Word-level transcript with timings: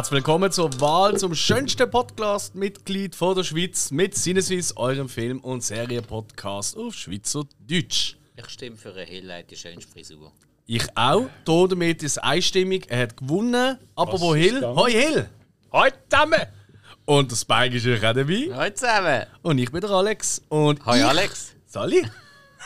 Herzlich 0.00 0.16
willkommen 0.16 0.50
zur 0.50 0.80
Wahl 0.80 1.18
zum 1.18 1.34
schönsten 1.34 1.90
Podcast-Mitglied 1.90 3.14
von 3.14 3.36
der 3.36 3.44
Schweiz 3.44 3.90
mit 3.90 4.16
Sinneswiss, 4.16 4.74
eurem 4.74 5.10
Film- 5.10 5.40
und 5.40 5.62
Serienpodcast 5.62 6.78
auf 6.78 6.94
Schweizerdeutsch. 6.94 8.16
Ich 8.34 8.48
stimme 8.48 8.78
für 8.78 8.94
eine 8.94 9.04
Highlight, 9.04 9.50
die 9.50 9.56
schönste 9.56 9.92
Frisur. 9.92 10.32
Ich 10.66 10.86
auch. 10.96 11.28
Hier 11.46 11.68
damit 11.68 12.02
ist 12.02 12.16
einstimmig. 12.16 12.86
Er 12.88 13.02
hat 13.02 13.18
gewonnen. 13.18 13.76
Aber 13.94 14.18
wo 14.18 14.34
Hill? 14.34 14.64
Hoi 14.64 14.90
Hill! 14.90 15.28
Heute 15.70 15.98
zusammen! 16.08 16.46
Und 17.04 17.30
der 17.30 17.36
Spike 17.36 17.76
ist 17.76 17.86
auch 17.86 18.14
dabei. 18.14 18.48
Hallo 18.54 18.74
zusammen! 18.74 19.26
Und 19.42 19.58
ich 19.58 19.70
bin 19.70 19.82
der 19.82 19.90
Alex. 19.90 20.40
Und 20.48 20.86
Hoi 20.86 20.96
ich, 20.96 21.04
Alex! 21.04 21.52
Sally. 21.66 22.08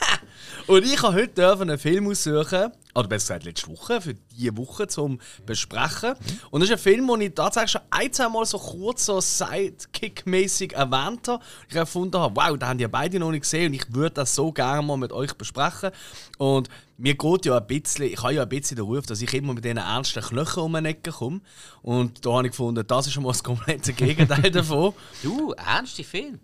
Und 0.68 0.84
ich 0.84 1.02
habe 1.02 1.14
heute 1.14 1.34
dürfen 1.34 1.68
einen 1.68 1.78
Film 1.80 2.06
aussuchen, 2.08 2.70
oder 2.94 3.08
besser 3.08 3.34
gesagt 3.34 3.44
letzte 3.44 3.68
Woche, 3.68 4.00
für 4.00 4.14
diese 4.14 4.56
Woche 4.56 4.86
zum 4.86 5.18
Besprechen. 5.46 6.14
Und 6.50 6.60
das 6.60 6.70
ist 6.70 6.76
ein 6.76 6.78
Film, 6.78 7.08
den 7.08 7.20
ich 7.22 7.34
tatsächlich 7.34 7.72
schon 7.72 7.80
ein, 7.90 8.12
zwei 8.12 8.28
Mal 8.28 8.46
so 8.46 8.58
kurz 8.58 9.06
so 9.06 9.18
Sidekick-mäßig 9.18 10.74
erwähnt 10.74 11.28
habe. 11.28 11.42
Ich 11.68 11.74
gefunden 11.74 12.18
habe, 12.18 12.36
wow, 12.36 12.56
da 12.56 12.68
haben 12.68 12.78
die 12.78 12.86
beide 12.86 13.18
noch 13.18 13.30
nicht 13.30 13.42
gesehen 13.42 13.68
und 13.68 13.74
ich 13.74 13.92
würde 13.92 14.14
das 14.14 14.34
so 14.34 14.52
gerne 14.52 14.82
mal 14.82 14.96
mit 14.96 15.12
euch 15.12 15.34
besprechen. 15.34 15.90
Und 16.38 16.68
mir 16.96 17.14
geht 17.14 17.46
ja 17.46 17.58
ein 17.58 17.66
bisschen, 17.66 18.04
ich 18.04 18.22
habe 18.22 18.34
ja 18.34 18.42
ein 18.42 18.48
bisschen 18.48 18.76
den 18.76 18.84
Ruf, 18.84 19.06
dass 19.06 19.20
ich 19.20 19.34
immer 19.34 19.54
mit 19.54 19.64
diesen 19.64 19.78
ernsten 19.78 20.22
Knöcheln 20.22 20.66
um 20.66 20.72
den 20.74 20.84
Ecken 20.84 21.12
komme. 21.12 21.40
Und 21.82 22.24
da 22.24 22.34
habe 22.34 22.46
ich 22.46 22.52
gefunden, 22.52 22.86
das 22.86 23.06
ist 23.06 23.12
schon 23.12 23.24
mal 23.24 23.30
das 23.30 23.42
komplette 23.42 23.92
Gegenteil 23.94 24.50
davon. 24.50 24.94
Du, 25.22 25.52
ernste 25.52 26.04
Film? 26.04 26.38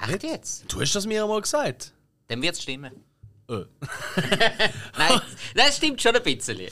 Echt 0.00 0.22
jetzt? 0.24 0.72
Du 0.72 0.80
hast 0.80 0.94
das 0.94 1.06
mir 1.06 1.22
einmal 1.22 1.40
gesagt. 1.40 1.92
Dann 2.28 2.42
wird 2.42 2.54
es 2.54 2.62
stimmen. 2.62 3.04
Äh. 3.50 3.64
Nein, 4.98 5.20
das 5.54 5.76
stimmt 5.76 6.00
schon 6.00 6.16
ein 6.16 6.22
bisschen. 6.22 6.68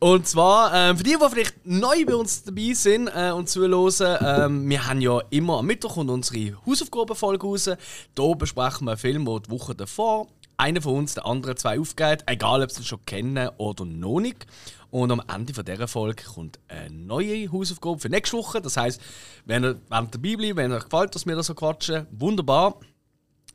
Und 0.00 0.26
zwar, 0.26 0.74
ähm, 0.74 0.98
für 0.98 1.04
die, 1.04 1.16
die 1.16 1.30
vielleicht 1.30 1.66
neu 1.66 2.04
bei 2.04 2.14
uns 2.14 2.42
dabei 2.42 2.72
sind 2.74 3.08
äh, 3.08 3.30
und 3.30 3.48
zuhören, 3.48 4.18
ähm, 4.20 4.68
wir 4.68 4.86
haben 4.86 5.00
ja 5.00 5.20
immer 5.30 5.58
am 5.58 5.66
Mittwoch 5.66 5.96
und 5.96 6.10
unsere 6.10 6.58
Hausaufgabenfolge 6.66 7.46
raus. 7.46 7.64
Hier 7.64 8.36
besprechen 8.36 8.86
wir 8.86 8.92
einen 8.92 8.98
Film, 9.00 9.24
der 9.24 9.40
die 9.40 9.50
Woche 9.50 9.74
davor 9.74 10.26
einer 10.56 10.82
von 10.82 10.96
uns 10.98 11.14
den 11.14 11.24
anderen 11.24 11.56
zwei 11.56 11.78
aufgeht, 11.78 12.22
egal 12.26 12.62
ob 12.62 12.70
sie 12.70 12.82
ihn 12.82 12.84
schon 12.84 13.04
kennen 13.06 13.48
oder 13.56 13.84
noch 13.84 14.20
nicht. 14.20 14.46
Und 14.90 15.10
am 15.10 15.22
Ende 15.32 15.52
von 15.52 15.64
dieser 15.64 15.88
Folge 15.88 16.22
kommt 16.22 16.60
eine 16.68 16.94
neue 16.94 17.50
Hausaufgabe 17.50 17.98
für 17.98 18.08
nächste 18.08 18.36
Woche. 18.36 18.60
Das 18.60 18.76
heisst, 18.76 19.00
wenn 19.44 19.64
ihr 19.64 19.80
dabei 19.90 20.36
bleibt, 20.36 20.56
wenn 20.56 20.72
euch 20.72 20.84
gefällt, 20.84 21.14
dass 21.14 21.26
wir 21.26 21.34
da 21.34 21.42
so 21.42 21.54
quatschen, 21.54 22.06
wunderbar. 22.12 22.78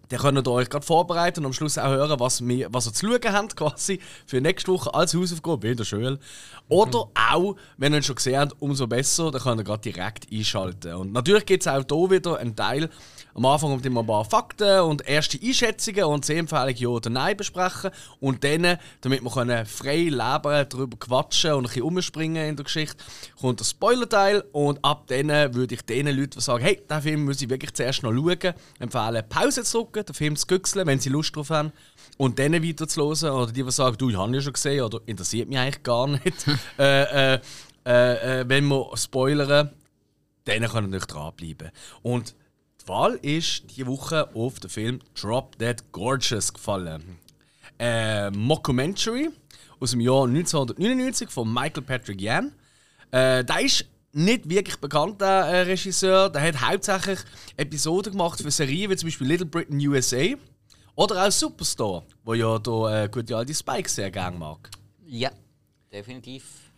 Dann 0.10 0.20
könnt 0.20 0.48
ihr 0.48 0.52
euch 0.52 0.70
gerade 0.70 0.86
vorbereiten 0.86 1.42
und 1.42 1.48
am 1.48 1.54
Schluss 1.54 1.78
auch 1.78 1.90
hören, 1.90 2.20
was, 2.20 2.46
wir, 2.46 2.68
was 2.72 2.88
ihr 2.88 2.94
zu 2.94 3.08
schauen 3.08 3.34
habt, 3.34 3.56
quasi 3.56 4.00
für 4.26 4.42
nächste 4.42 4.72
Woche 4.72 4.94
als 4.94 5.14
Hausaufgabe, 5.14 5.64
wie 5.64 5.72
in 5.72 5.78
der 5.78 5.84
Schule. 5.86 6.20
Oder 6.68 7.08
auch, 7.32 7.56
wenn 7.78 7.94
ihr 7.94 7.98
ihn 7.98 8.04
schon 8.04 8.16
gesehen 8.16 8.40
habt, 8.40 8.56
umso 8.60 8.88
besser, 8.88 9.32
dann 9.32 9.42
könnt 9.42 9.62
ihr 9.62 9.64
gerade 9.64 9.82
direkt 9.82 10.28
einschalten. 10.32 10.94
Und 10.96 11.14
natürlich 11.14 11.46
gibt 11.46 11.66
es 11.66 11.68
auch 11.68 11.84
hier 11.88 12.12
wieder 12.12 12.38
einen 12.38 12.56
Teil, 12.56 12.90
am 13.34 13.46
Anfang 13.46 13.72
kommt 13.72 13.86
immer 13.86 14.02
ein 14.02 14.08
paar 14.08 14.26
Fakten 14.26 14.82
und 14.82 15.08
erste 15.08 15.40
Einschätzungen 15.42 16.04
und 16.06 16.26
Sehempfehlungen 16.26 16.76
Ja 16.76 16.90
oder 16.90 17.10
Nein 17.10 17.38
besprechen. 17.38 17.92
Und 18.20 18.44
dann, 18.44 18.78
damit 19.02 19.24
wir 19.24 19.32
können 19.32 19.66
frei 19.66 20.04
leben, 20.04 20.68
darüber 20.70 20.98
quatschen 20.98 21.54
und 21.54 21.66
ein 21.66 21.68
bisschen 21.68 21.84
umspringen 21.84 22.50
in 22.50 22.56
der 22.56 22.66
Geschichte, 22.66 23.04
kommt 23.40 23.60
der 23.60 23.66
Spoiler-Teil. 23.66 24.44
Und 24.52 24.84
ab 24.84 25.06
dann 25.08 25.30
würde 25.54 25.76
ich 25.76 25.82
den 25.84 26.08
Leuten, 26.08 26.32
die 26.32 26.42
sagen, 26.42 26.64
hey, 26.64 26.82
den 26.90 27.02
Film 27.02 27.26
muss 27.26 27.42
ich 27.42 27.50
wirklich 27.50 27.74
zuerst 27.74 28.04
noch 28.04 28.12
schauen, 28.12 28.54
empfehlen, 28.80 29.24
Pause 29.30 29.64
zu 29.64 29.84
drücken, 29.84 30.06
den 30.06 30.16
Film 30.16 30.36
zu 30.36 30.48
güchseln, 30.48 30.88
wenn 30.88 31.00
sie 31.00 31.10
Lust 31.10 31.36
drauf 31.36 31.50
haben. 31.50 31.72
Und 32.18 32.40
dann 32.40 32.54
weiter 32.54 32.88
zu 32.88 33.02
hören. 33.02 33.32
Oder 33.32 33.52
die, 33.52 33.64
die 33.64 33.72
sagen, 33.72 33.98
du, 33.98 34.10
ich 34.10 34.18
habe 34.18 34.30
ihn 34.30 34.34
ja 34.36 34.42
schon 34.42 34.54
gesehen 34.54 34.84
oder 34.84 35.00
interessiert 35.06 35.48
mich 35.48 35.58
eigentlich 35.58 35.84
gar 35.84 36.08
nicht. 36.08 36.46
äh, 36.80 37.36
äh, 37.36 37.40
äh, 37.86 38.42
äh, 38.42 38.46
wenn 38.48 38.66
wir 38.68 38.92
spoilern, 38.96 39.70
dann 40.46 40.64
können 40.68 40.92
wir 40.92 40.98
nicht 40.98 41.08
dranbleiben. 41.08 41.72
Und 42.02 42.36
Wahl 42.90 43.20
ist 43.22 43.64
diese 43.70 43.86
Woche 43.86 44.36
auf 44.36 44.60
den 44.60 44.70
Film 44.70 45.00
Drop 45.14 45.56
Dead 45.60 45.78
Gorgeous 45.92 46.52
gefallen. 46.52 47.20
Ein 47.78 48.36
Mockumentary 48.36 49.30
aus 49.80 49.92
dem 49.92 50.02
Jahr 50.02 50.24
1999 50.24 51.30
von 51.30 51.54
Michael 51.54 51.84
Patrick 51.84 52.20
Yan. 52.20 52.52
Äh, 53.12 53.46
der 53.46 53.62
ist 53.62 53.86
nicht 54.12 54.50
wirklich 54.50 54.78
bekannt, 54.78 55.22
der 55.22 55.28
äh, 55.28 55.62
Regisseur. 55.62 56.32
Der 56.32 56.42
hat 56.42 56.60
hauptsächlich 56.60 57.20
Episoden 57.58 58.14
gemacht 58.14 58.42
für 58.42 58.50
Serien 58.50 58.90
wie 58.90 58.96
zum 58.96 59.08
Beispiel 59.08 59.28
Little 59.28 59.46
Britain 59.46 59.80
USA 59.88 60.34
oder 60.96 61.28
auch 61.28 61.32
Superstore, 61.32 62.04
wo 62.24 62.34
ja 62.34 62.58
der 62.58 63.04
äh, 63.04 63.08
gute 63.08 63.38
alte 63.38 63.54
Spike 63.54 63.88
sehr 63.88 64.10
gerne 64.10 64.38
mag. 64.38 64.68
Ja, 65.06 65.30
definitiv. 65.94 66.69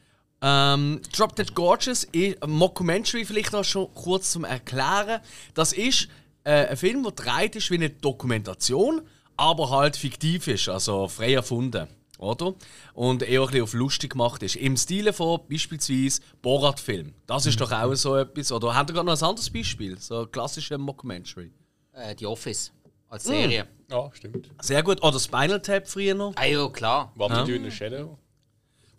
Ähm, 0.41 1.01
Drop 1.15 1.35
Dead 1.35 1.53
Gorgeous 1.53 2.03
ist 2.05 2.41
ein 2.41 2.49
Mockumentary, 2.49 3.25
vielleicht 3.25 3.53
auch 3.53 3.63
schon 3.63 3.93
kurz 3.93 4.31
zum 4.31 4.43
Erklären. 4.43 5.21
Das 5.53 5.71
ist 5.71 6.07
äh, 6.43 6.67
ein 6.67 6.77
Film, 6.77 7.03
der 7.03 7.11
dreht 7.11 7.55
ist 7.55 7.69
wie 7.69 7.75
eine 7.75 7.91
Dokumentation, 7.91 9.01
aber 9.37 9.69
halt 9.69 9.95
fiktiv 9.95 10.47
ist, 10.47 10.67
also 10.69 11.07
frei 11.07 11.33
erfunden. 11.33 11.87
Oder? 12.17 12.53
Und 12.93 13.23
eher 13.23 13.41
ein 13.41 13.47
bisschen 13.47 13.63
auf 13.63 13.73
lustig 13.73 14.11
gemacht 14.11 14.43
ist. 14.43 14.55
Im 14.55 14.77
Stile 14.77 15.11
von 15.11 15.39
beispielsweise 15.49 16.21
Borat-Film. 16.43 17.13
Das 17.25 17.47
ist 17.47 17.59
doch 17.59 17.71
auch 17.71 17.95
so 17.95 18.15
etwas. 18.15 18.51
Oder 18.51 18.75
habt 18.75 18.91
ihr 18.91 18.93
gerade 18.93 19.07
noch 19.07 19.17
ein 19.17 19.23
anderes 19.23 19.49
Beispiel? 19.49 19.97
So 19.99 20.21
ein 20.21 20.31
klassischer 20.31 20.77
Mockumentary. 20.77 21.51
Äh, 21.93 22.13
die 22.15 22.27
Office 22.27 22.71
als 23.09 23.23
Serie. 23.23 23.67
Ja, 23.89 24.09
stimmt. 24.13 24.49
Sehr 24.61 24.83
gut. 24.83 25.03
Oder 25.03 25.19
Spinal 25.19 25.61
Tap 25.63 25.87
früher 25.87 26.13
noch. 26.13 26.33
Ah 26.35 26.45
ja, 26.45 26.69
klar. 26.69 27.11
Do 27.17 27.25
in 27.25 27.63
the 27.63 27.71
shadow. 27.71 28.19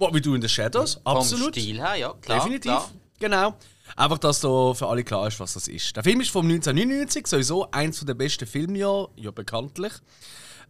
What 0.03 0.13
We 0.13 0.21
Do 0.21 0.35
in 0.35 0.43
the 0.43 0.49
Shadows. 0.49 0.95
Vom 0.95 1.19
Absolut. 1.19 1.55
Stil 1.55 1.81
her, 1.81 1.95
ja, 1.95 2.13
klar. 2.21 2.41
Definitiv. 2.41 2.73
Klar. 2.73 2.91
Genau. 3.21 3.55
Einfach, 3.95 4.19
dass 4.19 4.41
da 4.41 4.75
für 4.75 4.89
alle 4.89 5.05
klar 5.05 5.29
ist, 5.29 5.39
was 5.39 5.55
das 5.55 5.69
ist. 5.69 5.95
Der 5.95 6.03
Film 6.03 6.21
ist 6.21 6.31
vom 6.31 6.45
1999, 6.45 7.27
sowieso 7.29 7.71
eins 7.71 8.01
der 8.05 8.15
besten 8.15 8.47
Filmjahre, 8.47 9.11
ja 9.15 9.31
bekanntlich. 9.31 9.93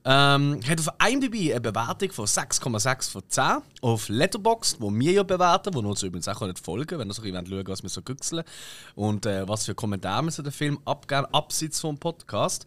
Ähm, 0.04 0.60
hat 0.68 0.80
auf 0.80 0.88
IMDb 1.08 1.52
eine 1.52 1.60
Bewertung 1.62 2.10
von 2.10 2.26
6,6 2.26 3.10
von 3.10 3.22
10. 3.26 3.44
Auf 3.80 4.08
Letterboxd, 4.10 4.80
wo 4.80 4.90
wir 4.90 5.12
ja 5.12 5.22
bewerten, 5.22 5.72
wo 5.72 5.80
wir 5.80 5.88
uns 5.88 6.02
übrigens 6.02 6.28
auch 6.28 6.40
nicht 6.42 6.58
folgen 6.58 6.98
wenn 6.98 7.08
ihr 7.08 7.14
so 7.14 7.22
schauen 7.22 7.66
was 7.68 7.82
wir 7.82 7.88
so 7.88 8.02
güchseln 8.02 8.42
und 8.96 9.24
äh, 9.24 9.48
was 9.48 9.64
für 9.64 9.74
Kommentare 9.74 10.24
wir 10.24 10.32
zu 10.32 10.42
dem 10.42 10.52
Film 10.52 10.78
abgeben, 10.84 11.26
abseits 11.32 11.80
vom 11.80 11.96
Podcast, 11.96 12.66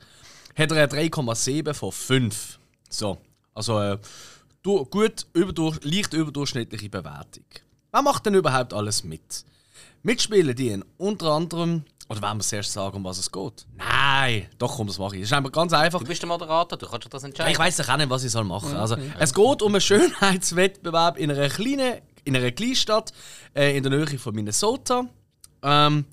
hat 0.56 0.72
er 0.72 0.78
eine 0.78 1.10
3,7 1.10 1.74
von 1.74 1.92
5. 1.92 2.60
So, 2.90 3.18
also 3.54 3.82
äh, 3.82 3.98
du, 4.66 4.86
gut, 4.86 5.28
überdurch, 5.34 5.80
leicht 5.84 6.14
überdurchschnittliche 6.14 6.90
Bewertung. 6.90 7.46
Wer 7.92 8.02
macht 8.02 8.26
denn 8.26 8.34
überhaupt 8.34 8.74
alles 8.74 9.04
mit? 9.04 9.46
Mitspielen 10.04 10.56
die 10.56 10.80
unter 10.98 11.28
anderem, 11.28 11.84
oder 12.10 12.22
wollen 12.22 12.38
wir 12.38 12.44
zuerst 12.44 12.72
sagen, 12.72 12.98
um 12.98 13.04
was 13.04 13.18
es 13.18 13.32
geht? 13.32 13.66
Nein, 13.76 14.48
doch, 14.58 14.76
komm, 14.76 14.88
das 14.88 15.00
mache 15.00 15.16
ich. 15.16 15.22
Das 15.22 15.30
ist 15.32 15.38
einfach 15.38 15.52
ganz 15.52 15.74
einfach. 15.74 16.00
Du 16.00 16.06
bist 16.06 16.22
der 16.22 16.28
Moderator, 16.28 16.78
du 16.78 16.88
kannst 16.88 17.12
das 17.12 17.24
entscheiden. 17.24 17.52
Ich 17.52 17.60
weiß 17.60 17.88
auch 17.88 17.98
nicht, 17.98 18.10
was 18.10 18.24
ich 18.24 18.32
soll 18.32 18.44
machen 18.44 18.70
soll. 18.70 18.78
Also, 18.78 18.98
es 19.20 19.34
geht 19.34 19.62
um 19.62 19.74
einen 19.74 19.82
Schönheitswettbewerb 19.82 21.18
in 21.18 21.32
einer 21.32 21.50
kleinen, 21.50 22.02
in 22.24 22.36
einer 22.36 22.52
Kleinstadt 22.52 23.12
äh, 23.56 23.76
in 23.78 23.84
der 23.84 23.92
Nähe 23.92 24.20
von 24.20 24.36
Minnesota. 24.36 25.08
Ähm, 25.64 26.06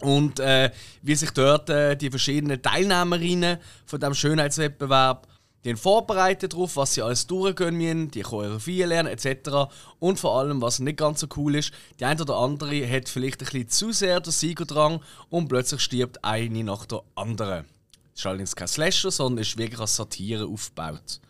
und 0.00 0.40
äh, 0.40 0.70
wie 1.02 1.14
sich 1.14 1.30
dort 1.30 1.70
äh, 1.70 1.96
die 1.96 2.10
verschiedenen 2.10 2.60
Teilnehmerinnen 2.60 3.58
von 3.86 4.00
dem 4.00 4.14
Schönheitswettbewerb 4.14 5.26
die 5.64 5.70
haben 5.70 5.76
vorbereitet 5.76 6.52
darauf, 6.52 6.76
was 6.76 6.94
sie 6.94 7.02
alles 7.02 7.26
durchgehen 7.26 7.76
müssen, 7.76 8.10
die 8.10 8.22
Choreografie 8.22 8.82
lernen 8.82 9.12
etc. 9.16 9.72
Und 10.00 10.18
vor 10.18 10.38
allem, 10.38 10.60
was 10.60 10.80
nicht 10.80 10.98
ganz 10.98 11.20
so 11.20 11.28
cool 11.36 11.54
ist, 11.54 11.72
die 12.00 12.04
eine 12.04 12.20
oder 12.20 12.36
andere 12.36 12.88
hat 12.90 13.08
vielleicht 13.08 13.40
ein 13.40 13.46
bisschen 13.46 13.68
zu 13.68 13.92
sehr 13.92 14.20
den 14.20 14.32
Siegerdrang 14.32 15.00
und 15.30 15.48
plötzlich 15.48 15.80
stirbt 15.80 16.24
eine 16.24 16.64
nach 16.64 16.86
der 16.86 17.02
anderen. 17.14 17.64
Es 18.12 18.20
ist 18.20 18.26
allerdings 18.26 18.56
kein 18.56 18.68
Slasher, 18.68 19.10
sondern 19.10 19.42
ist 19.42 19.56
wirklich 19.56 19.80
als 19.80 19.96
Satire 19.96 20.46
aufgebaut. 20.46 21.20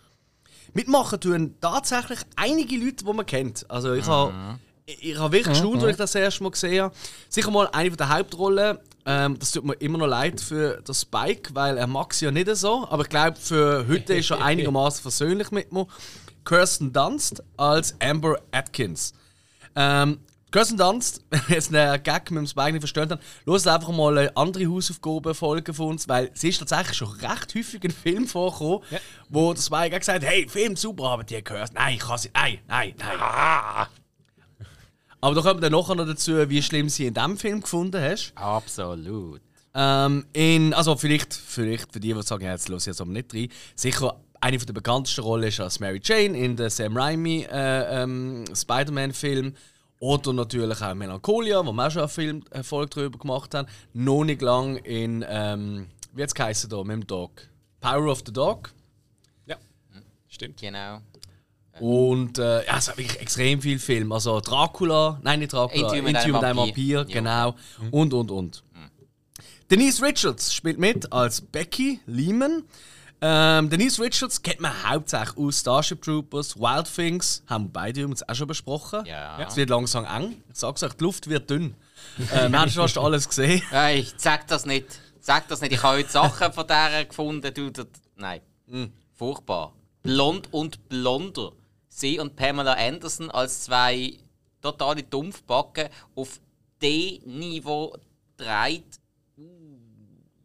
Mitmachen 0.72 1.20
tun 1.20 1.54
tatsächlich 1.60 2.20
einige 2.36 2.76
Leute, 2.76 3.04
die 3.04 3.12
man 3.12 3.26
kennt. 3.26 3.70
Also 3.70 3.92
ich 3.92 4.06
habe 4.06 4.58
ich, 4.86 5.18
habe 5.18 5.32
wirklich 5.32 5.54
gestaunt, 5.54 5.82
als 5.82 5.92
ich 5.92 5.96
das 5.96 6.14
erste 6.14 6.42
Mal 6.42 6.50
gesehen 6.50 6.84
habe. 6.84 6.94
Sicher 7.28 7.50
mal 7.50 7.68
eine 7.72 7.90
der 7.90 8.08
Hauptrollen. 8.08 8.78
Ähm, 9.04 9.38
das 9.38 9.52
tut 9.52 9.64
mir 9.64 9.74
immer 9.74 9.98
noch 9.98 10.06
leid 10.06 10.40
für 10.40 10.80
den 10.80 10.94
Spike, 10.94 11.54
weil 11.54 11.76
er 11.76 11.86
mag 11.86 12.14
sie 12.14 12.24
ja 12.24 12.30
nicht 12.30 12.54
so. 12.56 12.86
Aber 12.88 13.02
ich 13.02 13.08
glaube, 13.08 13.36
für 13.38 13.86
heute 13.88 14.14
ist 14.14 14.30
er 14.30 14.42
einigermaßen 14.44 15.02
versöhnlich 15.02 15.50
mit 15.50 15.72
mir. 15.72 15.86
Kirsten 16.44 16.92
Dunst 16.92 17.42
als 17.56 17.94
Amber 18.00 18.40
Atkins. 18.50 19.12
Ähm, 19.76 20.18
Kirsten 20.50 20.76
Dunst, 20.76 21.24
wenn 21.30 21.40
ihr 21.48 21.54
jetzt 21.54 21.74
einen 21.74 22.02
Gag 22.02 22.30
mit 22.30 22.38
dem 22.38 22.46
Spike 22.46 22.72
nicht 22.72 22.82
verstanden 22.82 23.14
habt, 23.14 23.24
hört 23.46 23.66
einfach 23.66 23.92
mal 23.92 24.18
eine 24.18 24.36
andere 24.36 24.66
Hausaufgabenfolge 24.66 25.72
von 25.72 25.90
uns, 25.90 26.08
weil 26.08 26.30
sie 26.34 26.50
ist 26.50 26.58
tatsächlich 26.58 26.96
schon 26.96 27.08
recht 27.08 27.54
häufig 27.54 27.82
in 27.84 27.90
Film 27.90 28.26
vorgekommen, 28.26 28.80
wo 29.28 29.54
der 29.54 29.62
Spike 29.62 29.94
auch 29.94 30.00
gesagt 30.00 30.22
hat, 30.22 30.28
hey, 30.28 30.46
Film 30.48 30.76
super, 30.76 31.04
aber 31.04 31.24
die 31.24 31.40
Kirsten, 31.40 31.76
nein, 31.76 31.94
ich 31.94 32.00
kann 32.00 32.18
sie, 32.18 32.30
nein, 32.34 32.58
nein, 32.66 32.94
nein. 32.98 33.86
Aber 35.22 35.36
da 35.36 35.40
kommen 35.40 35.62
wir 35.62 35.70
dann 35.70 35.78
nachher 35.78 35.94
noch 35.94 36.04
dazu, 36.04 36.32
wie 36.50 36.60
schlimm 36.60 36.88
sie 36.88 37.06
in 37.06 37.14
diesem 37.14 37.36
Film 37.36 37.60
gefunden 37.60 38.02
hast. 38.02 38.32
Absolut. 38.34 39.40
Ähm, 39.72 40.26
in, 40.32 40.74
also 40.74 40.96
vielleicht, 40.96 41.32
vielleicht 41.32 41.92
für 41.92 42.00
die, 42.00 42.12
die 42.12 42.22
sagen, 42.22 42.44
ja, 42.44 42.50
jetzt 42.50 42.68
los 42.68 42.82
ich 42.82 42.88
jetzt 42.88 43.00
aber 43.00 43.12
nicht 43.12 43.32
rein. 43.32 43.48
Sicher, 43.76 44.20
eine 44.40 44.58
der 44.58 44.72
bekanntesten 44.72 45.22
Rollen 45.22 45.44
ist 45.44 45.60
als 45.60 45.78
Mary 45.78 46.00
Jane 46.02 46.36
in 46.36 46.56
der 46.56 46.70
Sam 46.70 46.96
Raimi 46.96 47.46
äh, 47.48 48.02
ähm, 48.02 48.44
Spider-Man-Film. 48.52 49.54
Oder 50.00 50.32
natürlich 50.32 50.82
auch 50.82 50.94
Melancholia, 50.94 51.64
wo 51.64 51.72
wir 51.72 51.86
auch 51.86 51.90
schon 51.92 52.02
einen 52.02 52.10
Film 52.10 52.44
Erfolg 52.50 52.90
darüber 52.90 53.20
gemacht 53.20 53.54
haben. 53.54 53.68
Noch 53.92 54.24
nicht 54.24 54.42
lang 54.42 54.76
in, 54.78 55.24
ähm, 55.28 55.86
wie 56.14 56.24
hat 56.24 56.36
es 56.36 56.68
da, 56.68 56.82
mit 56.82 56.90
dem 56.90 57.06
Dog? 57.06 57.46
Power 57.80 58.10
of 58.10 58.22
the 58.26 58.32
Dog. 58.32 58.72
Ja, 59.46 59.56
stimmt. 60.26 60.60
Genau. 60.60 61.00
Und 61.80 62.38
äh, 62.38 62.66
ja, 62.66 62.76
es 62.78 62.88
hat 62.88 62.98
wirklich 62.98 63.20
extrem 63.20 63.62
viel 63.62 63.78
Film. 63.78 64.12
Also 64.12 64.40
Dracula, 64.40 65.18
nein, 65.22 65.40
nicht 65.40 65.52
Dracula, 65.52 65.92
mit 65.94 66.04
mit 66.04 66.16
einem 66.16 66.36
einem 66.36 66.56
Vampir. 66.56 67.00
Vampir, 67.00 67.04
genau. 67.06 67.54
Und, 67.90 68.12
und, 68.12 68.30
und. 68.30 68.62
Denise 69.70 70.02
Richards 70.02 70.52
spielt 70.52 70.78
mit 70.78 71.10
als 71.12 71.40
Becky 71.40 72.00
Lehman. 72.06 72.64
Ähm, 73.22 73.70
Denise 73.70 74.02
Richards 74.02 74.42
kennt 74.42 74.60
man 74.60 74.72
hauptsächlich 74.86 75.38
aus 75.38 75.60
Starship 75.60 76.02
Troopers, 76.02 76.56
Wild 76.58 76.92
Things, 76.94 77.42
haben 77.46 77.66
wir 77.66 77.70
beide 77.72 78.00
übrigens 78.00 78.28
auch 78.28 78.34
schon 78.34 78.48
besprochen. 78.48 79.06
Ja. 79.06 79.40
Es 79.46 79.56
wird 79.56 79.70
langsam 79.70 80.04
eng. 80.04 80.42
Ich 80.52 80.58
sag's 80.58 80.82
euch, 80.82 80.92
die 80.92 81.04
Luft 81.04 81.28
wird 81.28 81.48
dünn. 81.48 81.74
äh, 82.34 82.52
haben 82.52 82.68
schon 82.68 82.82
fast 82.82 82.98
alles 82.98 83.28
gesehen. 83.28 83.62
Hey, 83.70 84.06
sag 84.16 84.46
das 84.48 84.66
nicht. 84.66 84.86
Sag 85.20 85.48
das 85.48 85.60
nicht. 85.60 85.72
Ich 85.72 85.82
habe 85.82 85.98
heute 85.98 86.10
Sachen 86.10 86.52
von 86.52 86.66
der 86.66 87.04
gefunden. 87.04 87.54
Du, 87.54 87.70
das, 87.70 87.86
nein. 88.16 88.40
Furchtbar. 89.14 89.72
Blond 90.02 90.52
und 90.52 90.88
blonder. 90.88 91.52
Sie 91.94 92.18
und 92.18 92.36
Pamela 92.36 92.72
Anderson 92.72 93.30
als 93.30 93.64
zwei 93.64 94.14
totale 94.62 95.02
Dumpfbacken 95.02 95.88
auf 96.14 96.40
D-Niveau 96.80 97.94
dreht. 98.38 98.98
Uh, 99.36 99.44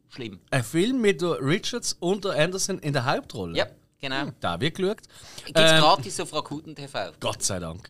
schlimm. 0.09 0.39
Ein 0.51 0.63
Film 0.63 1.01
mit 1.01 1.23
Richards 1.23 1.95
und 1.99 2.25
der 2.25 2.33
Anderson 2.33 2.79
in 2.79 2.91
der 2.91 3.05
Hauptrolle. 3.05 3.57
Ja, 3.57 3.67
genau. 3.99 4.31
Da 4.41 4.59
wird 4.59 4.75
geschaut. 4.75 4.97
Gibt's 5.45 5.61
Ähm, 5.61 5.79
gratis 5.79 6.19
auf 6.19 6.33
Rakuten 6.33 6.75
TV. 6.75 7.11
Gott 7.21 7.41
sei 7.41 7.59
Dank. 7.59 7.89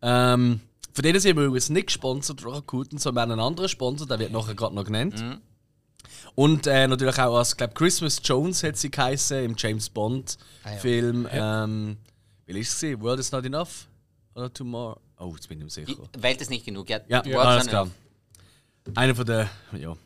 Ähm, 0.00 0.60
von 0.92 1.02
denen 1.02 1.18
sind 1.18 1.36
wir 1.36 1.44
übrigens 1.44 1.70
nicht 1.70 1.88
gesponsert, 1.88 2.46
Rakuten, 2.46 2.98
sondern 2.98 3.32
einen 3.32 3.40
anderen 3.40 3.68
Sponsor, 3.68 4.06
der 4.06 4.20
wird 4.20 4.30
nachher 4.30 4.54
gerade 4.54 4.76
noch 4.76 4.84
genannt. 4.84 5.22
Und 6.36 6.68
äh, 6.68 6.86
natürlich 6.86 7.18
auch 7.18 7.36
als, 7.36 7.56
glaube 7.56 7.74
Christmas 7.74 8.20
Jones 8.22 8.62
hat 8.62 8.76
sie 8.76 8.90
geheißen 8.90 9.44
im 9.44 9.56
James 9.58 9.90
Bond-Film. 9.90 11.28
Ähm, 11.32 11.96
wie 11.98 11.98
ist 11.98 11.98
es? 12.56 12.80
gewesen? 12.80 13.00
World 13.02 13.20
is 13.20 13.32
not 13.32 13.44
enough? 13.44 13.86
Oder 14.34 14.52
Tomorrow? 14.52 15.00
Oh, 15.18 15.32
jetzt 15.34 15.48
bin 15.48 15.58
ich 15.58 15.64
mir 15.64 15.84
Die 15.84 15.92
sicher. 15.92 16.08
Welt 16.18 16.40
ist 16.40 16.50
nicht 16.50 16.64
genug. 16.64 16.88
Ja, 16.88 17.00
Ja, 17.08 17.24
World's 17.24 17.36
alles 17.46 17.66
klar. 17.66 17.88
Einer 18.94 19.14
von 19.14 19.26
der, 19.26 19.50
ja, 19.76 19.96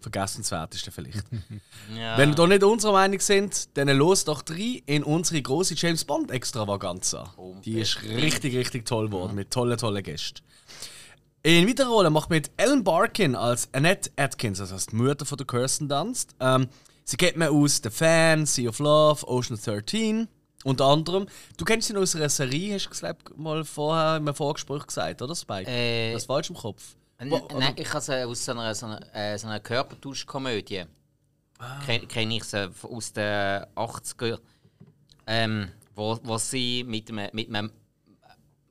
vergessenswertesten 0.00 0.92
vielleicht. 0.92 1.22
Ja. 1.96 2.16
Wenn 2.16 2.30
wir 2.30 2.36
da 2.36 2.46
nicht 2.46 2.62
unserer 2.62 2.92
Meinung 2.92 3.20
sind, 3.20 3.76
dann 3.76 3.88
los 3.88 4.24
doch 4.24 4.42
rein 4.48 4.80
in 4.86 5.02
unsere 5.02 5.42
große 5.42 5.74
James 5.74 6.04
Bond 6.04 6.30
Extravaganza. 6.30 7.34
Die 7.64 7.80
ist 7.80 8.02
richtig, 8.02 8.56
richtig 8.56 8.86
toll 8.86 9.06
geworden, 9.06 9.34
mit 9.34 9.50
tollen, 9.50 9.76
tollen 9.76 10.02
Gästen. 10.02 10.40
In 11.42 11.68
weiterer 11.68 11.88
Rolle 11.90 12.10
macht 12.10 12.30
mit 12.30 12.50
Ellen 12.56 12.84
Barkin 12.84 13.34
als 13.34 13.68
Annette 13.72 14.10
Atkins, 14.16 14.60
also 14.60 14.74
als 14.74 14.86
die 14.86 14.96
Mutter 14.96 15.26
von 15.26 15.36
der 15.36 15.46
Kirsten 15.46 15.88
Dunst. 15.88 16.34
Ähm, 16.40 16.68
sie 17.04 17.16
kennt 17.16 17.36
man 17.36 17.48
aus 17.48 17.80
The 17.82 17.90
Fan, 17.90 18.46
Sea 18.46 18.68
of 18.68 18.78
Love, 18.78 19.26
Ocean 19.28 19.58
13 19.62 20.28
unter 20.64 20.84
anderem. 20.86 21.26
Du 21.56 21.64
kennst 21.64 21.92
noch 21.92 22.02
aus 22.02 22.14
einer 22.16 22.28
Serie, 22.28 22.74
hast 22.74 22.86
du 22.86 22.90
glaub, 22.98 23.36
mal 23.38 23.64
vorher 23.64 24.16
im 24.16 24.34
Vorgespräch 24.34 24.86
gesagt, 24.86 25.20
oder 25.22 25.34
Spike? 25.34 25.70
Äh, 25.70 26.12
das 26.12 26.22
ist 26.22 26.26
falsch 26.26 26.50
im 26.50 26.56
Kopf. 26.56 26.96
Wo- 27.24 27.48
Nein, 27.58 27.74
ich 27.76 27.88
habe 27.92 28.00
sie 28.00 28.24
aus 28.26 28.44
so 28.44 28.52
einer, 28.52 28.74
so 28.74 28.86
einer, 28.86 29.14
äh, 29.14 29.38
so 29.38 29.46
einer 29.46 29.60
Körpertauschkomödie. 29.60 30.84
Ken- 31.86 32.08
Kenne 32.08 32.36
ich 32.36 32.44
sie 32.44 32.68
aus 32.82 33.12
den 33.12 33.64
80er 33.76 34.38
ähm, 35.28 35.70
wo, 35.94 36.18
wo 36.24 36.36
sie 36.38 36.82
mit 36.84 37.08
einem, 37.10 37.28
mit 37.32 37.48
einem 37.48 37.70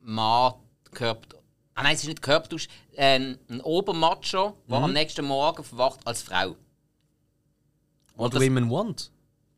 Mann 0.00 0.54
Körper. 0.90 1.38
Ah 1.74 1.82
nein, 1.84 1.94
es 1.94 2.02
ist 2.02 2.08
nicht 2.08 2.20
Körpertausch. 2.20 2.68
Ähm, 2.94 3.38
ein 3.48 3.62
Obermacho, 3.62 4.58
der 4.68 4.76
am 4.78 4.92
nächsten 4.92 5.24
Morgen 5.24 5.64
verwacht 5.64 6.00
als 6.06 6.20
Frau. 6.22 6.56
What 8.16 8.34
das- 8.34 8.42
Women 8.42 8.70
Want. 8.70 9.10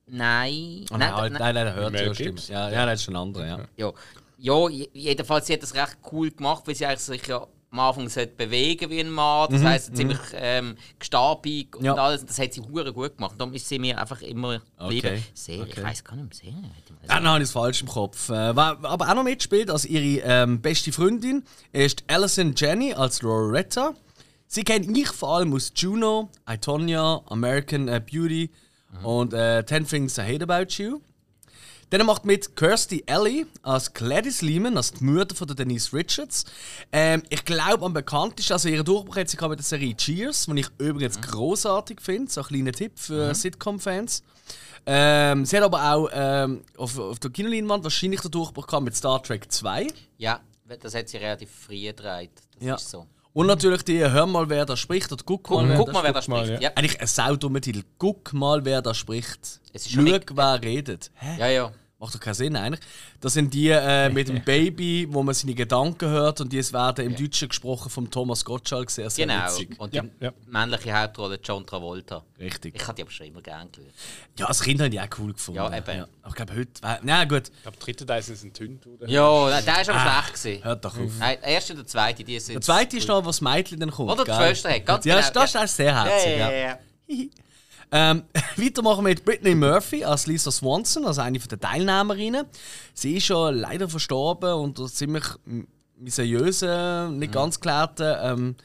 Nein. 0.07 0.85
Oh, 0.93 0.97
nein, 0.97 1.11
nein, 1.11 1.33
nein, 1.33 1.55
nein, 1.55 1.65
nein, 1.67 1.75
hört 1.75 1.95
ja, 2.01 2.15
stimmt. 2.15 2.49
Ja, 2.49 2.71
ja, 2.71 2.87
das 2.87 3.01
ist 3.03 3.09
ein 3.09 3.17
anderer, 3.17 3.47
ja. 3.47 3.59
Ja, 3.77 3.93
ja 4.39 4.69
je- 4.69 4.91
jedenfalls, 4.93 5.47
sie 5.47 5.55
hat 5.55 5.63
das 5.63 5.75
recht 5.75 5.97
cool 6.13 6.31
gemacht, 6.31 6.65
weil 6.67 6.75
sie 6.75 6.87
eigentlich 6.87 7.01
sich 7.01 7.27
ja 7.27 7.47
am 7.71 7.81
Anfang 7.81 8.09
sollte 8.09 8.35
bewegen 8.37 8.89
wie 8.91 9.01
ein 9.01 9.11
Mann. 9.11 9.49
Das 9.51 9.65
heisst, 9.65 9.97
ziemlich 9.97 10.19
ähm, 10.35 10.77
gestabig 11.01 11.75
und 11.75 11.85
Ja. 11.85 11.95
alles. 11.95 12.25
Das 12.25 12.39
hat 12.39 12.53
sie 12.53 12.61
hure 12.61 12.93
gut 12.93 13.17
gemacht. 13.17 13.35
Darum 13.37 13.53
ist 13.53 13.69
sie 13.69 13.81
mir 13.81 14.01
einfach 14.01 14.23
immer. 14.23 14.61
Okay, 14.79 15.23
Serie, 15.35 15.65
ich 15.67 15.73
okay. 15.73 15.83
weiß 15.83 16.05
gar 16.05 16.15
nicht 16.15 16.45
mehr. 16.45 16.53
Serie. 16.53 16.71
Ja, 17.09 17.19
nein, 17.19 17.43
ist 17.43 17.51
falsch 17.51 17.81
im 17.83 17.89
Kopf. 17.89 18.29
Äh, 18.29 18.55
wer 18.55 18.79
aber 18.83 19.09
auch 19.11 19.15
noch 19.17 19.25
mitspielt 19.25 19.71
als 19.71 19.87
ihre 19.87 20.23
ähm, 20.25 20.61
beste 20.61 20.93
Freundin 20.93 21.43
ist 21.73 22.05
Alison 22.07 22.55
Jenny 22.57 22.93
als 22.95 23.23
Loretta. 23.23 23.95
Sie 24.47 24.63
kenne 24.63 24.87
ich 24.97 25.09
vor 25.09 25.37
allem 25.39 25.53
aus 25.53 25.73
Juno, 25.75 26.31
I, 26.49 26.59
Tonya, 26.59 27.23
American 27.27 27.89
äh, 27.89 28.01
Beauty 28.95 29.07
und 29.07 29.33
äh, 29.35 29.65
Ten 29.65 29.87
Things 29.87 30.19
I 30.19 30.23
Hate 30.23 30.43
About 30.45 30.73
You. 30.83 31.01
Dann 31.91 32.07
macht 32.07 32.25
mit 32.25 32.57
Kirsty 32.57 33.05
Alley 33.07 33.47
als 33.63 33.93
Gladys 33.93 34.43
Lehman, 34.43 34.77
als 34.77 34.93
die 34.93 35.05
Mutter 35.05 35.35
von 35.37 35.47
der 35.47 35.55
Denise 35.55 35.93
Richards. 35.93 36.45
Ähm, 36.91 37.23
ich 37.29 37.45
glaube, 37.45 37.85
am 37.85 37.93
bekanntesten, 37.93 38.55
also 38.55 38.69
ihre 38.69 38.83
Durchbruch 38.83 39.17
hat 39.17 39.29
sie 39.29 39.37
mit 39.49 39.59
der 39.59 39.65
Serie 39.65 39.95
Cheers, 39.95 40.47
die 40.47 40.61
ich 40.61 40.69
übrigens 40.79 41.21
großartig 41.21 42.01
finde. 42.01 42.33
So 42.33 42.41
ein 42.41 42.47
kleiner 42.47 42.73
Tipp 42.73 42.99
für 42.99 43.35
Sitcom-Fans. 43.35 44.23
Ähm, 44.87 45.45
sie 45.45 45.57
hat 45.57 45.63
aber 45.65 45.95
auch 45.95 46.09
ähm, 46.13 46.63
auf, 46.77 46.99
auf 46.99 47.19
der 47.19 47.31
Kinoleinwand 47.31 47.85
wahrscheinlich 47.85 48.21
den 48.23 48.31
Durchbruch 48.31 48.67
gehabt 48.67 48.85
mit 48.85 48.97
Star 48.97 49.23
Trek 49.23 49.51
2. 49.53 49.87
Ja, 50.19 50.41
das 50.81 50.95
hat 50.95 51.09
sie 51.09 51.19
relativ 51.19 51.51
früh 51.51 51.81
gedreht. 51.83 52.31
Das 52.59 52.65
Ja. 52.67 52.75
ist 52.77 52.91
so. 52.91 53.07
Und 53.35 53.49
natürlich 53.49 53.83
die 53.83 53.99
Hör 53.99 54.27
mal, 54.27 54.49
wer 54.49 54.65
da 54.65 54.77
spricht 54.77 55.13
oder 55.13 55.23
Guck 55.27 55.51
mal, 55.51 55.59
Guck, 55.59 55.69
wer 55.69 55.77
guck 55.77 55.87
da 55.89 55.93
mal, 55.93 56.03
wer 56.05 56.13
da 56.13 56.21
guck 56.21 56.29
mal, 56.29 56.45
spricht. 56.45 56.63
ja. 56.63 56.69
Ja. 56.71 56.77
Eigentlich 56.77 57.01
ein 57.01 57.07
saudummer 57.07 57.61
Titel. 57.61 57.83
Guck 57.99 58.33
mal, 58.33 58.65
wer 58.65 58.81
da 58.81 58.95
spricht. 58.95 59.61
Es 59.73 59.87
ist 59.87 59.91
Schau, 59.93 60.03
wer 60.03 60.63
redet. 60.63 61.11
Hä? 61.15 61.37
ja, 61.41 61.49
ja. 61.49 61.73
Macht 62.05 62.15
doch 62.17 62.21
keinen 62.21 62.35
Sinn 62.35 62.55
eigentlich. 62.55 62.81
Das 63.23 63.33
sind 63.33 63.55
die 63.55 63.71
äh, 63.71 64.11
mit 64.11 64.29
dem 64.29 64.45
Baby, 64.45 65.07
wo 65.11 65.23
man 65.23 65.35
seine 65.35 65.55
Gedanken 65.55 66.07
hört 66.11 66.39
und 66.43 66.53
die 66.53 66.59
werden 66.73 67.07
im 67.07 67.17
Deutschen 67.17 67.49
gesprochen 67.49 67.89
von 67.89 68.11
Thomas 68.11 68.45
Gottschalk. 68.45 68.91
Sehr, 68.91 69.09
sehr 69.09 69.27
Genau. 69.27 69.47
witzig. 69.47 69.71
Und 69.81 69.93
die 69.95 69.97
Ja, 69.97 70.05
ja. 70.21 70.33
männliche 70.47 70.93
Hauptrolle 70.93 71.39
John 71.43 71.67
Travolta. 71.67 72.23
Richtig. 72.39 72.75
Ich 72.77 72.83
hatte 72.83 72.97
die 72.97 73.03
aber 73.03 73.11
schon 73.11 73.27
immer 73.29 73.41
gerne 73.41 73.71
geschaut. 73.71 73.87
Ja, 74.39 74.47
als 74.47 74.61
Kind 74.61 74.81
habe 74.81 74.89
ich 74.89 74.93
die 74.93 75.01
auch 75.01 75.19
cool 75.19 75.33
gefunden. 75.33 75.57
Ja, 75.57 75.75
eben. 75.79 76.05
Aber 76.23 76.29
ich 76.29 76.35
glaube, 76.35 76.55
heute... 76.57 76.71
Na 77.03 77.25
gut, 77.25 77.49
Ich 77.49 77.63
glaube, 77.63 77.77
der 77.79 77.85
dritte 77.87 78.05
Teil 78.05 78.23
sind 78.23 78.45
ein 78.45 78.53
Tünd, 78.53 78.87
oder? 78.87 79.09
Ja, 79.09 79.61
der 79.63 79.81
ist 79.81 79.89
aber 79.89 80.01
schlecht 80.01 80.35
gewesen. 80.43 80.65
hört 80.65 80.85
doch 80.85 80.99
auf. 80.99 81.13
Nein, 81.19 81.39
der 81.41 81.49
erste 81.49 81.73
und 81.73 81.79
der 81.79 81.87
zweite, 81.87 82.23
die 82.23 82.39
sind. 82.39 82.55
Der 82.57 82.61
zweite 82.61 82.99
ist 82.99 83.09
noch, 83.09 83.23
wo 83.23 83.29
das 83.29 83.41
Mädchen 83.41 83.81
dann 83.81 83.91
kommt. 83.91 84.11
Oder 84.11 84.25
die? 84.25 84.31
Schwester 84.33 84.71
hat, 84.75 84.85
ganz 84.85 85.05
ja, 85.07 85.21
genau, 85.21 85.31
das 85.33 85.53
ja. 85.55 85.63
ist 85.63 85.77
sehr 85.77 85.87
Ja, 85.87 86.05
herzig. 86.05 86.31
ja, 86.39 86.51
ja. 86.51 86.51
ja, 86.51 86.79
ja. 87.09 87.25
Ähm, 87.97 88.25
weiter 88.57 88.83
machen 88.83 89.05
wir 89.05 89.11
mit 89.11 89.25
Brittany 89.25 89.55
Murphy 89.55 90.03
als 90.03 90.27
Lisa 90.27 90.51
Swanson, 90.51 91.05
also 91.05 91.21
eine 91.21 91.39
der 91.39 91.61
Teilnehmerinnen. 91.61 92.45
Sie 92.93 93.19
ist 93.19 93.27
schon 93.27 93.55
leider 93.55 93.89
verstorben 93.89 94.53
unter 94.55 94.87
ziemlich 94.87 95.23
mysteriösen, 95.97 97.21
nicht 97.21 97.33
ganz 97.33 97.61
geklärten 97.61 98.17
ähm, 98.21 98.57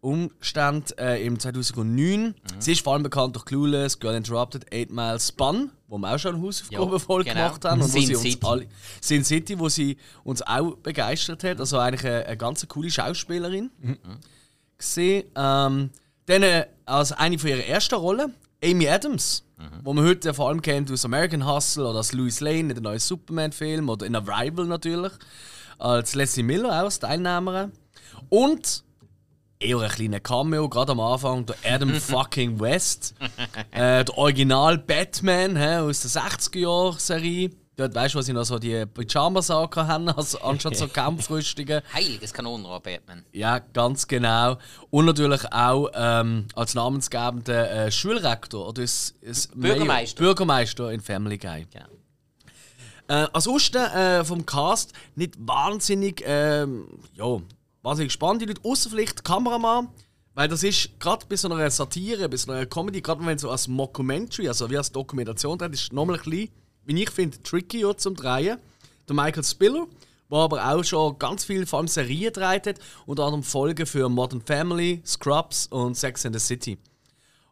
Umständen 0.00 0.98
äh, 0.98 1.24
im 1.24 1.38
2009. 1.38 2.34
Sie 2.58 2.72
ist 2.72 2.82
vor 2.82 2.94
allem 2.94 3.04
bekannt 3.04 3.36
durch 3.36 3.44
Clueless, 3.44 4.00
Girl 4.00 4.16
Interrupted, 4.16 4.66
8 4.74 4.90
Mile 4.90 5.20
Spun, 5.20 5.70
wo 5.86 5.96
wir 5.98 6.12
auch 6.12 6.18
schon 6.18 6.34
eine 6.34 6.44
Hausaufgabenfolge 6.44 7.28
Ja, 7.28 7.34
genau. 7.34 7.46
gemacht 7.46 7.64
haben. 7.64 7.80
Und 7.80 7.94
wo 7.94 7.98
Sin 7.98 8.06
sie 8.08 8.14
uns 8.16 8.22
City. 8.24 8.38
alle, 8.46 8.66
Sin 9.00 9.24
City, 9.24 9.56
wo 9.56 9.68
sie 9.68 9.96
uns 10.24 10.42
auch 10.42 10.74
begeistert 10.78 11.44
hat. 11.44 11.60
Also 11.60 11.78
eigentlich 11.78 12.04
eine, 12.04 12.26
eine 12.26 12.36
ganz 12.36 12.66
coole 12.66 12.90
Schauspielerin 12.90 13.70
gesehen. 14.76 15.30
Ähm, 15.36 15.90
dann 16.26 16.42
äh, 16.42 16.66
als 16.86 17.12
eine 17.12 17.38
von 17.38 17.50
ihren 17.50 17.60
ersten 17.60 17.94
Rollen, 17.94 18.34
Amy 18.64 18.88
Adams, 18.88 19.44
wo 19.82 19.92
man 19.92 20.04
heute 20.04 20.32
vor 20.32 20.48
allem 20.48 20.62
kennt 20.62 20.90
aus 20.90 21.04
American 21.04 21.46
Hustle 21.46 21.86
oder 21.86 21.98
als 21.98 22.12
Louis 22.12 22.40
Lane 22.40 22.60
in 22.60 22.68
den 22.70 22.82
neuen 22.82 22.98
Superman-Film 22.98 23.88
oder 23.88 24.06
in 24.06 24.16
Arrival 24.16 24.66
natürlich, 24.66 25.12
als 25.78 26.14
Leslie 26.14 26.42
Miller 26.42 26.70
auch 26.70 26.84
als 26.84 26.98
Teilnehmerin. 26.98 27.72
Und 28.30 28.84
eher 29.58 29.80
ein 29.80 29.90
kleiner 29.90 30.20
Cameo, 30.20 30.68
gerade 30.68 30.92
am 30.92 31.00
Anfang, 31.00 31.46
der 31.46 31.56
Adam 31.64 31.94
fucking 31.94 32.58
West, 32.60 33.14
äh, 33.70 34.04
der 34.04 34.18
Original 34.18 34.78
Batman 34.78 35.56
hä, 35.56 35.76
aus 35.78 36.00
der 36.00 36.22
60er-Jahr-Serie. 36.22 37.50
Dort 37.76 37.92
weißt 37.94 38.14
du, 38.14 38.18
was 38.20 38.26
sie 38.26 38.32
noch 38.32 38.44
so 38.44 38.58
die 38.58 38.86
Pyjama-Sachen 38.86 39.88
haben, 39.88 40.08
also 40.08 40.38
anstatt 40.40 40.76
so 40.76 40.86
Kampfrüstungen. 40.92 41.82
Heiliges 41.92 42.32
Kanonenrohr, 42.32 42.80
Batman. 42.80 43.24
Ja, 43.32 43.58
ganz 43.58 44.06
genau. 44.06 44.58
Und 44.90 45.06
natürlich 45.06 45.52
auch 45.52 45.88
ähm, 45.94 46.46
als 46.54 46.74
namensgebender 46.74 47.86
äh, 47.86 47.90
Schulrektor 47.90 48.68
oder 48.68 48.82
das, 48.82 49.14
das 49.22 49.48
Bürgermeister. 49.48 50.20
Mayor- 50.20 50.28
Bürgermeister 50.34 50.92
in 50.92 51.00
Family 51.00 51.36
Guy. 51.38 51.66
Ja. 51.74 51.86
Äh, 53.06 53.28
ansonsten 53.32 53.76
äh, 53.78 54.24
vom 54.24 54.46
Cast 54.46 54.92
nicht 55.16 55.34
wahnsinnig, 55.38 56.22
ähm, 56.26 56.86
ja, 57.14 57.38
wahnsinnig 57.82 58.12
spannend, 58.12 58.42
die 58.42 58.46
Leute, 58.46 58.60
außer 58.64 58.88
vielleicht 58.88 59.24
Kameramann. 59.24 59.88
Weil 60.36 60.48
das 60.48 60.62
ist 60.64 60.98
gerade 60.98 61.26
bei 61.28 61.36
so 61.36 61.48
einer 61.48 61.70
Satire, 61.70 62.28
bei 62.28 62.36
so 62.36 62.50
einer 62.50 62.66
Comedy, 62.66 63.00
gerade 63.00 63.24
wenn 63.26 63.38
so 63.38 63.50
als 63.50 63.68
Mockumentary, 63.68 64.48
also 64.48 64.68
wie 64.70 64.76
als 64.76 64.90
Dokumentation 64.90 65.58
drin, 65.58 65.72
ist 65.72 65.92
nochmal 65.92 66.16
ein 66.16 66.22
bisschen, 66.28 66.48
wie 66.86 67.02
ich 67.02 67.10
finde, 67.10 67.42
tricky 67.42 67.80
ja, 67.80 67.96
zum 67.96 68.14
Drehen. 68.14 68.58
Der 69.08 69.14
Michael 69.14 69.44
Spiller, 69.44 69.86
der 70.30 70.38
aber 70.38 70.72
auch 70.72 70.82
schon 70.82 71.18
ganz 71.18 71.44
viel, 71.44 71.66
vor 71.66 71.78
allem 71.78 71.88
Serien 71.88 72.32
gedreht 72.32 72.66
hat, 72.66 72.76
unter 73.06 73.24
anderem 73.24 73.42
Folgen 73.42 73.86
für 73.86 74.08
Modern 74.08 74.40
Family, 74.40 75.02
Scrubs 75.04 75.66
und 75.66 75.96
Sex 75.96 76.24
and 76.24 76.34
the 76.34 76.40
City. 76.40 76.78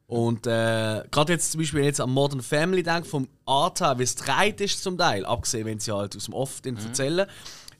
Und 0.06 0.46
äh, 0.46 1.04
gerade 1.10 1.32
jetzt 1.32 1.52
zum 1.52 1.60
Beispiel, 1.60 1.78
wenn 1.78 1.84
ich 1.84 1.92
jetzt 1.92 2.00
an 2.00 2.10
Modern 2.10 2.42
Family 2.42 2.82
denke, 2.82 3.08
vom 3.08 3.28
her, 3.48 3.94
wie 3.98 4.02
es 4.02 4.14
dreht 4.14 4.60
ist 4.60 4.82
zum 4.82 4.98
Teil, 4.98 5.24
abgesehen, 5.24 5.64
wenn 5.64 5.78
sie 5.78 5.90
halt 5.90 6.14
aus 6.16 6.26
dem 6.26 6.34
Off 6.34 6.60
mhm. 6.64 6.76
erzählen, 6.76 7.26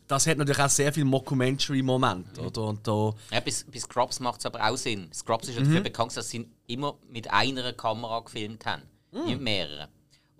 das 0.08 0.26
hat 0.26 0.38
natürlich 0.38 0.62
auch 0.62 0.68
sehr 0.68 0.92
viel 0.92 1.04
Mockumentary-Moment. 1.04 2.38
Mhm. 2.38 2.46
Und 2.46 2.86
da 2.86 3.14
ja, 3.30 3.40
bis, 3.40 3.64
bis 3.64 3.82
Scrubs 3.82 4.20
macht 4.20 4.40
es 4.40 4.46
aber 4.46 4.66
auch 4.66 4.76
Sinn. 4.76 5.08
Scrubs 5.12 5.48
ist 5.48 5.56
ja 5.56 5.60
dafür 5.60 5.80
mhm. 5.80 5.84
bekannt, 5.84 6.16
dass 6.16 6.30
sie 6.30 6.46
immer 6.66 6.96
mit 7.08 7.30
einer 7.30 7.72
Kamera 7.72 8.20
gefilmt 8.20 8.64
haben, 8.66 8.82
mhm. 9.10 9.24
nicht 9.26 9.40
mehreren. 9.40 9.88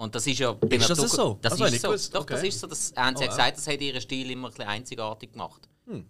Und 0.03 0.13
das 0.17 0.27
ist 0.27 0.41
ja 0.41 0.53
bei 0.53 0.77
ist 0.77 0.91
das 0.91 0.99
so? 0.99 1.39
Das 1.41 1.53
also 1.53 1.65
ist 1.65 1.81
so. 1.81 1.89
Gewusst. 1.89 2.13
Doch, 2.13 2.23
okay. 2.23 2.35
das 2.35 2.43
ist 2.43 2.59
so. 2.59 2.67
Das 2.67 2.93
haben 2.97 3.17
sie 3.17 3.25
oh, 3.25 3.29
gesagt, 3.29 3.57
das 3.57 3.67
hat 3.69 3.81
ihren 3.81 4.01
Stil 4.01 4.31
immer 4.33 4.49
ein 4.49 4.51
bisschen 4.51 4.69
einzigartig 4.69 5.31
gemacht. 5.31 5.69
Hm. 5.87 6.05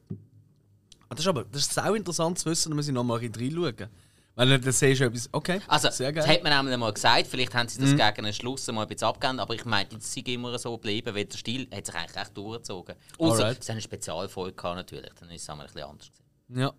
Das 1.10 1.20
ist 1.20 1.26
aber 1.26 1.44
das 1.44 1.66
ist 1.66 1.78
auch 1.78 1.94
interessant 1.94 2.38
zu 2.38 2.48
wissen, 2.48 2.70
da 2.70 2.76
muss 2.76 2.88
ich 2.88 2.94
nochmal 2.94 3.18
reinschauen. 3.18 3.90
Weil 4.34 4.58
dann 4.58 4.72
siehst 4.72 5.02
du 5.02 5.04
etwas, 5.04 5.28
okay, 5.30 5.60
also, 5.68 5.90
sehr 5.90 6.10
geil. 6.10 6.24
Das 6.26 6.34
hat 6.34 6.42
man 6.42 6.66
einmal 6.66 6.90
gesagt, 6.94 7.26
vielleicht 7.26 7.54
haben 7.54 7.68
sie 7.68 7.78
das 7.82 7.90
mhm. 7.90 7.98
gegen 7.98 8.24
den 8.24 8.32
Schluss 8.32 8.66
mal 8.68 8.80
ein 8.80 8.88
bisschen 8.88 9.08
abgegeben, 9.08 9.38
aber 9.38 9.52
ich 9.52 9.66
meine, 9.66 9.90
es 9.98 10.16
ist 10.16 10.26
immer 10.26 10.58
so 10.58 10.72
geblieben, 10.78 11.14
weil 11.14 11.26
der 11.26 11.36
Stil 11.36 11.68
hat 11.70 11.84
sich 11.84 11.94
eigentlich 11.94 12.16
recht 12.16 12.34
durchgezogen. 12.34 12.94
Außer 13.18 13.54
es 13.60 13.68
eine 13.68 13.82
Spezialfolge 13.82 14.56
gehabt, 14.56 14.76
natürlich, 14.76 15.12
dann 15.20 15.28
ist 15.28 15.42
es 15.42 15.50
einmal 15.50 15.66
ein 15.66 15.72
bisschen 15.74 15.90
anders 15.90 16.10
gewesen. 16.10 16.60
Ja. 16.62 16.72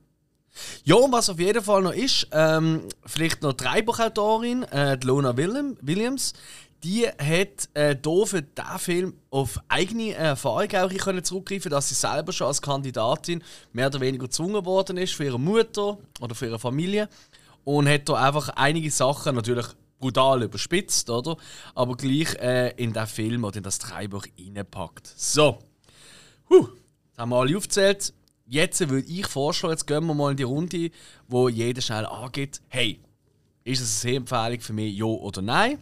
Ja, 0.84 0.96
und 0.96 1.12
was 1.12 1.30
auf 1.30 1.40
jeden 1.40 1.64
Fall 1.64 1.82
noch 1.82 1.94
ist, 1.94 2.28
ähm, 2.32 2.88
vielleicht 3.06 3.42
noch 3.42 3.54
die 3.54 3.64
Drehbuchautorin, 3.64 4.64
äh, 4.64 4.98
die 4.98 5.08
Lona 5.08 5.36
Williams, 5.36 6.34
die 6.84 7.08
hat 7.08 7.70
äh, 7.74 7.96
hier 8.04 8.26
für 8.26 8.42
diesen 8.42 8.80
Film 8.80 9.14
auf 9.30 9.60
eigene 9.70 10.14
Erfahrung 10.14 10.70
auch 10.76 10.90
können 10.90 11.24
zurückgreifen 11.24 11.72
dass 11.72 11.90
sie 11.90 11.96
selber 11.96 12.34
schon 12.34 12.48
als 12.48 12.62
Kandidatin 12.62 13.44
mehr 13.72 13.88
oder 13.88 14.02
weniger 14.02 14.26
gezwungen 14.26 14.66
worden 14.66 14.98
ist 14.98 15.14
für 15.14 15.26
ihre 15.26 15.40
Mutter 15.40 15.98
oder 16.20 16.36
für 16.36 16.48
ihre 16.48 16.60
Familie 16.60 17.08
und 17.64 17.88
hat 17.88 18.10
da 18.10 18.16
einfach 18.16 18.50
einige 18.50 18.92
Sachen 18.92 19.36
natürlich 19.36 19.68
brutal 20.00 20.44
überspitzt, 20.44 21.10
oder? 21.10 21.38
Aber 21.76 21.96
gleich 21.96 22.36
äh, 22.36 22.72
in 22.76 22.92
den 22.92 23.08
Film 23.08 23.46
oder 23.46 23.58
in 23.58 23.64
das 23.64 23.80
Drehbuch 23.80 24.26
reingepackt. 24.38 25.08
So. 25.16 25.60
Huh. 26.50 26.68
Jetzt 27.08 27.18
haben 27.18 27.30
wir 27.30 27.38
alle 27.38 27.56
aufgezählt. 27.56 28.14
Jetzt 28.46 28.90
würde 28.90 29.08
ich 29.08 29.26
vorschlagen, 29.28 29.72
jetzt 29.72 29.88
gehen 29.88 30.06
wir 30.06 30.14
mal 30.14 30.32
in 30.32 30.38
die 30.38 30.44
Runde, 30.44 30.92
wo 31.30 31.48
jeder 31.48 31.82
schnell 31.82 32.06
angeht, 32.06 32.62
hey, 32.68 33.00
ist 33.64 33.82
es 33.82 34.04
eine 34.04 34.18
Empfehlung 34.18 34.60
für 34.60 34.74
mich, 34.74 34.94
ja 34.94 35.06
oder 35.06 35.42
nein? 35.42 35.80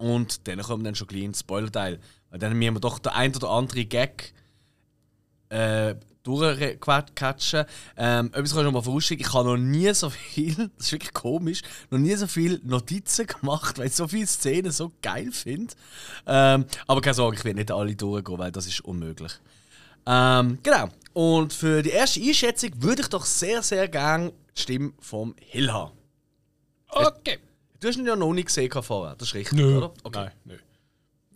Und 0.00 0.48
dann 0.48 0.58
wir 0.58 0.78
dann 0.78 0.94
schon 0.94 1.06
gleich 1.06 1.24
ins 1.24 1.40
Spoiler-Teil. 1.40 2.00
Weil 2.30 2.38
dann 2.38 2.58
müssen 2.58 2.74
wir 2.74 2.80
doch 2.80 2.98
der 2.98 3.14
ein 3.14 3.36
oder 3.36 3.50
andere 3.50 3.84
Gag 3.84 4.32
äh, 5.50 5.94
durchquatschen. 6.22 7.66
Ähm, 7.96 8.26
etwas 8.32 8.52
kann 8.52 8.60
ich 8.60 8.64
schon 8.64 8.72
mal 8.72 8.82
vorausschicken. 8.82 9.26
Ich 9.26 9.34
habe 9.34 9.50
noch 9.50 9.56
nie 9.58 9.92
so 9.92 10.08
viel, 10.08 10.54
das 10.76 10.86
ist 10.86 10.92
wirklich 10.92 11.12
komisch, 11.12 11.60
noch 11.90 11.98
nie 11.98 12.14
so 12.14 12.26
viele 12.26 12.60
Notizen 12.62 13.26
gemacht, 13.26 13.78
weil 13.78 13.88
ich 13.88 13.94
so 13.94 14.08
viele 14.08 14.26
Szenen 14.26 14.72
so 14.72 14.92
geil 15.02 15.32
finde. 15.32 15.74
Ähm, 16.26 16.64
aber 16.86 17.00
keine 17.02 17.14
Sorge, 17.14 17.36
ich 17.36 17.44
werde 17.44 17.58
nicht 17.58 17.70
alle 17.70 17.94
durchgehen, 17.94 18.38
weil 18.38 18.52
das 18.52 18.66
ist 18.66 18.80
unmöglich. 18.80 19.32
Ähm, 20.06 20.58
genau. 20.62 20.88
Und 21.12 21.52
für 21.52 21.82
die 21.82 21.90
erste 21.90 22.20
Einschätzung 22.20 22.70
würde 22.76 23.02
ich 23.02 23.08
doch 23.08 23.26
sehr, 23.26 23.62
sehr 23.62 23.86
gerne 23.88 24.32
die 24.56 24.62
Stimme 24.62 24.92
vom 24.98 25.34
Hill 25.38 25.70
haben. 25.70 25.92
Okay. 26.88 27.38
Du 27.80 27.88
hast 27.88 27.96
ihn 27.96 28.06
ja 28.06 28.14
noch 28.14 28.32
nicht 28.32 28.46
gesehen 28.46 28.70
vorher, 28.70 29.16
das 29.16 29.28
ist 29.28 29.34
richtig, 29.34 29.58
nö. 29.58 29.78
oder? 29.78 29.92
Okay. 30.04 30.24
Nein, 30.24 30.32
nö. 30.44 30.58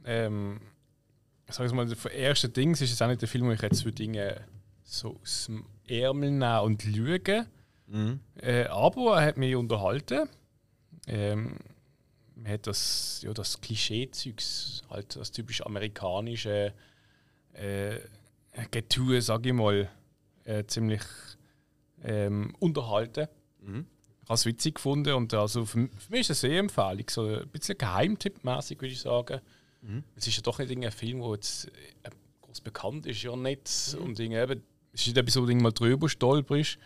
Ähm, 0.05 0.61
ich 1.49 1.55
sage 1.55 1.75
mal, 1.75 1.87
der 1.87 2.13
erste 2.13 2.49
Ding 2.49 2.73
ist 2.73 2.83
es 2.83 3.01
auch 3.01 3.09
nicht 3.09 3.23
der 3.23 3.29
Film, 3.29 3.47
wo 3.47 3.53
ich 3.53 3.63
jetzt 3.63 3.83
für 3.83 3.93
Dinge 3.93 4.43
so 4.83 5.19
aus 5.23 5.47
dem 5.47 5.65
Ärmel 5.89 6.31
nehmen 6.31 6.61
und 6.61 6.85
lügen. 6.85 7.47
Mhm. 7.87 8.21
Äh, 8.37 8.65
aber 8.65 9.19
er 9.19 9.27
hat 9.27 9.37
mich 9.39 9.55
unterhalten. 9.55 10.29
Ähm, 11.07 11.57
man 12.35 12.53
hat 12.53 12.67
das, 12.67 13.23
ja, 13.23 13.33
das 13.33 13.61
Klischee-Zeugs, 13.61 14.83
halt 14.91 15.17
das 15.17 15.31
typisch 15.31 15.65
amerikanische 15.65 16.75
äh, 17.53 17.99
Getue, 18.71 19.21
sage 19.23 19.51
ich 19.51 19.55
mal, 19.55 19.89
äh, 20.45 20.65
ziemlich 20.65 21.03
ähm, 22.03 22.55
unterhalten. 22.59 23.29
Mhm. 23.61 23.87
Ich 24.25 24.29
habe 24.31 24.35
es 24.35 24.47
witzig 24.47 24.77
gefunden 24.77 25.13
und 25.13 25.35
also 25.35 25.67
für, 25.67 25.89
für 25.89 26.11
mich 26.11 26.23
ist 26.23 26.31
es 26.31 26.45
eine 26.45 26.55
Sehempfehlung, 26.55 27.05
so 27.11 27.27
ein 27.27 27.49
bisschen 27.49 27.77
Geheimtipp-mäßig 27.77 28.81
würde 28.81 28.93
ich 28.93 29.01
sagen. 29.01 29.41
Mhm. 29.83 30.03
Es 30.17 30.27
ist 30.27 30.37
ja 30.37 30.43
doch 30.43 30.59
nicht 30.59 30.71
ein 30.71 30.93
Film, 30.93 31.21
der 31.21 31.31
jetzt 31.33 31.67
äh, 32.03 32.11
groß 32.41 32.63
bekannt 32.63 33.05
ist, 33.05 33.23
ja 33.23 33.37
nicht. 33.37 33.71
Mhm. 33.93 34.03
Und 34.03 34.21
eben, 34.21 34.63
es 34.95 35.07
ist 35.07 35.17
etwas, 35.17 35.37
wo 35.37 35.45
du 35.45 35.55
mal 35.57 35.73
drüber 35.73 36.09
stolperst. 36.09 36.79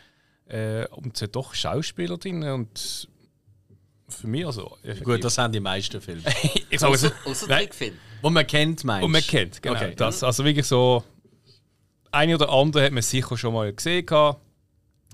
Äh, 0.46 0.86
und 0.88 1.14
es 1.14 1.22
hat 1.22 1.36
doch 1.36 1.54
Schauspieler 1.54 2.18
drin 2.18 2.42
und 2.42 3.08
für 4.08 4.26
mich 4.26 4.46
also. 4.46 4.76
Gut, 5.04 5.22
das 5.22 5.38
haben 5.38 5.52
die 5.52 5.60
meisten 5.60 6.00
Filme. 6.00 6.22
ich 6.70 6.80
sage 6.80 7.12
also, 7.24 7.46
Trickfilm. 7.46 7.94
Wo 8.22 8.30
man 8.30 8.46
kennt, 8.46 8.82
meinst 8.82 9.02
du? 9.02 9.06
Wo 9.06 9.08
man 9.08 9.22
kennt, 9.22 9.62
genau. 9.62 9.76
Okay. 9.76 9.94
Das, 9.94 10.22
also 10.22 10.44
wirklich 10.44 10.66
so. 10.66 11.04
Eine 12.10 12.36
oder 12.36 12.48
andere 12.48 12.84
hat 12.84 12.92
man 12.92 13.02
sicher 13.02 13.36
schon 13.36 13.52
mal 13.52 13.70
gesehen. 13.72 14.06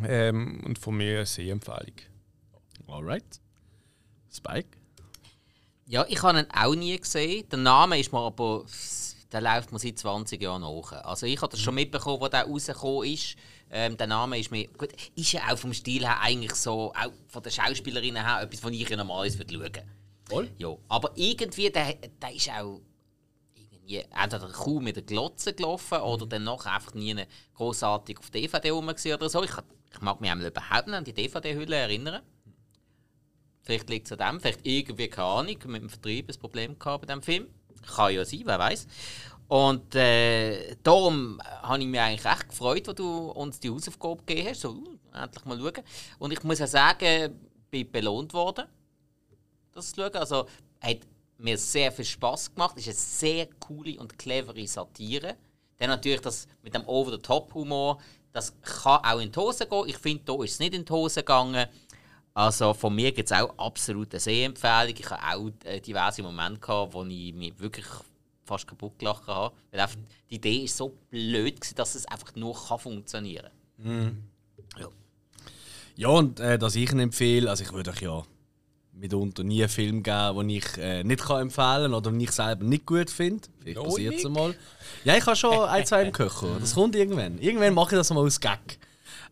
Ähm, 0.05 0.63
und 0.65 0.79
von 0.79 0.97
mir 0.97 1.17
eine 1.17 1.27
Sehempfehlung. 1.27 1.95
Alright. 2.89 3.41
Spike? 4.33 4.79
Ja, 5.87 6.05
ich 6.09 6.23
habe 6.23 6.41
ihn 6.41 6.47
auch 6.55 6.75
nie 6.75 6.99
gesehen. 6.99 7.49
Der 7.51 7.59
Name 7.59 7.99
ist 7.99 8.13
mir 8.13 8.21
aber. 8.21 8.65
Der 9.33 9.41
läuft 9.41 9.73
mir 9.73 9.79
seit 9.79 9.99
20 9.99 10.41
Jahren 10.41 10.63
nach. 10.63 10.93
Also 11.05 11.27
ich 11.27 11.41
habe 11.43 11.51
das 11.51 11.61
schon 11.61 11.75
mitbekommen, 11.75 12.21
wo 12.21 12.29
der 12.29 12.45
rausgekommen 12.45 13.11
ist. 13.11 13.37
Ähm, 13.71 13.97
der 13.97 14.07
Name 14.07 14.39
ist 14.39 14.51
mir. 14.51 14.69
Gut, 14.69 14.93
ist 15.17 15.33
ja 15.33 15.53
auch 15.53 15.59
vom 15.59 15.73
Stil 15.73 16.07
her 16.07 16.21
eigentlich 16.21 16.55
so, 16.55 16.93
auch 16.93 17.13
von 17.27 17.43
den 17.43 17.51
Schauspielerinnen 17.51 18.25
her, 18.25 18.43
etwas, 18.43 18.63
was 18.63 18.71
ich 18.71 18.89
ja 18.89 18.97
normalerweise 18.97 19.39
schauen 19.39 19.61
würde. 19.61 19.85
Voll? 20.29 20.51
Ja. 20.59 20.77
Aber 20.89 21.11
irgendwie, 21.17 21.71
der, 21.71 21.95
der 21.95 22.35
ist 22.35 22.49
auch 22.49 22.81
irgendwie 23.55 24.05
entweder 24.23 24.49
kaum 24.51 24.85
mit 24.85 24.97
der 24.97 25.03
Glotze 25.03 25.53
gelaufen 25.53 25.99
oder 25.99 26.27
dann 26.27 26.45
noch 26.45 26.65
einfach 26.67 26.95
nie 26.95 27.17
großartig 27.55 28.19
auf 28.19 28.31
DVD 28.31 28.71
rum 28.71 28.89
oder 28.89 29.29
so. 29.29 29.43
Ich, 29.43 29.51
ich 29.51 30.01
mag 30.01 30.21
mich 30.21 30.31
überhaupt 30.31 30.87
nicht 30.87 30.97
an 30.97 31.05
die 31.05 31.13
DVD-Hülle 31.13 31.77
erinnern. 31.77 32.23
Vielleicht 33.65 33.89
liegt 33.89 34.07
es 34.07 34.19
an 34.19 34.33
dem, 34.33 34.41
vielleicht 34.41 34.67
irgendwie, 34.67 35.09
keine 35.09 35.27
Ahnung, 35.27 35.57
mit 35.67 35.83
dem 35.83 35.89
Vertrieb 35.89 36.29
ein 36.29 36.39
Problem 36.39 36.79
gehabt 36.79 37.03
bei 37.03 37.07
diesem 37.07 37.23
Film. 37.23 37.47
Kann 37.97 38.15
ja 38.15 38.25
sein, 38.25 38.43
wer 38.45 38.59
weiß. 38.59 38.87
Und 39.49 39.95
äh, 39.95 40.77
darum 40.83 41.41
habe 41.63 41.81
ich 41.81 41.87
mich 41.87 42.01
eigentlich 42.01 42.25
recht 42.25 42.49
gefreut, 42.49 42.89
als 42.89 42.97
du 42.97 43.31
uns 43.31 43.61
die 43.61 43.71
Hausaufgabe 43.71 44.23
gegeben 44.25 44.49
hast. 44.51 44.61
So, 44.61 44.71
uh, 44.71 44.99
endlich 45.13 45.45
mal 45.45 45.59
schauen. 45.59 45.85
Und 46.19 46.33
ich 46.33 46.43
muss 46.43 46.59
ja 46.59 46.67
sagen, 46.67 47.41
bin 47.71 47.91
belohnt 47.91 48.33
worden, 48.33 48.67
das 49.73 49.93
zu 49.93 50.01
schauen. 50.01 50.15
Also, 50.15 50.47
hat 50.81 50.99
mir 51.39 51.59
sehr 51.59 51.93
viel 51.93 52.05
Spaß 52.05 52.55
gemacht. 52.55 52.77
Es 52.77 52.87
ist 52.87 52.89
eine 52.89 52.97
sehr 52.97 53.47
coole 53.61 53.99
und 53.99 54.19
clevere 54.19 54.67
Satire. 54.67 55.37
Dann 55.79 55.91
natürlich 55.91 56.21
das 56.21 56.47
mit 56.63 56.75
dem 56.75 56.87
Over-the-Top-Humor, 56.87 57.99
das 58.33 58.53
kann 58.63 59.05
auch 59.05 59.21
in 59.21 59.31
die 59.31 59.39
Hose 59.39 59.67
gehen. 59.67 59.85
Ich 59.87 59.99
finde, 59.99 60.33
hier 60.33 60.45
ist 60.45 60.53
es 60.53 60.59
nicht 60.59 60.75
in 60.75 60.85
die 60.85 60.93
Hose 60.93 61.21
gegangen. 61.21 61.69
Also 62.35 62.75
von 62.75 62.95
mir 62.95 63.13
gibt 63.13 63.31
es 63.31 63.37
auch 63.37 63.57
absolut 63.59 64.13
eine 64.13 64.21
Sehempfehlung. 64.21 64.95
Ich 64.99 65.09
hatte 65.09 65.23
auch 65.23 65.51
äh, 65.65 65.81
diverse 65.81 66.23
Momente, 66.23 66.61
gehabt, 66.61 66.93
wo 66.93 67.05
ich 67.05 67.33
mich 67.33 67.59
wirklich 67.61 67.87
fast 68.45 68.67
kaputt 68.67 68.99
gelacht 68.99 69.27
habe. 69.29 69.55
Weil 69.71 69.81
einfach 69.81 69.97
die 70.29 70.35
Idee 70.35 70.65
ist 70.65 70.77
so 70.77 70.93
blöd, 71.11 71.61
gewesen, 71.61 71.77
dass 71.77 71.95
es 71.95 72.07
einfach 72.07 72.35
nur 72.35 72.55
kann 72.55 72.79
funktionieren 72.81 73.51
kann. 73.77 74.07
Mhm. 74.07 74.23
Ja. 74.79 74.89
ja, 75.97 76.09
und 76.09 76.41
äh, 76.41 76.59
dass 76.59 76.75
ich 76.75 76.91
ihn 76.91 76.99
empfehle, 76.99 77.49
also 77.49 77.63
ich 77.63 77.73
würde 77.73 77.91
euch 77.91 78.03
ja 78.03 78.23
mitunter 78.93 79.45
nie 79.45 79.63
einen 79.63 79.69
Film 79.69 80.03
geben, 80.03 80.39
den 80.39 80.51
ich 80.51 80.79
äh, 80.79 81.05
nicht 81.05 81.23
kann 81.23 81.43
empfehlen 81.43 81.83
kann 81.83 81.95
oder 81.95 82.11
den 82.11 82.21
ich 82.21 82.33
selber 82.33 82.65
nicht 82.65 82.85
gut 82.85 83.11
finde. 83.11 83.49
Vielleicht 83.61 83.81
passiert 83.81 84.15
es 84.15 84.25
mal. 84.25 84.55
Ja, 85.05 85.17
ich 85.17 85.27
habe 85.27 85.37
schon 85.37 85.69
ein, 85.69 85.87
zwei 85.87 86.03
im 86.03 86.13
Köcher. 86.13 86.57
Das 86.59 86.75
kommt 86.75 86.97
irgendwann. 86.97 87.39
Irgendwann 87.39 87.75
mache 87.75 87.95
ich 87.95 87.99
das 87.99 88.11
mal 88.11 88.25
aus 88.25 88.41
Gag. 88.41 88.79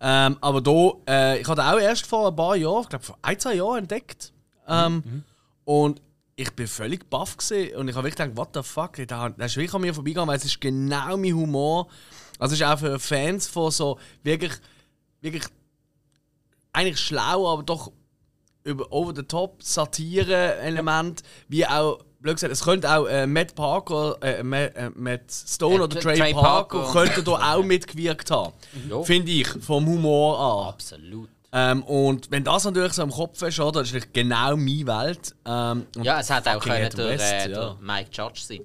Ähm, 0.04 0.36
aber 0.40 0.60
da, 0.60 0.90
äh, 1.08 1.40
ich 1.40 1.46
habe 1.46 1.64
auch 1.64 1.78
erst 1.78 2.06
vor 2.06 2.28
ein 2.28 2.36
paar 2.36 2.56
Jahren, 2.56 2.82
ich 2.82 2.88
glaube 2.88 3.04
vor 3.04 3.18
ein, 3.22 3.38
zwei 3.38 3.54
Jahren 3.54 3.78
entdeckt. 3.78 4.32
Ähm, 4.66 4.94
mhm. 4.94 5.24
Und 5.64 6.02
ich 6.34 6.50
bin 6.52 6.66
völlig 6.66 7.08
baff 7.08 7.36
gesehen 7.36 7.76
und 7.76 7.88
ich 7.88 7.94
habe 7.94 8.08
wirklich 8.08 8.16
gedacht, 8.16 8.36
what 8.36 8.48
the 8.54 8.62
fuck, 8.62 8.96
da, 9.06 9.28
ist 9.28 9.56
wirklich 9.56 9.74
an 9.74 9.80
mir 9.80 9.94
vorbeigegangen, 9.94 10.28
weil 10.28 10.38
es 10.38 10.44
ist 10.44 10.60
genau 10.60 11.16
mein 11.16 11.34
Humor. 11.34 11.86
Also 12.38 12.54
es 12.54 12.60
ist 12.60 12.66
auch 12.66 12.78
für 12.78 12.98
Fans 12.98 13.46
von 13.46 13.70
so 13.70 13.98
wirklich, 14.24 14.52
wirklich 15.20 15.44
eigentlich 16.72 16.98
schlau, 16.98 17.52
aber 17.52 17.62
doch 17.62 17.92
über 18.64 18.90
over 18.90 19.12
the 19.14 19.22
top 19.22 19.62
Satire-Element, 19.62 21.22
wie 21.48 21.66
auch 21.66 22.00
blöd 22.22 22.36
gesagt, 22.36 22.52
es 22.52 22.64
könnte 22.64 22.90
auch 22.90 23.06
äh, 23.06 23.26
Matt 23.26 23.54
Parker, 23.54 24.16
äh, 24.22 24.42
Matt, 24.42 24.76
äh, 24.76 24.90
Matt 24.94 25.30
Stone 25.30 25.76
äh, 25.76 25.80
oder 25.80 26.00
Trey, 26.00 26.18
Trey 26.18 26.32
Parker, 26.32 26.80
Parker 26.80 26.92
könnte 26.92 27.22
da 27.22 27.54
auch 27.54 27.62
mitgewirkt 27.62 28.30
haben. 28.30 28.52
Finde 29.04 29.32
ich, 29.32 29.48
vom 29.48 29.86
Humor 29.86 30.38
an. 30.38 30.68
Absolut. 30.68 31.28
Ähm, 31.54 31.82
und 31.82 32.30
wenn 32.30 32.44
das 32.44 32.64
natürlich 32.64 32.94
so 32.94 33.02
im 33.02 33.10
Kopf 33.10 33.42
ist, 33.42 33.60
oder, 33.60 33.80
das 33.82 33.92
ist 33.92 34.14
genau 34.14 34.56
meine 34.56 34.86
Welt. 34.86 35.34
Ähm, 35.44 35.86
ja, 36.02 36.20
es 36.20 36.30
hat 36.30 36.48
auch 36.48 36.62
können 36.62 36.88
durch, 36.90 37.18
West, 37.18 37.48
äh, 37.48 37.52
ja. 37.52 37.76
Mike 37.80 38.10
Judge 38.10 38.40
sein. 38.40 38.60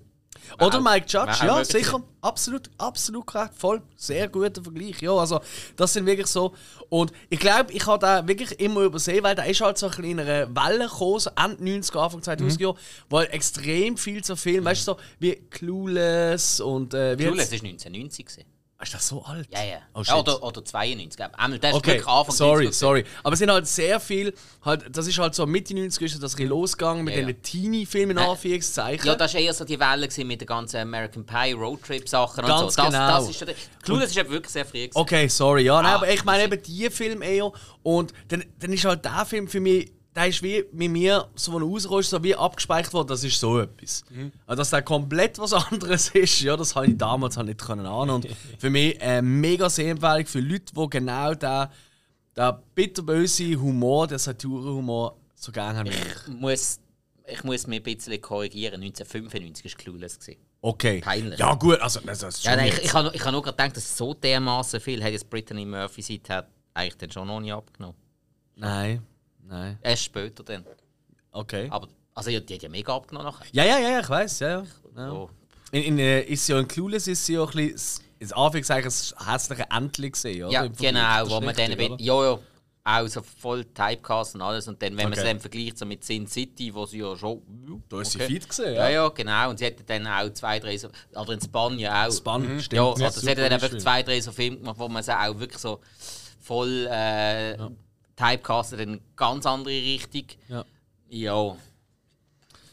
Oder 0.60 0.82
Mike 0.82 1.06
Judge, 1.08 1.46
ja, 1.46 1.64
sicher. 1.64 2.02
Absolut, 2.22 2.70
absolut 2.78 3.26
korrekt. 3.26 3.54
Voll. 3.56 3.82
Sehr 3.96 4.28
guter 4.28 4.64
Vergleich. 4.64 5.02
Ja, 5.02 5.14
also, 5.14 5.40
das 5.76 5.94
sind 5.94 6.06
wirklich 6.06 6.28
so. 6.28 6.54
Und 6.90 7.12
ich 7.30 7.40
glaube, 7.40 7.72
ich 7.72 7.86
habe 7.86 8.00
da 8.00 8.28
wirklich 8.28 8.60
immer 8.60 8.82
übersehen, 8.82 9.24
weil 9.24 9.36
da 9.36 9.44
ist 9.44 9.62
halt 9.62 9.78
so 9.78 9.88
ein 9.88 10.20
einer 10.20 10.56
Welle 10.56 10.88
gekommen, 10.88 11.20
so 11.20 11.30
Ende 11.36 11.64
90er, 11.64 12.00
Anfang 12.00 12.20
2000er 12.22 12.62
Jahre, 12.62 12.76
wo 13.10 13.18
halt 13.20 13.32
extrem 13.32 13.98
viel 13.98 14.24
so 14.24 14.36
Filme, 14.36 14.66
weißt 14.66 14.88
du, 14.88 14.94
so 14.94 14.98
wie 15.20 15.36
Clueless 15.36 16.60
und. 16.60 16.94
Äh, 16.94 17.18
wie 17.18 17.24
Clueless 17.24 17.52
war 17.52 17.60
1990. 17.60 18.26
gewesen. 18.26 18.57
Ist 18.80 18.94
das 18.94 19.08
so 19.08 19.24
alt? 19.24 19.48
Ja, 19.52 19.64
ja. 19.64 19.78
Oh, 19.96 20.04
ja 20.04 20.18
oder, 20.20 20.44
oder 20.44 20.64
92. 20.64 21.18
glaub 21.18 21.32
ich. 21.34 21.40
Einmal, 21.40 21.58
Das 21.58 21.72
ist 21.72 21.78
Okay, 21.78 21.88
wirklich 21.94 22.08
Anfang 22.08 22.36
sorry, 22.36 22.52
90er 22.52 22.60
gewesen. 22.66 22.80
sorry. 22.80 23.04
Aber 23.24 23.34
es 23.34 23.40
sind 23.40 23.50
halt 23.52 23.66
sehr 23.68 24.00
viel, 24.00 24.34
halt, 24.64 24.86
das 24.96 25.08
ist 25.08 25.18
halt 25.18 25.34
so 25.34 25.48
Mitte 25.48 25.74
90er 25.74 26.04
ist 26.06 26.22
das 26.22 26.38
ein 26.38 26.48
losgegangen 26.48 27.04
mit 27.04 27.16
Ja, 27.16 27.22
ja. 27.22 27.26
diesen 27.26 27.42
Teenie-Filmen, 27.42 28.12
in 28.12 28.16
Nein. 28.18 28.30
Anführungszeichen. 28.30 29.08
Ja, 29.08 29.16
das 29.16 29.34
war 29.34 29.42
eher 29.42 29.54
so 29.56 29.66
die 29.66 29.80
Welle 29.80 30.08
mit 30.26 30.42
den 30.42 30.46
ganzen 30.46 30.78
American 30.78 31.26
Pie 31.26 31.54
Roadtrip-Sachen 31.54 32.44
und 32.44 32.50
Ganz 32.50 32.76
so. 32.76 32.82
Das, 32.84 32.92
genau. 32.92 33.08
das 33.20 33.30
ist 33.30 33.40
ja 33.40 33.46
der- 33.48 33.56
Clueless 33.82 34.12
ist 34.12 34.18
eben 34.18 34.30
wirklich 34.30 34.52
sehr 34.54 34.66
früh. 34.66 34.74
gewesen. 34.88 34.92
Okay, 34.98 35.28
sorry, 35.28 35.64
ja, 35.64 35.82
nein, 35.82 35.94
Ah, 35.94 35.96
aber 35.96 36.10
ich 36.14 36.24
meine 36.24 36.48
das 36.48 36.54
eben 36.54 36.64
die 36.64 36.90
Film 36.92 37.22
eher. 37.24 37.52
Und 37.82 38.14
dann, 38.28 38.46
dann 38.60 38.74
ist 38.74 38.86
halt 38.86 39.04
der 39.04 39.26
Film 39.26 39.48
für 39.48 39.60
mich, 39.60 39.92
der 40.18 40.28
ist 40.28 40.44
wie 40.44 40.66
mit 40.72 40.92
mir, 40.92 41.28
so 41.36 41.54
wo 41.54 41.78
er 41.98 42.04
so 42.04 42.24
wie 42.24 42.36
abgespeichert 42.36 42.94
worden, 42.94 43.08
das 43.08 43.24
ist 43.24 43.40
so 43.40 43.60
etwas. 43.60 44.04
Also, 44.46 44.62
dass 44.62 44.70
der 44.72 44.82
komplett 44.82 45.38
was 45.40 45.54
anderes 45.72 46.10
ist, 46.10 46.42
ja, 46.42 46.58
das 46.58 46.76
habe 46.76 46.88
ich 46.88 46.98
damals 46.98 47.38
halt 47.38 47.48
nicht 47.48 47.62
können 47.62 47.86
ahnen. 47.86 48.16
Und 48.16 48.28
für 48.58 48.70
mich 48.70 49.00
eine 49.02 49.22
mega 49.22 49.70
Sehempfehlung 49.70 50.26
für 50.26 50.40
Leute, 50.40 50.74
die 50.76 50.90
genau 50.90 51.34
den, 51.34 51.68
den 52.36 52.54
bitterböse 52.74 53.56
Humor, 53.56 54.08
den 54.08 54.18
Satirenhumor 54.18 55.18
so 55.36 55.52
gerne 55.52 55.80
haben. 55.80 55.88
ich. 55.88 56.28
Muss, 56.28 56.80
ich 57.28 57.44
muss 57.44 57.68
mich 57.68 57.80
ein 57.80 57.84
bisschen 57.84 58.20
korrigieren. 58.20 58.82
1995 58.82 59.66
war 59.66 59.78
Clueless. 59.78 60.20
Gewesen. 60.20 60.40
Okay. 60.62 61.02
Peinlich. 61.02 61.40
Ja, 61.40 61.54
gut, 61.54 61.80
also 61.80 62.00
das 62.00 62.24
ist 62.24 62.44
schon 62.44 62.52
Ja, 62.52 62.58
nein, 62.58 62.70
ich, 62.70 62.86
ich 62.86 62.94
habe 62.94 63.12
ich 63.14 63.24
hab 63.24 63.32
nur 63.32 63.44
gerade 63.44 63.56
gedacht, 63.56 63.78
dass 63.78 63.96
so 63.96 64.14
dermaßen 64.14 64.80
viel 64.82 65.04
hat 65.04 65.12
jetzt 65.12 65.30
Brittany 65.30 65.66
Murphy 65.66 66.02
seither 66.02 66.48
eigentlich 66.74 66.98
dann 66.98 67.12
schon 67.12 67.28
noch 67.28 67.40
nicht 67.40 67.54
abgenommen. 67.54 67.96
Nein, 68.56 69.04
nein. 69.48 69.78
Erst 69.82 70.04
später 70.04 70.44
dann. 70.44 70.66
Okay. 71.32 71.68
Aber 71.70 71.88
also, 72.14 72.30
ja, 72.32 72.40
die 72.40 72.56
hat 72.56 72.64
ja 72.64 72.70
mega 72.70 72.96
abgenommen 72.96 73.32
nachher. 73.32 73.46
Ja, 73.52 73.64
ja, 73.64 73.78
ja, 73.78 73.90
ja, 73.90 74.00
ich 74.00 74.10
weiß, 74.10 74.40
ja, 74.40 74.50
ja. 74.50 74.64
ja. 74.96 75.10
So. 75.10 75.30
In, 75.72 75.84
in, 75.84 76.00
äh, 76.00 76.22
ist 76.22 76.48
ja 76.48 76.58
in 76.60 76.68
Clueless 76.68 77.08
ist 77.08 77.26
sie 77.26 77.34
ja 77.34 77.44
ein 77.44 77.52
bisschen, 77.52 78.04
in 78.20 78.34
Anführungszeichen, 78.34 78.86
das 78.86 79.14
hässliche 79.24 79.66
Entchen 79.70 80.12
gesehen, 80.12 80.44
oder? 80.46 80.54
Ja, 80.54 80.64
Im 80.64 80.76
genau, 80.76 81.30
wo 81.30 81.42
man 81.42 81.56
dann 81.56 81.76
bin, 81.78 81.96
ja, 82.00 82.24
ja, 82.24 82.40
auch 82.90 83.08
so 83.08 83.22
voll 83.22 83.66
Typecast 83.66 84.36
und 84.36 84.42
alles. 84.42 84.68
Und 84.68 84.82
dann, 84.82 84.96
wenn 84.98 85.10
man 85.10 85.12
Okay. 85.12 85.20
es 85.22 85.28
dann 85.28 85.40
vergleicht 85.42 85.78
so 85.78 85.86
mit 85.86 86.04
Sin 86.06 86.26
City, 86.26 86.74
wo 86.74 86.86
sie 86.86 87.00
ja 87.00 87.16
schon. 87.18 87.42
Da 87.90 88.02
ist 88.02 88.14
sie 88.14 88.20
fit 88.20 88.48
gesehen, 88.48 88.76
Ja, 88.76 88.88
ja. 88.88 89.04
ja, 89.04 89.10
genau. 89.10 89.50
Und 89.50 89.60
sie 89.60 89.66
hatte 89.66 89.84
dann 89.84 90.08
auch 90.08 90.32
zwei, 90.34 90.58
drei 90.60 90.78
so. 90.78 90.88
Oder 91.14 91.34
in 91.34 91.42
Spanien 91.42 91.92
auch. 91.92 92.12
Spann, 92.12 92.60
stimmt. 92.62 92.74
Ja, 92.74 92.90
also 92.90 93.04
Ja, 93.04 93.12
sie 93.12 93.30
hat 93.30 93.38
dann 93.38 93.62
wirklich 93.62 93.84
zwei, 93.84 94.04
drei 94.04 94.22
so 94.22 94.32
Filme 94.32 94.58
gemacht, 94.58 94.80
wo 94.80 94.88
man 94.88 95.04
sie 95.04 95.14
auch 95.14 95.38
wirklich 95.38 95.60
so 95.62 95.82
voll 96.40 96.88
äh, 96.90 97.58
typecastet 98.18 98.82
in 98.82 98.90
eine 98.90 99.02
ganz 99.16 99.46
andere 99.46 99.74
Richtung. 99.74 100.26
Ja. 100.50 100.66
Ja. 101.10 101.56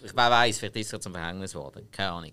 Ich 0.03 0.15
weiß, 0.15 0.59
vielleicht 0.59 0.77
ist 0.77 0.93
er 0.93 1.01
zum 1.01 1.13
Verhängnis 1.13 1.53
geworden. 1.53 1.87
Keine 1.93 2.11
Ahnung. 2.11 2.33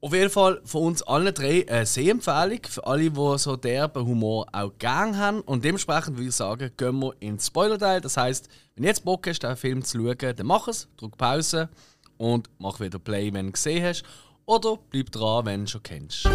Auf 0.00 0.12
jeden 0.12 0.30
Fall 0.30 0.60
von 0.64 0.84
uns 0.84 1.02
allen 1.02 1.34
drei 1.34 1.68
eine 1.68 1.84
Sehempfehlung 1.84 2.60
für 2.68 2.86
alle, 2.86 3.10
die 3.10 3.38
so 3.38 3.56
derben 3.56 4.06
Humor 4.06 4.46
auch 4.52 4.70
gern 4.78 5.16
haben. 5.16 5.40
Und 5.40 5.64
dementsprechend 5.64 6.16
würde 6.16 6.28
ich 6.28 6.36
sagen, 6.36 6.70
gehen 6.76 7.00
wir 7.00 7.14
ins 7.20 7.48
Spoiler-Teil. 7.48 8.00
Das 8.00 8.16
heisst, 8.16 8.48
wenn 8.74 8.82
du 8.82 8.88
jetzt 8.88 9.04
Bock 9.04 9.26
hast, 9.26 9.40
den 9.40 9.56
Film 9.56 9.82
zu 9.82 9.98
schauen, 9.98 10.36
dann 10.36 10.46
mach 10.46 10.68
es, 10.68 10.88
drück 10.96 11.16
Pause 11.16 11.68
und 12.16 12.48
mach 12.58 12.78
wieder 12.78 13.00
Play, 13.00 13.32
wenn 13.32 13.46
du 13.46 13.52
gesehen 13.52 13.84
hast. 13.84 14.04
Oder 14.46 14.78
bleib 14.90 15.10
dran, 15.10 15.46
wenn 15.46 15.64
du 15.64 15.70
schon 15.70 15.82
kennst. 15.82 16.28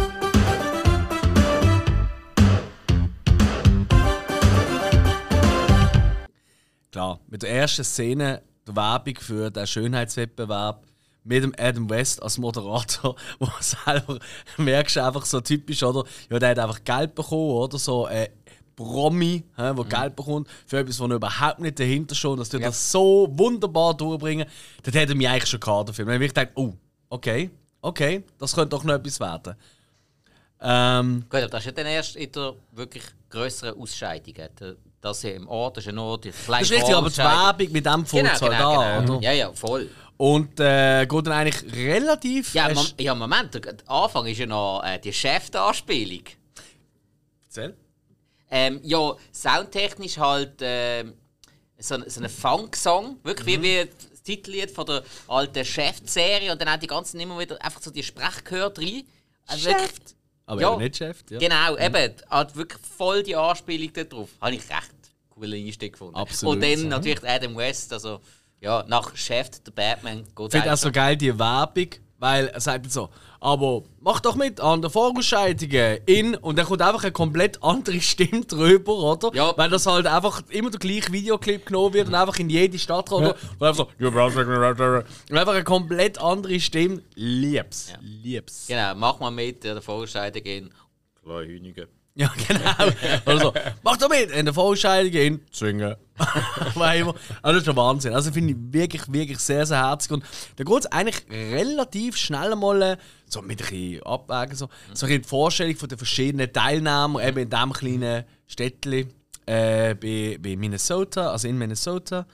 Klar, 6.94 7.18
mit 7.26 7.42
der 7.42 7.50
ersten 7.50 7.82
Szene 7.82 8.40
der 8.68 8.76
Werbung 8.76 9.16
für 9.18 9.50
den 9.50 9.66
Schönheitswettbewerb 9.66 10.86
mit 11.24 11.42
dem 11.42 11.52
Adam 11.58 11.90
West 11.90 12.22
als 12.22 12.38
Moderator, 12.38 13.16
wo 13.40 13.48
selber 13.58 14.20
merkst 14.58 14.98
einfach 14.98 15.24
so 15.24 15.40
typisch, 15.40 15.82
oder? 15.82 16.04
Ja, 16.30 16.38
der 16.38 16.50
hat 16.50 16.58
einfach 16.60 16.84
Geld 16.84 17.16
bekommen, 17.16 17.50
oder? 17.50 17.80
So 17.80 18.06
ein 18.06 18.28
Promi, 18.76 19.42
hä, 19.56 19.72
Mhm. 19.72 19.88
Geld 19.88 20.14
bekommt 20.14 20.48
für 20.66 20.78
etwas, 20.78 21.00
wo 21.00 21.06
er 21.06 21.16
überhaupt 21.16 21.58
nicht 21.58 21.80
dahinter 21.80 22.14
steht, 22.14 22.38
dass 22.38 22.48
du 22.50 22.60
das 22.60 22.92
so 22.92 23.26
wunderbar 23.32 23.94
durchbringen. 23.96 24.46
Das 24.84 24.94
hätte 24.94 25.16
mich 25.16 25.28
eigentlich 25.28 25.50
schon 25.50 25.58
gehabt, 25.58 25.88
der 25.88 25.94
Film. 25.96 26.06
Dann 26.06 26.14
habe 26.14 26.26
ich 26.26 26.32
gedacht, 26.32 26.52
oh, 26.54 26.74
okay, 27.08 27.50
okay, 27.82 28.22
das 28.38 28.54
könnte 28.54 28.68
doch 28.68 28.84
noch 28.84 28.94
etwas 28.94 29.18
werden. 29.18 29.56
Ähm, 30.60 31.24
Gut, 31.28 31.40
aber 31.40 31.48
das 31.48 31.60
ist 31.62 31.66
ja 31.66 31.72
dann 31.72 31.86
erst 31.86 32.14
in 32.14 32.30
der 32.30 32.54
wirklich 32.70 33.02
grösseren 33.30 33.80
Ausscheidung. 33.80 34.34
Der- 34.60 34.76
Das 35.04 35.20
hier 35.20 35.34
im 35.34 35.46
Ort 35.48 35.76
ist 35.76 35.84
ja 35.84 35.92
nur 35.92 36.18
die 36.18 36.30
kleine 36.30 36.62
das 36.62 36.70
ist 36.70 36.76
richtig, 36.78 36.94
aber 36.96 37.10
die 37.10 37.16
Werbung 37.18 37.72
mit 37.72 37.84
dem 37.84 38.06
fängt 38.06 38.22
Genau, 38.26 38.40
halt 38.40 38.40
genau, 38.52 38.80
an, 38.80 39.00
genau. 39.04 39.16
oder? 39.18 39.22
Ja, 39.22 39.32
ja, 39.32 39.52
voll. 39.52 39.90
Und 40.16 40.58
äh, 40.60 41.04
geht 41.06 41.26
dann 41.26 41.32
eigentlich 41.34 41.74
relativ. 41.76 42.54
Ja, 42.54 42.72
Mom 42.72 42.86
ja 42.98 43.14
Moment, 43.14 43.52
der 43.54 43.74
Anfang 43.86 44.24
ist 44.26 44.38
ja 44.38 44.46
noch 44.46 44.82
äh, 44.82 44.98
die 44.98 45.12
Chef-Anspielung. 45.12 46.22
Erzähl. 47.44 47.76
Ähm, 48.50 48.80
ja, 48.82 49.14
soundtechnisch 49.30 50.16
halt 50.16 50.54
ähm, 50.60 51.12
so, 51.78 51.96
ein- 51.96 52.08
so 52.08 52.22
ein 52.22 52.28
Funk-Song, 52.30 53.18
wirklich 53.24 53.58
Mhm. 53.58 53.62
wie, 53.62 53.82
wie 53.84 53.90
das 54.12 54.22
Titellied 54.22 54.70
von 54.70 54.86
der 54.86 55.02
alten 55.28 55.64
Chef-Serie 55.66 56.50
und 56.52 56.60
dann 56.62 56.68
auch 56.68 56.78
die 56.78 56.86
ganzen 56.86 57.20
immer 57.20 57.38
wieder 57.38 57.62
einfach 57.62 57.82
so 57.82 57.90
die 57.90 58.02
Sprechchöre 58.02 58.72
rein. 58.78 59.02
Also 59.48 59.66
wirklich- 59.66 59.90
Aber 60.46 60.60
Ja. 60.60 60.72
eben 60.74 60.82
nicht 60.82 60.96
Chef. 60.96 61.18
Ja. 61.30 61.38
Genau, 61.38 61.76
eben, 61.78 62.14
hat 62.30 62.54
wirklich 62.54 62.80
voll 62.98 63.22
die 63.22 63.34
Anspielung 63.34 63.90
da 63.94 64.04
drauf. 64.04 64.28
Habe 64.40 64.54
ich 64.54 64.60
recht 64.70 64.93
coole 65.34 65.56
Einstieg 65.56 65.92
gefunden. 65.92 66.16
Absolut, 66.16 66.56
Und 66.56 66.62
dann 66.62 66.78
ja. 66.78 66.88
natürlich 66.88 67.28
Adam 67.28 67.56
West, 67.56 67.92
also 67.92 68.20
ja, 68.60 68.84
nach 68.88 69.14
Chef, 69.16 69.50
der 69.50 69.72
Batman, 69.72 70.24
geht 70.34 70.46
Ich 70.46 70.52
finde 70.52 70.72
auch 70.72 70.78
so 70.78 70.90
geil 70.90 71.16
die 71.16 71.38
Werbung, 71.38 71.88
weil 72.18 72.46
er 72.48 72.60
sagt 72.60 72.90
so, 72.90 73.10
aber 73.40 73.82
mach 74.00 74.20
doch 74.20 74.36
mit 74.36 74.58
an 74.58 74.80
der 74.80 74.90
Vorausscheidungen 74.90 75.98
in 76.06 76.34
und 76.36 76.56
dann 76.56 76.64
kommt 76.64 76.80
einfach 76.80 77.02
eine 77.02 77.12
komplett 77.12 77.62
andere 77.62 78.00
Stimme 78.00 78.40
drüber, 78.46 78.94
oder? 78.94 79.30
Ja. 79.34 79.52
Weil 79.58 79.68
das 79.68 79.84
halt 79.84 80.06
einfach 80.06 80.42
immer 80.48 80.70
der 80.70 80.80
gleiche 80.80 81.12
Videoclip 81.12 81.66
genommen 81.66 81.92
wird 81.92 82.08
und 82.08 82.14
einfach 82.14 82.38
in 82.38 82.48
jede 82.48 82.78
Stadt 82.78 83.10
kommt 83.10 83.26
oder? 83.26 83.36
und 83.58 83.66
einfach 83.66 83.86
so, 83.98 84.06
und 84.08 85.36
einfach 85.36 85.52
eine 85.54 85.64
komplett 85.64 86.18
andere 86.18 86.58
Stimme. 86.58 87.02
Lieb's, 87.16 87.90
Ja. 87.90 87.98
lieb's. 88.00 88.66
Genau, 88.68 88.94
mach 88.94 89.20
mal 89.20 89.30
mit, 89.30 89.62
der 89.64 89.82
Vorscheidung 89.82 90.42
in 90.44 90.70
Kleinhühnige. 91.22 91.88
Ja, 92.16 92.30
genau. 92.46 92.92
Oder 93.26 93.38
so, 93.40 93.52
mach 93.82 93.96
doch 93.96 94.08
mit 94.08 94.30
in 94.30 94.44
der 94.44 94.54
Vorausscheidung 94.54 95.12
in 95.12 95.40
Zwingen. 95.50 95.96
Also 96.76 97.14
das 97.42 97.56
ist 97.56 97.66
der 97.66 97.76
Wahnsinn. 97.76 98.14
Also 98.14 98.30
finde 98.30 98.52
ich 98.52 98.58
wirklich, 98.72 99.12
wirklich 99.12 99.38
sehr, 99.38 99.66
sehr 99.66 99.78
herzig. 99.78 100.12
Und 100.12 100.24
da 100.54 100.62
geht 100.62 100.78
es 100.78 100.86
eigentlich 100.86 101.24
relativ 101.28 102.16
schnell 102.16 102.54
mal 102.54 102.82
äh, 102.82 102.96
so 103.26 103.42
mit 103.42 103.60
ein 103.60 103.68
bisschen 103.68 104.02
abwägen, 104.04 104.54
so, 104.54 104.68
so 104.92 105.06
ein 105.06 105.08
bisschen 105.08 105.22
die 105.22 105.28
Vorstellung 105.28 105.76
von 105.76 105.88
den 105.88 105.98
verschiedenen 105.98 106.52
Teilnehmern, 106.52 107.20
eben 107.20 107.38
in 107.38 107.50
diesem 107.50 107.72
kleinen 107.72 108.24
Städtchen 108.46 109.08
äh, 109.46 109.94
bei, 109.94 110.38
bei 110.40 110.56
Minnesota, 110.56 111.32
also 111.32 111.48
in 111.48 111.58
Minnesota. 111.58 112.26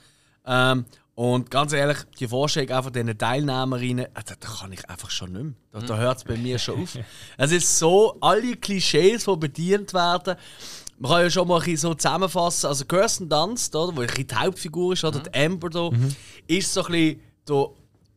Ähm, 0.45 0.85
und 1.21 1.51
ganz 1.51 1.71
ehrlich, 1.71 1.99
die 2.19 2.27
Vorstellung 2.27 2.71
einfach 2.71 2.89
diesen 2.89 3.15
Teilnehmerinnen, 3.15 4.05
äh, 4.05 4.23
da, 4.25 4.33
da 4.39 4.47
kann 4.59 4.71
ich 4.71 4.89
einfach 4.89 5.11
schon 5.11 5.33
nicht 5.33 5.43
mehr. 5.43 5.53
Da, 5.71 5.79
da 5.81 5.97
hört 5.97 6.17
es 6.17 6.23
bei 6.23 6.35
mir 6.35 6.57
schon 6.57 6.81
auf. 6.81 6.97
Es 7.37 7.51
ist 7.51 7.77
so, 7.77 8.17
alle 8.21 8.55
Klischees, 8.55 9.25
die 9.25 9.35
bedient 9.37 9.93
werden. 9.93 10.35
Man 10.97 11.11
kann 11.11 11.21
ja 11.21 11.29
schon 11.29 11.47
mal 11.47 11.57
ein 11.57 11.59
bisschen 11.59 11.77
so 11.77 11.93
zusammenfassen. 11.93 12.65
Also 12.69 12.85
Kirsten 12.85 13.29
Dunst, 13.29 13.75
oder, 13.75 13.95
wo 13.95 14.01
ein 14.01 14.07
die 14.07 14.25
Hauptfigur 14.33 14.93
ist, 14.93 15.03
oder 15.03 15.19
die 15.19 15.39
Amber 15.39 15.69
da, 15.69 15.91
ist 16.47 16.73
so 16.73 16.85
ein 16.85 16.91
bisschen, 16.91 17.19
der, 17.47 17.69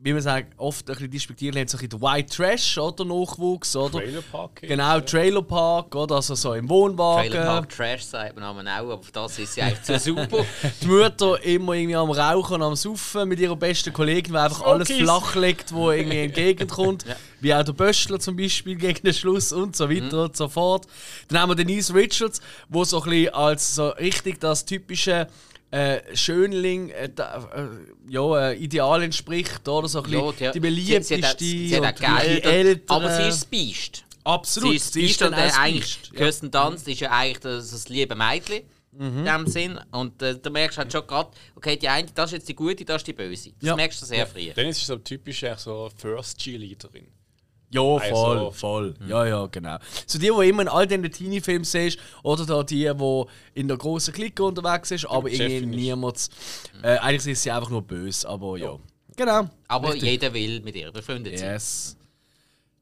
wie 0.05 0.13
man 0.13 0.21
sagt, 0.21 0.53
oft 0.59 0.87
ein 0.91 0.93
bisschen 0.93 1.11
despektierlich, 1.11 1.71
so 1.71 1.79
ein 1.79 1.89
bisschen 1.89 1.99
der 1.99 2.03
White 2.03 2.37
Trash, 2.37 2.77
oder, 2.77 3.07
Nachwuchs, 3.07 3.75
oder? 3.75 4.01
Trailer 4.01 4.21
Park 4.21 4.61
Genau, 4.61 5.01
Trailer 5.01 5.41
Park, 5.41 5.95
oder, 5.95 6.17
also 6.17 6.35
so 6.35 6.53
im 6.53 6.69
Wohnwagen. 6.69 7.33
Trailer 7.33 7.47
Park 7.47 7.71
Trash 7.71 8.03
sagt 8.03 8.37
man 8.37 8.45
aber 8.45 8.61
auch, 8.61 8.93
aber 8.93 9.01
das 9.11 9.39
ist 9.39 9.55
sie 9.55 9.63
eigentlich 9.63 9.81
zu 9.81 9.99
super. 9.99 10.45
die 10.83 10.87
Mutter 10.87 11.43
immer 11.43 11.73
irgendwie 11.73 11.97
am 11.97 12.11
Rauchen 12.11 12.57
und 12.57 12.63
am 12.63 12.77
Saufen 12.77 13.27
mit 13.31 13.41
ihrer 13.41 13.57
besten 13.57 13.95
Kollegin, 13.95 14.35
die 14.35 14.39
einfach 14.39 14.61
alles 14.61 14.93
flach 14.93 15.37
legt, 15.37 15.73
wo 15.73 15.91
irgendwie 15.91 16.19
entgegenkommt. 16.19 17.07
Wie 17.41 17.55
auch 17.55 17.63
der 17.63 17.73
Böstler 17.73 18.19
zum 18.21 18.37
Beispiel 18.37 18.75
gegen 18.77 19.03
den 19.03 19.13
Schluss 19.13 19.53
und 19.53 19.77
so 19.77 19.91
weiter 19.91 20.25
und 20.25 20.37
so 20.37 20.49
fort. 20.49 20.87
Dann 21.29 21.41
haben 21.41 21.51
wir 21.51 21.55
Denise 21.57 21.95
Richards, 21.95 22.41
wo 22.71 22.85
so 22.85 23.03
ein 23.03 23.11
bisschen 23.11 23.35
als 23.35 23.75
so 23.75 23.89
richtig 23.89 24.41
das 24.41 24.65
typische 24.65 25.29
äh, 25.75 26.17
Schönling 26.17 26.91
äh, 26.91 27.09
da, 27.15 27.49
äh, 27.55 28.13
ja, 28.13 28.51
äh, 28.51 28.57
Ideal 28.57 29.03
entspricht, 29.03 29.67
oder? 29.69 29.89
So 29.89 30.03
ein 30.03 30.11
bisschen 30.11 30.25
Ja, 30.39 30.53
die 30.53 30.53
sie, 30.53 30.61
beliebteste 30.61 31.17
sie, 31.17 31.23
hat, 31.25 31.39
sie 31.39 31.81
hat 31.81 32.01
Geld, 32.01 32.45
die 32.45 32.49
ältere. 32.49 32.97
aber 32.97 33.17
sie 33.17 33.29
ist 33.29 33.41
das 33.43 33.45
Biest. 33.47 34.05
Absolut, 34.25 34.71
Sie 34.71 34.77
ist 34.77 34.87
das 34.87 34.93
Biest 34.95 35.23
und 35.23 35.33
dann 35.33 35.51
eigentlich. 35.51 35.99
Ja. 36.13 36.19
Kirsten 36.19 36.51
Dunst 36.51 36.89
ist 36.89 37.01
ja 37.01 37.11
eigentlich 37.11 37.41
das, 37.41 37.71
das 37.73 37.89
liebe 37.89 38.15
Mädchen. 38.15 38.63
Mhm. 38.97 39.19
In 39.19 39.25
dem 39.25 39.47
Sinn. 39.49 39.81
Und 39.91 40.23
äh, 40.23 40.39
da 40.41 40.51
merkst 40.51 40.79
du 40.79 40.83
halt 40.83 40.93
schon 40.93 41.05
gerade, 41.07 41.31
okay, 41.57 41.77
die 41.77 41.89
eine, 41.89 42.07
das 42.15 42.27
ist 42.31 42.33
jetzt 42.39 42.49
die 42.49 42.55
gute, 42.55 42.85
das 42.85 42.99
ist 43.03 43.07
die 43.09 43.13
böse. 43.13 43.51
Das 43.61 43.69
Ja. 43.69 43.75
merkst 43.77 44.01
du 44.01 44.07
sehr 44.07 44.25
früh. 44.27 44.53
Dann 44.55 44.67
ist 44.69 44.79
sie 44.79 44.87
so 44.87 44.97
typisch 44.97 45.43
eigentlich 45.43 45.59
so 45.59 45.91
First 45.97 46.39
Cheerleaderin. 46.39 47.09
Ja, 47.75 47.99
voll, 47.99 48.39
Also- 48.39 48.51
voll. 48.53 48.95
Ja, 49.09 49.27
ja, 49.27 49.47
genau. 49.47 49.79
So 50.07 50.19
die, 50.19 50.31
die 50.31 50.49
immer 50.49 50.63
in 50.63 50.69
all 50.69 50.87
diesen 50.87 51.11
Teenie-Filmen 51.11 51.65
siehst, 51.65 51.99
oder 52.23 52.47
da 52.47 52.63
die, 52.63 52.91
die 52.95 53.25
in 53.55 53.69
der 53.69 53.77
großen 53.77 54.15
Clique 54.15 54.43
unterwegs 54.45 54.91
ist, 54.93 55.07
aber 55.07 55.29
irgendwie 55.29 55.55
Chefin 55.57 55.71
niemand. 55.71 56.29
Äh, 56.83 56.99
eigentlich 56.99 57.33
ist 57.33 57.43
sie 57.43 57.51
einfach 57.51 57.71
nur 57.71 57.83
böse, 57.83 58.29
aber 58.29 58.57
ja. 58.59 58.79
Genau. 59.17 59.49
Aber 59.69 59.93
Richtig. 59.93 60.11
jeder 60.11 60.33
will 60.35 60.61
mit 60.61 60.75
ihr 60.77 60.91
befreundet 60.93 61.39
sein. 61.39 61.53
Yes. 61.53 61.97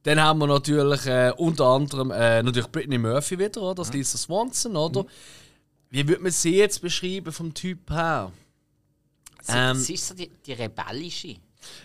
Dann 0.03 0.21
haben 0.21 0.41
wir 0.41 0.47
natürlich 0.47 1.07
äh, 1.07 1.33
unter 1.37 1.67
anderem 1.67 2.11
äh, 2.11 2.43
natürlich 2.43 2.69
Brittany 2.69 2.99
Murphy 2.99 3.39
wieder, 3.39 3.63
oder? 3.63 3.75
Das 3.77 3.93
Lisa 3.93 4.19
Swanson, 4.19 4.77
oder? 4.77 5.07
Wie 5.91 6.07
würde 6.09 6.23
man 6.23 6.33
sie 6.33 6.57
jetzt 6.57 6.81
beschreiben 6.83 7.31
vom 7.33 7.53
Typ 7.55 7.91
her? 7.91 8.33
Sie, 9.43 9.53
Ähm, 9.55 9.77
sie 9.77 9.95
ist 9.95 10.09
so 10.09 10.15
die, 10.15 10.29
die 10.45 10.53
rebellische. 10.55 11.37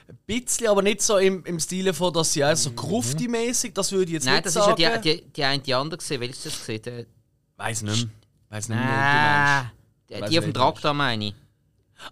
Ein 0.08 0.18
bisschen, 0.26 0.68
aber 0.68 0.82
nicht 0.82 1.02
so 1.02 1.18
im, 1.18 1.44
im 1.46 1.60
Stile 1.60 1.94
von, 1.94 2.13
dass 2.13 2.34
sie 2.34 2.44
auch 2.44 2.56
so 2.56 2.72
grufti-mäßig, 2.72 3.74
das 3.74 3.92
würde 3.92 4.06
ich 4.06 4.12
jetzt 4.13 4.26
Nein, 4.26 4.36
nicht 4.36 4.46
das 4.48 4.54
sagen. 4.54 4.72
ist 4.74 4.80
ja 4.80 4.98
die, 4.98 5.22
die, 5.22 5.32
die 5.32 5.44
eine 5.44 5.62
die 5.62 5.74
andere 5.74 5.98
gesehen. 5.98 6.22
Welches 6.22 6.44
das 6.44 6.60
gesehen? 6.60 7.06
Weiß 7.58 7.82
nicht 7.82 7.98
mehr. 8.06 8.10
Weiß 8.50 8.70
nicht 8.70 8.78
mehr, 8.80 8.88
ah, 8.90 9.72
Weiss 10.10 10.30
die 10.30 10.40
auf 10.40 10.46
dem 10.46 10.54
Traktor 10.54 10.94
meine 10.94 11.26
ich. 11.28 11.36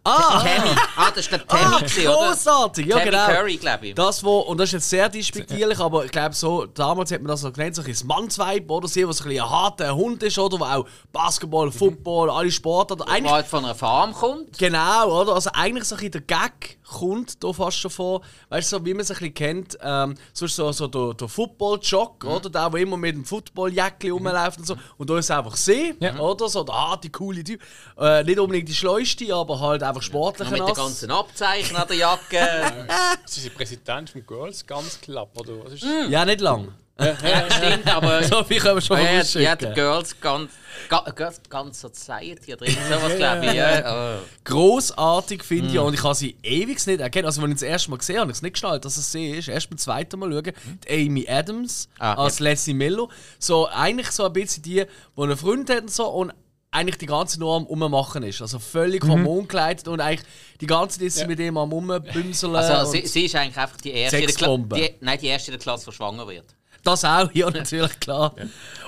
Ah! 0.03 0.41
Tammy. 0.43 0.75
Ah, 0.95 1.09
das 1.09 1.19
ist 1.25 1.31
der 1.31 1.45
Tammy, 1.45 1.75
Ah, 1.75 1.77
gewesen, 1.79 2.07
oder? 2.07 2.29
großartig! 2.29 2.85
Ja, 2.87 2.97
Tammy 2.97 3.11
genau. 3.11 3.27
Curry, 3.27 3.57
glaube 3.57 3.87
ich. 3.87 3.95
Das, 3.95 4.23
wo, 4.23 4.39
und 4.39 4.57
das 4.57 4.69
ist 4.69 4.73
jetzt 4.73 4.89
sehr 4.89 5.09
despektierlich, 5.09 5.79
aber 5.79 6.05
ich 6.05 6.11
glaube, 6.11 6.33
so, 6.33 6.65
damals 6.65 7.11
hat 7.11 7.21
man 7.21 7.27
das 7.29 7.41
so 7.41 7.51
genannt, 7.51 7.75
so 7.75 7.83
ein 7.83 7.95
Mannsweib, 8.07 8.69
oder? 8.69 8.87
Sie, 8.87 9.07
was 9.07 9.21
ein, 9.21 9.31
ein 9.31 9.47
harter 9.49 9.95
Hund 9.95 10.23
ist, 10.23 10.39
oder? 10.39 10.57
Der 10.57 10.77
auch 10.77 10.87
Basketball, 11.13 11.71
Football, 11.71 12.31
alle 12.31 12.51
Sportarten. 12.51 13.03
Eigentlich, 13.03 13.31
halt 13.31 13.47
von 13.47 13.63
einer 13.63 13.75
Farm 13.75 14.13
kommt. 14.13 14.57
genau, 14.57 15.21
oder? 15.21 15.35
Also 15.35 15.51
eigentlich 15.53 15.85
so 15.85 15.95
ein 15.95 16.11
der 16.11 16.21
Gag 16.21 16.79
kommt 16.87 17.43
da 17.43 17.51
fast 17.53 17.77
schon 17.77 17.91
vor. 17.91 18.21
Weißt 18.49 18.71
du, 18.71 18.77
so, 18.77 18.85
wie 18.85 18.93
man 18.93 19.01
es 19.01 19.11
ein 19.11 19.15
bisschen 19.17 19.33
kennt, 19.33 19.77
ähm, 19.81 20.15
so 20.33 20.45
ist 20.45 20.55
so, 20.55 20.71
so 20.71 20.87
der, 20.87 21.13
der 21.13 21.27
Football-Jock, 21.27 22.23
oder? 22.25 22.49
Der, 22.49 22.69
der 22.69 22.79
immer 22.81 22.97
mit 22.97 23.15
dem 23.15 23.25
Football-Jäckchen 23.25 24.11
rumläuft 24.11 24.59
und 24.59 24.67
so. 24.67 24.75
Und 24.97 25.09
da 25.09 25.17
ist 25.17 25.25
es 25.25 25.31
einfach 25.31 25.55
sie, 25.55 25.95
Ja. 25.99 26.17
oder? 26.19 26.47
So 26.49 26.63
der 26.63 26.75
harte, 26.75 27.09
coole 27.09 27.43
Typ. 27.43 27.61
Äh, 27.97 28.23
nicht 28.23 28.39
unbedingt 28.39 28.69
die 28.69 28.75
schleuste, 28.75 29.33
aber 29.33 29.59
halt 29.59 29.83
einfach 29.83 30.01
sportlich. 30.01 30.49
Noch 30.49 30.57
mit 30.59 30.67
den 30.67 30.75
ganzen 30.75 31.11
Abzeichen 31.11 31.75
an 31.75 31.87
der 31.87 31.97
Jacke. 31.97 32.87
Sie 33.25 33.47
ist 33.47 33.55
Präsident 33.55 34.09
vom 34.09 34.25
Girls 34.25 34.65
Guns 34.65 34.99
Club, 35.01 35.29
oder 35.35 35.53
was 35.65 35.73
ist 35.73 35.85
Ja, 36.09 36.23
nicht 36.25 36.41
lang. 36.41 36.73
Ja, 36.99 37.51
stimmt, 37.51 37.87
aber. 37.93 38.23
So 38.27 38.43
viel 38.43 38.59
können 38.59 38.75
wir 38.75 38.81
schon 38.81 38.97
Ah, 38.97 39.11
ja, 39.21 39.41
ja, 39.41 39.55
die 39.55 39.65
Girls 39.73 40.15
ganz, 40.21 40.51
ga, 40.87 40.99
Girls 41.15 41.41
ganz 41.49 41.81
Society 41.81 42.55
drin, 42.55 42.75
sowas 42.89 43.15
glaube 43.17 43.45
ich. 43.47 43.53
Ja. 43.53 44.17
Oh. 44.17 44.19
Grossartig 44.43 45.43
finde 45.43 45.69
Mm. 45.69 45.73
ich 45.73 45.79
und 45.79 45.93
ich 45.93 46.03
habe 46.03 46.15
sie 46.15 46.35
ewig 46.43 46.85
nicht 46.87 46.99
erkennen. 47.01 47.25
Also, 47.25 47.41
wenn 47.41 47.49
ich 47.51 47.55
das 47.57 47.63
erste 47.63 47.89
Mal 47.91 47.97
gesehen 47.97 48.15
habe, 48.15 48.21
habe 48.21 48.31
ich 48.31 48.37
es 48.37 48.41
nicht 48.41 48.53
geschnallt, 48.53 48.85
dass 48.85 48.97
es 48.97 49.11
sie 49.11 49.31
ist. 49.31 49.47
Erst 49.47 49.69
beim 49.69 49.77
zweiten 49.77 50.19
Mal 50.19 50.31
schauen. 50.31 50.53
Die 50.87 51.05
Amy 51.07 51.27
Adams 51.29 51.89
Ah, 51.99 52.13
als 52.13 52.39
Leslie 52.39 52.73
Miller. 52.73 53.07
So, 53.39 53.67
eigentlich 53.67 54.11
so 54.11 54.25
ein 54.25 54.33
bisschen 54.33 54.63
die, 54.63 54.85
die 55.17 55.21
einen 55.21 55.37
Freund 55.37 55.69
hat 55.69 55.81
und 55.81 55.91
so 55.91 56.07
und 56.07 56.33
eigentlich 56.71 56.97
die 56.97 57.05
ganze 57.05 57.39
nur 57.39 57.55
am 57.55 57.65
Ummachen 57.65 58.23
ist. 58.23 58.41
Also 58.41 58.59
völlig 58.59 59.03
Mhm. 59.03 59.09
hormongeleitet 59.11 59.87
und 59.87 60.01
eigentlich 60.01 60.27
die 60.59 60.67
ganze 60.67 60.99
Zeit 60.99 61.11
sie 61.11 61.25
mit 61.25 61.39
ihm 61.39 61.57
am 61.57 61.71
Umbümseln. 61.71 62.55
Also, 62.55 62.91
sie, 62.91 63.05
sie 63.07 63.25
ist 63.25 63.35
eigentlich 63.35 63.57
einfach 63.57 63.77
die 63.77 63.91
erste, 63.91 64.17
in 64.17 64.25
der 64.27 64.35
Kla 64.35 64.47
Sexbombe. 64.47 64.75
die, 64.75 64.89
nein, 65.01 65.17
die 65.21 65.27
erste 65.27 65.51
in 65.51 65.57
der 65.57 65.61
Klasse, 65.63 65.85
die 65.89 65.95
schwanger 65.95 66.27
wird. 66.27 66.45
Das 66.85 67.03
auch, 67.03 67.31
ja, 67.33 67.49
natürlich, 67.49 67.99
klar. 67.99 68.33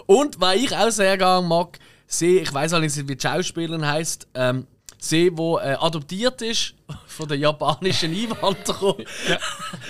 Und 0.06 0.40
was 0.40 0.56
ich 0.56 0.76
auch 0.76 0.92
sehr 0.92 1.18
gerne 1.18 1.46
mag, 1.46 1.80
sie, 2.06 2.38
ich 2.38 2.54
weiß 2.54 2.74
allerdings 2.74 2.96
nicht, 2.96 3.10
wie 3.10 3.16
die 3.16 3.22
Schauspielerin 3.28 3.86
heisst, 3.86 4.28
ähm, 4.36 4.68
sie, 5.00 5.32
die 5.32 5.42
äh, 5.42 5.76
adoptiert 5.80 6.42
ist 6.44 6.76
von 7.08 7.28
der 7.28 7.38
japanischen 7.38 8.14
Einwanderer 8.14 8.98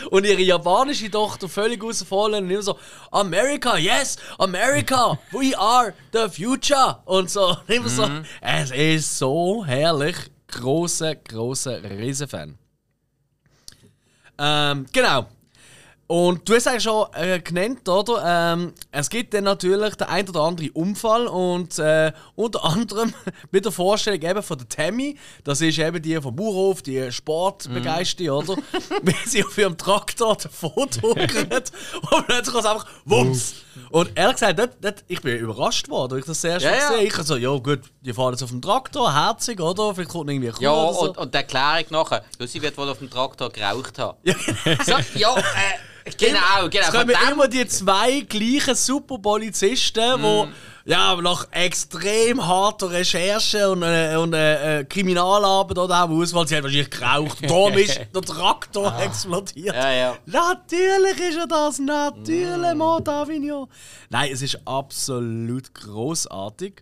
und 0.10 0.26
ihre 0.26 0.42
japanische 0.42 1.12
Tochter 1.12 1.50
völlig 1.50 1.84
rausfallen 1.84 2.46
und 2.46 2.52
immer 2.52 2.62
so 2.62 2.80
America, 3.12 3.78
yes, 3.78 4.16
America, 4.40 5.20
we 5.32 5.58
are 5.58 5.94
the 6.14 6.30
future 6.30 7.00
und 7.04 7.30
so. 7.30 7.50
Und 7.50 7.70
Immer 7.70 7.90
so. 7.90 8.10
Es 8.40 8.72
ist 8.72 9.18
so 9.18 9.66
herrlich. 9.66 10.16
Großer, 10.50 11.16
großer 11.16 11.84
Riesenfan. 11.84 12.58
Ähm, 14.40 14.86
genau. 14.94 15.28
Und 16.08 16.48
du 16.48 16.56
hast 16.56 16.68
eigentlich 16.68 16.84
schon 16.84 17.06
äh, 17.16 17.40
genannt, 17.42 17.88
oder? 17.90 18.24
Ähm, 18.26 18.74
es 18.92 19.10
gibt 19.10 19.34
dann 19.34 19.44
natürlich 19.44 19.96
den 19.96 20.08
ein 20.08 20.28
oder 20.30 20.42
anderen 20.42 20.70
Unfall 20.72 21.28
und 21.28 21.78
äh, 21.80 22.14
unter 22.36 22.64
anderem 22.66 23.14
mit 23.52 23.66
der 23.66 23.74
Vorstellung 23.74 24.22
eben 24.22 24.42
von 24.42 24.58
der 24.58 24.70
Tammy, 24.70 25.18
das 25.44 25.60
ist 25.60 25.78
eben 25.78 26.02
die 26.02 26.16
vom 26.22 26.34
Bauernhof, 26.34 26.82
die 26.82 27.12
Sportbegeisterte, 27.12 28.32
oder? 28.32 28.56
Wie 29.04 29.16
sie 29.26 29.44
auf 29.44 29.58
ihrem 29.58 29.78
Traktor 29.78 30.38
davon 30.38 30.90
druckert 30.92 31.72
und 32.02 32.28
plötzlich 32.28 32.54
kommt 32.54 32.66
es 32.66 32.72
einfach 32.72 32.88
Wumms! 33.04 33.67
Und 33.90 34.12
ehrlich 34.16 34.36
gesagt, 34.36 34.60
dort, 34.60 34.72
dort, 34.82 35.04
ich 35.08 35.22
bin 35.22 35.38
überrascht 35.38 35.90
worden, 35.90 36.14
als 36.14 36.22
ich 36.22 36.28
das 36.28 36.42
sehr 36.42 36.60
Ja, 36.60 36.72
ja, 36.72 36.78
ja. 36.78 36.90
gesehen 36.90 37.08
Ich 37.08 37.14
so, 37.14 37.36
ja 37.36 37.50
gut, 37.58 37.82
die 38.02 38.14
fahren 38.14 38.34
jetzt 38.34 38.44
auf 38.44 38.50
dem 38.50 38.62
Traktor, 38.62 39.14
herzig, 39.14 39.60
oder? 39.60 39.94
Vielleicht 39.96 40.12
kommt 40.12 40.30
irgendwie 40.30 40.50
Kuh 40.50 40.64
Ja, 40.64 40.72
oder 40.74 40.94
so. 40.94 41.00
und, 41.02 41.18
und 41.18 41.34
die 41.34 41.38
Erklärung 41.38 41.86
nachher, 41.90 42.24
ja, 42.40 42.48
sie 42.48 42.62
wird 42.62 42.78
wohl 42.78 42.90
auf 42.90 43.00
dem 43.00 43.10
Traktor 43.10 43.50
geraucht 43.50 43.98
haben. 44.00 44.18
so, 44.86 44.94
ja, 45.16 45.36
äh, 45.38 46.12
genau, 46.18 46.70
genau. 46.70 46.86
Es 46.86 46.92
kommen 46.92 47.16
immer 47.32 47.48
die 47.48 47.68
zwei 47.68 48.22
gleichen 48.22 48.76
Superpolizisten, 48.76 50.22
die 50.22 50.48
ja, 50.88 51.22
nach 51.22 51.52
extrem 51.52 52.48
harter 52.48 52.90
Recherche 52.90 53.70
und, 53.70 53.84
äh, 53.84 54.16
und 54.16 54.34
äh, 54.34 54.80
äh, 54.80 54.84
Kriminalarbeit 54.86 55.78
oder 55.78 56.06
auch 56.06 56.10
Auswahl, 56.10 56.48
sie 56.48 56.56
hat 56.56 56.64
wahrscheinlich 56.64 56.90
geraucht. 56.90 57.38
Darum 57.42 57.74
ist 57.74 58.00
der 58.16 58.22
Traktor 58.22 58.98
explodiert. 58.98 59.76
Ah. 59.76 59.92
Ja, 59.92 59.94
ja. 59.94 60.18
Natürlich 60.26 61.20
ist 61.20 61.38
er 61.38 61.48
das, 61.48 61.80
natürlich, 61.80 62.74
Mont 62.76 63.06
Davignon. 63.06 63.68
Nein, 64.10 64.32
es 64.32 64.42
ist 64.42 64.66
absolut 64.66 65.74
großartig. 65.74 66.82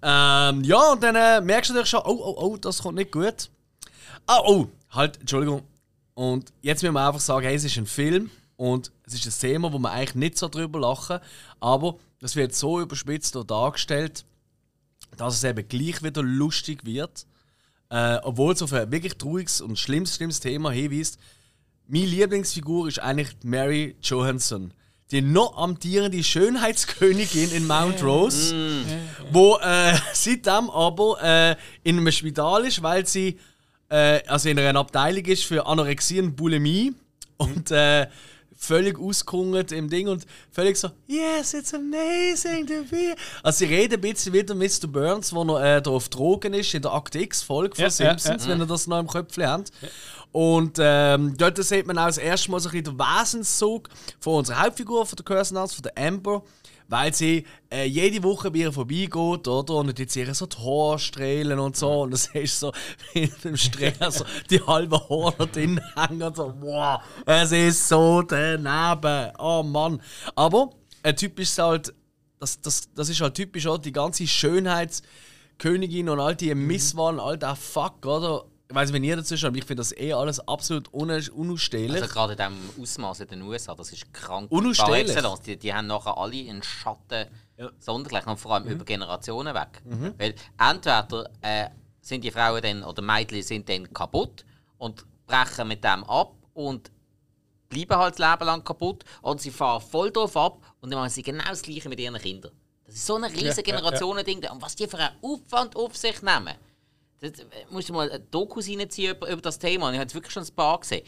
Ähm, 0.00 0.64
ja, 0.64 0.92
und 0.92 1.02
dann 1.02 1.14
äh, 1.14 1.42
merkst 1.42 1.68
du 1.68 1.74
natürlich 1.74 1.90
schon, 1.90 2.02
oh, 2.06 2.18
oh, 2.18 2.34
oh, 2.38 2.56
das 2.56 2.82
kommt 2.82 2.96
nicht 2.96 3.12
gut. 3.12 3.50
Ah, 4.26 4.40
oh, 4.46 4.68
halt, 4.90 5.20
Entschuldigung. 5.20 5.64
Und 6.14 6.50
jetzt 6.62 6.82
müssen 6.82 6.94
wir 6.94 7.06
einfach 7.06 7.20
sagen, 7.20 7.44
hey, 7.44 7.56
es 7.56 7.64
ist 7.64 7.76
ein 7.76 7.86
Film 7.86 8.30
und 8.56 8.90
es 9.06 9.12
ist 9.12 9.26
ein 9.26 9.50
Thema, 9.50 9.70
wo 9.70 9.78
man 9.78 9.92
eigentlich 9.92 10.14
nicht 10.14 10.38
so 10.38 10.48
drüber 10.48 10.80
lachen, 10.80 11.18
aber 11.60 11.96
das 12.20 12.36
wird 12.36 12.54
so 12.54 12.80
überspitzt 12.80 13.36
und 13.36 13.50
dargestellt, 13.50 14.24
dass 15.16 15.34
es 15.36 15.44
eben 15.44 15.66
gleich 15.68 16.02
wieder 16.02 16.22
lustig 16.22 16.84
wird, 16.84 17.26
äh, 17.90 18.16
obwohl 18.22 18.54
es 18.54 18.62
auf 18.62 18.72
ein 18.72 18.90
wirklich 18.90 19.16
trauriges 19.16 19.60
und 19.60 19.78
schlimmes, 19.78 20.16
schlimmes 20.16 20.40
Thema 20.40 20.70
hinweist. 20.70 21.18
Meine 21.86 22.06
Lieblingsfigur 22.06 22.88
ist 22.88 22.98
eigentlich 23.00 23.36
Mary 23.42 23.96
Johansson. 24.02 24.72
Die 25.10 25.22
noch 25.22 25.56
amtierende 25.56 26.22
Schönheitskönigin 26.22 27.50
in 27.52 27.66
Mount 27.66 28.02
Rose, 28.02 28.54
wo 29.32 29.56
äh, 29.56 29.96
seitdem 30.12 30.68
aber 30.68 31.16
äh, 31.22 31.56
in 31.82 31.96
einem 31.96 32.12
Spital 32.12 32.66
ist, 32.66 32.82
weil 32.82 33.06
sie 33.06 33.38
äh, 33.88 34.22
also 34.26 34.50
in 34.50 34.58
einer 34.58 34.78
Abteilung 34.78 35.24
ist 35.24 35.44
für 35.44 35.66
Anorexie 35.66 36.20
und 36.20 36.36
Bulimie. 36.36 36.94
Und 37.38 37.70
äh, 37.70 38.08
völlig 38.58 38.98
ausgehungert 38.98 39.72
im 39.72 39.88
Ding 39.88 40.08
und 40.08 40.26
völlig 40.50 40.76
so 40.76 40.90
Yes, 41.06 41.54
it's 41.54 41.72
amazing 41.72 42.66
to 42.66 42.82
be. 42.90 43.14
Also 43.42 43.58
sie 43.58 43.72
reden 43.72 43.94
ein 43.94 44.00
bisschen 44.00 44.32
wieder 44.32 44.54
Mr. 44.54 44.88
Burns, 44.88 45.32
wo 45.32 45.44
noch 45.44 45.60
äh, 45.60 45.80
da 45.80 45.90
auf 45.90 46.08
Drogen 46.08 46.52
ist 46.52 46.74
in 46.74 46.82
der 46.82 46.92
Akte 46.92 47.20
X 47.20 47.42
Folge 47.42 47.76
von 47.76 47.82
Ja, 47.82 47.86
ja, 47.86 47.90
Simpsons, 47.90 48.44
ja. 48.44 48.50
wenn 48.50 48.60
ihr 48.60 48.66
das 48.66 48.86
noch 48.86 48.98
im 48.98 49.06
Köpfchen 49.06 49.46
habt. 49.46 49.72
Und 50.32 50.76
ähm, 50.78 51.34
dort 51.38 51.56
sieht 51.64 51.86
man 51.86 51.96
auch 51.98 52.06
das 52.06 52.18
erste 52.18 52.50
Mal 52.50 52.60
so 52.60 52.68
ein 52.68 52.82
bisschen 52.82 52.96
den 52.96 52.98
Wesenszug 52.98 53.88
von 54.20 54.34
unserer 54.34 54.62
Hauptfigur, 54.62 55.06
von 55.06 55.16
der 55.16 55.24
Kirsten 55.24 55.54
Dunst, 55.54 55.74
von 55.74 55.82
der 55.82 55.96
Amber, 55.96 56.42
weil 56.88 57.14
sie 57.14 57.44
äh, 57.70 57.84
jede 57.84 58.22
Woche 58.22 58.50
bei 58.50 58.60
ihr 58.60 58.72
vorbeigeht, 58.72 59.46
oder? 59.46 59.74
Und 59.74 59.98
jetzt 59.98 60.16
ihre 60.16 60.34
so 60.34 60.46
die 60.46 60.56
Haare 60.56 60.98
strahlen 60.98 61.58
und 61.58 61.76
so. 61.76 62.02
Und 62.02 62.12
das 62.12 62.26
ist 62.28 62.58
so, 62.58 62.72
wie 63.12 63.30
beim 63.42 63.56
Strahlen, 63.56 64.10
so 64.10 64.24
die 64.50 64.60
halben 64.60 64.98
Haare 64.98 65.46
drin 65.46 65.80
hängen 65.94 66.22
und 66.22 66.36
so, 66.36 66.54
wow, 66.60 67.00
es 67.26 67.52
ist 67.52 67.88
so 67.88 68.22
daneben. 68.22 69.32
Oh 69.38 69.62
Mann. 69.62 70.00
Aber 70.34 70.70
ein 71.02 71.14
typisch 71.14 71.58
halt, 71.58 71.94
das, 72.40 72.60
das, 72.60 72.88
das 72.94 73.08
ist 73.10 73.20
halt 73.20 73.34
typisch 73.34 73.66
auch 73.66 73.78
die 73.78 73.92
ganze 73.92 74.26
Schönheitskönigin 74.26 76.08
und 76.08 76.20
all 76.20 76.36
die 76.36 76.54
Misswahlen, 76.54 77.20
all 77.20 77.36
der 77.36 77.54
Fuck, 77.54 78.06
oder? 78.06 78.46
Ich 78.70 78.74
weiß 78.74 78.92
nicht, 78.92 79.00
wie 79.00 79.08
ihr 79.08 79.24
steht, 79.24 79.44
aber 79.44 79.56
ich 79.56 79.64
finde 79.64 79.80
das 79.80 79.96
eh 79.96 80.12
alles 80.12 80.40
absolut 80.46 80.92
un 80.92 81.10
unausstehlich. 81.10 82.02
Also 82.02 82.12
gerade 82.12 82.32
in 82.34 82.38
diesem 82.38 82.82
Ausmaß 82.82 83.20
in 83.20 83.28
den 83.28 83.42
USA, 83.42 83.74
das 83.74 83.92
ist 83.92 84.12
krank. 84.12 84.50
Unausstehlich. 84.50 85.16
Die, 85.46 85.56
die 85.56 85.72
haben 85.72 85.86
nachher 85.86 86.18
alle 86.18 86.36
einen 86.36 86.62
Schatten 86.62 87.28
sondergleichen 87.78 88.30
und 88.30 88.38
vor 88.38 88.54
allem 88.54 88.66
über 88.66 88.84
Generationen 88.84 89.54
weg. 89.54 89.82
Weil 90.18 90.34
entweder 90.58 91.30
äh, 91.40 91.70
sind 92.00 92.24
die 92.24 92.30
Frauen 92.30 92.60
dann 92.62 92.84
oder 92.84 93.00
Mädchen 93.00 93.42
sind 93.42 93.68
dann 93.68 93.90
kaputt 93.92 94.44
und 94.76 95.04
brechen 95.26 95.68
mit 95.68 95.82
dem 95.82 96.04
ab 96.04 96.34
und 96.52 96.90
bleiben 97.68 97.96
halt 97.96 98.18
das 98.18 98.30
Leben 98.30 98.44
lang 98.44 98.64
kaputt 98.64 99.04
oder 99.22 99.38
sie 99.38 99.50
fahren 99.50 99.80
voll 99.80 100.10
drauf 100.10 100.36
ab 100.36 100.58
und 100.80 100.90
dann 100.90 101.00
machen 101.00 101.10
sie 101.10 101.22
genau 101.22 101.44
das 101.48 101.62
Gleiche 101.62 101.88
mit 101.88 102.00
ihren 102.00 102.18
Kindern. 102.18 102.52
Das 102.84 102.94
ist 102.94 103.06
so 103.06 103.16
ein 103.16 103.24
riesiges 103.24 103.56
ja, 103.56 103.62
ja. 103.66 103.76
Generationending 103.76 104.46
und 104.50 104.62
was 104.62 104.74
die 104.74 104.86
für 104.86 104.98
einen 104.98 105.16
Aufwand 105.22 105.76
auf 105.76 105.96
sich 105.96 106.22
nehmen. 106.22 106.54
Das, 107.20 107.32
äh, 107.32 107.44
musst 107.70 107.88
du 107.88 107.92
mal 107.92 108.10
ein 108.10 108.30
Dokus 108.30 108.68
reinziehen 108.68 109.16
über, 109.16 109.30
über 109.30 109.42
das 109.42 109.58
Thema. 109.58 109.88
Und 109.88 109.94
ich 109.94 109.98
habe 109.98 110.04
jetzt 110.04 110.14
wirklich 110.14 110.32
schon 110.32 110.44
ein 110.44 110.54
paar 110.54 110.78
gesehen. 110.80 111.04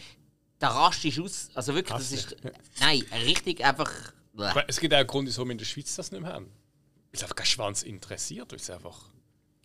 der 0.60 0.68
rastisch 0.68 1.18
aus. 1.20 1.50
Also 1.54 1.74
wirklich, 1.74 1.96
das 1.96 2.12
ist. 2.12 2.36
Nein, 2.80 3.04
richtig 3.24 3.64
einfach. 3.64 3.90
Aber 4.36 4.68
es 4.68 4.80
gibt 4.80 4.94
auch 4.94 4.98
einen 4.98 5.06
Grund, 5.06 5.28
wieso 5.28 5.44
wir 5.44 5.52
in 5.52 5.58
der 5.58 5.64
Schweiz 5.64 5.94
das 5.96 6.10
nicht 6.12 6.20
mehr 6.20 6.32
haben. 6.32 6.46
Weil 6.46 7.12
es 7.12 7.22
einfach 7.22 7.36
kein 7.36 7.46
Schwanz 7.46 7.82
interessiert, 7.82 8.50
weil 8.50 8.58
es 8.58 8.70
einfach. 8.70 8.98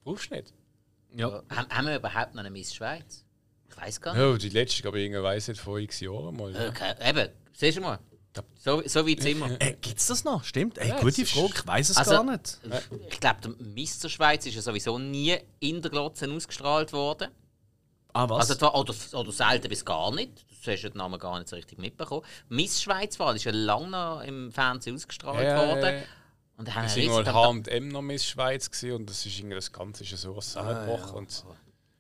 Brauchst 0.04 0.32
du 0.32 0.36
nicht. 0.36 0.54
Ja. 1.16 1.44
Haben, 1.50 1.70
haben 1.70 1.88
wir 1.88 1.96
überhaupt 1.96 2.36
noch 2.36 2.42
eine 2.42 2.52
Miss 2.52 2.74
Schweiz? 2.74 3.26
Ich 3.70 3.78
weiß 3.78 4.02
gar 4.02 4.14
nicht. 4.14 4.22
Ja, 4.22 4.38
die 4.38 4.50
letzte, 4.50 4.82
glaube 4.82 5.00
ich, 5.00 5.12
weiß 5.12 5.48
nicht, 5.50 5.62
vor 5.62 5.80
x 5.80 6.00
Jahren 6.00 6.36
mal. 6.36 6.54
Okay, 6.70 6.94
eben, 7.02 7.30
siehst 7.54 7.78
du 7.78 7.82
mal. 7.82 8.00
So, 8.58 8.82
so 8.86 9.08
weit 9.08 9.22
sind 9.22 9.40
wir. 9.40 9.62
Äh, 9.62 9.74
gibt's 9.82 10.08
das 10.08 10.24
noch? 10.24 10.44
Stimmt? 10.44 10.78
Ey, 10.78 10.90
Ja, 10.90 11.00
gute 11.00 11.22
es 11.22 11.32
Frage, 11.32 11.54
ich 11.56 11.68
weiß 11.68 11.90
es 11.90 11.98
Also- 11.98 12.12
gar 12.12 12.24
nicht. 12.24 12.60
Ich 13.10 13.20
glaube, 13.20 13.42
der 13.42 13.52
Mr. 13.52 14.10
Schweiz 14.10 14.46
ist 14.46 14.56
ja 14.56 14.62
sowieso 14.62 14.98
nie 15.00 15.38
in 15.60 15.82
der 15.82 15.92
Glotze 15.92 16.30
ausgestrahlt 16.32 16.92
worden. 16.94 17.30
Ah, 18.14 18.30
was? 18.30 18.50
Also, 18.50 18.72
oder, 18.74 18.94
oder 19.14 19.32
selten 19.32 19.68
bis 19.70 19.84
gar 19.84 20.14
nicht. 20.14 20.32
Du 20.64 20.72
hast 20.72 20.82
ja 20.82 20.90
den 20.90 20.98
Namen 20.98 21.20
gar 21.20 21.38
nicht 21.38 21.50
so 21.50 21.56
richtig 21.56 21.78
mitbekommen. 21.78 22.24
Miss 22.50 22.82
Schweiz-Wahl 22.82 23.36
ist 23.36 23.44
ja 23.44 23.52
lange 23.52 23.90
noch 23.90 24.22
im 24.22 24.52
Fernsehen 24.52 24.96
ausgestrahlt 24.96 25.44
Ja, 25.46 25.58
worden. 25.68 25.84
ja, 25.84 25.92
ja. 25.92 26.02
Und 26.58 26.68
da 26.70 26.74
haben 26.76 26.86
Es 26.86 26.96
wir 26.96 27.12
war 27.12 27.24
mal 27.24 27.34
H&M 27.66 27.88
noch 27.90 28.02
Miss 28.02 28.26
Schweiz 28.26 28.72
gewesen 28.72 28.96
und 28.96 29.10
das 29.10 29.26
ist 29.26 29.38
irgendwie 29.38 29.56
das 29.56 29.72
Ganze 29.72 30.04
ist 30.04 30.12
ja 30.12 30.18
so 30.18 30.34
zusammengebrochen 30.34 31.16
und 31.18 31.44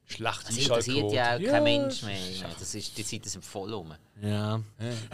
schlecht 0.05 0.47
Das 0.47 0.57
interessiert 0.57 1.11
ja 1.11 1.35
auch 1.35 1.39
Ja, 1.39 1.51
kein 1.51 1.63
Mensch 1.63 2.03
mehr. 2.03 2.17
Das 2.59 2.75
ist, 2.75 2.97
die 2.97 3.03
Zeiten 3.03 3.27
sind 3.27 3.43
voll 3.43 3.73
um. 3.73 3.93
ja. 4.21 4.59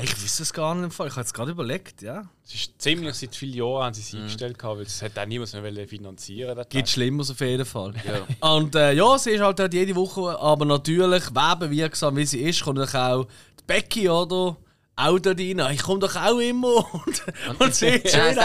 Ich 0.01 0.21
wüsste 0.21 0.43
es 0.43 0.53
gar 0.53 0.75
nicht. 0.75 0.83
im 0.85 0.91
Fall. 0.91 1.07
Ich 1.07 1.13
habe 1.13 1.25
es 1.25 1.33
gerade 1.33 1.51
überlegt, 1.51 2.01
ja. 2.01 2.29
Es 2.45 2.53
ist 2.53 2.81
ziemlich 2.81 3.15
seit 3.15 3.35
vielen 3.35 3.53
Jahren 3.53 3.85
haben 3.85 3.93
sie 3.93 4.01
es 4.01 4.13
eingestellt, 4.13 4.59
gehabt, 4.59 4.77
weil 4.77 4.85
es 4.85 5.01
hat 5.01 5.17
auch 5.17 5.25
niemand 5.25 5.53
mehr 5.53 5.87
finanzieren 5.87 6.55
wollen. 6.55 6.67
Gibt 6.69 6.89
Schlimmeres 6.89 7.31
auf 7.31 7.39
jeden 7.39 7.65
Fall. 7.65 7.93
Ja. 8.05 8.49
Und 8.55 8.75
äh, 8.75 8.93
ja, 8.93 9.17
sie 9.17 9.31
ist 9.31 9.41
halt 9.41 9.59
dort 9.59 9.73
jede 9.73 9.95
Woche, 9.95 10.37
aber 10.39 10.65
natürlich, 10.65 11.23
webenwirksam 11.31 12.15
wie 12.17 12.25
sie 12.25 12.41
ist, 12.41 12.63
kommt 12.63 12.79
auch 12.95 13.25
die 13.59 13.63
Becky, 13.65 14.09
oder? 14.09 14.57
Auch 15.01 15.19
dort 15.19 15.39
rein. 15.39 15.61
Ich 15.73 15.81
komme 15.83 15.99
doch 15.99 16.15
auch 16.15 16.39
immer. 16.39 16.85
Und, 16.93 17.23
und, 17.59 17.75
sie 17.75 17.87
ist 17.87 18.13
Ja, 18.15 18.35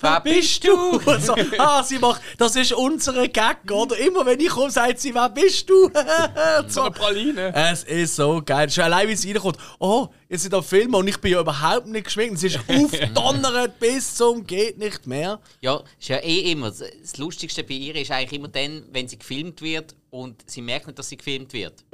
wer 0.00 0.20
bist 0.20 0.64
du? 0.64 0.72
Und 1.10 1.22
so, 1.24 1.34
ah, 1.58 1.82
sie 1.82 1.98
macht, 1.98 2.20
das 2.38 2.56
ist 2.56 2.72
unsere 2.72 3.28
Gag, 3.28 3.70
oder? 3.70 3.96
Immer 3.96 4.26
wenn 4.26 4.38
ich 4.40 4.48
komme, 4.48 4.70
sagt 4.70 4.98
sie, 5.00 5.14
wer 5.14 5.28
bist 5.30 5.68
du? 5.70 5.86
Und 6.58 6.72
So 6.72 6.82
eine 6.82 6.90
Praline. 6.90 7.54
Es 7.54 7.84
ist 7.84 8.16
so 8.16 8.42
geil. 8.44 8.68
Schon 8.70 8.84
allein, 8.84 9.08
wie 9.08 9.16
sie 9.16 9.32
reinkommt. 9.32 9.56
Oh, 9.78 10.08
ihr 10.28 10.38
seid 10.38 10.54
auf 10.54 10.66
Film 10.68 10.94
und 10.94 11.08
ich 11.08 11.18
bin 11.18 11.32
ja 11.32 11.40
überhaupt 11.40 11.86
nicht 11.86 12.04
geschminkt. 12.04 12.38
Sie 12.38 12.48
ist 12.48 12.58
aufdonnert 12.68 13.78
bis 13.78 14.14
zum 14.14 14.46
geht 14.46 14.78
nicht 14.78 15.06
mehr. 15.06 15.40
Ja, 15.60 15.82
ist 15.98 16.08
ja 16.08 16.18
eh 16.18 16.52
immer. 16.52 16.70
Das- 16.70 17.16
Lustigste 17.16 17.62
bei 17.64 17.74
ihr 17.74 17.94
ist 17.96 18.10
eigentlich 18.10 18.38
immer 18.38 18.48
dann, 18.48 18.84
wenn 18.90 19.06
sie 19.08 19.18
gefilmt 19.18 19.62
wird 19.62 19.94
und 20.10 20.42
sie 20.50 20.60
merkt 20.62 20.86
nicht, 20.86 20.98
dass 20.98 21.08
sie 21.08 21.16
gefilmt 21.16 21.52
wird. 21.52 21.84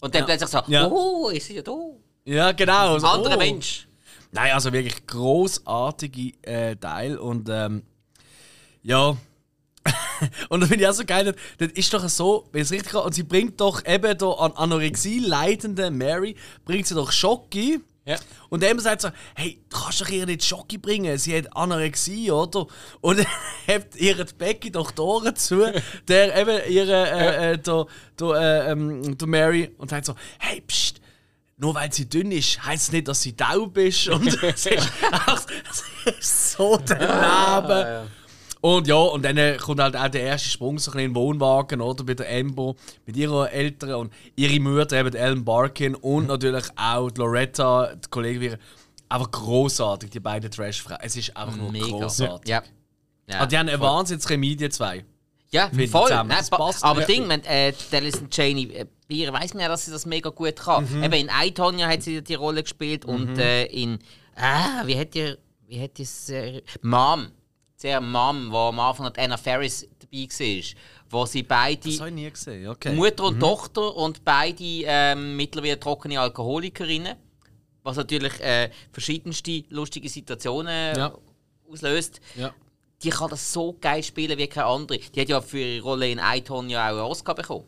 Und 0.00 0.14
dann 0.14 0.24
plötzlich 0.24 0.50
so, 0.50 0.60
Ja. 0.66 0.88
oh, 0.90 1.28
ist 1.28 1.46
sie 1.46 1.54
ja 1.56 1.62
da. 1.62 1.72
Ja, 2.24 2.52
genau. 2.52 2.98
So, 2.98 3.06
Anderer 3.06 3.36
oh. 3.36 3.38
Mensch. 3.38 3.86
Nein, 4.30 4.52
also 4.52 4.72
wirklich 4.72 5.06
großartige 5.06 6.32
äh, 6.42 6.76
Teil 6.76 7.18
und 7.18 7.48
ähm, 7.50 7.82
ja. 8.82 9.16
und 10.48 10.60
das 10.60 10.68
finde 10.68 10.84
ich 10.84 10.88
auch 10.88 10.94
so 10.94 11.04
geil, 11.04 11.34
das 11.58 11.68
ist 11.72 11.92
doch 11.92 12.08
so, 12.08 12.48
wenn 12.52 12.62
es 12.62 12.70
richtig 12.70 12.94
und 12.94 13.14
sie 13.14 13.24
bringt 13.24 13.60
doch 13.60 13.84
eben 13.84 14.16
da 14.16 14.30
an 14.30 14.52
Anorexie 14.52 15.18
leidende 15.18 15.90
Mary, 15.90 16.36
bringt 16.64 16.86
sie 16.86 16.94
doch 16.94 17.12
Schocki. 17.12 17.80
Ja. 18.04 18.16
Und 18.48 18.62
dann 18.62 18.78
sagt 18.80 19.02
so, 19.02 19.10
hey, 19.34 19.62
du 19.68 19.76
kannst 19.76 20.00
doch 20.00 20.08
ihr 20.08 20.26
nicht 20.26 20.44
Schocki 20.44 20.78
bringen, 20.78 21.18
sie 21.18 21.36
hat 21.36 21.54
Anorexie, 21.56 22.30
oder? 22.30 22.66
Und 23.00 23.18
dann 23.18 23.26
hebt 23.66 23.96
ihr 23.96 24.24
Becky 24.38 24.70
doch 24.70 24.92
die 24.92 25.00
Ohren 25.00 25.36
zu, 25.36 25.70
der 26.08 26.36
eben 26.36 26.70
ihre, 26.70 27.10
äh, 27.10 27.52
äh, 27.52 27.58
der, 27.58 27.86
der, 28.18 28.28
äh, 28.28 28.72
ähm, 28.72 29.18
der 29.18 29.28
Mary, 29.28 29.70
und 29.78 29.90
sagt 29.90 30.06
so, 30.06 30.14
hey, 30.38 30.60
pst, 30.62 31.01
nur 31.62 31.74
weil 31.76 31.90
sie 31.92 32.08
dünn 32.08 32.30
ist, 32.32 32.62
heisst 32.66 32.88
es 32.88 32.92
nicht, 32.92 33.08
dass 33.08 33.22
sie 33.22 33.34
taub 33.34 33.78
ist. 33.78 34.08
Und 34.08 34.26
es 34.42 34.66
ist, 34.66 36.52
so 36.52 36.78
daneben. 36.84 38.08
Und 38.60 38.86
ja, 38.86 38.94
und 38.96 39.24
dann 39.24 39.36
äh, 39.38 39.56
kommt 39.56 39.80
halt 39.80 39.96
auch 39.96 40.08
der 40.08 40.22
erste 40.22 40.48
Sprung 40.48 40.78
so 40.78 40.92
ein 40.92 40.98
in 40.98 41.04
den 41.10 41.14
Wohnwagen, 41.16 41.80
oder? 41.80 42.04
Bei 42.04 42.14
der 42.14 42.28
Embo, 42.30 42.76
mit 43.06 43.16
ihrer 43.16 43.50
Eltern 43.50 43.94
und 43.94 44.12
ihre 44.36 44.60
Mutter, 44.60 44.98
eben 45.00 45.14
Ellen 45.14 45.44
Barkin 45.44 45.94
und 45.96 46.28
natürlich 46.28 46.64
auch 46.76 47.10
die 47.10 47.20
Loretta, 47.20 47.92
die 47.94 48.08
Kollegin, 48.08 48.56
einfach 49.08 49.30
großartig, 49.32 50.10
die 50.10 50.20
beiden 50.20 50.48
Trash-Frauen. 50.50 50.98
Es 51.02 51.16
ist 51.16 51.36
einfach 51.36 51.56
nur 51.56 51.72
Mega. 51.72 51.86
großartig. 51.86 52.48
Ja. 52.48 52.62
Ja, 53.28 53.42
Und 53.42 53.50
die 53.52 53.58
haben 53.58 53.68
eine 53.68 53.80
Wahnsinns-Chemie, 53.80 54.54
die 54.56 54.68
zwei. 54.68 55.04
ja 55.50 55.68
voll. 55.90 56.10
Nein, 56.10 56.28
Das 56.28 56.50
pa- 56.50 56.56
passt. 56.58 56.84
aber 56.84 57.00
Ja. 57.00 57.06
Ding, 57.06 57.28
wenn 57.28 57.42
äh, 57.44 57.72
Alison 57.92 58.30
Cheney, 58.30 58.64
äh, 58.74 58.86
bei 59.12 59.18
ihr 59.18 59.32
weiss 59.32 59.52
man 59.52 59.62
ja, 59.62 59.68
dass 59.68 59.84
sie 59.84 59.90
das 59.90 60.06
mega 60.06 60.30
gut 60.30 60.56
kann. 60.56 60.88
Mhm. 60.90 61.04
Eben 61.04 61.14
in 61.14 61.30
I, 61.30 61.52
Tonya 61.52 61.86
hat 61.88 62.02
sie 62.02 62.22
die 62.22 62.34
Rolle 62.34 62.62
gespielt 62.62 63.04
und 63.04 63.38
äh, 63.38 63.66
in, 63.66 63.98
ah, 64.36 64.86
wie 64.86 64.98
hat 64.98 65.12
die, 65.14 65.36
wie 65.66 65.82
hat 65.82 65.98
die 65.98 66.04
Serie, 66.06 66.62
Mom, 66.80 67.28
sehr 67.76 68.00
Mom, 68.00 68.50
wo 68.50 68.56
am 68.68 68.80
Anfang 68.80 69.12
die 69.12 69.20
Anna 69.20 69.36
Ferris 69.36 69.86
dabei 69.98 70.26
war, 70.28 70.62
wo 71.10 71.26
sie 71.26 71.42
beide... 71.42 71.90
Das 71.90 72.00
habe 72.00 72.08
ich 72.08 72.14
nie 72.14 72.30
gesehen, 72.30 72.68
okay. 72.68 72.94
Mutter 72.94 73.24
und 73.24 73.38
Tochter 73.38 73.94
und 73.96 74.24
beide 74.24 74.64
ähm, 74.64 75.36
mittlerweile 75.36 75.78
trockene 75.78 76.18
Alkoholikerinnen. 76.18 77.16
Was 77.82 77.96
natürlich 77.96 78.40
äh, 78.40 78.70
verschiedenste 78.92 79.64
lustige 79.68 80.08
Situationen 80.08 80.96
Ja. 80.96 81.12
auslöst. 81.68 82.20
Ja. 82.36 82.54
Die 83.02 83.10
kann 83.10 83.28
das 83.28 83.52
so 83.52 83.76
geil 83.80 84.02
spielen 84.04 84.38
wie 84.38 84.46
keine 84.46 84.66
andere. 84.66 84.98
Die 85.00 85.20
hat 85.20 85.28
ja 85.28 85.40
für 85.40 85.58
ihre 85.58 85.82
Rolle 85.82 86.08
in 86.08 86.20
Iton 86.22 86.70
ja 86.70 86.86
auch 86.86 86.90
einen 86.92 87.00
Oscar 87.00 87.34
bekommen. 87.34 87.66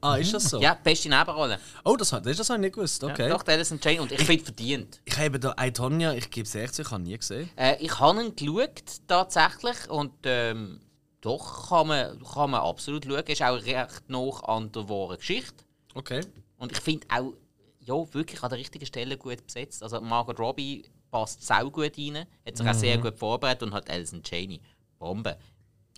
Ah, 0.00 0.16
ist 0.16 0.32
das 0.32 0.44
so? 0.44 0.60
Ja, 0.60 0.74
beste 0.74 1.08
Nebenrolle. 1.08 1.58
Oh, 1.84 1.96
das, 1.96 2.10
das, 2.10 2.22
das 2.22 2.50
habe 2.50 2.58
ich 2.58 2.66
nicht 2.66 2.74
gewusst, 2.74 3.02
okay. 3.04 3.28
Ja, 3.28 3.36
doch, 3.36 3.46
Alison 3.46 3.78
Jane. 3.82 4.02
Und 4.02 4.12
ich 4.12 4.22
finde 4.22 4.44
verdient. 4.44 5.00
Ich 5.04 5.18
habe 5.18 5.38
da 5.38 5.54
Aitonia, 5.56 6.12
ich 6.14 6.30
gebe 6.30 6.46
es 6.46 6.54
echt 6.54 6.74
zu, 6.74 6.82
ich 6.82 6.90
habe 6.90 7.02
nie 7.02 7.16
gesehen. 7.16 7.50
Äh, 7.56 7.76
ich 7.80 7.98
habe 7.98 8.22
ihn 8.22 8.36
geschaut, 8.36 8.82
tatsächlich. 9.06 9.88
Und 9.90 10.12
ähm, 10.24 10.80
doch 11.20 11.68
kann 11.68 11.88
man, 11.88 12.22
kann 12.22 12.50
man 12.50 12.60
absolut 12.60 13.04
schauen. 13.04 13.24
Ist 13.26 13.42
auch 13.42 13.62
recht 13.62 14.02
nah 14.08 14.30
an 14.44 14.72
der 14.72 14.88
wahren 14.88 15.16
Geschichte. 15.18 15.64
Okay. 15.94 16.20
Und 16.58 16.72
ich 16.72 16.80
finde 16.80 17.06
auch, 17.10 17.34
ja, 17.80 18.14
wirklich 18.14 18.42
an 18.42 18.50
der 18.50 18.58
richtigen 18.58 18.86
Stelle 18.86 19.16
gut 19.16 19.44
besetzt. 19.46 19.82
Also 19.82 20.00
Margot 20.00 20.38
Robbie 20.38 20.84
passt 21.10 21.44
sau 21.44 21.70
gut 21.70 21.98
rein, 21.98 22.26
hat 22.46 22.56
sich 22.56 22.68
auch 22.68 22.74
sehr 22.74 22.98
gut 22.98 23.18
vorbereitet 23.18 23.64
und 23.64 23.74
hat 23.74 23.90
Alison 23.90 24.22
Cheney. 24.22 24.60
Bombe. 24.98 25.36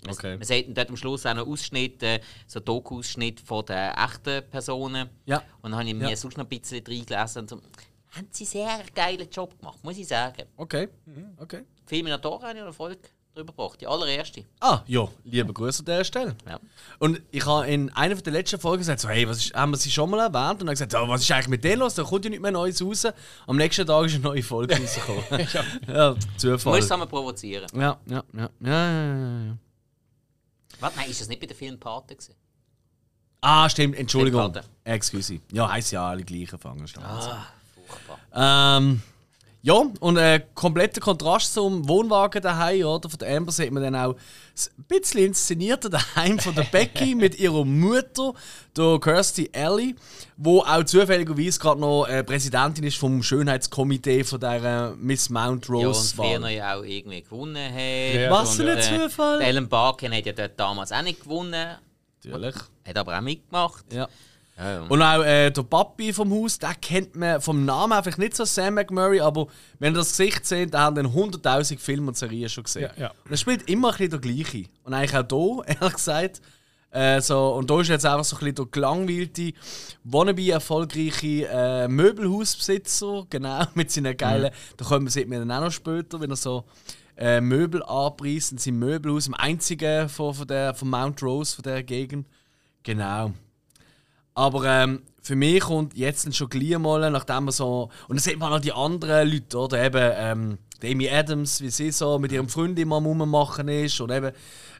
Man, 0.05 0.15
Okay. 0.15 0.37
man 0.37 0.43
sieht 0.43 0.77
dort 0.77 0.89
am 0.89 0.97
Schluss 0.97 1.25
auch 1.25 1.33
noch 1.33 1.47
Ausschnitte, 1.47 2.21
so 2.47 2.59
Doku-Ausschnitt 2.59 3.39
von 3.39 3.65
den 3.65 3.91
echten 3.93 4.49
Personen. 4.49 5.09
Ja. 5.25 5.37
Und 5.61 5.71
dann 5.71 5.75
habe 5.79 5.83
ich 5.85 5.91
Ja. 6.01 6.09
mir 6.09 6.17
sonst 6.17 6.37
noch 6.37 6.45
ein 6.45 6.49
bisschen 6.49 6.83
reingelesen 6.85 7.41
und 7.43 7.49
so, 7.49 7.57
haben 8.11 8.27
sie 8.31 8.45
sehr 8.45 8.69
einen 8.69 8.83
geilen 8.93 9.27
Job 9.29 9.57
gemacht, 9.59 9.79
muss 9.83 9.97
ich 9.97 10.07
sagen. 10.07 10.43
Okay. 10.57 10.87
Okay. 11.37 11.63
Filminatoren 11.85 12.41
habe 12.43 12.51
ich 12.53 12.59
noch 12.59 12.65
eine 12.65 12.73
Folge 12.73 12.99
drüber 13.33 13.51
gebracht, 13.51 13.81
die 13.81 13.87
allererste. 13.87 14.45
Ah, 14.59 14.83
ja, 14.85 15.07
liebe 15.23 15.51
Grüße 15.51 15.79
an 15.79 15.85
dieser 15.85 16.03
Stelle. 16.03 16.35
Ja. 16.47 16.59
Und 16.99 17.19
ich 17.31 17.43
habe 17.47 17.65
in 17.67 17.89
einer 17.93 18.13
der 18.13 18.31
letzten 18.31 18.59
Folgen 18.59 18.77
gesagt, 18.81 18.99
so, 18.99 19.09
hey, 19.09 19.27
was 19.27 19.37
ist, 19.39 19.55
haben 19.55 19.71
wir 19.71 19.77
sie 19.77 19.89
schon 19.89 20.07
mal 20.11 20.19
erwähnt? 20.19 20.61
Und 20.61 20.67
dann 20.67 20.75
gesagt, 20.75 20.93
oh, 20.93 21.07
was 21.07 21.21
ist 21.23 21.31
eigentlich 21.31 21.47
mit 21.47 21.63
denen 21.63 21.79
los? 21.79 21.95
Da 21.95 22.03
kommt 22.03 22.23
ja 22.25 22.29
nicht 22.29 22.43
mehr 22.43 22.51
Neues 22.51 22.79
raus. 22.83 23.07
Am 23.47 23.57
nächsten 23.57 23.87
Tag 23.87 24.05
ist 24.05 24.13
eine 24.13 24.23
neue 24.23 24.43
Folge 24.43 24.75
rausgekommen. 24.79 25.47
ja. 25.87 26.15
Zufall. 26.37 26.73
Muss 26.75 26.81
zusammen 26.83 27.09
provozieren. 27.09 27.65
Ja, 27.73 27.97
ja, 28.05 28.23
ja, 28.33 28.49
ja, 28.59 28.69
ja, 28.69 29.45
ja, 29.47 29.57
Was? 30.79 30.95
Nein, 30.95 31.09
ist 31.09 31.21
das 31.21 31.27
nicht 31.27 31.39
bei 31.39 31.47
der 31.47 31.55
Filmpate 31.55 32.15
gewesen? 32.15 32.35
Ah, 33.41 33.69
stimmt, 33.69 33.95
Entschuldigung. 33.97 34.53
Excuse. 34.85 35.39
Ja, 35.51 35.69
heisst 35.69 35.91
ja 35.91 36.07
alle 36.07 36.23
gleichen 36.23 36.57
fangen. 36.57 36.85
Ah, 36.97 37.47
furchtbar. 37.87 38.19
Ähm, 38.33 39.01
ja, 39.65 39.81
und 40.01 40.17
ein 40.17 40.43
kompletter 40.55 40.99
Kontrast 40.99 41.53
zum 41.53 41.87
Wohnwagen 41.87 42.41
daheim, 42.41 42.83
oder? 42.85 43.09
Von 43.09 43.17
der 43.17 43.37
Amber 43.37 43.51
sieht 43.53 43.71
man 43.71 43.81
dann 43.81 43.95
auch 43.95 44.13
ein 44.13 44.83
bisschen 44.89 45.21
inszenierter 45.25 45.89
daheim 45.89 46.37
von 46.37 46.53
der 46.53 46.63
Becky 46.63 47.15
mit 47.15 47.39
ihrer 47.39 47.63
Mutter, 47.63 48.33
der 48.75 48.99
Kirsty 48.99 49.49
Alley, 49.55 49.95
wo 50.35 50.59
auch 50.59 50.83
zufälligerweise 50.83 51.59
gerade 51.59 51.79
noch 51.79 52.05
äh, 52.07 52.25
Präsidentin 52.25 52.83
ist 52.83 52.97
vom 52.97 53.23
Schönheitskomitee 53.23 54.25
von 54.25 54.39
der 54.41 54.95
Miss 54.97 55.29
Mount 55.29 55.65
Ja, 55.69 55.73
und 55.75 55.85
Rose 55.85 56.13
Ferner 56.13 56.45
Wahl. 56.47 56.51
ja 56.51 56.75
auch 56.77 56.83
irgendwie 56.83 57.21
gewonnen 57.21 57.73
hat. 57.73 58.31
Was 58.31 58.59
Und, 58.59 58.65
für 58.65 58.71
ein 58.73 58.77
äh, 58.77 58.81
Zufall. 58.81 59.37
der 59.39 59.47
Ellen 59.47 59.69
Barkin 59.69 60.13
hat 60.13 60.25
ja 60.25 60.33
dort 60.33 60.59
damals 60.59 60.91
auch 60.91 61.01
nicht 61.03 61.21
gewonnen, 61.23 61.77
Natürlich. 62.25 62.55
hat 62.85 62.97
aber 62.97 63.17
auch 63.17 63.21
mitgemacht. 63.21 63.85
Ja. 63.93 64.09
Ja, 64.57 64.71
ja. 64.73 64.81
Und 64.83 65.01
auch 65.01 65.23
äh, 65.23 65.49
der 65.49 65.63
Papi 65.63 66.13
vom 66.13 66.31
Haus, 66.31 66.59
den 66.59 66.69
kennt 66.79 67.15
man 67.15 67.41
vom 67.41 67.65
Namen 67.65 68.01
vielleicht 68.03 68.19
nicht 68.19 68.35
so 68.35 68.45
Sam 68.45 68.75
McMurray, 68.75 69.19
aber 69.19 69.47
wenn 69.79 69.93
ihr 69.93 69.97
das 69.97 70.09
Gesicht 70.09 70.45
seht, 70.45 70.73
dann 70.73 70.81
haben 70.81 70.95
dann 70.95 71.07
100.000 71.07 71.79
Filme 71.79 72.09
und 72.09 72.17
Serien 72.17 72.49
schon 72.49 72.63
gesehen. 72.63 72.91
Ja, 72.95 73.03
ja. 73.05 73.11
Und 73.25 73.31
er 73.31 73.37
spielt 73.37 73.69
immer 73.69 73.89
ein 73.89 73.97
bisschen 73.97 74.11
der 74.11 74.19
gleiche. 74.19 74.65
Und 74.83 74.93
eigentlich 74.93 75.15
auch 75.15 75.63
hier, 75.65 75.75
ehrlich 75.81 75.93
gesagt. 75.93 76.41
Äh, 76.91 77.21
so, 77.21 77.55
und 77.55 77.71
da 77.71 77.81
ist 77.81 77.87
jetzt 77.87 78.05
einfach 78.05 78.23
so 78.23 78.35
ein 78.35 78.39
bisschen 78.41 78.55
der 78.55 78.65
gelangweilte, 78.67 79.53
wannabe 80.03 80.51
erfolgreiche 80.51 81.47
äh, 81.51 81.87
Möbelhausbesitzer, 81.87 83.25
genau, 83.31 83.63
mit 83.73 83.89
seinen 83.89 84.15
geilen, 84.15 84.51
da 84.77 84.85
kommen 84.85 85.07
wir, 85.07 85.11
sieht 85.11 85.27
man 85.27 85.39
dann 85.39 85.51
auch 85.51 85.65
noch 85.65 85.71
später, 85.71 86.21
wenn 86.21 86.29
er 86.29 86.35
so 86.35 86.65
äh, 87.17 87.41
Möbel 87.41 87.81
anpreist 87.81 88.51
in 88.51 88.59
seinem 88.59 88.77
Möbelhaus, 88.77 89.25
im 89.25 89.33
einzigen 89.33 90.07
von, 90.07 90.35
von 90.35 90.45
der, 90.45 90.75
von 90.75 90.87
Mount 90.87 91.23
Rose, 91.23 91.55
von 91.55 91.63
der 91.63 91.81
Gegend. 91.81 92.27
Genau. 92.83 93.33
Aber 94.35 94.65
ähm, 94.65 95.03
für 95.21 95.35
mich 95.35 95.61
kommt 95.61 95.95
jetzt 95.95 96.35
schon 96.35 96.49
gleich 96.49 96.77
mal, 96.77 97.09
nachdem 97.09 97.45
man 97.45 97.51
so. 97.51 97.89
Und 98.07 98.17
dann 98.17 98.19
sieht 98.19 98.37
man 98.37 98.51
noch 98.51 98.59
die 98.59 98.73
anderen 98.73 99.31
Leute, 99.31 99.57
oder? 99.57 99.83
Eben 99.83 100.11
ähm, 100.15 100.57
Amy 100.83 101.09
Adams, 101.09 101.61
wie 101.61 101.69
sie 101.69 101.91
so 101.91 102.19
mit 102.19 102.31
ihrem 102.31 102.49
Freund 102.49 102.77
immer 102.77 102.97
am 102.97 103.05
Rummachen 103.05 103.67
ist. 103.69 104.01
Und 104.01 104.11
eben 104.11 104.31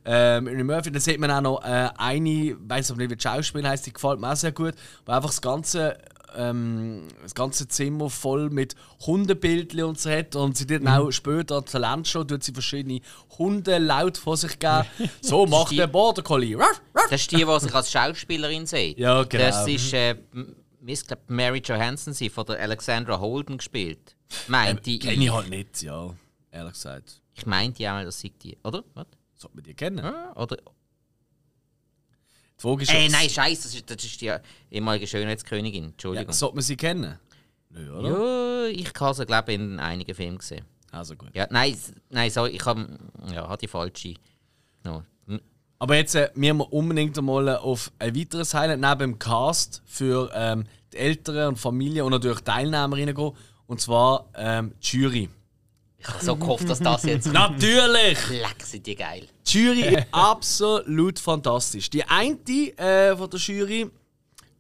ähm, 0.06 0.48
Eddie 0.48 0.64
Murphy. 0.64 0.92
Dann 0.92 1.02
sieht 1.02 1.20
man 1.20 1.32
auch 1.32 1.42
noch 1.42 1.64
äh, 1.64 1.90
eine, 1.98 2.58
weiß 2.60 2.92
aber 2.92 3.02
nicht, 3.02 3.12
wie 3.12 3.16
das 3.16 3.24
Schauspiel 3.24 3.68
heißt, 3.68 3.86
die 3.86 3.94
gefällt 3.94 4.20
mir 4.20 4.32
auch 4.32 4.36
sehr 4.36 4.52
gut, 4.52 4.74
wo 5.06 5.12
einfach 5.12 5.30
das 5.30 5.42
ganze 5.42 5.98
ähm, 6.36 7.08
das 7.22 7.36
ganze 7.36 7.68
Zimmer 7.68 8.10
voll 8.10 8.50
mit 8.50 8.76
Hundebildchen 9.06 9.84
und 9.84 10.00
so 10.00 10.10
hat. 10.10 10.36
Und 10.36 10.58
sie 10.58 10.66
tut 10.66 10.82
mhm. 10.82 10.88
auch 10.88 11.12
später 11.12 11.58
an 11.58 11.66
Talentshow 11.66 12.24
tut 12.24 12.44
sie 12.44 12.54
verschiedene 12.54 13.02
Hunde 13.38 13.78
laut 13.78 14.18
vor 14.18 14.38
sich 14.38 14.58
geben. 14.60 14.86
So 15.22 15.46
macht 15.46 15.72
der 15.72 15.88
Border 15.88 16.22
Collie. 16.22 16.58
Das 16.94 17.12
ist 17.12 17.32
die, 17.32 17.46
die 17.46 17.60
sich 17.60 17.74
als 17.74 17.92
Schauspielerin 17.92 18.66
sieht. 18.66 18.98
Ja, 18.98 19.24
genau. 19.24 19.44
Das 19.44 19.68
ist 19.68 19.94
äh, 19.94 20.16
Miss 20.82 21.06
glaub, 21.06 21.30
Mary 21.30 21.62
Johansson, 21.64 22.14
sie 22.14 22.30
von 22.30 22.46
der 22.46 22.60
Alexandra 22.60 23.20
Holden 23.20 23.58
gespielt. 23.58 24.16
Meint 24.48 24.86
die. 24.86 25.00
Kenne 25.00 25.24
ich 25.24 25.32
halt 25.32 25.50
nicht, 25.50 25.82
ja. 25.82 26.14
Ehrlich 26.52 26.74
gesagt. 26.74 27.22
Ich 27.36 27.46
meinte 27.46 27.82
ja 27.82 27.94
mal, 27.94 28.06
das 28.06 28.20
sei 28.20 28.32
die, 28.42 28.58
oder? 28.64 28.84
Was? 28.94 29.08
Sollte 29.36 29.56
man 29.56 29.64
die 29.64 29.74
kennen? 29.74 30.00
Ah, 30.00 30.34
oder 30.36 30.58
die 32.64 32.70
Frage 32.70 32.84
ist, 32.84 32.94
äh, 32.94 33.10
nein, 33.10 33.30
scheiße, 33.30 33.64
das 33.64 33.76
ist, 33.76 33.90
das 33.90 34.04
ist 34.04 34.22
die 34.22 34.34
ehemalige 34.72 35.08
Schönheitskönigin. 35.08 35.86
Entschuldigung. 35.86 36.28
Ja, 36.30 36.34
sollte 36.34 36.56
man 36.56 36.64
sie 36.64 36.78
kennen? 36.78 37.20
Nö, 37.70 37.92
oder? 37.92 38.10
Ja, 38.10 38.66
ich 38.68 38.94
habe 39.00 39.14
sie, 39.14 39.26
glaube 39.26 39.52
ich, 39.52 39.60
in 39.60 39.80
einigen 39.80 40.16
Filmen 40.16 40.38
gesehen. 40.38 40.66
Also 40.92 41.16
gut. 41.16 41.30
Ja, 41.34 41.48
nein, 41.50 41.76
nein 42.10 42.30
sorry, 42.30 42.52
ich 42.52 42.66
habe 42.66 42.88
ja, 43.34 43.58
die 43.58 43.68
falsche. 43.68 44.14
No. 44.84 45.04
Aber 45.80 45.98
jetzt 45.98 46.16
äh, 46.16 46.30
müssen 46.36 46.60
wir 46.60 46.72
unbedingt 46.72 47.18
einmal 47.18 47.58
auf 47.58 47.92
ein 48.00 48.16
weiteres 48.16 48.54
Highlight 48.54 48.80
neben 48.80 49.00
dem 49.00 49.20
Cast 49.20 49.82
für 49.86 50.32
ähm, 50.34 50.64
die 50.94 50.98
Eltern 50.98 51.50
und 51.50 51.60
Familie 51.60 52.06
und 52.06 52.12
natürlich 52.12 52.40
Teilnehmerinnen 52.40 53.14
gehen. 53.14 53.32
Und 53.66 53.82
zwar 53.82 54.30
ähm, 54.36 54.74
die 54.82 54.98
Jury. 54.98 55.30
Ich 56.04 56.10
habe 56.14 56.26
so 56.26 56.36
gehofft, 56.36 56.70
dass 56.70 56.80
das 56.80 57.04
jetzt. 57.04 57.26
Natürlich! 57.32 58.30
Leck, 58.30 58.62
sind 58.64 58.86
die 58.86 58.96
geil. 58.96 59.26
Die 59.48 59.58
Jury 59.58 59.96
ist 59.96 60.08
absolut 60.12 61.18
fantastisch. 61.18 61.90
Die 61.90 62.04
eine 62.04 62.38
äh, 62.78 63.16
von 63.16 63.30
der 63.30 63.40
Jury, 63.40 63.90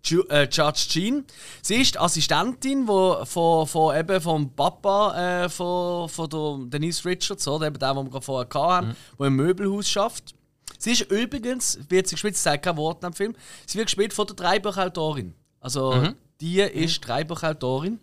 Ju 0.06 0.21
äh, 0.29 0.47
Judge 0.49 0.86
Jean, 0.89 1.25
sie 1.62 1.75
ist 1.75 1.95
die 1.95 1.99
Assistentin 1.99 2.88
wo, 2.88 3.25
von, 3.25 3.67
von, 3.67 3.97
eben 3.97 4.21
vom 4.21 4.56
Papa 4.56 5.43
äh, 5.43 5.49
von, 5.49 6.08
von 6.08 6.29
der 6.29 6.79
Denise 6.79 7.03
Richards, 7.06 7.45
oder? 7.47 7.67
Eben 7.67 7.79
der, 7.79 7.93
den 7.93 8.13
wir 8.13 8.21
vorher 8.21 8.47
hatten, 8.53 8.88
mhm. 8.88 8.95
der 9.19 9.27
im 9.27 9.36
Möbelhaus 9.36 9.89
schafft. 9.89 10.36
Sie 10.77 10.91
ist 10.91 11.12
übrigens, 11.12 11.79
wird 11.89 12.08
sie 12.08 12.15
gespielt, 12.15 12.36
sie 12.36 12.41
sagt 12.41 12.63
kein 12.63 12.77
Wort 12.77 13.03
im 13.03 13.13
Film, 13.13 13.36
sie 13.65 13.77
wird 13.77 13.88
gespielt 13.88 14.13
von 14.13 14.27
der 14.27 14.36
Drei-Buchautorin. 14.36 15.34
Also, 15.60 15.93
mhm. 15.93 16.15
die 16.39 16.60
ist. 16.60 17.01
Drei-Buchautorin 17.01 17.99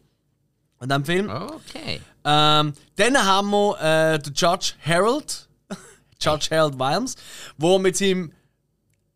in 0.80 0.88
diesem 0.88 1.04
Film. 1.04 1.30
Okay. 1.30 2.00
Ähm, 2.24 2.72
dann 2.96 3.24
haben 3.24 3.50
wir 3.50 3.80
äh, 3.80 4.18
den 4.18 4.34
Judge 4.34 4.72
Harold, 4.84 5.48
Judge 6.20 6.48
Harold 6.50 6.78
Williams, 6.78 7.16
wo 7.56 7.78
mit 7.78 7.96
seinem 7.96 8.32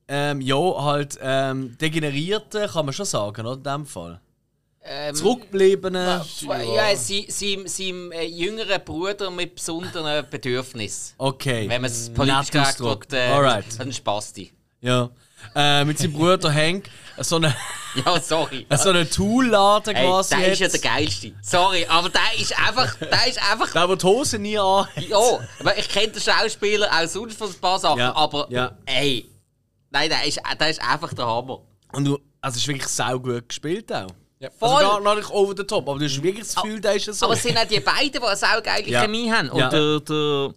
ähm, 0.07 0.41
ja, 0.41 0.57
halt 0.57 1.19
ähm, 1.23 1.77
degenerierten, 1.79 2.69
kann 2.69 2.85
man 2.85 2.93
schon 2.93 3.07
sagen, 3.07 3.47
oder? 3.47 3.57
In 3.57 3.63
dem 3.63 3.87
Fall. 3.87 4.21
Ähm, 4.87 5.15
Zurückgebliebenen. 5.15 6.07
Ja, 6.07 6.95
seinem 6.95 7.27
sein, 7.29 7.67
sein, 7.67 8.13
äh, 8.13 8.27
jüngeren 8.27 8.85
Bruder 8.85 9.31
mit 9.31 9.55
besonderen 9.55 10.27
Bedürfnissen. 10.29 11.15
Okay. 11.17 11.67
Wenn 11.71 11.81
man 11.81 11.91
es 11.91 12.13
politisch 12.13 12.51
sagt, 12.51 13.13
äh, 13.15 13.29
Alright. 13.29 13.81
ein 13.81 13.93
Spasti. 13.93 14.53
Ja. 14.83 15.09
Äh, 15.55 15.85
mit 15.85 15.99
seinem 15.99 16.13
Bruder 16.13 16.53
Hank 16.53 16.89
so 17.19 17.37
eine. 17.37 17.55
Ja, 18.05 18.21
sorry. 18.21 18.67
so 18.77 18.89
einen 18.89 19.09
Toolladen 19.09 19.95
hey, 19.95 20.05
quasi. 20.05 20.35
Der 20.35 20.53
ist 20.53 20.59
ja 20.59 20.67
der 20.67 20.81
geilste. 20.81 21.33
Sorry, 21.43 21.87
aber 21.89 22.09
der 22.09 22.41
ist 22.41 22.59
einfach. 22.59 22.97
Der 22.97 23.29
ist 23.29 23.41
einfach. 23.41 23.71
Der, 23.71 23.87
der 23.87 23.97
die 23.97 24.05
Hose 24.05 24.37
nie 24.37 24.59
an. 24.59 24.89
Ja, 24.97 25.39
aber 25.61 25.79
ich 25.79 25.89
kenne 25.89 26.09
den 26.09 26.21
Schauspieler 26.21 26.89
auch 26.91 27.07
sonst 27.07 27.39
von 27.39 27.49
ein 27.49 27.55
paar 27.55 27.79
Sachen, 27.79 28.01
ja, 28.01 28.13
aber. 28.17 28.49
Ja. 28.51 28.73
Ey. 28.85 29.31
Nein, 29.91 30.09
der 30.09 30.25
ist, 30.25 30.41
der 30.59 30.71
ist 30.71 30.83
einfach 30.83 31.15
der 31.15 31.25
Hammer. 31.25 31.61
Und 31.93 32.05
du. 32.05 32.19
Also, 32.41 32.57
es 32.57 32.63
ist 32.63 32.67
wirklich 32.69 32.89
sau 32.89 33.17
gut 33.21 33.49
gespielt 33.49 33.93
auch. 33.93 34.09
Ja, 34.41 34.49
also 34.49 34.59
voll. 34.59 34.85
Also 34.85 35.05
gar 35.05 35.15
nicht 35.15 35.31
over 35.31 35.55
the 35.57 35.63
top, 35.63 35.89
aber 35.89 36.01
du 36.01 36.05
hast 36.05 36.21
wirklich 36.21 36.45
das 36.45 36.57
Gefühl, 36.57 36.81
der 36.81 36.97
ist 36.97 37.05
so. 37.05 37.27
Aber 37.27 37.35
es 37.35 37.43
sind 37.45 37.57
auch 37.57 37.65
die 37.65 37.79
beiden, 37.79 38.11
die 38.11 38.19
eine 38.19 38.37
saugeile 38.37 38.89
ja. 38.89 39.03
Chemie 39.03 39.31
haben. 39.31 39.51
Und 39.51 39.61
ja. 39.61 39.69
der, 39.69 40.01
der, 40.01 40.53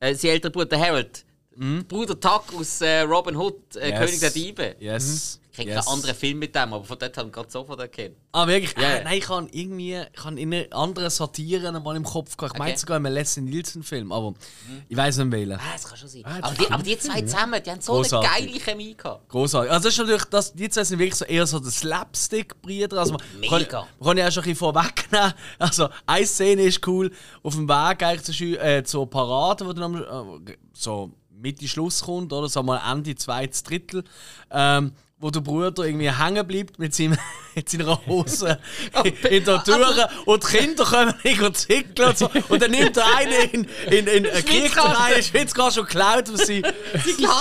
äh, 0.00 0.14
sein 0.14 0.32
älterer 0.32 0.52
Bruder 0.52 0.78
Harold 0.78 1.24
Mhm. 1.62 1.84
Bruder 1.86 2.18
Tuck 2.18 2.52
aus 2.58 2.80
äh, 2.80 3.02
Robin 3.02 3.36
Hood, 3.36 3.76
äh, 3.76 3.90
yes. 3.90 3.98
König 4.00 4.20
der 4.20 4.30
Diebe. 4.30 4.76
Yes. 4.80 5.38
Ich 5.52 5.56
kriege 5.56 5.70
yes. 5.70 5.86
einen 5.86 5.96
anderen 5.96 6.16
Film 6.16 6.38
mit 6.38 6.54
dem, 6.54 6.72
aber 6.72 6.82
von 6.82 6.98
dort 6.98 7.16
habe 7.16 7.28
ich 7.28 7.32
gerade 7.34 7.50
sofort 7.50 7.78
erkannt. 7.78 8.16
Ah, 8.32 8.48
wirklich? 8.48 8.76
Yeah. 8.76 9.04
Nein, 9.04 9.18
ich 9.18 9.28
habe 9.28 9.46
irgendwie 9.52 10.02
ich 10.12 10.24
habe 10.24 10.40
in 10.40 10.72
anderen 10.72 11.10
Satire 11.10 11.78
mal 11.78 11.94
im 11.94 12.02
Kopf 12.02 12.36
gehabt. 12.36 12.54
Ich 12.54 12.60
okay. 12.60 12.68
meine 12.68 12.78
sogar 12.78 12.96
in 12.96 13.06
einem 13.06 13.14
Leslie 13.14 13.42
Nielsen-Film, 13.44 14.10
aber 14.10 14.30
mhm. 14.30 14.82
ich 14.88 14.96
weiß 14.96 15.18
nicht 15.18 15.30
wählen. 15.30 15.60
Ah, 15.60 15.72
das 15.74 15.84
kann 15.84 15.98
schon 15.98 16.08
sein. 16.08 16.22
Ah, 16.24 16.38
aber, 16.40 16.54
die, 16.54 16.70
aber 16.70 16.82
die 16.82 16.98
zwei 16.98 17.20
zusammen, 17.20 17.62
die 17.62 17.70
haben 17.70 17.80
so 17.80 17.92
Großartig. 17.92 18.30
eine 18.30 18.46
geile 18.46 18.60
Chemie 18.60 18.94
gehabt. 18.96 19.28
Großartig. 19.28 19.70
Also, 19.70 19.84
das 19.84 19.92
ist 19.92 19.98
natürlich, 19.98 20.24
das, 20.24 20.52
die 20.54 20.68
zwei 20.68 20.84
sind 20.84 20.98
wirklich 20.98 21.14
so 21.14 21.24
eher 21.26 21.46
so 21.46 21.60
der 21.60 21.70
Slapstick-Brüder. 21.70 22.98
Also, 22.98 23.18
Mega. 23.38 23.58
Kann, 23.64 23.86
kann 24.02 24.16
ja 24.16 24.26
auch 24.26 24.32
schon 24.32 24.42
ein 24.42 24.50
bisschen 24.50 24.56
vorwegnehmen. 24.56 25.34
Also, 25.58 25.90
eine 26.06 26.26
Szene 26.26 26.62
ist 26.62 26.84
cool. 26.88 27.12
Auf 27.42 27.54
dem 27.54 27.68
Weg 27.68 28.02
eigentlich 28.02 28.22
zur, 28.22 28.64
äh, 28.64 28.82
zur 28.82 29.08
Parade, 29.08 29.66
wo 29.66 29.72
dann 29.72 30.02
äh, 30.02 30.56
so 30.72 31.12
Mitte 31.42 31.66
Schluss 31.66 32.02
kommt, 32.02 32.32
oder 32.32 32.48
so 32.48 32.62
mal 32.62 32.80
Ende 32.90 33.14
zweites 33.16 33.64
Drittel, 33.64 34.04
ähm, 34.50 34.92
wo 35.18 35.30
der 35.30 35.40
Bruder 35.40 35.84
irgendwie 35.84 36.10
hängen 36.10 36.46
bleibt 36.46 36.78
mit, 36.78 36.94
seinem, 36.94 37.18
mit 37.54 37.68
seiner 37.68 38.04
Hose 38.06 38.58
in 39.30 39.44
der 39.44 39.62
Tür 39.64 40.08
und 40.24 40.42
die 40.42 40.56
Kinder 40.56 40.84
kommen 40.84 41.14
nicht 41.24 41.56
zickeln 41.56 42.08
und 42.08 42.18
so. 42.18 42.30
Und 42.48 42.62
dann 42.62 42.70
nimmt 42.70 42.96
der 42.96 43.16
eine 43.16 43.34
in, 43.44 43.66
in, 43.90 44.06
in, 44.06 44.24
in 44.24 44.44
kriegt 44.44 44.76
der 44.76 45.00
eine 45.00 45.22
Schwitzgas 45.22 45.78
und 45.78 45.88
klaut 45.88 46.30
aus 46.30 46.46
sie. 46.46 46.62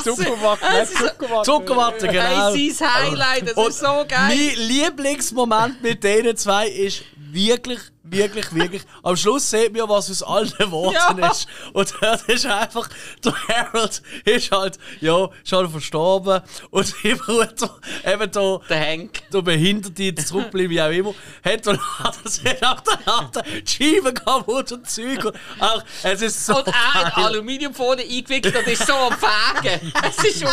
Zuckerwatte. 0.04 0.88
Zuckerwatte. 0.94 1.52
Zuckerwatte, 1.52 2.08
genau. 2.08 2.54
Hey, 2.54 2.72
sein 2.72 2.90
Highlight, 2.94 3.50
das 3.50 3.54
und 3.54 3.70
ist 3.70 3.80
so 3.80 4.06
geil. 4.08 4.08
Mein 4.10 4.68
Lieblingsmoment 4.68 5.82
mit 5.82 6.04
denen 6.04 6.36
zwei 6.38 6.68
ist 6.68 7.04
wirklich 7.16 7.80
Wirklich, 8.12 8.54
wirklich. 8.54 8.84
Am 9.04 9.16
Schluss 9.16 9.50
sieht 9.50 9.74
man, 9.74 9.88
was 9.88 10.12
aus 10.12 10.22
allen 10.22 10.52
Worten 10.72 11.20
ja. 11.20 11.32
ist. 11.32 11.48
Und 11.72 11.94
das 12.02 12.24
ist 12.24 12.46
einfach, 12.46 12.90
der 13.24 13.34
Harold 13.48 14.02
ist 14.26 14.52
halt, 14.52 14.78
ja, 15.00 15.30
schon 15.46 15.70
verstorben. 15.70 16.42
Und 16.72 16.94
die 17.04 17.16
Bruder, 17.16 17.80
eben 18.06 18.32
da, 18.32 18.60
der 18.70 18.80
Hank, 18.80 19.22
der 19.32 19.42
Behinderte, 19.42 20.12
der 20.12 20.26
zurückbleiben, 20.26 20.72
wie 20.72 20.82
auch 20.82 20.92
immer, 20.92 21.14
hat 21.44 21.66
dann 21.66 21.80
das 22.24 22.42
nach 22.62 22.82
der 22.82 23.00
Nacht 23.06 23.36
die 23.46 23.72
Scheiben 23.72 24.14
kaputt 24.14 24.74
und 24.74 24.90
Zeug. 24.90 25.24
Und 25.24 25.36
auch, 25.60 25.84
es 26.04 26.22
ist 26.22 26.46
so. 26.46 26.58
Und 26.58 26.68
er 26.68 27.18
in 27.18 27.24
Aluminiumfolie 27.24 28.04
eingewickelt 28.04 28.56
und 28.58 28.68
ist 28.68 28.86
so 28.86 28.94
am 28.94 29.14
Fegen. 29.14 29.92
Es 30.04 30.24
ist, 30.24 30.46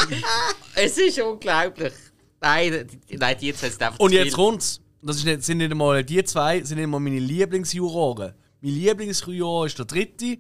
es 0.75 0.99
ist 0.99 1.21
unglaublich. 1.21 1.93
Nein, 2.41 2.87
nein, 3.11 3.37
jetzt 3.41 3.63
hat 3.63 3.71
es 3.71 3.81
einfach 3.81 3.99
Und 3.99 4.13
jetzt 4.13 4.35
kommt's 4.35 4.81
das 5.03 5.17
ist 5.17 5.25
nicht, 5.25 5.43
sind 5.43 5.59
nicht 5.59 5.71
einmal 5.71 6.05
die 6.05 6.23
zwei, 6.25 6.63
sind 6.63 6.77
nicht 6.77 6.85
einmal 6.85 7.01
meine 7.01 7.19
Lieblingsjuroren. 7.19 8.35
Mein 8.61 8.73
Lieblingsjuror 8.73 9.67
ist 9.67 9.79
der 9.79 9.87
dritte. 9.87 10.39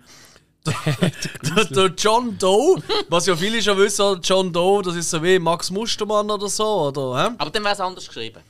Der, 0.66 1.64
der, 1.70 1.94
John 1.96 2.36
Doe, 2.36 2.82
was 3.08 3.26
ja 3.26 3.36
viele 3.36 3.62
schon 3.62 3.78
wissen, 3.78 4.20
John 4.22 4.52
Doe, 4.52 4.82
das 4.82 4.96
ist 4.96 5.08
so 5.08 5.22
wie 5.22 5.38
Max 5.38 5.70
Mustermann 5.70 6.30
oder 6.30 6.48
so, 6.48 6.88
oder? 6.88 7.30
Hä? 7.30 7.34
Aber 7.38 7.50
dann 7.50 7.62
wäre 7.62 7.74
es 7.74 7.80
anders 7.80 8.06
geschrieben. 8.06 8.42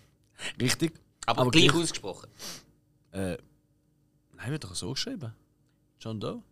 Richtig. 0.60 0.94
Aber, 1.26 1.42
aber 1.42 1.50
gleich, 1.50 1.68
gleich 1.68 1.82
ausgesprochen. 1.82 2.28
Äh, 3.12 3.36
nein, 4.36 4.50
wird 4.50 4.64
doch 4.64 4.74
so 4.74 4.90
geschrieben. 4.92 5.32
John 6.00 6.18
Doe. 6.18 6.42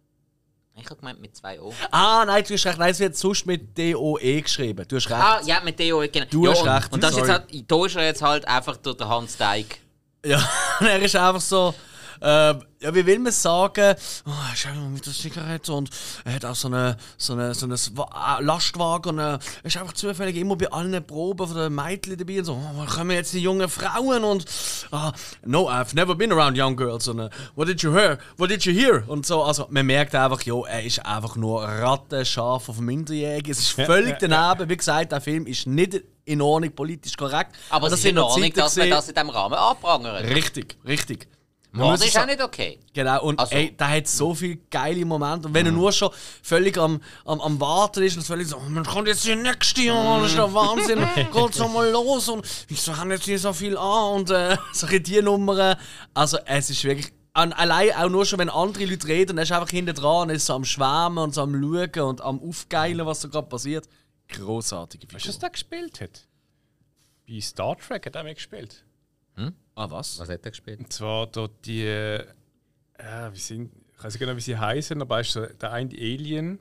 Ich 0.79 0.85
habe 0.85 0.97
gemeint 0.97 1.21
mit 1.23 1.35
zwei 1.35 1.59
O. 1.59 1.73
Ah, 1.91 2.25
nein, 2.27 2.45
du 2.47 2.53
hast 2.53 2.67
recht. 2.67 2.79
Nein, 2.79 2.91
es 2.91 3.01
wird 3.01 3.17
sonst 3.17 3.47
mit 3.47 3.77
D-O-E 3.79 4.43
geschrieben. 4.43 4.87
Du 4.87 4.97
hast 4.97 5.09
recht. 5.09 5.19
Ah, 5.19 5.41
ja, 5.43 5.61
mit 5.65 5.79
D-O-E, 5.79 6.09
genau. 6.09 6.27
Du 6.31 6.45
ja, 6.45 6.51
hast 6.51 6.61
und, 6.61 6.69
recht. 6.69 6.93
Und 6.93 7.03
das 7.03 7.13
ist 7.13 7.19
jetzt 7.19 7.29
halt, 7.31 7.45
da 7.67 7.87
ist 7.87 7.97
er 7.97 8.05
jetzt 8.05 8.23
halt 8.23 8.47
einfach 8.47 8.77
durch 8.77 8.97
den 8.99 9.09
Hans 9.09 9.39
Teig. 9.39 9.79
Ja, 10.25 10.39
er 10.81 11.01
ist 11.01 11.17
einfach 11.17 11.41
so. 11.41 11.75
Äh, 12.21 12.55
ja, 12.81 12.95
wie 12.95 13.07
will 13.07 13.19
man 13.19 13.33
sagen? 13.33 13.97
Oh, 14.27 14.31
er 14.31 14.55
ist 14.55 14.67
einfach 14.67 14.89
mit 14.89 15.07
der 15.07 15.13
Zigarette 15.13 15.73
und 15.73 15.91
er 16.25 16.35
hat 16.35 16.45
auch 16.45 16.55
so 16.55 16.69
einen 16.69 16.95
so 17.17 17.33
eine, 17.33 17.55
so 17.55 17.67
eine 17.67 17.75
äh, 17.75 18.43
Lastwagen 18.43 19.13
und 19.13 19.19
er 19.19 19.39
ist 19.63 19.77
einfach 19.77 19.95
zufällig 19.95 20.37
immer 20.37 20.57
bei 20.57 20.71
allen 20.71 21.05
Proben 21.07 21.49
von 21.49 21.57
den 21.57 21.75
Mädchen 21.75 22.17
dabei 22.19 22.39
und 22.39 22.45
so, 22.45 22.53
oh, 22.53 22.71
wo 22.75 22.85
kommen 22.85 23.13
jetzt 23.13 23.33
die 23.33 23.41
jungen 23.41 23.69
Frauen 23.69 24.25
und 24.25 24.45
uh, 24.93 25.11
no, 25.45 25.71
I've 25.71 25.95
never 25.95 26.15
been 26.15 26.33
around 26.33 26.59
young 26.59 26.77
girls 26.77 27.09
und 27.09 27.21
uh, 27.21 27.29
what 27.55 27.67
did 27.67 27.81
you 27.83 27.93
hear? 27.93 28.19
What 28.37 28.51
did 28.51 28.65
you 28.65 28.73
hear? 28.73 29.03
Und 29.09 29.27
so, 29.27 29.43
also 29.43 29.67
man 29.71 29.87
merkt 29.87 30.15
einfach, 30.15 30.43
ja, 30.43 30.55
er 30.67 30.85
ist 30.85 31.05
einfach 31.05 31.37
nur 31.37 31.63
Rattenschaf 31.63 32.69
auf 32.69 32.79
Minderjährige. 32.79 33.53
Es 33.53 33.59
ist 33.59 33.71
völlig 33.71 34.19
daneben. 34.19 34.69
Wie 34.69 34.77
gesagt, 34.77 35.13
der 35.13 35.21
Film 35.21 35.47
ist 35.47 35.67
nicht 35.67 36.03
in 36.25 36.43
Ordnung 36.43 36.73
politisch 36.73 37.17
korrekt. 37.17 37.57
Aber 37.71 37.87
es 37.87 37.95
ist 37.95 38.05
in 38.05 38.19
Ordnung, 38.19 38.53
dass 38.53 38.77
man 38.77 38.91
das 38.91 39.09
in 39.09 39.15
diesem 39.15 39.31
Rahmen 39.31 39.55
anprangert. 39.55 40.25
Richtig, 40.25 40.77
richtig. 40.87 41.29
Das 41.77 42.05
ist 42.05 42.19
auch 42.19 42.27
nicht 42.27 42.43
okay. 42.43 42.79
Genau, 42.93 43.23
und 43.25 43.39
Also- 43.39 43.55
ey, 43.55 43.77
der 43.77 43.89
hat 43.89 44.07
so 44.09 44.35
viele 44.35 44.57
geile 44.71 45.05
Momente. 45.05 45.49
Und 45.49 45.55
wenn 45.55 45.67
er 45.67 45.73
nur 45.73 45.93
schon 45.93 46.11
völlig 46.43 46.79
am, 46.79 47.01
am, 47.25 47.41
am 47.41 47.61
Warten 47.61 48.03
ist 48.03 48.17
und 48.17 48.23
völlig 48.25 48.49
so, 48.49 48.57
oh, 48.57 48.69
man 48.69 48.85
kommt 48.85 49.09
jetzt 49.09 49.25
hier 49.25 49.37
nächste 49.37 49.83
Jahr, 49.83 50.21
das 50.21 50.31
ist 50.31 50.39
der 50.39 50.53
Wahnsinn, 50.55 50.99
geht's 51.33 51.59
noch 51.59 51.73
mal 51.73 51.89
los 51.91 52.29
und 52.29 52.47
wieso 52.69 52.97
haben 52.97 53.11
jetzt 53.11 53.25
hier 53.25 53.39
so 53.39 53.53
viel 53.53 53.77
an 53.77 54.13
und 54.15 54.31
äh, 54.31 54.57
solche 54.73 55.01
die 55.01 55.21
Nummern. 55.23 55.77
Also 56.15 56.39
es 56.47 56.71
ist 56.71 56.83
wirklich, 56.85 57.13
an, 57.33 57.53
allein 57.53 57.93
auch 57.93 58.09
nur 58.09 58.25
schon, 58.25 58.39
wenn 58.39 58.49
andere 58.49 58.87
Leute 58.87 59.07
reden, 59.09 59.37
er 59.37 59.43
ist 59.45 59.53
einfach 59.53 59.69
hinten 59.71 59.95
dran 59.95 60.29
und 60.29 60.31
ist 60.31 60.47
so 60.47 60.55
am 60.55 60.65
Schwärmen 60.65 61.19
und 61.19 61.35
so 61.35 61.43
am 61.43 61.53
Schauen 61.53 62.09
und 62.09 62.21
am 62.23 62.41
Aufgeilen, 62.41 63.05
was 63.05 63.21
da 63.21 63.29
gerade 63.29 63.47
passiert. 63.49 63.87
Großartige 64.29 65.07
Weißt 65.13 65.25
du, 65.27 65.29
was 65.29 65.35
Figur. 65.37 65.41
der 65.41 65.51
gespielt 65.51 66.01
hat? 66.01 66.27
Bei 67.29 67.41
Star 67.41 67.77
Trek 67.77 68.07
hat 68.07 68.15
er 68.15 68.25
mitgespielt. 68.25 68.85
Ah, 69.77 69.91
was? 69.91 70.19
Was 70.19 70.29
hat 70.29 70.45
er 70.45 70.51
gespielt? 70.51 70.81
Und 70.81 70.93
zwar 70.93 71.27
dort 71.27 71.65
die. 71.65 71.85
Äh, 71.85 72.25
wie 73.33 73.39
sind. 73.39 73.73
Ich 73.93 74.03
weiß 74.03 74.15
nicht 74.15 74.21
genau, 74.21 74.37
wie 74.37 74.41
sie 74.41 74.57
heißen, 74.59 75.01
aber 75.01 75.21
ist 75.21 75.33
so 75.33 75.47
der 75.47 75.73
eine 75.73 75.91
Alien, 75.91 76.59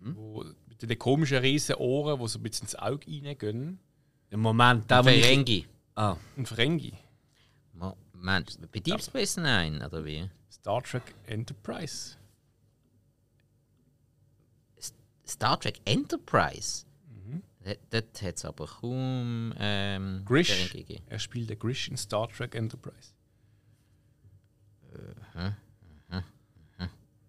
wo, 0.00 0.44
mit 0.66 0.82
den 0.82 0.98
komischen 0.98 1.38
riesen 1.38 1.76
Ohren, 1.76 2.18
die 2.18 2.28
so 2.28 2.38
ein 2.38 2.42
bisschen 2.42 2.64
ins 2.64 2.74
Auge 2.76 3.06
reingehen. 3.06 3.78
Im 4.30 4.40
Moment, 4.40 4.90
ich... 4.90 4.96
Ferengi. 5.04 5.66
Ah. 5.94 6.16
Ein 6.36 6.46
Ferengi. 6.46 6.94
Moment, 7.72 8.58
bei 8.72 8.80
Deep 8.80 9.00
Space 9.00 9.36
Nine, 9.36 9.84
oder 9.86 10.04
wie? 10.04 10.28
Star 10.50 10.82
Trek 10.82 11.14
Enterprise. 11.26 12.16
Star 15.24 15.60
Trek 15.60 15.80
Enterprise? 15.84 16.84
Dort- 17.68 17.78
Dort 17.90 18.22
hat 18.22 18.36
es 18.36 18.44
aber 18.44 18.66
kaum 18.66 19.52
ähm, 19.58 20.22
Grish. 20.24 20.72
Er 21.08 21.18
spielt 21.18 21.50
den 21.50 21.58
Grish 21.58 21.88
in 21.88 21.96
Star 21.96 22.28
Trek 22.28 22.54
Enterprise. 22.54 23.12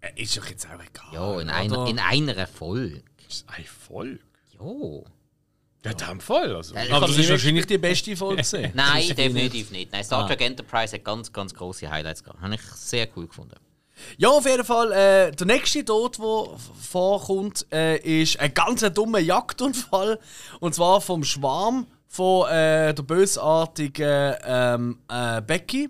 Er 0.01 0.17
ist 0.17 0.37
doch 0.37 0.45
jetzt 0.47 0.65
auch 0.65 0.81
egal. 0.81 1.13
Ja, 1.13 1.41
in 1.41 1.49
einer, 1.49 1.87
in 1.87 1.99
einer 1.99 2.47
Folge. 2.47 3.03
Ist 3.27 3.43
ein 3.49 3.65
Volk. 3.65 4.21
Jo. 4.57 5.05
Ja, 5.83 5.93
der 5.93 6.19
voll. 6.19 6.55
Also. 6.55 6.73
Ja, 6.75 6.95
Aber 6.95 7.07
das 7.07 7.17
ist 7.17 7.29
wahrscheinlich 7.29 7.65
die 7.65 7.77
beste 7.77 8.15
Folge 8.15 8.37
gesehen. 8.37 8.71
Nein, 8.75 9.07
definitiv 9.15 9.71
nicht. 9.71 9.91
Nein, 9.91 10.03
Star 10.03 10.23
Ah. 10.23 10.27
Trek 10.27 10.41
Enterprise 10.41 10.95
hat 10.95 11.03
ganz, 11.03 11.31
ganz 11.31 11.53
große 11.53 11.89
Highlights 11.89 12.23
gehabt. 12.23 12.41
Habe 12.41 12.55
ich 12.55 12.61
sehr 12.61 13.07
cool 13.15 13.27
gefunden. 13.27 13.55
Ja, 14.17 14.29
auf 14.29 14.45
jeden 14.45 14.65
Fall. 14.65 14.91
Äh, 14.91 15.31
der 15.31 15.47
nächste 15.47 15.83
Tod, 15.85 16.17
der 16.17 16.45
vorkommt, 16.81 17.65
äh, 17.71 17.97
ist 18.21 18.39
ein 18.39 18.53
ganz 18.53 18.81
dummer 18.93 19.19
Jagdunfall. 19.19 20.19
Und 20.59 20.75
zwar 20.75 21.01
vom 21.01 21.23
Schwarm 21.23 21.87
von 22.07 22.49
äh, 22.49 22.93
der 22.93 23.03
bösartigen 23.03 24.35
ähm, 24.45 24.99
äh, 25.09 25.41
Becky. 25.41 25.89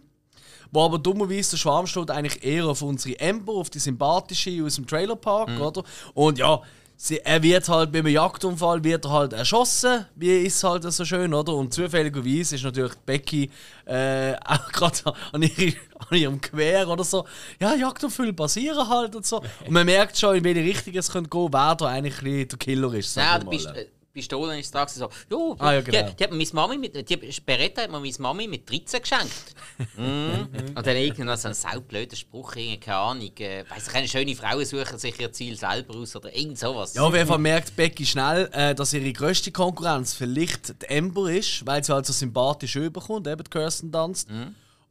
Wo 0.72 0.84
aber 0.84 1.00
dummerweise 1.00 1.52
der 1.52 1.58
Schwarm 1.58 1.88
steht 1.88 2.12
eigentlich 2.12 2.44
eher 2.44 2.66
auf 2.68 2.84
unsere 2.84 3.20
Ember, 3.20 3.54
auf 3.54 3.72
die 3.72 3.80
sympathische 3.80 4.64
aus 4.64 4.76
dem 4.76 4.86
Trailerpark, 4.86 5.60
oder? 5.60 5.84
Und 6.14 6.38
ja, 6.38 6.62
sie, 7.02 7.20
er 7.20 7.42
wird 7.42 7.70
halt 7.70 7.92
beim 7.94 8.06
Jagdunfall 8.08 8.84
wird 8.84 9.06
er 9.06 9.12
halt 9.12 9.34
erschossen, 9.34 10.06
wie 10.16 10.42
ist 10.42 10.62
halt 10.64 10.84
so 10.92 11.06
schön, 11.06 11.34
oder? 11.34 11.54
Und 11.54 11.74
zufälligerweise 11.74 12.56
ist 12.56 12.64
natürlich 12.64 12.94
Becky 13.06 13.50
äh, 13.86 14.34
auch 14.46 14.70
gerade 14.74 14.98
an, 15.32 15.42
ihre- 15.42 15.78
an 16.10 16.18
ihrem 16.18 16.42
Quer 16.42 16.90
oder 16.90 17.04
so. 17.06 17.26
Ja, 17.60 17.74
Jagdunfälle 17.74 18.34
passieren 18.34 18.88
halt 18.90 19.16
und 19.16 19.26
so. 19.26 19.38
Und 19.66 19.72
man 19.72 19.86
merkt 19.86 20.18
schon, 20.18 20.36
in 20.36 20.44
welche 20.44 20.62
Richtung 20.62 20.94
es 20.96 21.10
könnte 21.10 21.30
gehen, 21.30 21.48
wer 21.54 21.76
da 21.76 21.86
eigentlich 21.88 22.48
der 22.50 22.60
Killer 22.60 22.94
ist. 22.94 23.16
Nein, 23.16 23.48
Pist 23.50 23.66
mal. 23.68 23.78
äh, 23.78 23.86
Pistole 24.14 24.60
ist 24.60 24.74
gewesen, 24.74 25.00
so, 25.00 25.10
jo, 25.30 25.56
Ah, 25.60 25.74
ja, 25.74 25.82
genau. 25.82 26.10
die, 26.10 26.16
die 26.16 26.24
hat 26.24 26.32
mir 26.32 26.48
Mami 26.54 26.78
mit, 26.78 27.10
die 27.10 27.42
Beretta 27.46 27.84
hat 27.84 27.92
mir 27.92 28.00
meine 28.00 28.14
Mami 28.20 28.48
mit 28.48 28.70
13 28.70 29.02
geschenkt. 29.02 29.56
mm. 29.98 30.76
Und 30.76 30.88
dann 30.88 30.96
irgendwann 30.96 31.38
so 31.38 31.48
ein 31.48 31.54
saublöder 31.54 32.16
Spruch, 32.16 32.54
keine 32.54 32.96
Ahnung, 32.98 33.32
äh, 33.40 33.64
weiss 33.70 33.88
ich, 33.88 33.96
eine 33.96 34.08
schöne 34.08 34.36
Frauen 34.36 34.66
suchen 34.66 34.98
sich 34.98 35.20
ihr 35.20 35.32
Ziel 35.32 35.58
selber 35.58 35.96
aus 35.96 36.16
oder 36.16 36.36
irgend 36.36 36.58
sowas. 36.58 36.94
Ja, 36.94 37.04
auf 37.04 37.14
jeden 37.14 37.28
Fall 37.28 37.40
merkt 37.40 37.76
Becky 37.76 38.06
schnell, 38.06 38.50
äh, 38.54 38.74
dass 38.76 38.94
ihre 38.94 39.12
grösste 39.14 39.52
Konkurrenz 39.52 40.14
vielleicht 40.14 40.82
die 40.82 40.88
Ember 40.88 41.32
ist, 41.32 41.66
weil 41.66 41.84
sie 41.84 41.94
halt 41.94 42.06
so 42.06 42.14
sympathisch 42.14 42.76
überkommt, 42.76 43.28
eben 43.28 43.44
Kirsten 43.50 43.92
Dunst. 43.92 44.28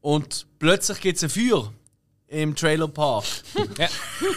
Und 0.01 0.47
plötzlich 0.59 1.01
gibt 1.01 1.17
es 1.17 1.25
ein 1.25 1.31
Feuer 1.31 1.73
im 2.29 2.55
Trailerpark. 2.55 3.25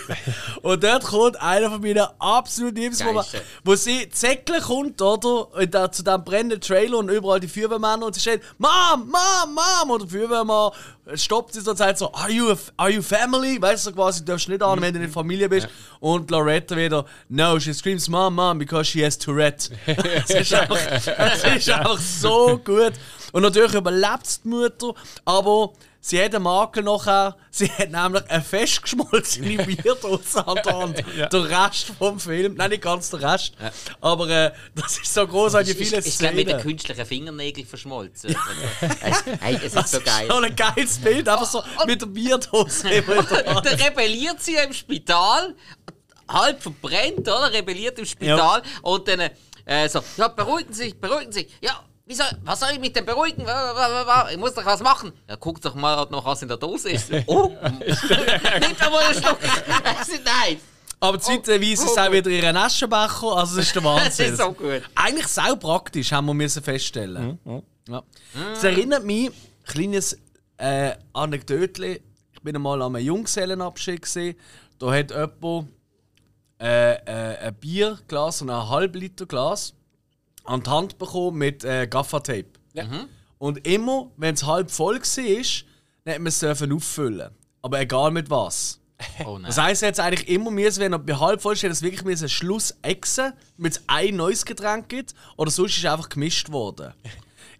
Und 0.61 0.83
dort 0.83 1.03
kommt 1.03 1.41
einer 1.41 1.69
von 1.69 1.81
meinen 1.81 2.07
absoluten 2.19 2.77
Lieblingsmomenten, 2.77 3.31
Geilste. 3.33 3.49
wo 3.63 3.75
sie 3.75 4.09
zäckle 4.09 4.61
kommt, 4.61 5.01
oder? 5.01 5.53
Und 5.53 5.73
da, 5.73 5.91
zu 5.91 6.03
diesem 6.03 6.23
brennenden 6.23 6.61
Trailer 6.61 6.97
und 6.97 7.09
überall 7.09 7.39
die 7.39 7.47
Feuerwehrmänner 7.47 8.05
und 8.05 8.15
sie 8.15 8.21
steht 8.21 8.41
Mom, 8.57 8.71
Mom, 9.11 9.55
Mom! 9.55 9.89
Und 9.89 10.01
der 10.03 10.09
Feuerwehrmann 10.09 10.71
stoppt 11.15 11.53
sie 11.53 11.61
so 11.61 11.71
und 11.71 11.77
sagt 11.77 11.97
so, 11.97 12.13
are 12.13 12.31
you, 12.31 12.51
a, 12.51 12.57
are 12.77 12.89
you 12.89 13.01
family? 13.01 13.61
Weißt 13.61 13.87
du, 13.87 13.91
quasi, 13.91 14.19
du 14.19 14.31
darfst 14.31 14.47
nicht 14.47 14.63
an, 14.63 14.79
wenn 14.81 14.93
du 14.93 14.99
nicht 14.99 15.13
Familie 15.13 15.49
bist. 15.49 15.67
Und 15.99 16.31
Loretta 16.31 16.77
wieder, 16.77 17.05
no, 17.27 17.59
she 17.59 17.73
screams 17.73 18.07
Mom, 18.07 18.35
Mom, 18.35 18.57
because 18.57 18.85
she 18.85 19.03
has 19.03 19.17
Tourette. 19.17 19.69
das, 19.85 20.29
ist 20.29 20.53
einfach, 20.53 20.77
das 21.17 21.43
ist 21.43 21.69
einfach 21.69 21.99
so 21.99 22.57
gut. 22.63 22.93
Und 23.31 23.43
natürlich 23.43 23.73
überlebt 23.73 24.43
die 24.43 24.47
Mutter, 24.47 24.93
aber 25.25 25.73
sie 25.99 26.21
hat 26.21 26.35
einen 26.35 26.43
Makel 26.43 26.83
nachher. 26.83 27.37
Sie 27.49 27.69
hat 27.69 27.91
nämlich 27.91 28.23
eine 28.29 28.41
festgeschmolzene 28.43 29.63
Bierdose 29.65 30.45
an 30.45 30.59
der 30.65 30.77
Hand. 30.77 31.03
Der 31.31 31.49
Rest 31.49 31.91
vom 31.97 32.19
Film, 32.19 32.55
nein, 32.55 32.71
nicht 32.71 32.81
ganz 32.81 33.09
der 33.09 33.21
Rest, 33.21 33.53
aber 33.99 34.29
äh, 34.29 34.51
das 34.75 34.97
ist 34.97 35.13
so 35.13 35.25
großartig, 35.27 35.77
ist, 35.79 35.87
viele 35.87 35.97
ist, 35.99 36.07
ist 36.07 36.19
glaub, 36.19 36.33
mit 36.33 36.47
den 36.47 36.59
Szenen. 36.59 36.63
künstlichen 36.63 37.05
Fingernägeln 37.05 37.67
verschmolzen. 37.67 38.35
es, 39.01 39.23
hey, 39.39 39.59
es 39.63 39.73
ist 39.73 39.89
so 39.89 40.01
geil. 40.01 40.27
So 40.29 40.37
ein 40.37 40.55
geiles 40.55 40.97
Bild, 40.99 41.27
einfach 41.29 41.45
so 41.45 41.63
mit 41.85 42.01
der 42.01 42.07
Bierdose 42.07 42.89
der. 42.89 43.01
Dann 43.01 43.79
rebelliert 43.79 44.41
sie 44.41 44.55
im 44.55 44.73
Spital, 44.73 45.55
halb 46.27 46.61
verbrennt, 46.61 47.21
oder? 47.21 47.51
Rebelliert 47.51 47.99
im 47.99 48.05
Spital 48.05 48.61
und 48.81 49.07
dann 49.07 49.29
äh, 49.65 49.87
so, 49.89 50.01
ja, 50.17 50.27
beruhigen 50.27 50.73
Sie 50.73 50.83
sich, 50.85 50.99
beruhigen 50.99 51.31
Sie 51.31 51.41
sich. 51.41 51.49
Ja, 51.61 51.83
wie 52.11 52.15
soll, 52.15 52.27
was 52.43 52.59
soll 52.59 52.71
ich 52.73 52.79
mit 52.79 52.93
dem 52.93 53.05
beruhigen? 53.05 53.45
Ich 54.31 54.37
muss 54.37 54.53
doch 54.53 54.65
was 54.65 54.81
machen. 54.81 55.13
Ja, 55.29 55.37
guck 55.37 55.61
doch 55.61 55.75
mal 55.75 56.05
noch, 56.09 56.25
was 56.25 56.41
in 56.41 56.49
der 56.49 56.57
Dose 56.57 56.91
ist. 56.91 57.09
Oh, 57.27 57.47
nimm 57.61 58.75
doch 58.77 58.91
mal 58.91 59.03
einen 59.05 59.21
Schluck. 59.23 59.37
Nein, 60.25 60.57
Aber 60.99 61.19
zeitweise 61.19 61.63
ist 61.63 61.85
es 61.85 61.97
auch 61.97 62.11
wieder 62.11 62.29
ihren 62.29 62.57
Aschenbecher, 62.57 63.37
also 63.37 63.55
das 63.55 63.65
ist 63.67 63.75
der 63.75 63.81
das 63.83 64.03
Wahnsinn. 64.03 64.33
ist 64.33 64.37
so 64.41 64.51
gut. 64.51 64.81
Eigentlich 64.93 65.27
sau 65.27 65.55
praktisch, 65.55 66.11
haben 66.11 66.25
wir 66.25 66.33
müssen 66.33 66.61
feststellen. 66.61 67.39
Ja. 67.87 68.03
Es 68.53 68.63
erinnert 68.65 69.05
mich, 69.05 69.31
kleines 69.65 70.17
äh, 70.57 70.91
Anekdötchen. 71.13 71.99
Ich 72.33 72.41
bin 72.41 72.57
einmal 72.57 72.81
an 72.81 72.93
einem 72.95 73.05
Junggesellenabschied 73.05 74.01
gesehen. 74.01 74.35
Da 74.79 74.91
hat 74.91 75.11
jemand 75.11 75.69
äh, 76.59 76.93
äh, 76.93 77.37
ein 77.47 77.55
Bierglas 77.55 78.41
und 78.41 78.49
ein 78.49 78.67
halbliter 78.69 79.25
Glas 79.25 79.73
an 80.43 80.63
die 80.63 80.69
Hand 80.69 80.97
bekommen 80.97 81.37
mit 81.37 81.63
äh, 81.63 81.87
Gaffertape. 81.87 82.45
Und 83.37 83.65
immer, 83.67 84.11
wenn 84.17 84.35
es 84.35 84.45
halb 84.45 84.69
voll 84.69 84.99
war, 84.99 85.63
dann 86.03 86.13
hat 86.13 86.19
man 86.21 86.27
es 86.27 86.39
dürfen 86.39 86.71
auffüllen. 86.73 87.31
Aber 87.61 87.79
egal 87.79 88.11
mit 88.11 88.29
was. 88.29 88.77
Oh. 89.25 89.39
Das 89.43 89.57
heisst 89.57 89.81
jetzt 89.81 89.99
eigentlich 89.99 90.29
immer 90.29 90.51
müssen, 90.51 90.79
wenn 90.79 91.05
bei 91.05 91.15
halb 91.15 91.41
voll 91.41 91.55
steht, 91.55 91.71
dass 91.71 91.81
wirklich 91.81 92.03
müssen 92.03 92.29
Schluss 92.29 92.75
exen, 92.83 93.33
damit 93.57 93.73
es 93.73 93.83
ein 93.87 94.15
neues 94.15 94.45
Getränk 94.45 94.89
gibt, 94.89 95.15
oder 95.37 95.49
sonst 95.49 95.77
ist 95.77 95.85
einfach 95.85 96.09
gemischt 96.09 96.51
worden. 96.51 96.93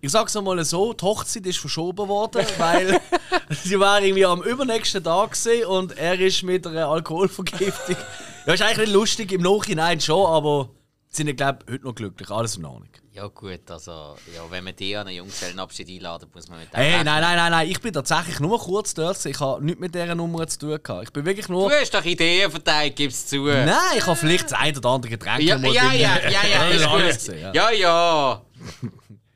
Ich 0.03 0.09
sag's 0.09 0.35
einmal 0.35 0.63
so, 0.65 0.93
die 0.93 1.05
Hochzeit 1.05 1.45
ist 1.45 1.59
verschoben 1.59 2.07
worden, 2.07 2.43
weil 2.57 2.99
sie 3.63 3.79
war 3.79 4.01
irgendwie 4.01 4.25
am 4.25 4.41
übernächsten 4.41 5.03
Tag 5.03 5.37
und 5.67 5.95
er 5.95 6.19
ist 6.19 6.41
mit 6.41 6.65
einer 6.65 6.87
Alkoholvergiftung. 6.87 7.95
Ja, 8.47 8.53
ist 8.53 8.63
eigentlich 8.63 8.87
nicht 8.87 8.93
lustig, 8.93 9.31
im 9.31 9.41
Nachhinein 9.41 10.01
schon, 10.01 10.25
aber 10.25 10.69
sind 11.11 11.27
ich 11.27 11.35
glaube 11.35 11.59
heute 11.69 11.83
noch 11.83 11.93
glücklich, 11.93 12.29
alles 12.29 12.55
in 12.55 12.65
Ordnung. 12.65 12.89
Ja 13.13 13.27
gut, 13.27 13.69
also 13.69 14.15
ja, 14.33 14.41
wenn 14.49 14.63
man 14.63 14.73
die 14.75 14.95
an 14.95 15.07
einen 15.07 15.17
Junggesellenabschied 15.17 15.89
einladen, 15.89 16.29
muss 16.33 16.47
man 16.47 16.59
mit 16.59 16.71
dem 16.71 16.77
Hey, 16.77 17.03
nein, 17.03 17.21
nein, 17.21 17.35
nein, 17.35 17.51
nein, 17.51 17.69
ich 17.69 17.81
bin 17.81 17.91
tatsächlich 17.91 18.39
nur 18.39 18.57
kurz 18.57 18.93
dort, 18.93 19.23
ich 19.25 19.39
habe 19.41 19.63
nichts 19.63 19.81
mit 19.81 19.93
dieser 19.93 20.15
Nummer 20.15 20.47
zu 20.47 20.59
tun 20.59 20.79
gehabt. 20.81 21.03
Ich 21.03 21.11
bin 21.11 21.25
wirklich 21.25 21.49
nur... 21.49 21.69
Du 21.69 21.75
hast 21.75 21.93
doch 21.93 22.05
Ideen 22.05 22.49
verteilt, 22.49 22.95
gib's 22.95 23.27
zu. 23.27 23.43
Nein, 23.43 23.75
ich 23.97 24.07
habe 24.07 24.15
vielleicht 24.15 24.45
das 24.45 24.53
ein 24.53 24.77
oder 24.77 24.89
andere 24.89 25.11
Getränk 25.11 25.41
Ja, 25.41 25.57
ja, 25.57 25.91
ja, 25.91 26.17
ja, 26.29 26.69
ja, 26.69 27.07
gesehen, 27.11 27.41
ja. 27.41 27.53
Ja, 27.53 27.71
ja. 27.71 28.41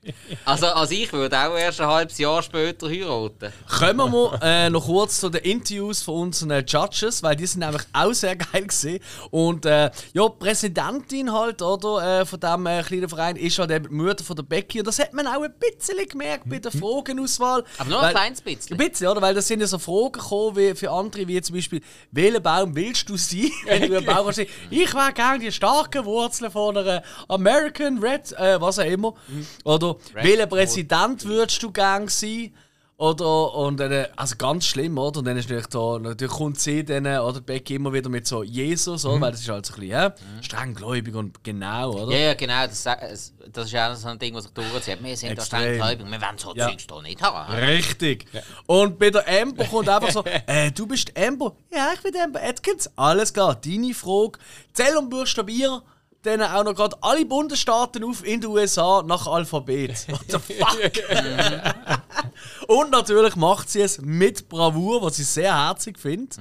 Also, 0.45 0.68
also 0.68 0.93
ich 0.93 1.12
würde 1.12 1.38
auch 1.38 1.58
erst 1.58 1.82
ein 1.82 1.88
halbes 1.88 2.18
Jahr 2.18 2.41
später 2.43 2.88
heiraten. 2.88 3.51
Kommen 3.80 4.12
wir 4.12 4.39
äh, 4.43 4.70
noch 4.70 4.86
kurz 4.86 5.20
zu 5.20 5.30
den 5.30 5.41
Interviews 5.41 6.03
von 6.03 6.16
unseren 6.28 6.64
Judges, 6.66 7.24
weil 7.24 7.36
die 7.36 7.45
sind 7.47 7.62
nämlich 7.62 7.82
auch 7.93 8.14
sehr 8.14 8.36
geil 8.36 8.68
gesehen. 8.68 8.99
Und 9.32 9.66
äh, 9.66 9.89
ja, 10.14 10.28
die 10.30 10.36
Präsidentin 10.39 11.32
halt, 11.34 11.62
oder, 11.62 12.22
äh, 12.22 12.26
von 12.26 12.39
diesem 12.39 12.66
äh, 12.68 12.84
kleinen 12.84 13.10
Verein 13.10 13.36
ist 13.38 13.58
halt 13.58 13.72
eben 13.72 13.88
die 13.89 13.93
Mutter 13.95 14.24
von 14.24 14.36
der 14.36 14.43
Becky. 14.43 14.80
Und 14.80 14.88
das 14.88 14.99
hat 14.99 15.14
man 15.14 15.26
auch 15.28 15.41
ein 15.41 15.53
bisschen 15.60 15.97
gemerkt 16.08 16.47
bei 16.47 16.60
der 16.60 16.72
Fragenauswahl. 16.72 17.64
Aber 17.78 17.89
nur 17.89 17.99
Weil- 17.99 18.08
ein 18.08 18.14
kleines 18.14 18.41
bisschen. 18.41 18.80
Ein 18.80 18.89
bisschen, 18.89 19.08
oder? 19.08 19.22
Weil 19.22 19.34
da 19.34 19.41
sind 19.41 19.62
ja 19.62 19.68
so 19.68 19.80
Fragen 19.80 20.12
gekommen 20.14 20.56
wie 20.58 20.76
für 20.76 20.91
andere, 20.91 21.28
wie 21.28 21.41
zum 21.41 21.56
Beispiel, 21.56 21.82
welchen 22.12 22.43
Baum 22.43 22.76
willst 22.76 23.10
du 23.10 23.18
sein, 23.18 23.51
wenn 23.66 23.89
du 23.89 23.97
ein 23.97 24.06
Baum 24.06 24.28
hast? 24.28 24.38
Ich 24.38 24.93
wäre 24.93 25.14
gerne 25.14 25.39
die 25.39 25.51
starken 25.51 26.06
Wurzeln 26.06 26.51
von 26.51 26.78
einer 26.78 27.01
American 27.28 27.97
Red, 27.99 28.32
äh, 28.34 28.60
was 28.62 28.78
auch 28.80 28.86
immer. 28.86 29.14
Oder 29.64 29.95
welcher 30.14 30.48
Präsident 30.48 31.26
würdest 31.26 31.62
du 31.64 31.72
gerne 31.72 32.10
sein? 32.10 32.54
Oder, 32.98 33.54
und 33.56 33.78
dann, 33.78 34.06
also 34.16 34.38
ganz 34.38 34.66
schlimm, 34.68 34.98
oder? 34.98 35.20
Und 35.20 35.26
dann 35.26 35.36
ist 35.36 35.50
natürlich 35.50 35.68
da, 35.68 36.00
natürlich 36.00 36.34
kommt 36.34 36.62
sie 36.62 36.86
dann, 36.86 37.06
oder 37.06 37.41
Becky 37.41 37.76
immer 37.76 37.91
wieder 37.91 38.08
mit 38.10 38.26
so 38.26 38.41
Jesus, 38.41 39.04
oder? 39.04 39.20
Weil 39.20 39.32
das 39.32 39.41
ist 39.41 39.50
halt 39.50 39.66
so 39.66 39.74
ein 39.74 39.80
bisschen, 39.82 39.91
ja, 39.91 40.16
strenggläubig 40.41 41.14
und 41.14 41.43
genau, 41.43 41.91
oder? 41.91 42.14
Ja, 42.16 42.28
ja, 42.28 42.34
genau. 42.36 42.66
Das, 42.66 42.84
das 42.84 43.34
ist 43.66 43.76
auch 43.76 43.96
so 43.96 44.08
ein 44.08 44.18
Ding, 44.18 44.34
was 44.34 44.46
sich 44.46 44.54
durchzieht. 44.54 45.04
Wir 45.04 45.18
sind 45.18 45.38
da 45.38 45.41
Extrem. 45.41 45.60
strenggläubig, 45.60 46.06
wir 46.10 46.22
wollen 46.22 46.38
so 46.38 46.56
Ja. 46.56 46.70
Zeugs 46.70 46.88
da 46.88 47.02
nicht 47.02 47.22
haben. 47.22 47.54
Richtig. 47.54 48.28
Und 48.66 48.98
bei 48.98 49.10
der 49.10 49.26
Amber 49.41 49.66
kommt 49.66 49.89
einfach 49.89 50.12
so, 50.12 50.24
äh, 50.48 50.72
du 50.72 50.88
bist 50.88 51.12
Amber. 51.18 51.54
Ja, 51.74 51.89
ich 51.93 52.02
bin 52.02 52.16
Amber 52.16 52.41
Atkins. 52.41 52.89
Alles 52.96 53.34
klar, 53.34 53.56
deine 53.56 53.93
Frage. 53.93 54.39
Zähl 54.72 54.96
und 54.96 55.10
buchstabier 55.10 55.84
dann 56.26 56.42
auch 56.42 56.64
noch 56.64 56.76
gerade 56.76 56.96
alle 57.02 57.26
Bundesstaaten 57.26 58.04
auf 58.04 58.26
in 58.26 58.42
den 58.42 58.50
USA 58.50 59.04
nach 59.06 59.28
Alphabet. 59.28 60.08
What 60.10 60.22
the 60.28 60.40
fuck? 60.40 60.92
und 62.68 62.92
natürlich 62.92 63.36
macht 63.36 63.70
sie 63.70 63.82
es 63.82 64.00
mit 64.02 64.50
Bravour, 64.50 65.02
was 65.02 65.20
ich 65.20 65.28
sehr 65.28 65.56
herzig 65.56 66.00
finde. 66.00 66.36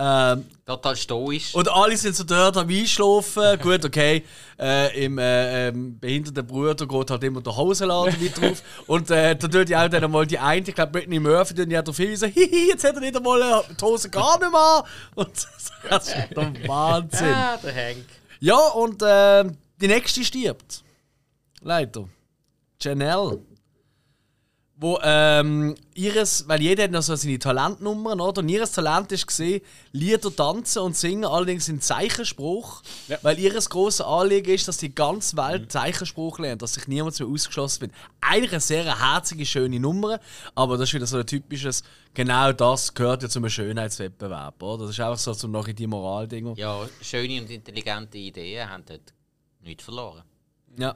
Ähm, 0.00 0.44
Total 0.64 0.94
stoisch. 0.94 1.56
und 1.56 1.68
alle 1.68 1.96
sind 1.96 2.14
so 2.14 2.22
dort 2.22 2.56
am 2.56 2.68
Einschlafen. 2.68 3.58
Gut, 3.62 3.84
okay. 3.84 4.22
Äh, 4.56 5.04
Im 5.04 5.18
äh, 5.18 5.68
ähm, 5.68 5.98
behinderten 5.98 6.46
Bruder 6.46 6.86
geht 6.86 7.10
halt 7.10 7.24
immer 7.24 7.40
der 7.40 7.56
Hosenladen 7.56 8.14
mit 8.20 8.36
drauf. 8.40 8.62
Und 8.86 9.10
äh, 9.10 9.34
da 9.34 9.48
tut 9.48 9.68
ja 9.68 9.84
auch 9.84 9.88
dann 9.88 10.08
mal 10.08 10.24
die 10.24 10.38
eine, 10.38 10.68
ich 10.68 10.72
glaube 10.74 10.92
Britney 10.92 11.18
Murphy, 11.18 11.54
die 11.54 11.76
hat 11.76 11.88
auf 11.88 11.96
hingewiesen, 11.96 12.30
hihi, 12.30 12.68
jetzt 12.68 12.84
hat 12.84 12.94
er 12.94 13.00
nicht 13.00 13.16
einmal 13.16 13.42
äh, 13.42 13.74
die 13.74 13.84
Hose 13.84 14.08
gar 14.08 14.38
nicht 14.38 14.52
mehr. 14.52 14.84
Und 15.16 15.30
das 15.34 16.06
ist 16.06 16.36
der 16.36 16.68
Wahnsinn. 16.68 17.34
ah, 17.34 17.56
der 17.56 17.74
Hank. 17.74 18.04
Ja, 18.40 18.58
und 18.68 19.02
äh, 19.02 19.44
die 19.80 19.88
nächste 19.88 20.24
stirbt. 20.24 20.84
Leider. 21.60 22.08
Janelle. 22.80 23.42
Wo 24.80 24.96
ähm, 25.02 25.74
ihres, 25.94 26.46
weil 26.46 26.62
jeder 26.62 26.84
hat 26.84 26.92
noch 26.92 27.02
so 27.02 27.16
seine 27.16 27.40
Talentnummern, 27.40 28.20
oder? 28.20 28.42
Und 28.42 28.48
ihres 28.48 28.70
Talent 28.70 29.10
ist 29.10 29.26
gesehen, 29.26 29.60
Lieder 29.90 30.34
tanzen 30.34 30.82
und 30.82 30.96
singen, 30.96 31.24
allerdings 31.24 31.68
in 31.68 31.80
Zeichenspruch. 31.80 32.82
Ja. 33.08 33.18
Weil 33.22 33.40
ihres 33.40 33.70
große 33.70 34.06
Anliegen 34.06 34.54
ist, 34.54 34.68
dass 34.68 34.76
die 34.76 34.94
ganze 34.94 35.36
Welt 35.36 35.72
Zeichenspruch 35.72 36.38
lernt, 36.38 36.62
dass 36.62 36.74
sich 36.74 36.86
niemand 36.86 37.18
mehr 37.18 37.28
ausgeschlossen 37.28 37.80
wird. 37.80 37.92
Eigentlich 38.20 38.52
eine 38.52 38.60
sehr 38.60 39.00
herzige, 39.00 39.44
schöne 39.46 39.80
Nummer, 39.80 40.20
aber 40.54 40.78
das 40.78 40.90
ist 40.90 40.94
wieder 40.94 41.08
so 41.08 41.18
ein 41.18 41.26
typisches, 41.26 41.82
genau 42.14 42.52
das 42.52 42.94
gehört 42.94 43.24
ja 43.24 43.28
zum 43.28 43.48
Schönheitswettbewerb, 43.48 44.62
oder? 44.62 44.84
Das 44.84 44.90
ist 44.92 45.00
einfach 45.00 45.18
so 45.18 45.34
zum 45.34 45.50
noch 45.50 45.66
in 45.66 45.74
die 45.74 45.88
Moral-Ding. 45.88 46.54
Ja, 46.54 46.88
schöne 47.00 47.40
und 47.40 47.50
intelligente 47.50 48.16
Ideen 48.16 48.70
haben 48.70 48.84
dort 48.86 49.12
nichts 49.60 49.82
verloren. 49.82 50.22
Ja. 50.78 50.94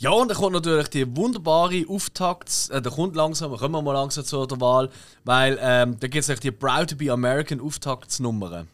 Ja, 0.00 0.12
und 0.12 0.28
dann 0.28 0.36
kommt 0.38 0.54
natürlich 0.54 0.88
die 0.88 1.14
wunderbare 1.14 1.84
Auftakt, 1.86 2.70
äh, 2.70 2.80
da 2.80 2.88
kommt 2.88 3.14
langsam, 3.16 3.54
kommen 3.54 3.74
wir 3.74 3.82
mal 3.82 3.92
langsam 3.92 4.24
zur 4.24 4.48
der 4.48 4.58
Wahl, 4.58 4.88
weil 5.24 5.58
ähm, 5.60 6.00
da 6.00 6.08
gibt 6.08 6.26
es 6.26 6.40
die 6.40 6.50
Proud 6.50 6.88
to 6.88 6.96
be 6.96 7.12
American 7.12 7.60
Auftaktsnummern. 7.60 8.66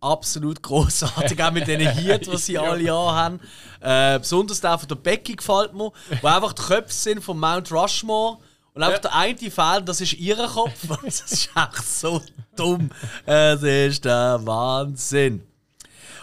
Absolut 0.00 0.62
großartig, 0.62 1.42
auch 1.44 1.52
mit 1.52 1.66
diesen 1.66 1.86
Hit, 1.86 2.32
die 2.32 2.36
sie 2.38 2.56
alle 2.58 2.90
haben. 2.90 3.40
Äh, 3.80 4.18
besonders 4.18 4.62
der 4.62 4.78
von 4.78 4.88
der 4.88 4.94
Becky 4.94 5.36
gefällt 5.36 5.74
mir, 5.74 5.92
wo 6.22 6.26
einfach 6.26 6.54
die 6.54 6.62
Köpfe 6.62 6.94
sind 6.94 7.22
von 7.22 7.38
Mount 7.38 7.70
Rushmore. 7.70 8.38
Und 8.72 8.82
einfach 8.82 9.00
der 9.00 9.14
eine 9.14 9.36
fehlt, 9.36 9.86
das 9.86 10.00
ist 10.00 10.14
ihr 10.14 10.36
Kopf. 10.36 10.86
das 11.04 11.20
ist 11.20 11.50
echt 11.54 11.86
so 11.86 12.22
dumm. 12.56 12.88
Es 13.26 13.62
ist 13.62 14.06
der 14.06 14.40
Wahnsinn. 14.44 15.42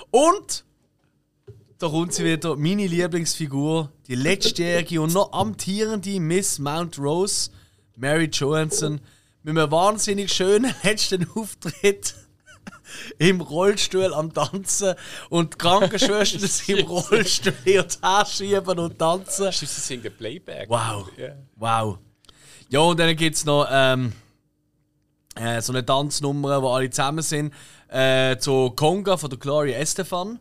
Und 0.09 0.63
da 1.80 1.89
kommt 1.89 2.13
sie 2.13 2.25
wieder, 2.25 2.55
meine 2.55 2.88
Lieblingsfigur, 2.88 3.91
die 4.07 4.15
letztjährige 4.15 4.99
und 5.01 5.13
noch 5.13 5.32
amtierende 5.32 6.19
Miss 6.19 6.57
Mount 6.57 6.97
Rose, 6.97 7.51
Mary 7.95 8.30
Johansson, 8.32 8.99
mit 9.43 9.57
einem 9.57 9.71
wahnsinnig 9.71 10.34
schönen 10.34 10.73
letzten 10.84 11.30
Auftritt 11.36 12.15
im 13.19 13.41
Rollstuhl 13.41 14.13
am 14.13 14.34
Tanzen 14.34 14.95
und 15.30 15.53
die 15.53 15.57
Krankenschwestern 15.59 16.41
sind 16.41 16.80
im 16.80 16.88
Rollstuhl 16.88 17.53
und 17.53 17.99
her 18.03 18.25
schieben 18.25 18.80
und 18.80 18.97
tanzen. 18.97 19.51
Sie 19.51 19.65
singen 19.65 20.11
Playback. 20.17 20.69
Wow. 20.69 21.09
Ja. 21.15 21.36
Wow. 21.55 21.99
Ja, 22.69 22.80
und 22.80 22.99
dann 22.99 23.15
gibt 23.15 23.36
es 23.36 23.45
noch 23.45 23.67
ähm, 23.71 24.13
äh, 25.36 25.61
so 25.61 25.73
eine 25.73 25.86
Tanznummer, 25.86 26.61
wo 26.61 26.69
alle 26.69 26.89
zusammen 26.89 27.21
sind, 27.21 27.53
äh, 27.88 28.38
zu 28.38 28.71
Conga 28.71 29.15
von 29.15 29.30
der 29.30 29.39
Gloria 29.39 29.78
Estefan. 29.78 30.39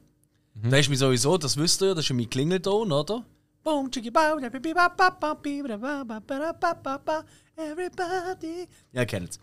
Da 0.63 0.77
ist 0.79 0.89
mir 0.89 0.97
sowieso, 0.97 1.37
das 1.39 1.57
wisst 1.57 1.83
ihr 1.83 1.89
ja, 1.89 1.95
das 1.95 2.05
ist 2.05 2.09
ja 2.09 2.15
mein 2.17 2.31
Klingelton, 2.31 2.91
oder? 2.91 3.25
Boom, 3.63 3.91
chicki, 3.91 4.11
bow, 4.11 4.39
da, 4.41 4.49
bi, 4.49 4.59
bi, 4.61 4.73
ba, 4.73 4.89
ba, 4.89 5.11
ba, 5.11 5.35
bi, 5.35 5.63
ba, 5.63 5.77
ba, 5.77 6.05
ba, 6.05 6.21
ba, 6.21 6.53
ba, 6.53 6.75
ba, 6.75 6.99
ba, 6.99 7.25
Everybody. 7.59 8.69
Ja, 8.93 9.01
ihr 9.01 9.07
kennt's. 9.07 9.39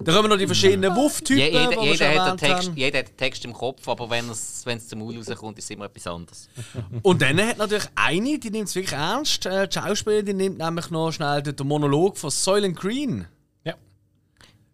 Da 0.00 0.12
kommen 0.12 0.28
noch 0.28 0.36
die 0.36 0.46
verschiedenen 0.46 0.96
Wuff-Typen, 0.96 1.38
Je, 1.38 1.50
jeder, 1.50 1.82
jeder, 1.82 1.90
hat 1.92 2.00
den 2.00 2.18
erwähnt 2.18 2.40
Text, 2.40 2.68
haben. 2.68 2.76
jeder 2.76 2.98
hat 2.98 3.08
den 3.08 3.16
Text 3.16 3.44
im 3.44 3.52
Kopf, 3.52 3.88
aber 3.88 4.10
wenn 4.10 4.28
es 4.30 4.62
wenn 4.66 4.78
es 4.78 4.88
zum 4.88 4.98
Maul 4.98 5.16
rauskommt, 5.16 5.58
ist 5.58 5.64
es 5.64 5.70
immer 5.70 5.84
etwas 5.84 6.06
anderes. 6.08 6.48
Und 7.02 7.22
dann 7.22 7.40
hat 7.40 7.58
natürlich 7.58 7.86
eine, 7.94 8.38
die 8.38 8.50
nimmt 8.50 8.68
es 8.68 8.74
wirklich 8.74 8.98
ernst. 8.98 9.46
Äh, 9.46 9.68
die 9.68 9.74
Schauspielerin 9.78 10.26
die 10.26 10.34
nimmt 10.34 10.58
nämlich 10.58 10.90
noch 10.90 11.12
schnell 11.12 11.40
den 11.42 11.66
Monolog 11.66 12.18
von 12.18 12.30
Soylent 12.30 12.76
Green. 12.76 13.26
Ja. 13.64 13.74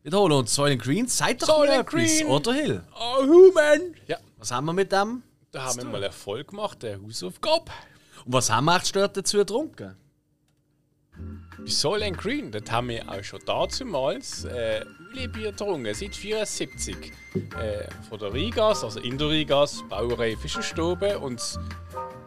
Wiederholen. 0.02 0.32
Und 0.32 0.48
Soylent 0.48 0.82
Green 0.82 1.06
sagt 1.08 1.42
doch 1.42 1.48
Soylent 1.48 1.92
mal 1.92 2.00
etwas, 2.02 2.18
Green. 2.18 2.26
oder 2.26 2.52
Hill? 2.54 2.82
Oh, 2.98 3.22
Human! 3.22 3.94
Ja, 4.06 4.16
Was 4.38 4.50
haben 4.50 4.64
wir 4.64 4.72
mit 4.72 4.90
dem? 4.92 5.22
Da 5.50 5.64
haben 5.64 5.78
wir 5.78 5.84
mal 5.84 6.02
Erfolg 6.02 6.48
gemacht, 6.48 6.82
der 6.82 7.00
Hausaufgabe. 7.00 7.72
Und 8.24 8.32
was 8.32 8.50
haben 8.50 8.66
wir 8.66 8.76
echt 8.76 8.94
dort 8.94 9.16
dazu 9.16 9.38
getrunken? 9.38 9.96
Bei 11.58 11.66
Soylent 11.66 12.16
Green, 12.18 12.52
das 12.52 12.70
haben 12.70 12.88
wir 12.88 13.08
auch 13.10 13.22
schon 13.24 13.40
damals 13.44 14.44
äh, 14.44 14.84
Uli-Bier 15.10 15.50
getrunken, 15.50 15.92
seit 15.92 16.14
74. 16.14 17.12
Äh, 17.34 17.90
von 18.08 18.18
der 18.18 18.32
Rigas, 18.32 18.84
also 18.84 19.00
in 19.00 19.18
der 19.18 19.28
Rigas, 19.28 19.82
Brauerei 19.88 20.36
Fischerstube. 20.36 21.18
Und 21.18 21.58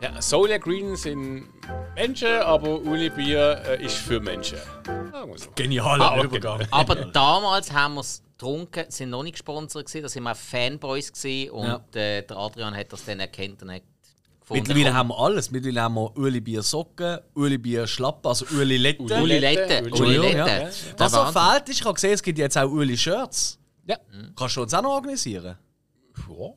ja, 0.01 0.21
Soylent 0.21 0.63
Green 0.63 0.95
sind 0.95 1.47
Menschen, 1.95 2.27
aber 2.29 2.79
Uli-Bier 2.81 3.61
äh, 3.67 3.85
ist 3.85 3.95
für 3.97 4.19
Menschen. 4.19 4.57
So. 5.35 5.47
Genialer 5.55 6.11
Ah, 6.13 6.23
Übergang. 6.23 6.65
Aber 6.71 6.95
damals 6.95 7.71
haben 7.71 7.93
wir 7.95 8.01
es 8.01 8.23
getrunken, 8.37 8.85
sind 8.89 9.11
noch 9.11 9.21
nicht 9.23 9.33
gesponsert 9.33 9.85
gewesen, 9.85 10.01
da 10.03 10.09
sind 10.09 10.23
wir 10.23 10.31
auch 10.31 10.35
Fanboys 10.35 11.11
gewesen 11.13 11.51
und 11.51 11.65
Ja. 11.67 11.81
äh, 11.93 12.23
der 12.25 12.37
Adrian 12.37 12.75
hat 12.75 12.91
das 12.91 13.05
dann 13.05 13.19
erkannt 13.19 13.61
und 13.61 13.71
hat 13.71 13.83
gefunden. 14.39 14.63
Mittlerweile 14.67 14.93
haben 14.95 15.09
wir 15.09 15.19
alles. 15.19 15.51
Mittlerweile 15.51 15.81
haben 15.83 15.93
wir 15.95 16.17
Uli 16.17 16.41
Bier 16.41 16.63
Socken, 16.63 17.19
Uli 17.35 17.57
Bier 17.59 17.85
Schlappen, 17.85 18.27
also 18.27 18.45
Uli 18.55 18.77
Lette. 18.77 19.03
Uli 19.03 19.13
Uli 19.21 19.37
Lette, 19.39 19.73
Entschuldigung, 19.75 20.25
Lette. 20.25 20.37
ja. 20.37 20.69
Was 20.97 21.13
Wahnsinn. 21.13 21.41
fehlt, 21.41 21.69
ist, 21.69 21.79
ich 21.79 21.85
habe 21.85 21.93
gesehen, 21.93 22.13
es 22.13 22.23
gibt 22.23 22.39
jetzt 22.39 22.57
auch 22.57 22.69
Uli 22.69 22.97
Shirts. 22.97 23.59
Ja. 23.85 23.97
Kannst 24.35 24.55
du 24.57 24.61
uns 24.63 24.73
auch 24.73 24.81
noch 24.81 24.91
organisieren? 24.91 25.57
Ja, 26.29 26.53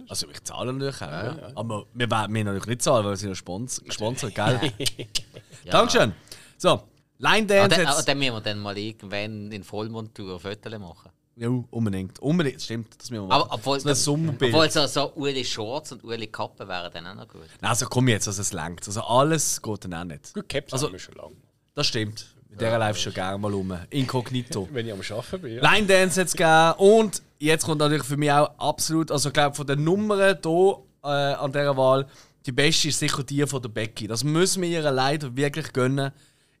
alles. 0.00 0.10
Also 0.10 0.28
ich 0.30 0.42
zahle 0.44 0.72
natürlich 0.72 1.02
auch, 1.02 1.10
ja. 1.10 1.50
aber 1.54 1.86
wir 1.94 2.10
werden 2.10 2.32
natürlich 2.32 2.66
nicht 2.66 2.82
zahlen, 2.82 3.04
weil 3.04 3.12
wir 3.12 3.16
sind 3.16 3.28
ja 3.30 3.34
Spons 3.34 3.82
gesponsert, 3.84 4.34
gell? 4.34 4.72
Dankeschön. 5.70 6.12
So, 6.58 6.82
Line 7.18 7.44
Ah, 7.44 7.68
Dance 7.68 7.76
dann, 7.76 7.86
ah, 7.86 7.96
jetzt... 7.96 8.08
dann 8.08 8.18
müssen 8.18 8.32
wir 8.34 8.40
dann 8.40 8.58
mal 8.58 8.76
irgendwann 8.76 9.50
in 9.52 9.64
Vollmontur 9.64 10.38
Fotos 10.38 10.78
machen. 10.78 11.10
Ja, 11.38 11.48
unbedingt. 11.70 12.18
Unbedingt, 12.20 12.62
stimmt. 12.62 12.88
Das 12.98 13.10
müssen 13.10 13.24
wir 13.24 13.28
machen. 13.28 13.42
Aber 13.42 13.54
obwohl, 13.54 13.78
so 13.78 13.88
ein 13.90 13.94
Sommerbild. 13.94 14.54
obwohl 14.54 14.70
so, 14.70 14.86
so 14.86 15.12
Uli 15.14 15.44
Shorts 15.44 15.92
und 15.92 16.02
Uli 16.02 16.28
Kappen 16.28 16.66
wären 16.66 16.90
dann 16.92 17.06
auch 17.08 17.14
noch 17.14 17.28
gut. 17.28 17.42
Nein, 17.60 17.70
also 17.70 17.86
komm 17.86 18.08
jetzt, 18.08 18.26
also 18.26 18.40
es 18.40 18.52
langt. 18.54 18.86
Also 18.86 19.02
alles 19.02 19.60
geht 19.60 19.84
dann 19.84 19.94
auch 19.94 20.04
nicht. 20.04 20.32
Gut, 20.32 20.48
Caps 20.48 20.72
Also- 20.72 20.86
haben 20.86 20.92
wir 20.92 20.98
schon 20.98 21.14
lange. 21.14 21.36
Das 21.74 21.86
stimmt. 21.86 22.26
Der 22.58 22.78
Live 22.78 22.96
schon 22.98 23.12
gerne 23.14 23.38
mal 23.38 23.52
um. 23.54 23.76
Inkognito. 23.90 24.68
Wenn 24.72 24.86
ich 24.86 24.92
am 24.92 25.00
Arbeiten 25.00 25.40
bin. 25.42 25.54
Ja. 25.56 25.72
Line 25.72 25.86
Dance 25.86 26.20
jetzt 26.20 26.36
gegeben. 26.36 26.72
Und 26.78 27.22
jetzt 27.38 27.64
kommt 27.64 27.78
natürlich 27.80 28.04
für 28.04 28.16
mich 28.16 28.30
auch 28.32 28.50
absolut, 28.58 29.10
also 29.10 29.28
ich 29.28 29.32
glaube 29.32 29.54
von 29.54 29.66
den 29.66 29.84
Nummern 29.84 30.36
hier 30.42 30.76
äh, 31.04 31.08
an 31.08 31.52
dieser 31.52 31.76
Wahl, 31.76 32.06
die 32.46 32.52
beste 32.52 32.88
ist 32.88 32.98
sicher 32.98 33.22
die 33.22 33.46
von 33.46 33.60
der 33.60 33.68
Becky. 33.68 34.06
Das 34.06 34.22
müssen 34.24 34.62
wir 34.62 34.68
ihr 34.68 34.90
leider 34.90 35.34
wirklich 35.36 35.72
gönnen. 35.72 36.12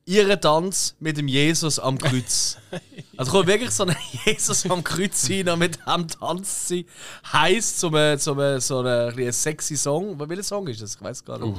Ihren 0.08 0.40
Tanz 0.40 0.94
mit 1.00 1.16
dem 1.16 1.26
Jesus 1.26 1.78
am 1.78 1.98
Kreuz. 1.98 2.58
Also 3.18 3.32
kommt 3.32 3.46
wirklich 3.46 3.70
so 3.70 3.84
ein 3.84 3.96
Jesus 4.26 4.68
am 4.70 4.84
Kreuz 4.84 5.30
rein 5.30 5.48
und 5.48 5.58
mit 5.58 5.78
dem 5.86 6.06
tanzt 6.06 6.68
sie. 6.68 6.84
Heißt 7.32 7.80
so 7.80 7.88
ein 7.90 8.18
so 8.18 8.34
ein- 8.34 8.60
so 8.60 8.80
ein 8.82 9.32
sexy 9.32 9.74
Song. 9.74 10.18
Welcher 10.20 10.42
Song 10.42 10.68
ist 10.68 10.82
das? 10.82 10.96
Ich 10.96 11.00
weiß 11.02 11.24
gar 11.24 11.38
nicht. 11.38 11.56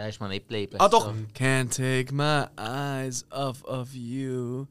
Da 0.00 0.06
ist 0.06 0.18
man 0.18 0.30
nicht 0.30 0.48
geblieben. 0.48 0.76
Ah 0.78 0.88
doch. 0.88 1.12
Can't 1.38 1.68
take 1.76 2.14
my 2.14 2.44
eyes 2.58 3.26
off 3.30 3.62
of 3.64 3.88
you. 3.92 4.64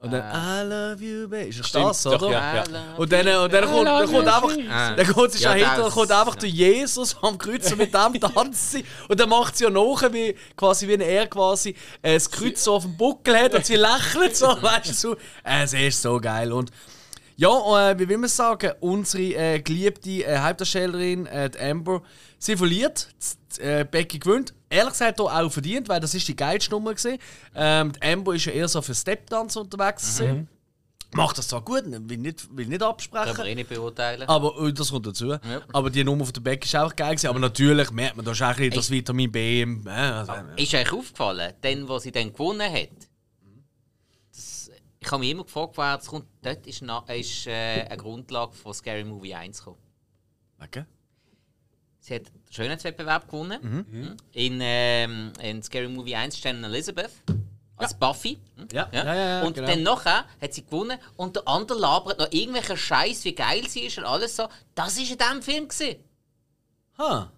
Und 0.00 0.12
dann 0.12 0.20
I 0.22 0.68
love 0.68 1.02
you, 1.02 1.26
baby. 1.28 1.48
Ist 1.48 1.60
das 1.60 1.68
Stimmt, 1.68 1.86
das, 1.86 2.02
doch, 2.02 2.20
oder? 2.20 2.30
ja. 2.30 2.62
I 2.62 2.68
love 2.70 2.84
Und 2.98 3.10
dann, 3.10 3.26
und 3.42 3.52
dann 3.54 3.64
kommt, 3.64 3.86
dann 3.86 4.06
kommt 4.06 4.28
einfach, 4.28 4.56
Ah. 4.70 4.94
dann 4.96 5.06
kommt 5.06 5.32
sie 5.32 5.42
Ja, 5.42 5.48
schon 5.52 5.58
hinter, 5.60 5.76
das- 5.76 5.84
dann 5.84 5.92
kommt 5.94 6.12
einfach 6.12 6.34
der 6.36 6.48
Jesus 6.50 7.16
am 7.22 7.38
Kreuz 7.38 7.72
und 7.72 7.78
mit 7.78 7.94
dem 7.94 8.20
tanzt 8.34 8.72
sie. 8.72 8.84
Und 9.08 9.18
dann 9.18 9.30
macht 9.30 9.56
sie 9.56 9.64
ja 9.64 9.70
nachher, 9.70 10.12
wie, 10.12 10.36
quasi, 10.54 10.86
wie 10.86 10.94
er 11.02 11.26
quasi 11.26 11.74
äh, 12.02 12.12
das 12.12 12.30
Kreuz 12.30 12.62
so 12.62 12.74
auf 12.74 12.82
dem 12.82 12.98
Buckel 12.98 13.34
hat 13.38 13.54
und 13.54 13.64
sie 13.64 13.76
lächelt 13.76 14.36
so, 14.36 14.46
weißt 14.62 14.88
du, 14.90 14.92
so. 14.92 15.14
Äh, 15.42 15.62
Es 15.64 15.72
ist 15.72 16.02
so 16.02 16.20
geil. 16.20 16.52
Und 16.52 16.70
ja, 17.40 17.90
äh, 17.90 17.98
wie 17.98 18.08
will 18.08 18.18
man 18.18 18.28
sagen, 18.28 18.72
unsere 18.80 19.22
äh, 19.34 19.60
geliebte 19.60 20.24
äh, 20.24 20.38
Hauptdarstellerin, 20.38 21.26
äh, 21.26 21.48
die 21.48 21.58
Amber, 21.58 22.02
sie 22.38 22.56
verliert, 22.56 23.08
z- 23.18 23.58
äh, 23.58 23.84
Becky 23.90 24.18
gewinnt. 24.18 24.52
ehrlich 24.68 24.92
gesagt 24.92 25.20
auch 25.20 25.50
verdient, 25.50 25.88
weil 25.88 26.00
das 26.00 26.14
ist 26.14 26.28
die 26.28 26.36
geilste 26.36 26.70
Nummer 26.70 26.92
gewesen. 26.94 27.18
Ähm, 27.54 27.92
die 27.92 28.02
Amber 28.02 28.34
ist 28.34 28.44
ja 28.44 28.52
eher 28.52 28.68
so 28.68 28.82
für 28.82 28.94
Stepdance 28.94 29.58
unterwegs 29.58 30.18
gewesen. 30.18 30.48
Macht 31.12 31.38
das 31.38 31.48
zwar 31.48 31.62
gut, 31.62 31.82
will 31.86 32.18
nicht, 32.18 32.56
will 32.56 32.66
nicht 32.68 32.82
absprechen. 32.84 33.36
Wir 33.38 33.44
eh 33.46 33.54
nicht 33.56 33.68
beurteilen. 33.68 34.28
Aber 34.28 34.54
äh, 34.68 34.72
das 34.72 34.90
kommt 34.92 35.06
dazu. 35.06 35.34
Aber 35.72 35.90
die 35.90 36.04
Nummer 36.04 36.24
von 36.24 36.32
der 36.34 36.40
Beck 36.42 36.64
ist 36.64 36.76
auch 36.76 36.94
geil 36.94 37.10
gewesen. 37.16 37.26
Aber 37.28 37.40
natürlich 37.40 37.90
merkt 37.90 38.16
man 38.16 38.24
da 38.24 38.30
ist 38.30 38.42
auch 38.42 38.48
ein 38.48 38.56
bisschen 38.56 38.70
das 38.74 38.90
Vitamin 38.90 39.32
B 39.32 39.62
im. 39.62 39.84
Äh, 39.88 39.90
also, 39.90 40.32
äh, 40.32 40.62
Ist 40.62 40.72
euch 40.74 40.92
aufgefallen, 40.92 41.52
dann, 41.62 41.88
wo 41.88 41.98
sie 41.98 42.12
dann 42.12 42.32
gewonnen 42.32 42.72
hat? 42.72 42.90
Ich 45.02 45.10
habe 45.10 45.20
mich 45.20 45.30
immer 45.30 45.44
gefragt, 45.44 45.76
woher 45.76 45.96
das 45.96 46.06
kommt. 46.06 46.26
Dort 46.42 46.66
ist, 46.66 46.82
na, 46.82 47.02
ist 47.08 47.46
äh, 47.46 47.86
eine 47.88 47.96
Grundlage 47.96 48.52
von 48.52 48.74
Scary 48.74 49.04
Movie 49.04 49.34
1 49.34 49.58
gekommen. 49.58 49.78
wegen? 50.58 50.86
Sie 52.00 52.14
hat 52.14 52.26
den 52.26 52.52
Schönheitswettbewerb 52.52 53.26
gewonnen. 53.26 53.84
Mhm. 53.90 54.16
In, 54.32 54.58
ähm, 54.62 55.32
in 55.42 55.62
Scary 55.62 55.88
Movie 55.88 56.14
1 56.14 56.36
stand 56.36 56.64
Elizabeth 56.64 57.10
als 57.76 57.94
Buffy. 57.94 58.38
Hm? 58.56 58.68
Ja, 58.72 58.88
ja, 58.92 59.04
ja, 59.04 59.14
ja, 59.14 59.42
und 59.42 59.54
genau. 59.54 59.68
dann 59.68 59.82
nachher 59.82 60.24
hat 60.40 60.52
sie 60.52 60.64
gewonnen 60.64 60.98
und 61.16 61.36
der 61.36 61.48
andere 61.48 61.78
labert 61.78 62.18
noch 62.18 62.30
irgendwelchen 62.30 62.76
Scheiß, 62.76 63.24
wie 63.24 63.34
geil 63.34 63.66
sie 63.68 63.80
ist 63.80 63.98
und 63.98 64.04
alles 64.04 64.36
so. 64.36 64.48
Das 64.74 64.96
war 64.96 65.02
in 65.02 65.18
diesem 65.18 65.42
Film. 65.42 65.68
Gewesen. 65.68 65.96
Ha, 66.98 67.32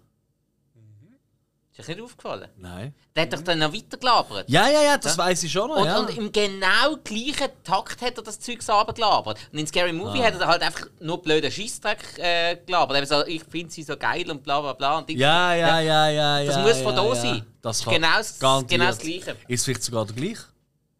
Ist 1.75 1.89
euch 1.89 1.95
nicht 1.95 2.01
aufgefallen? 2.03 2.49
nein. 2.57 2.93
Der 3.15 3.23
hat 3.23 3.33
doch 3.33 3.41
dann 3.41 3.57
noch 3.59 3.73
weiter 3.73 3.97
gelabert. 3.97 4.47
Ja, 4.47 4.69
ja, 4.69 4.83
ja, 4.83 4.97
das 4.97 5.17
weiß 5.17 5.41
ich 5.43 5.51
schon 5.51 5.67
noch. 5.69 5.77
Und, 5.77 5.85
ja. 5.85 5.97
und 5.99 6.15
im 6.17 6.31
genau 6.31 6.97
gleichen 7.03 7.49
Takt 7.63 7.99
hat 8.01 8.15
er 8.17 8.23
das 8.23 8.39
Zeug 8.39 8.59
gelabert. 8.93 9.39
Und 9.51 9.57
in 9.59 9.65
Scary 9.65 9.91
Movie 9.91 10.21
Ah. 10.21 10.25
hat 10.25 10.39
er 10.39 10.47
halt 10.47 10.61
einfach 10.61 10.85
nur 10.99 11.19
blöden 11.21 11.51
Scheissdreck 11.51 12.19
äh, 12.19 12.57
gelabert. 12.65 12.97
Eben 12.97 13.07
so, 13.07 13.25
ich 13.25 13.43
finde 13.43 13.71
sie 13.73 13.81
so 13.83 13.97
geil 13.97 14.29
und 14.29 14.43
bla 14.43 14.61
bla 14.61 14.73
bla. 14.73 14.97
Und 14.99 15.09
ja, 15.09 15.55
ja, 15.55 15.79
ja, 15.79 16.09
ja, 16.09 16.39
ja. 16.41 16.45
Das 16.45 16.57
muss 16.63 16.77
von 16.83 16.95
ja, 16.95 17.01
da 17.01 17.07
ja. 17.07 17.15
sein. 17.15 17.45
Das 17.61 17.79
ist 17.79 17.85
kann 17.85 17.93
genau 17.95 18.17
das- 18.17 18.39
genau 18.67 18.85
das 18.85 18.97
Gleiche. 18.99 19.35
Ist 19.47 19.65
vielleicht 19.65 19.83
sogar 19.83 20.05
der 20.05 20.15
gleiche? 20.15 20.43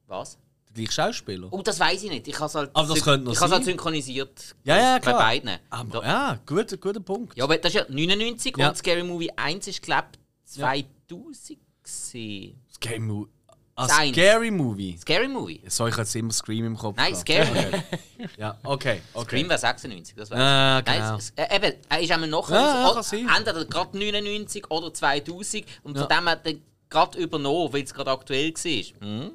Was? 0.08 0.38
Der 0.70 0.74
gleiche 0.86 0.92
Schauspieler? 0.92 1.48
Oh, 1.52 1.62
das 1.62 1.80
weiß 1.80 2.02
ich 2.04 2.10
nicht. 2.10 2.28
Ich 2.28 2.36
habe 2.36 2.46
es 2.48 2.56
halt, 2.56 2.72
Aber 2.74 2.88
das 2.88 2.98
syn- 2.98 3.04
könnte 3.04 3.26
noch 3.26 3.34
ich 3.34 3.38
habe 3.40 3.48
es 3.52 3.54
halt 3.58 3.66
synchronisiert. 3.66 4.56
Ja, 4.64 4.78
ja, 4.78 4.94
Bei 4.96 5.00
klar. 5.02 5.20
beiden. 5.20 5.52
Aber, 5.70 6.02
Da- 6.02 6.08
ja, 6.08 6.40
guter, 6.48 6.78
guter 6.78 7.00
Punkt. 7.00 7.38
Ja, 7.38 7.44
aber 7.44 7.58
das 7.58 7.76
ist 7.76 7.80
ja 7.80 7.86
99 7.90 8.58
Ja. 8.58 8.70
und 8.70 8.78
Scary 8.78 9.04
Movie 9.04 9.30
1 9.36 9.68
ist, 9.68 9.82
glaube 9.84 10.08
ich, 10.14 10.20
2000 10.54 11.60
gewesen. 11.84 12.62
Scary 12.74 13.00
Movie. 13.00 13.30
Ah, 13.76 13.88
Das 13.88 13.98
eins. 13.98 14.16
Scary 14.16 14.52
Movie. 14.52 14.98
Scary 15.00 15.28
Movie? 15.28 15.62
So, 15.68 15.88
ich 15.88 15.98
hatte 15.98 16.20
immer 16.20 16.32
Scream 16.32 16.66
im 16.66 16.78
Kopf. 16.78 16.96
Nein, 16.96 17.14
gehabt. 17.26 17.48
Scary. 17.50 17.84
Ja, 18.38 18.58
okay. 18.64 19.02
okay. 19.14 19.26
Scream 19.26 19.50
war 19.50 19.58
96, 19.58 20.16
das 20.16 20.30
weiß 20.32 20.40
Ah, 20.40 20.80
ich. 20.80 20.86
genau. 20.86 20.98
Nein, 21.00 21.16
es, 21.18 21.30
äh, 21.36 21.56
eben, 21.56 21.74
er 21.90 22.00
ist 22.00 22.12
einmal 22.12 22.30
nachher, 22.30 22.56
Ja, 22.56 23.02
ja, 23.18 23.38
entweder 23.38 23.66
gerade 23.66 23.98
99 23.98 24.70
oder 24.72 24.94
2000 24.94 25.66
und 25.84 25.96
Ja. 25.98 26.02
von 26.08 26.10
dem 26.18 26.30
hat 26.30 26.46
er 26.46 26.54
gerade 26.90 27.18
übernommen, 27.18 27.74
weil 27.74 27.84
es 27.84 27.94
gerade 27.94 28.12
aktuell 28.12 28.54
war. 28.54 29.08
Mhm. 29.08 29.32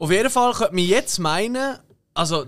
Auf 0.00 0.10
jeden 0.10 0.30
Fall 0.30 0.52
könnte 0.52 0.74
man 0.74 0.84
jetzt 0.84 1.18
meinen, 1.20 1.78
also, 2.14 2.46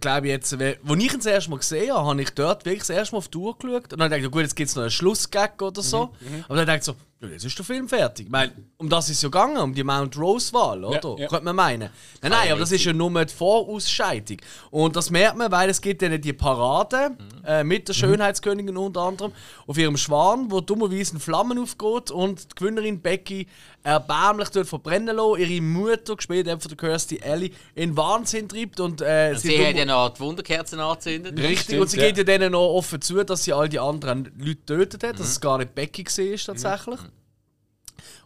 glaube 0.00 0.28
jetzt, 0.28 0.52
als 0.52 0.62
ich 0.62 1.12
ihn 1.12 1.18
das 1.18 1.26
erste 1.26 1.50
Mal 1.50 1.58
gesehen 1.58 1.92
habe, 1.92 2.08
habe 2.08 2.22
ich 2.22 2.30
dort 2.30 2.64
wirklich 2.64 2.80
das 2.80 2.90
erste 2.90 3.14
Mal 3.14 3.18
auf 3.18 3.28
die 3.28 3.38
Uhr 3.38 3.56
geschaut 3.58 3.92
und 3.92 3.98
dann 4.00 4.10
dachte 4.10 4.24
ich, 4.24 4.30
gut, 4.30 4.42
jetzt 4.42 4.56
gibt 4.56 4.70
es 4.70 4.76
noch 4.76 4.82
einen 4.82 4.90
Schlussgag 4.90 5.60
oder 5.60 5.82
so. 5.82 6.06
Mhm, 6.20 6.44
Aber 6.48 6.56
dann 6.56 6.66
dachte 6.66 6.78
ich 6.78 6.84
so, 6.84 6.94
ja, 7.22 7.28
jetzt 7.28 7.44
ist 7.44 7.56
der 7.56 7.64
Film 7.64 7.88
fertig. 7.88 8.26
Ich 8.26 8.32
meine, 8.32 8.52
um 8.78 8.88
das 8.88 9.08
ist 9.08 9.16
es 9.16 9.22
ja 9.22 9.28
gegangen, 9.28 9.56
um 9.58 9.74
die 9.74 9.84
Mount 9.84 10.16
Rose-Wahl, 10.18 10.84
oder? 10.84 11.16
ja. 11.18 11.28
Könnte 11.28 11.44
man 11.44 11.56
meinen. 11.56 11.90
Nein, 12.20 12.30
nein, 12.32 12.46
ja 12.48 12.52
aber 12.52 12.60
das 12.60 12.72
ist 12.72 12.84
ja 12.84 12.92
nur 12.92 13.24
die 13.24 13.32
Vorausscheidung. 13.32 14.38
Und 14.70 14.96
das 14.96 15.10
merkt 15.10 15.36
man, 15.36 15.50
weil 15.52 15.70
es 15.70 15.80
gibt 15.80 16.02
dann 16.02 16.20
die 16.20 16.32
Parade 16.32 17.10
Mhm. 17.10 17.44
äh, 17.46 17.64
mit 17.64 17.88
der 17.88 17.94
Schönheitskönigin 17.94 18.76
unter 18.76 19.00
anderem 19.02 19.32
auf 19.66 19.78
ihrem 19.78 19.96
Schwan, 19.96 20.50
wo 20.50 20.60
dummerweise 20.60 21.14
in 21.14 21.20
Flammen 21.20 21.58
aufgeht 21.58 22.10
und 22.10 22.50
die 22.52 22.54
Gewinnerin 22.56 23.00
Becky 23.00 23.46
erbärmlich 23.84 24.48
dort 24.50 24.68
verbrennen 24.68 25.16
lassen, 25.16 25.40
ihre 25.40 25.60
Mutter, 25.60 26.14
gespielt 26.16 26.48
von 26.48 26.58
der 26.60 26.76
Kirstie 26.76 27.18
Ellie, 27.20 27.50
in 27.74 27.96
Wahnsinn 27.96 28.48
treibt 28.48 28.78
und 28.80 29.00
äh, 29.00 29.34
Sie 29.36 29.56
dumm- 29.56 29.66
hat 29.66 29.76
ja 29.76 29.84
noch 29.84 30.10
die 30.10 30.20
Wunderkerzen 30.20 30.78
angezündet. 30.80 31.36
Richtig, 31.38 31.60
Stimmt, 31.62 31.80
und 31.82 31.88
sie 31.88 31.98
ja. 32.00 32.06
geht 32.06 32.18
ja 32.18 32.24
denen 32.24 32.52
noch 32.52 32.68
offen 32.74 33.00
zu, 33.00 33.22
dass 33.24 33.42
sie 33.44 33.52
all 33.52 33.68
die 33.68 33.78
anderen 33.80 34.24
Leute 34.38 34.54
getötet 34.56 35.02
hat, 35.04 35.18
dass 35.18 35.28
es 35.28 35.40
gar 35.40 35.58
nicht 35.58 35.74
Becky 35.74 36.04
war 36.04 36.54
tatsächlich. 36.54 37.00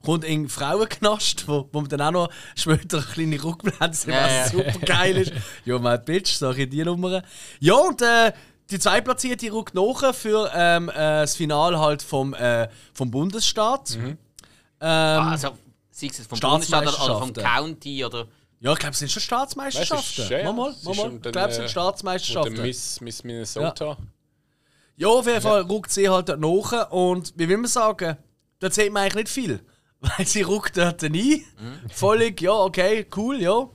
Kommt 0.04 0.24
in 0.24 0.48
Frauenknast, 0.48 1.48
wo, 1.48 1.68
wo 1.72 1.80
man 1.80 1.88
dann 1.88 2.00
auch 2.02 2.10
noch 2.12 2.30
später 2.54 2.98
eine 2.98 3.06
kleine 3.06 3.42
Rückblende 3.42 3.78
Ja, 3.80 3.90
was 3.92 4.06
ja. 4.06 4.48
super 4.48 4.78
geil 4.86 5.16
ist. 5.16 5.32
ja, 5.64 5.78
mein 5.78 6.04
Bitch, 6.04 6.34
sag 6.34 6.58
ich 6.58 6.68
die 6.68 6.84
Nummer. 6.84 7.22
Ja, 7.60 7.74
und 7.74 8.02
äh, 8.02 8.32
die 8.70 8.78
Zweitplatzierte 8.78 9.52
rückt 9.52 9.74
nach 9.74 10.14
für 10.14 10.50
ähm, 10.54 10.88
äh, 10.90 10.92
das 10.94 11.36
Finale 11.36 11.78
halt 11.78 12.02
vom, 12.02 12.34
äh, 12.34 12.68
vom 12.92 13.10
Bundesstaat. 13.10 13.96
Mhm. 13.96 14.18
Ähm, 14.80 15.20
Also, 15.22 15.56
sei 15.90 16.08
es 16.08 16.26
vom 16.26 16.38
Bundesstaat 16.38 16.82
oder 16.82 17.18
vom. 17.18 17.32
County 17.32 18.04
oder. 18.04 18.26
ja, 18.60 18.72
ich 18.72 18.78
glaube, 18.78 18.92
es 18.92 18.98
sind 18.98 19.10
schon 19.10 19.22
Staatsmeisterschaften. 19.22 20.24
Weißt 20.24 20.30
ja, 20.30 20.52
mal, 20.52 20.52
mal, 20.52 20.94
mal, 20.94 20.94
mal. 20.94 21.14
Ich 21.24 21.32
glaube, 21.32 21.48
es 21.48 21.56
sind 21.56 21.64
äh, 21.64 21.68
Staatsmeisterschaften. 21.68 22.62
Miss, 22.62 23.00
Miss 23.00 23.24
Minnesota. 23.24 23.96
Ja, 24.96 25.08
auf 25.08 25.26
jeden 25.26 25.42
Fall 25.42 25.62
ruckt 25.62 25.90
sie 25.90 26.08
halt 26.08 26.28
nach 26.38 26.90
und 26.90 27.34
wie 27.36 27.48
will 27.48 27.58
man 27.58 27.66
sagen, 27.66 28.16
dort 28.60 28.72
sieht 28.74 28.92
man 28.92 29.02
eigentlich 29.02 29.24
nicht 29.24 29.28
viel. 29.28 29.60
Weil 30.16 30.26
sie 30.26 30.42
ruckt 30.42 30.76
dort 30.76 31.02
ein. 31.02 31.44
Völlig, 31.92 32.40
ja, 32.40 32.52
okay, 32.52 33.06
cool, 33.16 33.40
ja. 33.40 33.68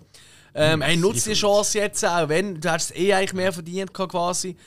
Ähm, 0.53 0.81
hey, 0.81 0.97
nutzt 0.97 1.27
die 1.27 1.33
Chance 1.33 1.77
jetzt 1.79 2.03
auch, 2.05 2.27
wenn 2.27 2.59
du 2.59 2.69
hast 2.71 2.95
eh 2.95 3.13
eigentlich 3.13 3.33
mehr 3.33 3.53
verdient 3.53 3.93
gehabt, 3.93 4.11
quasi. 4.11 4.57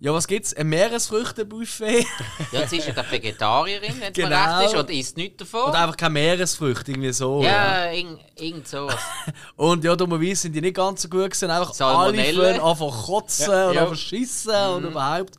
Ja, 0.00 0.12
was 0.12 0.26
gibt's? 0.28 0.52
Ein 0.54 0.68
Meeresfrüchtebuffet 0.68 2.04
Ja, 2.52 2.66
sie 2.68 2.76
ist 2.76 2.86
ja 2.88 2.92
gerade 2.92 3.10
Vegetarierin, 3.10 3.94
wenn 4.00 4.08
es 4.08 4.12
Genau. 4.12 4.58
recht 4.58 4.72
ist, 4.74 4.78
und 4.78 4.90
isst 4.90 5.16
nichts 5.16 5.36
davon. 5.38 5.70
und 5.70 5.74
einfach 5.74 5.96
keine 5.96 6.10
Meeresfrüchte, 6.14 6.92
irgendwie 6.92 7.12
so. 7.12 7.42
ja, 7.42 7.90
irgend, 7.90 8.20
irgend 8.38 8.68
sowas. 8.68 8.98
Und 9.56 9.82
ja, 9.84 9.96
dummerweise 9.96 10.36
sind 10.42 10.52
die 10.52 10.60
nicht 10.60 10.76
ganz 10.76 11.02
so 11.02 11.08
gut 11.08 11.30
gewesen. 11.30 11.50
Einfach 11.50 11.68
alle 11.68 11.74
Salmonellen. 11.74 12.56
fangen 12.56 12.60
einfach 12.60 13.04
kotzen 13.06 13.50
Ja, 13.52 13.68
und 13.68 13.74
ja. 13.74 13.82
einfach 13.82 13.96
schiessen 13.96 14.54
und 14.76 14.84
überhaupt. 14.84 15.36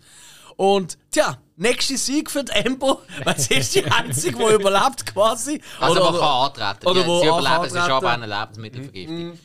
Und 0.58 0.98
tja, 1.12 1.38
nächster 1.58 1.98
Sieg 1.98 2.30
für 2.32 2.44
die 2.44 2.52
Embo, 2.54 3.02
weil 3.24 3.38
sie 3.40 3.56
ist 3.56 3.76
die 3.76 3.86
Einzige, 3.86 4.38
die 4.38 4.54
überlebt 4.54 5.06
quasi. 5.06 5.62
Also, 5.80 6.02
Oder- 6.02 6.12
man 6.12 6.20
kann 6.20 6.30
antreten. 6.70 6.88
oder 6.88 7.02
die, 7.02 7.08
wo 7.08 7.20
sie 7.22 7.28
überleben, 7.28 7.66
es 7.66 7.74
ist 7.74 7.78
aber 7.80 8.10
eine 8.12 8.26
Lebensmittelvergiftung. 8.28 9.40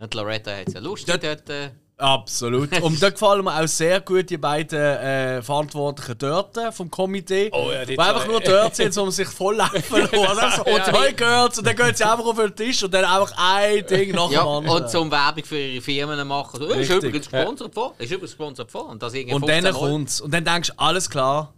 Und 0.00 0.14
Loretta 0.14 0.50
hat 0.56 0.68
es 0.68 0.74
ja 0.74 0.80
lustig 0.80 1.20
dort. 1.20 1.48
äh, 1.50 1.70
Absolut. 1.96 2.72
Und 2.82 3.00
da 3.00 3.10
gefallen 3.10 3.44
mir 3.44 3.54
auch 3.62 3.68
sehr 3.68 4.00
gut 4.00 4.28
die 4.28 4.36
beiden 4.36 4.78
äh, 4.78 5.40
Verantwortlichen 5.42 6.16
dort 6.18 6.58
vom 6.74 6.90
Komitee. 6.90 7.50
Oh 7.52 7.70
ja, 7.72 7.84
die 7.84 7.92
die 7.92 7.98
einfach 7.98 8.26
nur 8.26 8.40
dort 8.40 8.74
sind, 8.74 8.96
um 8.98 9.10
sich 9.12 9.28
voll 9.28 9.54
laufen 9.58 9.80
zu 9.82 9.96
lassen. 9.96 10.16
Also, 10.40 10.64
und 10.64 10.76
Ja. 10.78 11.00
hey 11.00 11.12
Girls, 11.12 11.58
und 11.58 11.66
dann 11.66 11.76
gehen 11.76 11.94
sie 11.94 12.04
einfach 12.04 12.26
auf 12.26 12.36
den 12.36 12.56
Tisch 12.56 12.82
und 12.82 12.92
dann 12.92 13.04
einfach 13.04 13.32
ein 13.36 13.86
Ding 13.86 14.12
nach 14.12 14.30
Ja, 14.30 14.40
dem 14.42 14.48
anderen. 14.48 14.82
und 14.82 14.90
zum 14.90 15.10
Werbung 15.10 15.44
für 15.44 15.58
ihre 15.58 15.82
Firmen 15.82 16.26
machen. 16.26 16.58
So, 16.60 16.66
ist 16.66 16.90
übrigens 16.90 17.30
gesponsert 17.30 17.72
von. 17.74 17.90
Ist 17.98 18.10
übrigens 18.10 18.30
gesponsert 18.32 18.70
von. 18.72 18.86
Und, 18.86 19.02
das 19.02 19.14
irgendwie 19.14 19.34
Und 19.36 19.42
15 19.42 19.64
dann 19.64 19.72
Mal. 19.74 19.78
kommt's. 19.78 20.20
Und 20.20 20.34
dann 20.34 20.44
denkst 20.44 20.70
du, 20.70 20.74
alles 20.78 21.08
klar. 21.08 21.54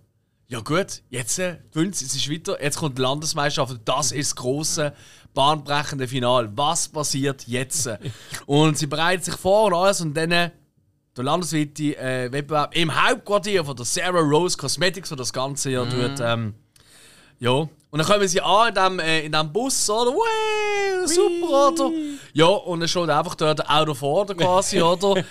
Ja 0.48 0.60
gut, 0.60 1.02
jetzt 1.08 1.38
äh, 1.40 1.56
gewinnt 1.72 1.94
es 1.96 2.02
ist 2.02 2.30
weiter. 2.30 2.62
Jetzt 2.62 2.76
kommt 2.78 2.98
die 2.98 3.02
Landesmeisterschaft. 3.02 3.80
Das 3.84 4.12
ist 4.12 4.30
das 4.32 4.36
große, 4.36 4.92
bahnbrechende 5.36 6.08
Finale. 6.08 6.50
Was 6.56 6.88
passiert 6.88 7.46
jetzt? 7.46 7.88
und 8.46 8.76
sie 8.76 8.86
bereiten 8.86 9.22
sich 9.22 9.36
vor 9.36 9.66
und 9.66 9.74
alles. 9.74 10.00
Und 10.00 10.14
dann 10.14 10.32
äh, 10.32 10.50
der 11.16 11.24
landesweite 11.24 11.96
äh, 11.96 12.32
Wettbewerb 12.32 12.74
im 12.74 12.90
Hauptquartier 12.90 13.64
von 13.64 13.76
der 13.76 13.84
Sarah 13.84 14.20
Rose 14.20 14.56
Cosmetics, 14.56 15.12
wo 15.12 15.14
das 15.14 15.32
Ganze 15.32 15.70
ja 15.70 15.84
tut. 15.84 16.20
Ähm, 16.20 16.54
ja. 17.38 17.50
Und 17.50 17.70
dann 17.92 18.06
kommen 18.06 18.26
sie 18.26 18.40
an 18.40 18.68
in 18.68 18.74
dem, 18.74 18.98
äh, 18.98 19.20
in 19.20 19.32
dem 19.32 19.52
Bus, 19.52 19.88
oder? 19.88 20.12
Wow, 21.06 21.14
super, 21.14 21.84
oder? 21.84 21.96
Ja, 22.32 22.46
und 22.46 22.80
dann 22.80 22.88
steht 22.88 23.08
einfach 23.08 23.34
dort 23.34 23.58
der 23.60 23.70
Auto 23.70 23.94
vor, 23.94 24.26
quasi, 24.26 24.80
oder? 24.82 25.24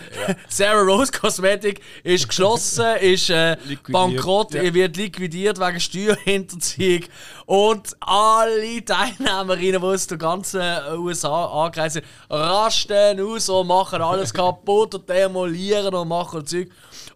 Sarah 0.47 0.81
Rose 0.81 1.11
Cosmetic 1.11 1.81
ist 2.03 2.27
geschlossen, 2.27 2.97
ist 3.01 3.29
äh, 3.29 3.57
bankrott, 3.89 4.53
ja. 4.53 4.73
wird 4.73 4.97
liquidiert 4.97 5.59
wegen 5.59 5.79
Steuerhinterziehung. 5.79 7.03
Und 7.45 7.95
alle 7.99 8.83
Teilnehmerinnen, 8.83 9.81
die 9.81 9.87
aus 9.87 10.07
der 10.07 10.17
ganzen 10.17 10.61
USA 10.97 11.45
angereist 11.45 11.93
sind, 11.93 12.05
rasten 12.29 13.21
aus 13.21 13.49
und 13.49 13.67
machen 13.67 14.01
alles 14.01 14.33
kaputt 14.33 14.95
und 14.95 15.09
demolieren 15.09 15.93
und 15.93 16.07
machen 16.07 16.45
Zeug. 16.45 16.69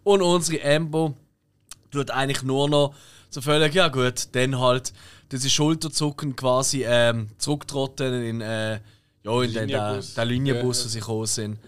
Und 0.04 0.22
unsere 0.22 0.62
Embo 0.62 1.16
tut 1.92 2.12
eigentlich 2.12 2.44
nur 2.44 2.70
noch 2.70 2.94
so 3.30 3.42
völlig, 3.42 3.76
ja 3.76 3.90
gut, 3.90 4.30
dann 4.34 4.60
halt 4.60 4.92
diese 5.32 5.50
Schulterzucken 5.50 6.36
quasi 6.36 6.84
ähm, 6.86 7.30
zurücktrotten 7.38 8.24
in, 8.24 8.42
äh, 8.42 8.80
ja, 9.24 9.42
in 9.44 9.54
den, 9.54 9.68
den, 9.68 9.70
Linienbus. 9.70 10.14
den 10.14 10.28
Linienbus, 10.28 10.80
Ja, 10.80 10.86
wo 10.86 10.90
sie 10.90 11.00
gekommen 11.00 11.26
sind. 11.26 11.60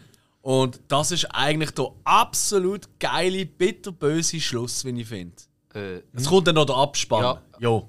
Und 0.42 0.80
das 0.88 1.12
ist 1.12 1.26
eigentlich 1.26 1.72
der 1.72 1.92
absolut 2.04 2.88
geile, 3.00 3.46
bitterböse 3.46 4.40
Schluss, 4.40 4.84
wie 4.86 5.00
ich 5.02 5.08
finde. 5.08 5.36
Äh, 5.76 6.02
Es 6.14 6.26
kommt 6.26 6.48
dann 6.48 6.56
noch 6.56 6.66
der 6.66 6.76
Abspann. 6.78 7.22
Ja. 7.22 7.42
Ja. 7.60 7.84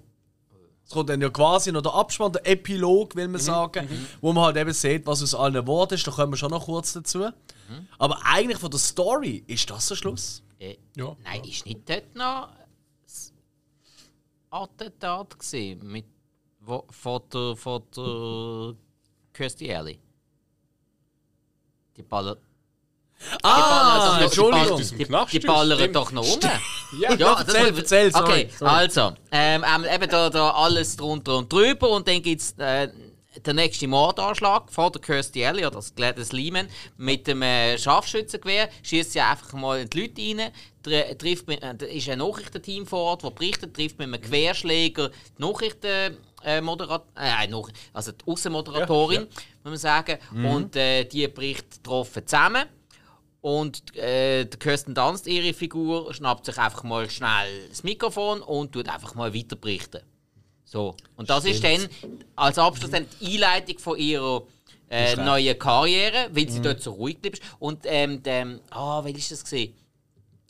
Es 0.85 0.91
kommt 0.91 1.09
dann 1.09 1.23
ja 1.23 1.31
quasi 1.31 1.73
noch 1.73 1.81
der 1.81 1.95
Abspann, 1.95 2.33
der 2.33 2.47
Epilog, 2.47 3.17
will 3.17 3.29
man 3.29 3.41
sagen, 3.41 3.89
wo 4.21 4.33
man 4.35 4.45
halt 4.45 4.59
eben 4.59 4.73
sieht, 4.75 5.07
was 5.07 5.23
aus 5.23 5.35
allen 5.35 5.67
Worten 5.67 5.95
ist. 5.95 6.07
Da 6.07 6.11
kommen 6.11 6.33
wir 6.33 6.37
schon 6.37 6.51
noch 6.51 6.67
kurz 6.67 6.93
dazu. 6.93 7.29
Aber 7.99 8.19
eigentlich 8.27 8.59
von 8.59 8.71
der 8.71 8.81
Story 8.81 9.43
ist 9.47 9.71
das 9.71 9.89
der 9.89 9.95
Schluss. 9.95 10.43
äh, 10.59 10.77
Ja. 10.95 11.17
Nein, 11.25 11.45
ist 11.45 11.65
nicht 11.65 11.89
dort 11.89 12.15
noch. 12.15 12.51
Attentat 14.53 15.39
gesehen 15.39 15.87
mit 15.87 16.05
wo, 16.61 16.85
von 16.91 17.23
der, 17.33 17.57
von 17.57 17.83
der 17.97 18.75
Kirstie 19.33 19.75
Alley. 19.75 19.99
Die 21.97 22.03
Baller. 22.03 22.37
Ah, 23.43 24.19
die 24.19 24.25
Entschuldigung. 24.25 24.73
Aus 24.73 24.89
dem 24.89 24.99
Die, 24.99 25.05
Knast 25.05 25.33
die 25.33 25.39
ist, 25.39 25.47
ballern 25.47 25.93
doch 25.93 26.13
noch 26.13 26.25
rum. 26.25 26.41
Ja, 27.01 27.15
Ja, 27.15 27.39
erzähl, 27.39 27.77
erzähl, 27.77 28.13
sorry, 28.13 28.25
Okay, 28.25 28.51
sorry. 28.59 28.71
also, 28.71 29.13
ähm, 29.31 29.65
ähm, 29.67 29.85
eben 29.85 30.11
da, 30.11 30.29
da 30.29 30.51
alles 30.51 30.97
drunter 30.97 31.39
und 31.39 31.53
drüber 31.53 31.91
und 31.91 32.07
dann 32.07 32.21
gibt 32.23 32.41
es 32.43 32.53
äh, 32.59 32.89
den 33.47 33.57
nächsten 33.57 33.91
Mordanschlag 33.91 34.71
von 34.71 34.93
der 34.93 35.01
Kirstie 35.01 35.45
Alley 35.45 35.65
oder 35.65 35.77
das 35.77 35.95
Gladys 35.95 36.33
Lehman 36.33 36.69
mit 36.97 37.27
dem 37.27 37.43
äh, 37.43 37.79
Scharfschützengewehr, 37.79 38.69
schießt 38.83 39.13
sie 39.13 39.21
einfach 39.21 39.53
mal 39.55 39.81
in 39.81 39.91
die 39.91 40.01
Leute 40.01 40.23
rein, 40.23 40.53
tr 40.83 41.19
trifft 41.19 41.47
mit, 41.49 41.63
äh, 41.63 41.75
da 41.75 41.87
ist 41.87 42.09
ein 42.09 42.19
Nachrichtenteam 42.19 42.87
vor 42.87 43.01
Ort, 43.01 43.25
das 43.25 43.35
berichtet, 43.35 43.75
trifft 43.75 43.99
mit 43.99 44.09
einem 44.09 44.21
Querschläger 44.21 45.11
die 45.39 45.43
Nachrichten 45.43 46.17
äh, 46.45 46.61
Moderat 46.61 47.05
äh, 47.17 47.47
noch, 47.47 47.71
also 47.93 48.13
die 48.13 48.27
Außenmoderatorin, 48.27 49.21
Ja, 49.21 49.23
ja. 49.23 49.29
muss 49.65 49.71
man 49.71 49.77
sagen, 49.77 50.19
und 50.33 50.77
äh, 50.77 51.05
die 51.05 51.27
bricht 51.29 51.71
getroffen 51.77 52.27
zusammen. 52.27 52.65
Und 53.41 53.97
äh, 53.97 54.45
der 54.45 54.59
Kirsten 54.61 54.95
Dunst, 54.95 55.27
ihre 55.27 55.53
Figur, 55.53 56.15
schnappt 56.15 56.47
sich 56.47 56.59
einfach 56.59 56.85
mal 56.85 57.11
schnell 57.11 57.69
das 57.69 57.83
Mikrofon 57.83 58.41
und 58.41 58.71
tut 58.71 58.89
einfach 58.89 59.17
mal 59.17 59.35
weiter 59.35 59.57
berichten. 59.57 60.01
So. 60.73 60.97
Und 61.17 61.29
das 61.29 61.45
ist 61.45 61.63
dann 61.63 61.87
als 62.35 62.57
Abschluss 62.57 62.91
dann 62.91 63.05
die 63.21 63.35
Einleitung 63.35 63.79
von 63.79 63.99
ihrer 63.99 64.43
äh, 64.89 65.17
neuen 65.17 65.59
Karriere, 65.59 66.31
weil 66.31 66.49
sie 66.49 66.63
dort 66.63 66.81
so 66.81 66.93
ruhig 66.93 67.19
bleibt. 67.21 67.41
Und 67.59 67.81
ähm, 67.85 68.23
der, 68.23 68.59
ah, 68.71 69.05
wie 69.05 69.13
ist 69.13 69.31
das 69.31 69.43
gesehen? 69.43 69.75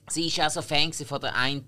Sie 0.09 0.29
ist 0.29 0.41
auch 0.41 0.49
so 0.49 0.63
Fan 0.63 0.93
von 0.93 1.21
der 1.21 1.35
einen 1.35 1.67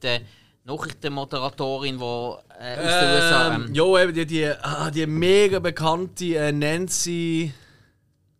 Nachrichtenmoderatorin, 0.62 1.98
die 1.98 2.04
äh, 2.04 2.04
aus 2.04 3.00
den 3.00 3.10
USA. 3.10 3.54
Ähm, 3.54 3.64
Ähm, 3.66 3.74
jo, 3.74 3.98
eben 3.98 4.14
die, 4.14 4.24
die, 4.24 4.46
ah, 4.46 4.88
die 4.88 5.04
mega 5.04 5.58
bekannte 5.58 6.36
äh, 6.36 6.52
Nancy. 6.52 7.52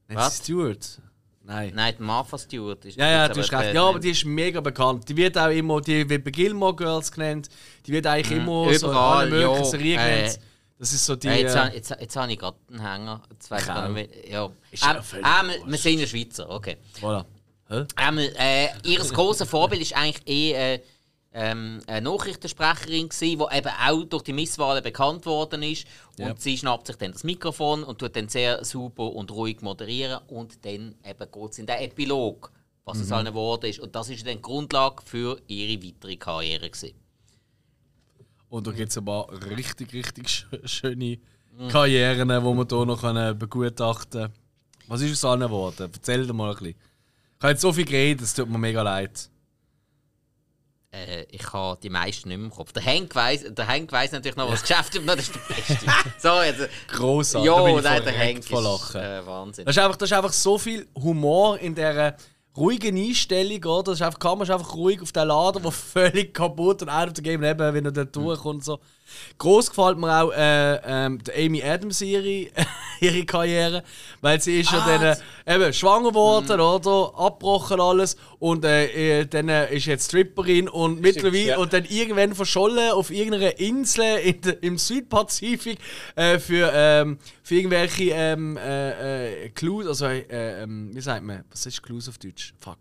Nancy 0.06 0.24
Was? 0.24 0.36
Stewart. 0.36 1.00
Nein. 1.46 1.72
Nein, 1.74 1.94
die 1.98 2.02
Martha 2.02 2.38
Stewart 2.38 2.82
ist 2.86 2.96
Ja, 2.96 3.08
ja, 3.10 3.28
du 3.28 3.38
hast 3.40 3.52
recht. 3.52 3.64
äh, 3.64 3.74
Ja, 3.74 3.84
aber 3.86 3.98
die 3.98 4.10
ist 4.10 4.24
mega 4.24 4.60
bekannt. 4.60 5.06
Die 5.08 5.16
wird 5.16 5.36
auch 5.36 5.50
immer, 5.50 5.80
die 5.82 6.08
wird 6.08 6.24
bei 6.24 6.30
Gilmore 6.30 6.74
Girls 6.74 7.12
genannt. 7.12 7.48
Die 7.86 7.92
wird 7.92 8.06
eigentlich 8.06 8.38
immer 8.38 8.64
so 8.64 8.70
in 8.70 8.76
Überall, 8.92 9.18
allen 9.18 9.30
möglichen 9.30 9.56
ja, 9.56 9.64
Serien 9.64 10.00
äh, 10.00 10.16
genannt. 10.16 10.40
Das 10.78 10.92
ist 10.92 11.06
so 11.06 11.16
die. 11.16 11.26
Ja, 11.28 11.34
jetzt, 11.34 11.54
äh, 11.54 11.58
ha- 11.58 11.70
jetzt, 11.72 11.90
jetzt 12.00 12.16
habe 12.16 12.32
ich 12.32 12.38
gerade 12.38 12.56
einen 12.70 12.80
Hänger. 12.80 13.22
Jetzt 13.30 13.50
weiss 13.50 13.62
ich 13.68 13.88
nicht. 13.92 14.10
Ja. 14.30 14.50
Ist 14.70 14.84
Ähm, 14.84 14.96
ähm, 15.14 15.50
wir 15.70 15.78
sind 15.78 16.00
ja 16.00 16.06
Schweizer, 16.06 16.48
okay. 16.48 16.78
voilà. 17.00 17.24
Hä? 17.68 17.84
Ähm, 18.08 18.18
äh, 18.18 18.68
ihr 18.84 18.98
grosses 19.00 19.48
Vorbild 19.48 19.80
ist 19.82 19.94
eigentlich 19.96 20.26
eh 20.26 20.52
äh, 20.74 20.80
ähm, 21.34 21.80
eine 21.88 22.08
Nachrichtensprecherin 22.08 23.08
gewesen, 23.08 23.38
die 23.50 23.56
eben 23.58 23.68
auch 23.86 24.04
durch 24.04 24.22
die 24.22 24.32
Misswahlen 24.32 24.82
bekannt 24.82 25.26
worden 25.26 25.62
ist. 25.64 25.84
Und 26.18 26.26
Ja. 26.26 26.34
sie 26.38 26.56
schnappt 26.56 26.86
sich 26.86 26.96
dann 26.96 27.12
das 27.12 27.24
Mikrofon 27.24 27.82
und 27.84 27.98
tut 27.98 28.14
dann 28.16 28.28
sehr 28.28 28.64
super 28.64 29.12
und 29.12 29.30
ruhig 29.32 29.60
moderieren. 29.60 30.20
Und 30.28 30.64
dann 30.64 30.94
eben 31.04 31.30
geht 31.32 31.50
es 31.50 31.58
in 31.58 31.66
den 31.66 31.76
Epilog, 31.78 32.52
was 32.84 32.98
es 33.00 33.10
allen 33.10 33.26
geworden 33.26 33.66
ist. 33.66 33.80
Und 33.80 33.94
das 33.96 34.08
ist 34.10 34.24
dann 34.26 34.36
die 34.36 34.42
Grundlage 34.42 35.02
für 35.04 35.40
ihre 35.48 35.82
weitere 35.82 36.16
Karriere 36.16 36.70
gewesen. 36.70 36.94
Und 38.48 38.66
da 38.66 38.70
gibt 38.70 38.90
es 38.90 38.96
aber 38.96 39.28
richtig, 39.50 39.92
richtig 39.92 40.28
sch 40.28 40.46
schöne 40.64 41.18
Karrieren, 41.68 42.28
die 42.28 42.34
man 42.40 42.66
hier 42.68 42.86
noch 42.86 43.00
können 43.00 43.38
begutachten 43.38 44.22
kann. 44.22 44.32
Was 44.86 45.00
ist 45.00 45.12
aus 45.12 45.24
allen 45.30 45.40
geworden? 45.40 45.90
Erzähl 45.92 46.26
dir 46.26 46.32
mal 46.32 46.50
ein 46.50 46.56
bisschen. 46.56 46.74
Ich 46.76 47.42
habe 47.42 47.52
jetzt 47.52 47.62
so 47.62 47.72
viel 47.72 47.84
geredet, 47.84 48.22
es 48.22 48.34
tut 48.34 48.48
mir 48.48 48.58
mega 48.58 48.82
leid. 48.82 49.28
Äh, 50.94 51.26
ich 51.30 51.52
habe 51.52 51.78
die 51.82 51.90
meisten 51.90 52.28
nicht 52.28 52.38
mehr 52.38 52.46
im 52.46 52.52
Kopf. 52.52 52.72
Der 52.72 52.84
Hank 52.84 53.14
weiss, 53.14 53.44
der 53.48 53.66
Hank 53.66 53.90
weiss 53.90 54.12
natürlich 54.12 54.36
noch, 54.36 54.50
was 54.50 54.60
das 54.60 54.68
Geschäft 54.68 54.94
ist. 54.94 55.06
Das 55.08 55.18
ist 55.18 55.34
der 55.34 55.54
Beste. 55.54 55.86
so, 56.18 56.42
jetzt, 56.42 56.68
Grossartig. 56.88 57.50
Da 57.50 57.56
ja, 57.56 57.76
ich 57.76 57.82
nein, 57.82 58.04
der 58.04 58.42
vor 58.42 58.74
ist 58.74 58.94
äh, 58.94 59.26
Wahnsinn. 59.26 59.64
Das 59.64 59.76
ist, 59.76 59.82
einfach, 59.82 59.96
das 59.96 60.10
ist 60.10 60.16
einfach 60.16 60.32
so 60.32 60.58
viel 60.58 60.86
Humor 60.94 61.58
in 61.58 61.74
dieser 61.74 62.16
ruhigen 62.56 62.96
Einstellung, 62.96 63.64
oder? 63.64 63.82
Das 63.82 63.94
ist 63.94 64.02
einfach, 64.02 64.18
Kamera 64.20 64.44
ist 64.44 64.50
einfach 64.50 64.74
ruhig 64.74 65.02
auf 65.02 65.10
den 65.10 65.26
Laden, 65.26 65.62
der 65.62 65.72
völlig 65.72 66.32
kaputt 66.32 66.82
und 66.82 66.88
out 66.88 67.08
of 67.08 67.12
the 67.16 67.22
game 67.22 67.40
neben, 67.40 67.74
wenn 67.74 67.84
er 67.84 67.92
dort 67.92 68.14
durchkommt. 68.14 68.56
und 68.56 68.64
So. 68.64 68.80
Gross 69.38 69.68
gefällt 69.68 69.98
mir 69.98 70.22
auch 70.22 70.32
äh, 70.32 70.76
ähm, 70.84 71.22
der 71.22 71.36
Amy 71.36 71.62
Adams 71.62 72.00
ihre, 72.00 72.50
ihre 73.00 73.24
Karriere, 73.24 73.82
weil 74.20 74.40
sie 74.40 74.60
ist 74.60 74.72
ja 74.72 74.84
dann 74.86 75.02
äh, 75.02 75.54
eben 75.54 75.72
schwanger 75.72 76.08
geworden, 76.08 76.60
oder? 76.60 77.18
Abgebrochen 77.18 77.80
alles 77.80 78.16
und 78.38 78.64
äh, 78.64 79.20
äh, 79.20 79.26
dann 79.26 79.48
äh, 79.48 79.74
ist 79.74 79.86
jetzt 79.86 80.06
Stripperin 80.06 80.68
und 80.68 81.00
mittlerweile 81.00 81.44
ja. 81.44 81.58
und 81.58 81.72
dann 81.72 81.84
irgendwann 81.84 82.34
verschollen 82.34 82.92
auf 82.92 83.10
irgendeiner 83.10 83.58
Insel 83.58 84.18
in 84.24 84.40
de, 84.40 84.56
im 84.60 84.78
Südpazifik 84.78 85.78
äh, 86.16 86.38
für, 86.38 86.70
ähm, 86.74 87.18
für 87.42 87.56
irgendwelche 87.56 88.10
ähm, 88.10 88.56
äh, 88.56 89.44
äh, 89.44 89.48
Clues, 89.50 89.86
also 89.86 90.06
äh, 90.06 90.62
ähm, 90.62 90.90
wie 90.94 91.00
sagt 91.00 91.24
man, 91.24 91.44
was 91.50 91.66
ist 91.66 91.82
Clues 91.82 92.08
auf 92.08 92.18
Deutsch? 92.18 92.54
Fuck, 92.58 92.78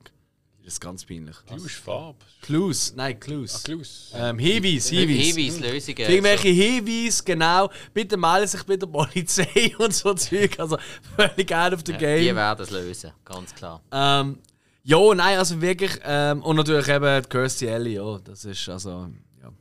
das 0.64 0.74
ist 0.74 0.80
ganz 0.80 1.04
peinlich. 1.04 1.36
Hast 1.50 1.72
Farbe. 1.72 2.18
Clues, 2.42 2.94
nein 2.96 3.20
Clues. 3.20 3.64
Klaus. 3.64 4.12
Ähm, 4.16 4.40
Hinweis, 4.40 4.88
Hinweis. 4.88 5.36
Hinweis, 5.36 5.60
Lösungen. 5.60 6.06
Für 6.06 6.12
irgendwelche 6.12 6.48
Hinweise, 6.48 7.24
genau. 7.24 7.70
Bitte 7.94 8.16
melden 8.16 8.48
sich 8.48 8.64
bei 8.64 8.78
der 8.78 8.88
Polizei 8.88 9.76
und 9.78 9.94
so 9.94 10.14
Zeug. 10.14 10.58
Also 10.58 10.78
völlig 11.18 11.54
out 11.54 11.74
of 11.74 11.82
the 11.86 11.92
Die 11.92 11.98
game. 11.98 12.36
werden 12.36 12.64
es 12.64 12.70
lösen, 12.72 13.12
ganz 13.26 13.54
klar. 13.54 13.82
Ähm, 13.92 14.40
ja, 14.84 15.14
nein, 15.14 15.38
also 15.38 15.62
wirklich. 15.62 16.00
Ähm, 16.04 16.42
und 16.44 16.56
natürlich 16.56 16.88
eben 16.88 17.22
die 17.24 17.30
Kirstie 17.30 17.70
Alley, 17.70 17.96
ja. 17.96 18.20
Das 18.20 18.46
ist 18.46 18.70
also, 18.70 19.10
ja. 19.42 19.52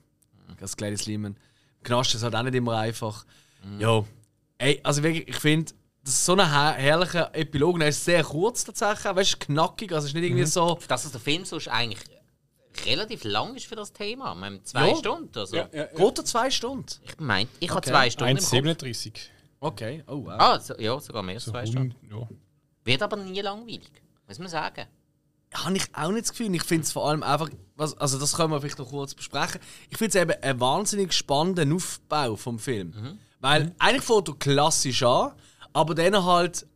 Das 0.59 0.76
kleine 0.76 0.96
Lehman. 0.96 1.36
Knast 1.82 2.14
ist 2.14 2.22
halt 2.22 2.36
auch 2.36 2.42
nicht 2.44 2.55
immer 2.55 2.76
einfach. 2.78 3.24
Ja. 3.80 4.05
Ey, 4.59 4.78
also 4.84 5.03
wirklich, 5.03 5.26
ich 5.28 5.36
finde, 5.36 5.72
das 6.05 6.14
ist 6.14 6.24
so 6.24 6.32
ein 6.34 6.50
her 6.50 6.72
herrlicher 6.72 7.30
Epilog. 7.34 7.80
Er 7.80 7.88
ist 7.88 8.05
sehr 8.05 8.24
kurz 8.24 8.64
tatsächlich, 8.64 9.05
weißt 9.14 9.34
du, 9.34 9.38
knackig. 9.46 9.92
Also 9.92 10.07
es 10.07 10.11
ist 10.11 10.14
nicht 10.14 10.24
irgendwie 10.24 10.44
so. 10.46 10.78
Dass 10.88 11.05
es 11.05 11.12
der 11.12 11.20
Film 11.20 11.44
sonst 11.44 11.68
eigentlich 11.68 12.00
relativ 12.86 13.24
lang 13.24 13.55
ist 13.55 13.66
für 13.66 13.76
das 13.76 13.92
Thema. 13.92 14.34
Wir 14.34 14.46
haben 14.46 14.64
zwei 14.64 14.88
Ja. 14.90 14.96
Stunden. 14.96 15.38
Also. 15.38 15.57
Ja, 15.57 15.68
ja, 15.72 15.78
ja. 15.78 15.86
Geht 15.94 16.18
er 16.18 16.24
zwei 16.24 16.50
Stunden? 16.50 16.86
Ich 17.03 17.18
meine, 17.20 17.48
ich 17.61 17.68
habe 17.70 17.78
Okay. 17.78 17.90
zwei 17.90 18.11
Stunden 18.11 18.36
im 18.36 18.42
Kopf. 18.42 18.53
1,37. 18.53 19.12
Okay, 19.61 20.03
oh 20.09 20.24
wow. 20.24 20.34
Ah, 20.38 20.59
so, 20.59 20.74
ja, 20.78 20.98
sogar 20.98 21.22
mehr 21.22 21.36
als 21.36 21.44
So 21.44 21.53
zwei 21.53 21.66
Stunden. 21.66 21.94
Ja. 22.11 22.28
Wird 22.84 23.03
aber 23.03 23.16
nie 23.16 23.40
langweilig, 23.40 23.90
muss 24.26 24.38
man 24.40 24.48
sagen. 24.48 24.86
habe 25.55 25.76
ich 25.76 25.84
auch 25.94 26.09
nicht 26.11 26.22
das 26.24 26.30
Gefühl. 26.30 26.53
Ich 26.55 26.64
finde 26.64 26.82
es 26.84 26.92
vor 26.92 27.09
allem 27.09 27.22
einfach, 27.22 27.48
was, 27.76 27.96
also 27.98 28.18
das 28.18 28.34
können 28.34 28.50
wir 28.50 28.61
vielleicht 28.61 28.78
noch 28.78 28.88
kurz 28.88 29.14
besprechen. 29.14 29.61
Ich 29.90 29.98
finde 29.98 30.18
es 30.18 30.22
eben 30.22 30.42
einen 30.42 30.59
wahnsinnig 30.61 31.12
spannenden 31.12 31.72
Aufbau 31.74 32.34
vom 32.36 32.59
Film. 32.59 33.18
Weil 33.38 33.72
eigentlich 33.78 34.03
fängt 34.03 34.28
er 34.28 34.34
klassisch 34.36 35.03
an, 35.03 35.32
aber 35.72 35.94
dann 35.94 36.24
halt, 36.24 36.66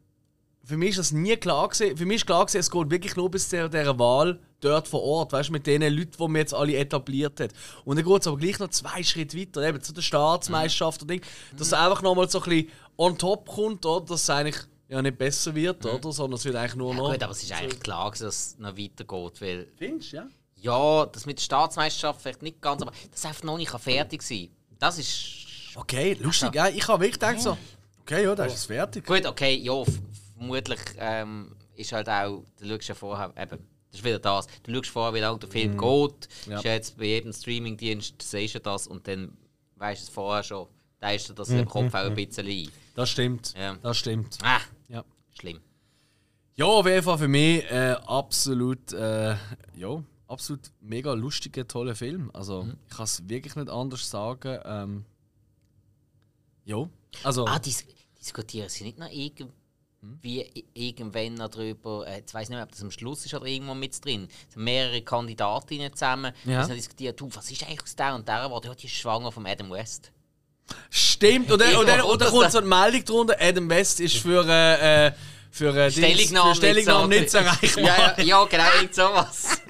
für 0.64 0.76
mich 0.76 0.90
ist 0.90 0.98
das 0.98 1.12
nie 1.12 1.36
klar 1.36 1.68
gewesen. 1.68 1.96
Für 1.96 2.06
mich 2.06 2.16
ist 2.16 2.26
klar 2.26 2.44
gewesen, 2.44 2.58
es 2.58 2.70
geht 2.70 2.90
wirklich 2.90 3.16
nur 3.16 3.30
bis 3.30 3.48
zu 3.48 3.68
dieser 3.68 3.98
Wahl 3.98 4.40
dort 4.60 4.88
vor 4.88 5.02
Ort, 5.02 5.32
weißt 5.32 5.50
du, 5.50 5.52
mit 5.52 5.66
den 5.66 5.82
Leuten, 5.82 6.12
die 6.18 6.22
man 6.22 6.36
jetzt 6.36 6.54
alle 6.54 6.76
etabliert 6.76 7.38
hat. 7.40 7.50
Und 7.84 7.96
dann 7.96 8.04
geht 8.04 8.20
es 8.20 8.26
aber 8.26 8.36
gleich 8.36 8.58
noch 8.58 8.68
zwei 8.68 9.02
Schritte 9.02 9.38
weiter, 9.38 9.62
eben 9.62 9.80
zu 9.80 9.92
der 9.92 10.02
Staatsmeisterschaft 10.02 11.02
und 11.02 11.10
Ding, 11.10 11.22
dass 11.56 11.68
es 11.68 11.72
einfach 11.72 12.02
nochmal 12.02 12.28
so 12.28 12.42
ein 12.42 12.48
bisschen 12.50 12.70
on 12.96 13.16
top 13.16 13.48
kommt, 13.48 13.86
oder? 13.86 14.06
dass 14.06 14.22
es 14.22 14.30
eigentlich 14.30 14.56
ja 14.88 15.02
nicht 15.02 15.18
besser 15.18 15.54
wird, 15.54 15.84
oder? 15.84 16.12
sondern 16.12 16.36
es 16.36 16.44
wird 16.44 16.56
eigentlich 16.56 16.76
nur 16.76 16.92
Ja, 16.92 16.96
noch... 16.96 17.12
gut, 17.12 17.22
aber 17.22 17.32
es 17.32 17.42
ist 17.42 17.52
eigentlich 17.52 17.80
klar, 17.80 18.10
gewesen, 18.10 18.24
dass 18.24 18.46
es 18.46 18.58
noch 18.58 18.76
weitergeht. 18.76 19.40
Weil, 19.40 19.66
Findest 19.76 20.12
du, 20.12 20.16
ja? 20.16 20.26
ja, 20.56 21.06
das 21.06 21.26
mit 21.26 21.38
der 21.38 21.42
Staatsmeisterschaft 21.42 22.22
vielleicht 22.22 22.42
nicht 22.42 22.60
ganz, 22.60 22.82
aber 22.82 22.92
das 23.10 23.24
einfach 23.24 23.42
noch 23.44 23.58
nicht 23.58 23.70
fertig 23.70 24.22
sein. 24.22 24.48
Das 24.78 24.98
ist. 24.98 25.44
Okay, 25.74 26.16
lustig, 26.20 26.54
ja. 26.54 26.68
Ich 26.68 26.88
habe 26.88 27.00
wirklich 27.04 27.20
gedacht 27.20 27.40
so, 27.40 27.56
okay, 28.06 28.24
ja, 28.24 28.34
das 28.34 28.54
ist 28.54 28.64
fertig. 28.66 29.04
Gut, 29.06 29.26
okay, 29.26 29.54
ja, 29.56 29.82
vermutlich 30.36 30.80
ähm, 30.98 31.54
ist 31.74 31.92
halt 31.92 32.08
auch, 32.08 32.44
du 32.60 32.68
schaust 32.68 32.88
ja 32.88 32.94
vorher, 32.94 33.28
eben, 33.36 33.58
das 33.90 34.00
ist 34.00 34.04
wieder 34.04 34.18
das, 34.18 34.46
du 34.62 34.74
schaust 34.74 34.88
vorher, 34.90 35.14
wie 35.14 35.20
lange 35.20 35.38
der 35.38 35.48
Film 35.48 35.76
geht, 35.78 36.28
Ja. 36.46 36.58
ist 36.58 36.64
ja 36.64 36.72
jetzt 36.74 36.96
bei 36.98 37.04
jedem 37.06 37.32
Streamingdienst, 37.32 38.20
siehst 38.22 38.54
du 38.54 38.60
das 38.60 38.86
und 38.86 39.06
dann 39.08 39.36
weißt 39.76 40.02
du 40.02 40.04
es 40.04 40.08
vorher 40.08 40.42
schon, 40.42 40.66
da 41.00 41.10
ist 41.10 41.28
dir 41.28 41.34
das 41.34 41.50
im 41.50 41.66
Kopf 41.68 41.92
auch 41.94 42.06
ein 42.06 42.14
bisschen 42.14 42.46
ein. 42.46 42.68
Das 42.94 43.10
stimmt. 43.10 43.52
Ja. 43.58 43.76
Das 43.82 43.98
stimmt. 43.98 44.38
Ah, 44.42 44.60
Ja. 44.88 45.04
schlimm. 45.38 45.60
Ja, 46.54 46.64
auf 46.64 46.86
jeden 46.86 47.02
Fall 47.02 47.18
für 47.18 47.28
mich 47.28 47.62
äh, 47.70 47.96
absolut, 48.06 48.90
äh, 48.94 49.36
ja, 49.76 50.02
absolut 50.26 50.60
mega 50.80 51.12
lustiger, 51.12 51.68
toller 51.68 51.94
Film. 51.94 52.30
Also, 52.32 52.66
ich 52.88 52.96
kann 52.96 53.04
es 53.04 53.28
wirklich 53.28 53.54
nicht 53.56 53.68
anders 53.68 54.08
sagen. 54.08 54.58
Ähm, 54.64 55.04
ja, 56.64 56.88
also, 57.24 57.44
Ah, 57.46 57.58
dis 57.58 57.84
diskutieren 58.20 58.68
sie 58.68 58.84
nicht 58.84 58.98
noch 58.98 59.08
irgendwie 59.10 60.42
i- 60.54 60.64
irgendwann 60.74 61.34
noch 61.34 61.48
drüber, 61.48 62.06
äh, 62.06 62.16
jetzt 62.18 62.34
weiß 62.34 62.48
nicht 62.48 62.56
mehr, 62.56 62.64
ob 62.64 62.70
das 62.72 62.82
am 62.82 62.90
Schluss 62.90 63.24
ist 63.26 63.34
oder 63.34 63.46
irgendwo 63.46 63.74
mit 63.74 64.04
drin. 64.04 64.28
Es 64.48 64.54
sind 64.54 64.64
mehrere 64.64 65.02
Kandidatinnen 65.02 65.92
zusammen, 65.92 66.32
Ja. 66.44 66.62
die 66.64 66.70
haben 66.70 66.74
diskutiert, 66.74 67.20
du, 67.20 67.28
was 67.34 67.50
ist 67.50 67.62
eigentlich 67.64 67.82
aus 67.82 67.96
der 67.96 68.14
und 68.14 68.26
der 68.28 68.42
geworden? 68.44 68.66
Ja, 68.66 68.74
die 68.74 68.86
ist 68.86 68.94
schwanger 68.94 69.30
von 69.32 69.46
Adam 69.46 69.70
West. 69.70 70.10
stimmt. 70.90 71.50
Und 71.50 71.60
dann, 71.60 71.76
und 71.76 71.88
dann, 71.88 72.00
und 72.02 72.20
dann 72.20 72.30
kommt 72.30 72.50
so 72.52 72.58
eine 72.58 72.66
Meldung 72.66 73.04
drunter: 73.04 73.36
Adam 73.40 73.68
West 73.70 74.00
ist 74.00 74.16
für, 74.16 74.44
äh, 74.48 75.06
äh, 75.08 75.12
für, 75.50 75.74
äh, 75.76 75.88
Dings- 75.90 75.92
Stellungnahme, 75.92 76.50
für 76.50 76.56
Stellungnahme 76.56 77.08
nicht 77.08 77.30
zu 77.30 77.38
erreichen. 77.38 77.84
ja, 77.84 78.14
ja, 78.16 78.22
ja, 78.22 78.44
genau, 78.44 78.64
irgend 78.76 78.94
sowas. 78.94 79.60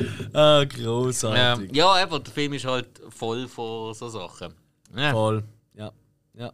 Ah, 0.32 0.60
Ja, 0.60 0.64
großartig. 0.64 1.74
ja 1.76 1.86
aber 1.88 2.20
der 2.20 2.32
Film 2.32 2.52
ist 2.54 2.64
halt 2.64 2.88
voll 3.08 3.48
von 3.48 3.94
so 3.94 4.08
Sachen. 4.08 4.54
Ja. 4.96 5.12
Voll. 5.12 5.44
Ja. 5.74 5.92
Ja. 6.34 6.52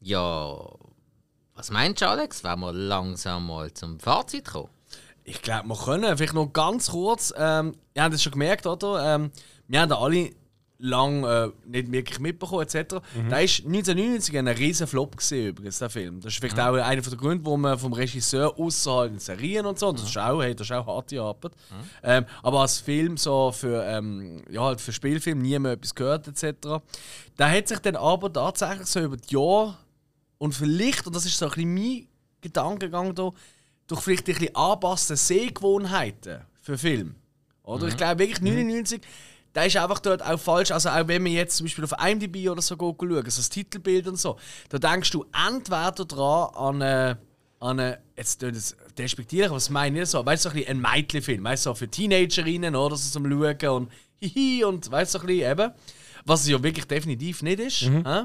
ja. 0.00 0.58
Was 1.54 1.70
meinst 1.70 2.00
du, 2.00 2.08
Alex? 2.08 2.42
Wenn 2.44 2.58
wir 2.60 2.72
langsam 2.72 3.46
mal 3.46 3.72
zum 3.72 4.00
Fazit 4.00 4.46
kommen? 4.48 4.70
Ich 5.24 5.42
glaube, 5.42 5.68
wir 5.68 5.76
können 5.76 6.16
vielleicht 6.16 6.32
noch 6.34 6.52
ganz 6.52 6.90
kurz. 6.90 7.32
Ähm, 7.36 7.74
ihr 7.94 8.02
habt 8.02 8.14
es 8.14 8.22
schon 8.22 8.32
gemerkt, 8.32 8.66
oder? 8.66 9.14
Ähm, 9.14 9.30
wir 9.68 9.80
haben 9.82 9.88
da 9.90 9.98
alle 9.98 10.30
lang 10.80 11.24
äh, 11.24 11.50
nicht 11.66 11.92
wirklich 11.92 12.18
mitbekommen, 12.20 12.62
etc. 12.62 12.96
Der 13.30 13.42
ist 13.42 13.64
1999 13.66 14.38
ein 14.38 14.48
riesen 14.48 14.86
Flop 14.86 15.16
gesehen 15.16 15.48
übrigens, 15.48 15.78
der 15.78 15.90
Film. 15.90 16.20
Das 16.20 16.32
ist 16.32 16.40
vielleicht 16.40 16.58
auch 16.58 16.74
einer 16.74 17.02
der 17.02 17.16
Gründe, 17.16 17.44
wo 17.44 17.56
man 17.56 17.78
vom 17.78 17.92
Regisseur 17.92 18.58
außerhalb 18.58 19.12
in 19.12 19.18
Serien 19.18 19.66
und 19.66 19.78
so, 19.78 19.88
und 19.88 20.00
das 20.00 20.08
ist 20.08 20.18
auch, 20.18 20.42
hey, 20.42 20.54
das 20.54 20.66
ist 20.66 20.72
auch 20.72 20.86
harte 20.86 21.20
Arbeit. 21.20 21.52
Ähm, 22.02 22.24
aber 22.42 22.60
als 22.60 22.78
Film 22.78 23.16
so 23.16 23.52
für, 23.52 23.84
ähm, 23.84 24.42
ja, 24.50 24.62
halt 24.62 24.80
für 24.80 24.92
Spielfilm 24.92 25.40
nie 25.40 25.58
mehr 25.58 25.72
etwas 25.72 25.94
gehört, 25.94 26.26
etc. 26.28 26.82
Der 27.38 27.50
hat 27.50 27.68
sich 27.68 27.78
dann 27.80 27.96
aber 27.96 28.32
tatsächlich 28.32 28.86
so 28.86 29.00
über 29.00 29.16
die 29.16 29.34
Jahre 29.34 29.76
und 30.38 30.54
vielleicht, 30.54 31.06
und 31.06 31.14
das 31.14 31.26
ist 31.26 31.36
so 31.36 31.46
ein 31.46 31.50
bisschen 31.52 31.74
mein 31.74 32.06
Gedankengang 32.40 33.14
da, 33.14 33.30
durch 33.86 34.00
vielleicht 34.00 34.28
ein 34.28 34.34
bisschen 34.34 34.56
angepasste 34.56 35.16
Sehgewohnheiten 35.16 36.40
für 36.62 36.78
Film. 36.78 37.16
Oder? 37.64 37.88
Ich 37.88 37.96
glaube 37.96 38.20
wirklich 38.20 38.40
99, 38.40 39.00
der 39.54 39.66
ist 39.66 39.76
einfach 39.76 39.98
dort 39.98 40.24
auch 40.24 40.38
falsch. 40.38 40.70
Also 40.70 40.90
auch 40.90 41.08
wenn 41.08 41.22
man 41.22 41.32
jetzt 41.32 41.56
zum 41.56 41.66
Beispiel 41.66 41.84
auf 41.84 41.94
IMDb 42.04 42.48
oder 42.48 42.62
so 42.62 42.76
schauen, 42.78 42.96
so 42.98 43.22
das 43.22 43.48
Titelbild 43.48 44.08
und 44.08 44.18
so, 44.18 44.36
da 44.68 44.78
denkst 44.78 45.10
du 45.10 45.24
entweder 45.48 46.04
dran 46.04 46.54
an 46.54 46.82
eine, 46.82 47.18
an 47.58 47.80
eine 47.80 47.98
jetzt 48.16 48.40
tut 48.40 48.54
es 48.54 48.76
despektierlich, 48.96 49.48
aber 49.48 49.56
das 49.56 49.70
meine 49.70 50.02
ich 50.02 50.08
so, 50.08 50.24
weißt 50.24 50.44
du, 50.44 50.50
so 50.50 50.56
ein, 50.56 50.66
ein 50.66 50.80
Mädchenfilm, 50.80 51.42
weißt 51.42 51.66
du, 51.66 51.70
so 51.70 51.74
für 51.74 51.88
Teenagerinnen 51.88 52.76
oder 52.76 52.96
so 52.96 53.10
zum 53.10 53.30
Schauen 53.30 53.68
und 53.70 53.92
hihi 54.20 54.64
und 54.64 54.90
weißt 54.90 55.14
du, 55.14 55.18
so 55.18 55.24
ein 55.24 55.26
bisschen 55.26 55.50
eben. 55.50 55.72
Was 56.24 56.42
es 56.42 56.48
ja 56.48 56.62
wirklich 56.62 56.86
definitiv 56.86 57.42
nicht 57.42 57.60
ist. 57.60 57.82
hä? 57.82 58.24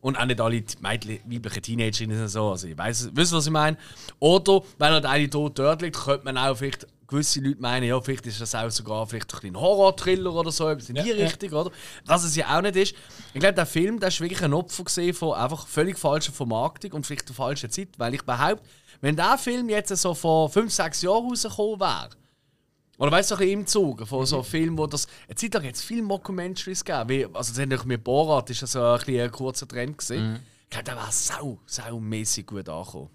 Und 0.00 0.18
auch 0.18 0.24
nicht 0.24 0.40
alle 0.40 0.60
die 0.60 0.74
Mädchen, 0.80 1.20
weiblichen 1.24 1.62
Teenagerinnen 1.62 2.16
sind 2.18 2.28
so. 2.28 2.50
Also 2.50 2.66
ich 2.68 2.76
weiß, 2.76 3.10
wisst 3.14 3.32
ihr, 3.32 3.36
was 3.36 3.46
ich 3.46 3.52
meine? 3.52 3.76
Oder 4.18 4.62
wenn 4.78 4.90
halt 4.90 5.06
eine 5.06 5.30
tot 5.30 5.58
dort 5.58 5.82
liegt, 5.82 5.96
könnte 5.96 6.24
man 6.24 6.36
auch 6.38 6.56
vielleicht 6.56 6.86
gewisse 7.06 7.40
Leute 7.40 7.60
meinen, 7.60 7.86
ja, 7.86 8.00
vielleicht 8.00 8.26
ist 8.26 8.40
das 8.40 8.54
auch 8.54 8.68
sogar 8.68 9.06
vielleicht 9.06 9.32
ein 9.32 9.40
bisschen 9.40 9.60
Horror-Thriller 9.60 10.34
oder 10.34 10.50
so, 10.50 10.68
etwas 10.68 10.88
in 10.88 10.96
die 10.96 11.02
Ja, 11.02 11.14
ja. 11.14 11.24
Richtung, 11.24 11.52
oder? 11.52 11.70
Was 12.04 12.24
es 12.24 12.34
ja 12.34 12.56
auch 12.56 12.62
nicht 12.62 12.74
ist. 12.74 12.94
Ich 13.32 13.40
glaube, 13.40 13.54
der 13.54 13.66
Film, 13.66 14.00
der 14.00 14.08
ist 14.08 14.20
wirklich 14.20 14.42
ein 14.42 14.52
Opfer 14.52 14.82
gesehen 14.82 15.14
von 15.14 15.34
einfach 15.34 15.68
völlig 15.68 15.98
falscher 15.98 16.32
Vermarktung 16.32 16.92
und 16.94 17.06
vielleicht 17.06 17.28
der 17.28 17.36
falschen 17.36 17.70
Zeit, 17.70 17.90
weil 17.98 18.14
ich 18.14 18.22
behaupte, 18.22 18.64
wenn 19.00 19.14
der 19.14 19.38
Film 19.38 19.68
jetzt 19.68 19.96
so 19.96 20.14
vor 20.14 20.48
5, 20.50 20.72
6 20.72 21.02
Jahren 21.02 21.28
rausgekommen 21.28 21.78
wäre, 21.78 22.10
oder 22.98 23.12
weißt 23.12 23.32
du, 23.32 23.34
im 23.36 23.66
Zuge 23.66 24.06
von 24.06 24.24
so 24.24 24.42
Filmen, 24.42 24.78
wo 24.78 24.86
das. 24.86 25.06
Eine 25.26 25.34
Zeit 25.34 25.54
lang 25.54 25.64
jetzt 25.64 25.82
viele 25.82 26.02
Mockumentaries 26.02 26.84
gegeben. 26.84 27.08
Wie, 27.08 27.24
also, 27.26 27.52
das 27.52 27.58
haben 27.58 27.88
mit 27.88 28.02
Borat 28.02 28.48
ist 28.50 28.62
das 28.62 28.72
so 28.72 28.82
ein, 28.82 29.00
ein 29.20 29.30
kurzer 29.30 29.68
Trend 29.68 29.98
gesehen. 29.98 30.40
Ich 30.64 30.70
glaube, 30.70 30.84
der 30.84 30.96
war 30.96 31.12
sau, 31.12 31.60
saumässig 31.66 32.46
gut 32.46 32.68
angekommen. 32.68 33.10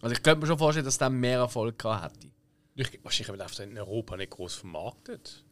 Also, 0.00 0.14
ich 0.14 0.22
könnte 0.22 0.40
mir 0.40 0.46
schon 0.46 0.58
vorstellen, 0.58 0.86
dass 0.86 0.98
der 0.98 1.10
mehr 1.10 1.40
Erfolg 1.40 1.78
gehabt 1.78 2.16
hätte. 2.16 2.28
Ich, 2.74 3.00
wahrscheinlich 3.02 3.38
wird 3.38 3.58
er 3.58 3.64
in 3.64 3.78
Europa 3.78 4.16
nicht 4.16 4.30
groß 4.30 4.54
vermarktet. 4.54 5.44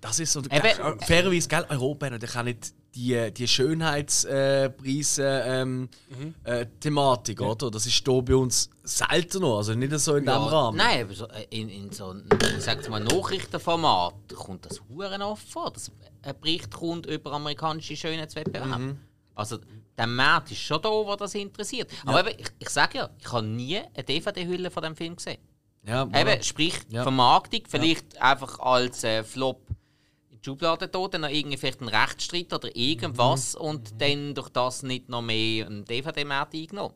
Das 0.00 0.20
ist 0.20 0.32
so. 0.32 0.40
Eben- 0.40 1.00
fairerweise, 1.00 1.48
gell, 1.48 1.66
Europa 1.68 2.06
hat 2.06 2.12
natürlich 2.12 2.36
auch 2.36 2.42
nicht 2.42 2.72
die, 2.94 3.30
die 3.32 3.46
Schönheitspreise 3.46 5.42
ähm, 5.46 5.88
äh, 6.44 6.66
Thematik, 6.80 7.40
oder? 7.40 7.70
Das 7.70 7.86
ist 7.86 8.04
hier 8.04 8.22
bei 8.22 8.34
uns 8.34 8.70
seltener, 8.82 9.56
also 9.56 9.74
nicht 9.74 9.92
so 9.98 10.16
in 10.16 10.24
diesem 10.24 10.42
Rahmen. 10.42 10.76
Nein, 10.78 11.04
aber 11.04 11.14
so, 11.14 11.26
äh, 11.28 11.46
in, 11.50 11.68
in 11.68 11.92
so 11.92 12.10
einem 12.10 12.26
mal, 12.88 13.00
Nachrichtenformat 13.00 14.14
kommt 14.34 14.66
das 14.66 14.80
Huren 14.88 15.22
oft 15.22 15.48
vor, 15.48 15.70
dass 15.70 15.90
ein 16.22 16.34
Bericht 16.40 16.72
kommt 16.72 17.06
über 17.06 17.32
amerikanische 17.32 17.96
Schönheitswettbewerbe. 17.96 18.78
Mhm. 18.78 18.98
Also 19.34 19.58
der 19.96 20.06
Markt 20.06 20.50
ist 20.50 20.60
schon 20.60 20.80
da, 20.80 20.88
wo 20.88 21.14
das 21.16 21.34
interessiert. 21.34 21.90
Aber 22.04 22.26
eben, 22.26 22.38
ich, 22.40 22.48
ich 22.58 22.68
sage 22.70 22.98
ja, 22.98 23.10
ich 23.18 23.30
habe 23.30 23.46
nie 23.46 23.78
eine 23.78 24.04
DVD-Hülle 24.04 24.70
von 24.70 24.82
dem 24.82 24.96
Film 24.96 25.16
gesehen. 25.16 25.38
Ja, 25.86 26.02
Eben, 26.14 26.42
sprich 26.42 26.74
Ja. 26.88 27.02
Vermarktung, 27.02 27.60
vielleicht 27.68 28.20
einfach 28.20 28.58
als 28.58 29.04
äh, 29.04 29.22
Flop 29.22 29.60
in 30.36 30.40
die 30.42 30.44
Schublade 30.44 30.88
da, 30.88 31.08
dann 31.08 31.22
noch 31.22 31.28
irgendwie 31.30 31.56
vielleicht 31.56 31.80
ein 31.80 31.88
Rechtsstreit 31.88 32.52
oder 32.52 32.74
irgendwas 32.76 33.54
Mhm. 33.54 33.60
und 33.60 34.00
dann 34.00 34.34
durch 34.34 34.48
das 34.50 34.82
nicht 34.82 35.08
noch 35.08 35.22
mehr 35.22 35.66
einen 35.66 35.84
DVD-Markt 35.84 36.54
eingenommen. 36.54 36.94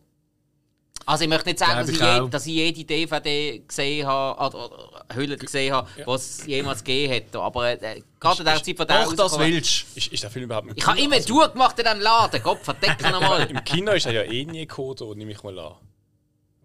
Also 1.06 1.24
ich 1.24 1.30
möchte 1.30 1.48
nicht 1.48 1.58
sagen, 1.58 1.80
dass 1.80 1.88
ich 1.88 1.96
ich, 1.96 2.02
je, 2.02 2.28
dass 2.28 2.46
ich 2.46 2.52
jede 2.52 2.84
DVD 2.84 3.58
gesehen 3.66 4.06
habe, 4.06 4.38
oder, 4.56 4.64
oder 4.66 5.04
Hülle 5.14 5.36
gesehen 5.38 5.72
habe, 5.72 5.88
was 6.04 6.40
es 6.40 6.46
jemals 6.46 6.84
gegeben 6.84 7.12
hätte. 7.12 7.40
Aber 7.40 7.70
äh, 7.70 8.02
gerade 8.20 8.38
in 8.40 8.44
der 8.44 8.62
Zeit 8.62 8.76
von 8.76 8.86
der 8.86 9.04
Doch, 9.04 9.14
das 9.14 9.38
willst 9.38 9.86
Ist, 9.96 10.08
ist 10.12 10.22
der 10.22 10.30
Film 10.30 10.44
überhaupt 10.44 10.68
im 10.68 10.76
Ich 10.76 10.86
habe 10.86 11.00
immer 11.00 11.16
Also, 11.16 11.34
durchgemacht 11.34 11.78
in 11.78 11.84
diesem 11.86 12.00
Laden. 12.00 12.42
Gott, 12.42 12.58
verdecken 12.62 13.10
nochmal. 13.10 13.42
Im 13.50 13.64
Kino 13.64 13.92
ist 13.92 14.06
er 14.06 14.12
ja 14.12 14.22
eh 14.22 14.44
nie 14.44 14.66
gekommen, 14.66 15.18
nehme 15.18 15.32
ich 15.32 15.42
mal 15.42 15.58
an. 15.58 15.74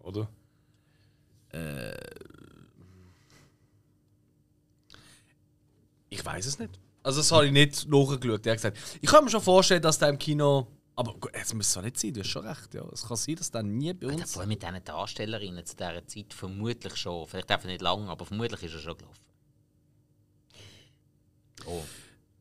Oder? 0.00 0.28
Ich 6.16 6.24
weiß 6.24 6.46
es 6.46 6.58
nicht. 6.58 6.80
Also 7.02 7.20
das 7.20 7.30
habe 7.30 7.46
ich 7.46 7.52
nicht 7.52 7.88
nachgeschaut. 7.88 8.46
Hat 8.46 8.54
gesagt, 8.54 8.78
ich 9.02 9.10
kann 9.10 9.22
mir 9.22 9.30
schon 9.30 9.42
vorstellen, 9.42 9.82
dass 9.82 9.98
der 9.98 10.08
im 10.08 10.18
Kino... 10.18 10.66
Aber 10.94 11.14
es 11.34 11.52
muss 11.52 11.70
so 11.70 11.82
nicht 11.82 11.98
sein, 11.98 12.14
du 12.14 12.20
hast 12.20 12.28
schon 12.28 12.46
recht. 12.46 12.72
Ja. 12.72 12.84
Es 12.90 13.06
kann 13.06 13.18
sein, 13.18 13.36
dass 13.36 13.50
der 13.50 13.62
nie 13.62 13.92
bei 13.92 14.06
uns... 14.06 14.32
Vor 14.32 14.40
allem 14.40 14.48
mit 14.48 14.62
diesen 14.62 14.82
Darstellerinnen 14.82 15.66
zu 15.66 15.76
dieser 15.76 16.06
Zeit 16.06 16.32
vermutlich 16.32 16.96
schon. 16.96 17.26
Vielleicht 17.26 17.50
einfach 17.50 17.66
nicht 17.66 17.82
lang, 17.82 18.08
aber 18.08 18.24
vermutlich 18.24 18.62
ist 18.62 18.72
er 18.72 18.80
schon 18.80 18.96
gelaufen. 18.96 19.20
Oh. 21.66 21.82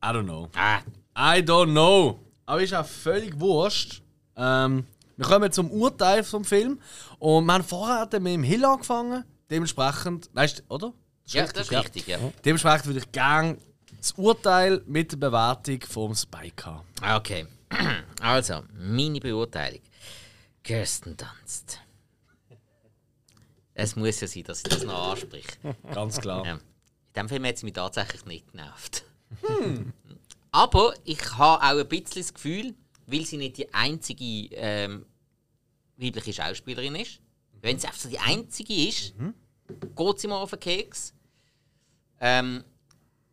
I 0.01 0.07
don't 0.07 0.23
know. 0.23 0.47
Ah, 0.55 0.79
I 1.17 1.41
don't 1.41 1.71
know. 1.71 2.17
Aber 2.45 2.63
ist 2.63 2.73
auch 2.73 2.85
völlig 2.85 3.37
wurscht. 3.37 4.01
Ähm, 4.37 4.85
wir 5.17 5.25
kommen 5.25 5.51
zum 5.51 5.69
Urteil 5.69 6.23
vom 6.23 6.45
Film. 6.45 6.79
Und 7.19 7.45
wir 7.45 7.53
haben 7.53 7.63
vorher 7.65 8.07
mit 8.21 8.33
dem 8.33 8.43
Hill 8.43 8.63
angefangen. 8.63 9.25
Dementsprechend... 9.49 10.29
Weißt 10.33 10.59
du, 10.59 10.73
oder? 10.73 10.93
Ja, 11.27 11.47
das 11.47 11.69
ist 11.69 11.71
richtig, 11.71 12.07
ja. 12.07 12.19
Dementsprechend 12.43 12.85
würde 12.87 12.99
ich 12.99 13.11
gerne 13.11 13.57
das 13.97 14.11
Urteil 14.13 14.81
mit 14.85 15.11
der 15.11 15.17
Bewertung 15.17 15.81
vom 15.81 16.15
Spike 16.15 16.65
haben. 16.65 16.85
Okay. 17.17 17.47
Also, 18.21 18.63
meine 18.73 19.19
Beurteilung. 19.19 19.81
Kirsten 20.63 21.15
Dunst. 21.15 21.79
Es 23.75 23.95
muss 23.95 24.21
ja 24.21 24.27
sein, 24.27 24.43
dass 24.43 24.59
ich 24.59 24.63
das 24.63 24.83
noch 24.83 25.11
anspreche. 25.11 25.57
Ganz 25.93 26.19
klar. 26.19 26.45
Ja. 26.45 26.53
In 26.53 26.59
diesem 27.13 27.29
Film 27.29 27.45
hat 27.45 27.55
es 27.55 27.63
mich 27.63 27.73
tatsächlich 27.73 28.25
nicht 28.25 28.51
genervt. 28.51 29.03
Aber 30.51 30.93
ich 31.03 31.19
habe 31.37 31.61
auch 31.61 31.81
ein 31.81 31.87
bisschen 31.87 32.21
das 32.21 32.33
Gefühl, 32.33 32.73
weil 33.05 33.25
sie 33.25 33.37
nicht 33.37 33.57
die 33.57 33.73
einzige 33.73 34.55
ähm, 34.55 35.05
weibliche 35.97 36.33
Schauspielerin 36.33 36.95
ist, 36.95 37.19
wenn 37.61 37.77
sie 37.77 37.87
einfach 37.87 37.99
so 37.99 38.09
die 38.09 38.19
einzige 38.19 38.87
ist, 38.87 39.13
geht 39.95 40.19
sie 40.19 40.27
mal 40.27 40.37
auf 40.37 40.51
den 40.51 40.59
Keks. 40.59 41.13
Ähm, 42.27 42.63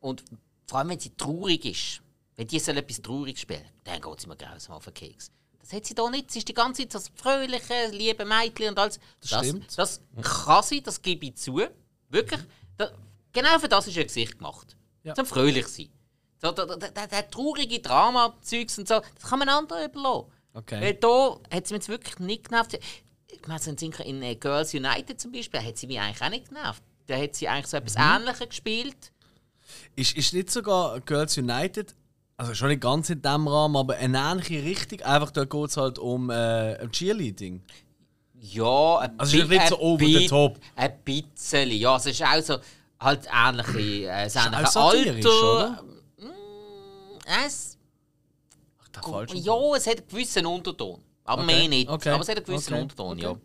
und 0.01 0.23
vor 0.67 0.81
allem, 0.81 0.91
wenn 0.91 1.01
sie 1.01 1.17
traurig 1.17 1.65
ist, 1.65 2.03
wenn 2.37 2.47
die 2.47 2.59
soll 2.59 2.77
etwas 2.77 3.01
traurig 3.01 3.39
spielen, 3.39 3.65
dann 3.85 4.03
geht 4.03 4.21
sie 4.21 4.27
mir 4.27 4.37
grausam 4.37 4.77
auf 4.77 4.85
den 4.85 4.93
Keks. 4.93 5.31
Das 5.61 5.73
hat 5.73 5.87
sie 5.87 5.95
da 5.95 6.11
nicht. 6.11 6.31
Sie 6.31 6.41
ist 6.41 6.49
die 6.49 6.53
ganze 6.53 6.83
Zeit 6.83 6.95
das 6.95 7.11
fröhliche, 7.15 7.89
liebe 7.91 8.27
Mädchen 8.27 8.69
und 8.69 8.79
alles. 8.79 9.01
Das, 9.21 9.47
stimmt. 9.47 9.79
das 9.79 10.03
kann 10.21 10.63
sie, 10.63 10.83
das 10.83 11.01
gebe 11.01 11.25
ich 11.25 11.37
zu. 11.37 11.63
Wirklich. 12.11 12.41
Da, 12.77 12.91
genau 13.33 13.59
für 13.59 13.69
das 13.69 13.87
ist 13.87 13.97
ihr 13.97 14.05
Gesicht 14.05 14.37
gemacht. 14.37 14.77
Ja. 15.05 15.15
Zum 15.15 15.25
fröhlich 15.25 15.69
sein. 15.69 15.89
So, 16.43 16.51
da, 16.51 16.67
da, 16.67 17.07
der 17.07 17.31
traurige 17.31 17.81
Drama-Zeugs 17.81 18.79
und 18.79 18.89
so, 18.89 19.01
das 19.01 19.31
kann 19.31 19.39
man 19.39 19.49
anderen 19.49 19.89
überlassen. 19.89 20.33
Okay. 20.53 20.81
Weil 20.83 20.95
da 20.95 21.41
hat 21.51 21.67
sie 21.67 21.73
mich 21.75 21.83
jetzt 21.83 21.89
wirklich 21.89 22.19
nicht 22.19 22.51
genervt. 22.51 22.79
Ich 23.29 23.47
meine, 23.47 23.63
in 24.05 24.23
äh, 24.23 24.35
Girls 24.35 24.75
United 24.75 25.19
zum 25.19 25.33
Beispiel 25.33 25.63
hat 25.63 25.79
sie 25.79 25.87
mich 25.87 25.99
eigentlich 25.99 26.21
auch 26.21 26.29
nicht 26.29 26.49
genervt. 26.49 26.83
Da 27.07 27.17
hat 27.19 27.35
sie 27.35 27.49
eigentlich 27.49 27.67
so 27.67 27.77
etwas 27.77 27.95
Mhm. 27.97 28.03
Ähnliches 28.29 28.49
gespielt. 28.49 29.13
Ist, 29.97 30.17
ist 30.17 30.33
nicht 30.35 30.51
sogar 30.51 31.01
Girls 31.01 31.37
United, 31.39 31.95
also 32.37 32.55
schon 32.55 32.69
nicht 32.69 32.81
ganz 32.81 33.11
in 33.11 33.23
dem 33.23 33.47
Rahmen, 33.49 33.77
aber 33.77 33.97
eine 33.97 34.19
ähnliche 34.19 34.63
Richtung. 34.63 35.01
Einfach 35.03 35.31
da 35.31 35.45
geht 35.45 35.69
es 35.71 35.77
halt 35.77 35.99
um 35.99 36.31
äh, 36.31 36.87
Cheerleading. 36.89 37.63
Ja, 38.41 38.99
ein 38.99 39.19
Also 39.21 39.37
ist 39.39 39.49
nicht 39.49 39.69
so 39.69 39.77
ein 39.77 39.81
over 39.83 40.05
the 40.05 40.27
top. 40.27 40.59
Ein 40.75 40.99
bisschen, 41.05 41.71
ja. 41.71 41.97
Es 41.97 42.07
ist 42.07 42.23
auch 42.23 42.41
so 42.43 42.59
halt 42.99 43.27
ähnliche, 43.33 44.09
äh, 44.11 44.25
das 44.25 44.37
ähnliche 44.37 44.77
Alter. 44.81 45.83
Mm, 46.19 46.27
Es, 47.47 47.79
Ach, 48.83 48.89
der 48.89 49.03
falsche 49.03 49.37
ja, 49.37 49.75
es 49.77 49.87
hat 49.87 49.99
einen 49.99 50.09
gewissen 50.09 50.47
Unterton. 50.47 51.01
Aber 51.25 51.43
Okay, 51.45 51.55
mehr 51.57 51.69
nicht. 51.69 51.89
okay, 51.89 52.11
Aber 52.11 52.23
es 52.23 52.29
hat 52.29 52.37
einen 52.37 52.47
gewissen 52.47 52.73
okay, 52.75 52.83
Unterton, 52.83 53.25
okay. 53.25 53.41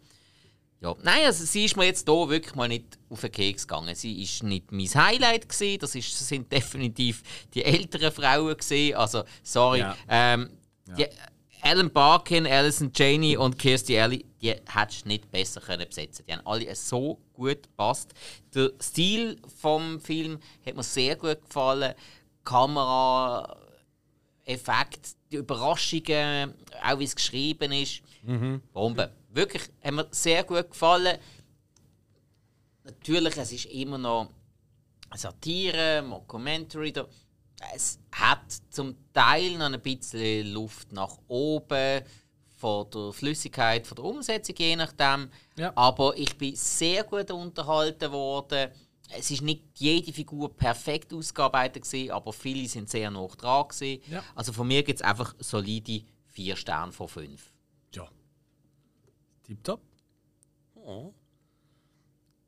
Ja. 0.81 0.89
Ja, 0.89 0.95
nein, 1.01 1.25
also 1.25 1.43
sie 1.43 1.65
ist 1.65 1.75
mir 1.75 1.85
jetzt 1.85 2.07
hier 2.07 2.29
wirklich 2.29 2.55
mal 2.55 2.67
nicht 2.67 2.99
auf 3.09 3.21
den 3.21 3.31
Keks 3.31 3.67
gegangen. 3.67 3.95
Sie 3.95 4.21
ist 4.21 4.43
nicht 4.43 4.71
mein 4.71 4.87
Highlight 4.87 5.49
gewesen. 5.49 5.79
Das, 5.79 5.95
ist, 5.95 6.13
das 6.13 6.27
sind 6.27 6.51
definitiv 6.51 7.23
die 7.53 7.63
älteren 7.63 8.11
Frauen 8.11 8.55
gewesen. 8.55 8.95
Also, 8.95 9.23
sorry. 9.41 9.79
Ja. 9.79 9.95
Ähm, 10.07 10.49
die 10.97 11.07
Ellen 11.63 11.91
Barkin, 11.91 12.45
Alison 12.45 12.91
Janey 12.93 13.35
und 13.35 13.57
Kirstie 13.57 13.99
Alley 13.99 14.25
die 14.41 14.49
hättest 14.49 15.05
du 15.05 15.07
nicht 15.07 15.31
besser 15.31 15.61
können 15.61 15.87
besetzen 15.87 16.23
Die 16.27 16.33
haben 16.33 16.45
alle 16.45 16.73
so 16.75 17.19
gut 17.33 17.63
gepasst. 17.63 18.13
Der 18.53 18.71
Stil 18.79 19.41
vom 19.59 19.99
Film 19.99 20.39
hat 20.65 20.75
mir 20.75 20.83
sehr 20.83 21.15
gut 21.15 21.41
gefallen. 21.41 21.93
Kamera, 22.43 23.57
Effekt, 24.45 25.15
die 25.31 25.37
Überraschungen, 25.37 26.53
auch 26.83 26.99
wie 26.99 27.03
es 27.03 27.15
geschrieben 27.15 27.71
ist. 27.71 28.01
Bombe. 28.73 29.11
Wirklich, 29.37 29.69
hat 29.83 29.93
mir 29.93 30.07
sehr 30.09 30.43
gut 30.43 30.71
gefallen. 30.71 31.19
Natürlich, 32.83 33.37
es 33.37 33.51
ist 33.51 33.65
immer 33.65 33.99
noch 33.99 34.31
Satire, 35.13 36.01
Mockumentary. 36.01 36.91
Es 37.75 37.99
hat 38.11 38.41
zum 38.71 38.95
Teil 39.13 39.59
noch 39.59 39.71
ein 39.71 39.79
bisschen 39.79 40.47
Luft 40.53 40.91
nach 40.91 41.19
oben 41.27 42.01
von 42.55 42.89
der 42.89 43.13
Flüssigkeit, 43.13 43.85
von 43.85 43.97
der 43.97 44.05
Umsetzung, 44.05 44.55
je 44.57 44.75
nachdem. 44.75 45.29
Ja. 45.55 45.71
Aber 45.75 46.17
ich 46.17 46.35
bin 46.35 46.55
sehr 46.55 47.03
gut 47.03 47.29
unterhalten 47.29 48.11
worden. 48.11 48.71
Es 49.11 49.29
ist 49.29 49.43
nicht 49.43 49.61
jede 49.75 50.11
Figur 50.11 50.57
perfekt 50.57 51.13
ausgearbeitet 51.13 51.83
gewesen, 51.83 52.09
aber 52.09 52.33
viele 52.33 52.67
sind 52.67 52.89
sehr 52.89 53.11
nah 53.11 53.27
dran 53.27 53.67
gewesen. 53.67 54.01
Ja. 54.09 54.23
Also 54.33 54.51
von 54.51 54.67
mir 54.67 54.81
gibt 54.81 54.99
es 54.99 55.05
einfach 55.05 55.35
solide 55.37 56.01
4 56.25 56.55
Sterne 56.55 56.91
von 56.91 57.07
5. 57.07 57.53
Tipptopp. 59.47 59.81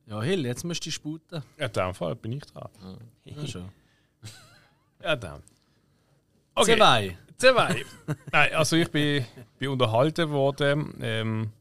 Ja, 0.05 0.21
Hill, 0.21 0.45
jetzt 0.45 0.63
musst 0.63 0.85
du 0.85 0.91
sputen. 0.91 1.43
Ja, 1.57 1.67
in 1.67 1.73
dem 1.73 1.93
Fall 1.93 2.15
bin 2.15 2.33
ich 2.33 2.45
dran. 2.45 2.69
Ja, 3.25 3.47
schon. 3.47 3.69
Ja, 5.01 5.15
dann. 5.15 5.41
Zwei. 6.61 7.17
Zwei. 7.37 7.85
Nein, 8.33 8.53
also 8.53 8.75
ich 8.75 8.91
bin, 8.91 9.25
bin 9.57 9.69
unterhalten 9.69 10.29
worden. 10.29 10.93
Ähm, 10.99 11.51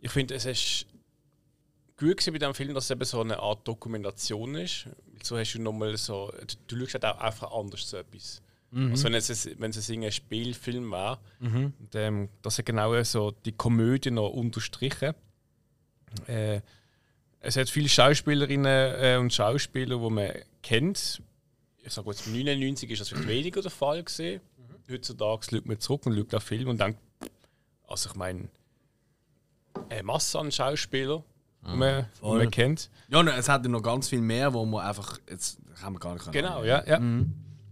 ich 0.00 0.12
finde, 0.12 0.34
es 0.36 0.44
ist 0.44 0.86
gut 1.96 2.24
bei 2.26 2.38
diesem 2.38 2.54
Film, 2.54 2.74
dass 2.74 2.84
es 2.84 2.90
eben 2.92 3.04
so 3.04 3.22
eine 3.22 3.40
Art 3.40 3.66
Dokumentation 3.66 4.54
ist. 4.54 4.86
So 5.20 5.36
hast 5.36 5.54
du 5.54 5.62
nochmal 5.62 5.96
so, 5.96 6.32
du, 6.68 6.76
du 6.76 6.86
schaust 6.86 6.94
halt 6.94 7.06
auch 7.06 7.18
einfach 7.18 7.50
anders 7.50 7.88
zu 7.88 7.96
etwas. 7.96 8.40
Also 8.90 9.04
wenn 9.04 9.14
es, 9.14 9.48
wenn 9.58 9.70
es 9.70 9.90
ein 9.90 10.10
Spielfilm 10.10 10.90
war, 10.90 11.20
und, 11.40 11.94
ähm, 11.94 12.28
das 12.42 12.58
hat 12.58 12.66
genau 12.66 13.00
so 13.02 13.30
die 13.30 13.52
Komödie 13.52 14.10
noch 14.10 14.30
unterstrichen. 14.30 15.14
Äh, 16.26 16.60
es 17.40 17.56
hat 17.56 17.68
viele 17.68 17.88
Schauspielerinnen 17.88 18.66
äh, 18.66 19.18
und 19.20 19.32
Schauspieler, 19.32 19.98
die 19.98 20.10
man 20.10 20.30
kennt. 20.62 21.22
Ich 21.82 21.92
sage 21.92 22.10
jetzt, 22.10 22.26
99 22.26 22.90
ist 22.90 23.00
das 23.00 23.08
vielleicht 23.10 23.28
weniger 23.28 23.60
der 23.60 23.70
Fall 23.70 24.02
gesehen. 24.02 24.40
Heutzutage 24.90 25.46
schaut 25.50 25.66
man 25.66 25.78
zurück 25.78 26.06
und 26.06 26.16
schaut 26.16 26.32
den 26.32 26.40
Film 26.40 26.68
und 26.68 26.80
denkt, 26.80 26.98
also 27.86 28.10
ich 28.10 28.16
meine, 28.16 28.48
eine 29.88 30.02
Masse 30.02 30.38
an 30.38 30.50
Schauspielern, 30.50 31.22
die 31.62 31.76
man, 31.76 32.06
die 32.14 32.18
Voll. 32.18 32.38
man 32.38 32.50
kennt. 32.50 32.90
Ja, 33.08 33.22
es 33.22 33.48
hat 33.48 33.64
ja 33.64 33.70
noch 33.70 33.82
ganz 33.82 34.08
viel 34.08 34.20
mehr, 34.20 34.52
wo 34.52 34.64
man 34.64 34.86
einfach. 34.86 35.18
Jetzt 35.28 35.58
kann 35.80 35.92
man 35.92 36.00
gar 36.00 36.14
nicht. 36.14 36.32
Genau, 36.32 36.64
ja. 36.64 36.84
ja. 36.86 37.00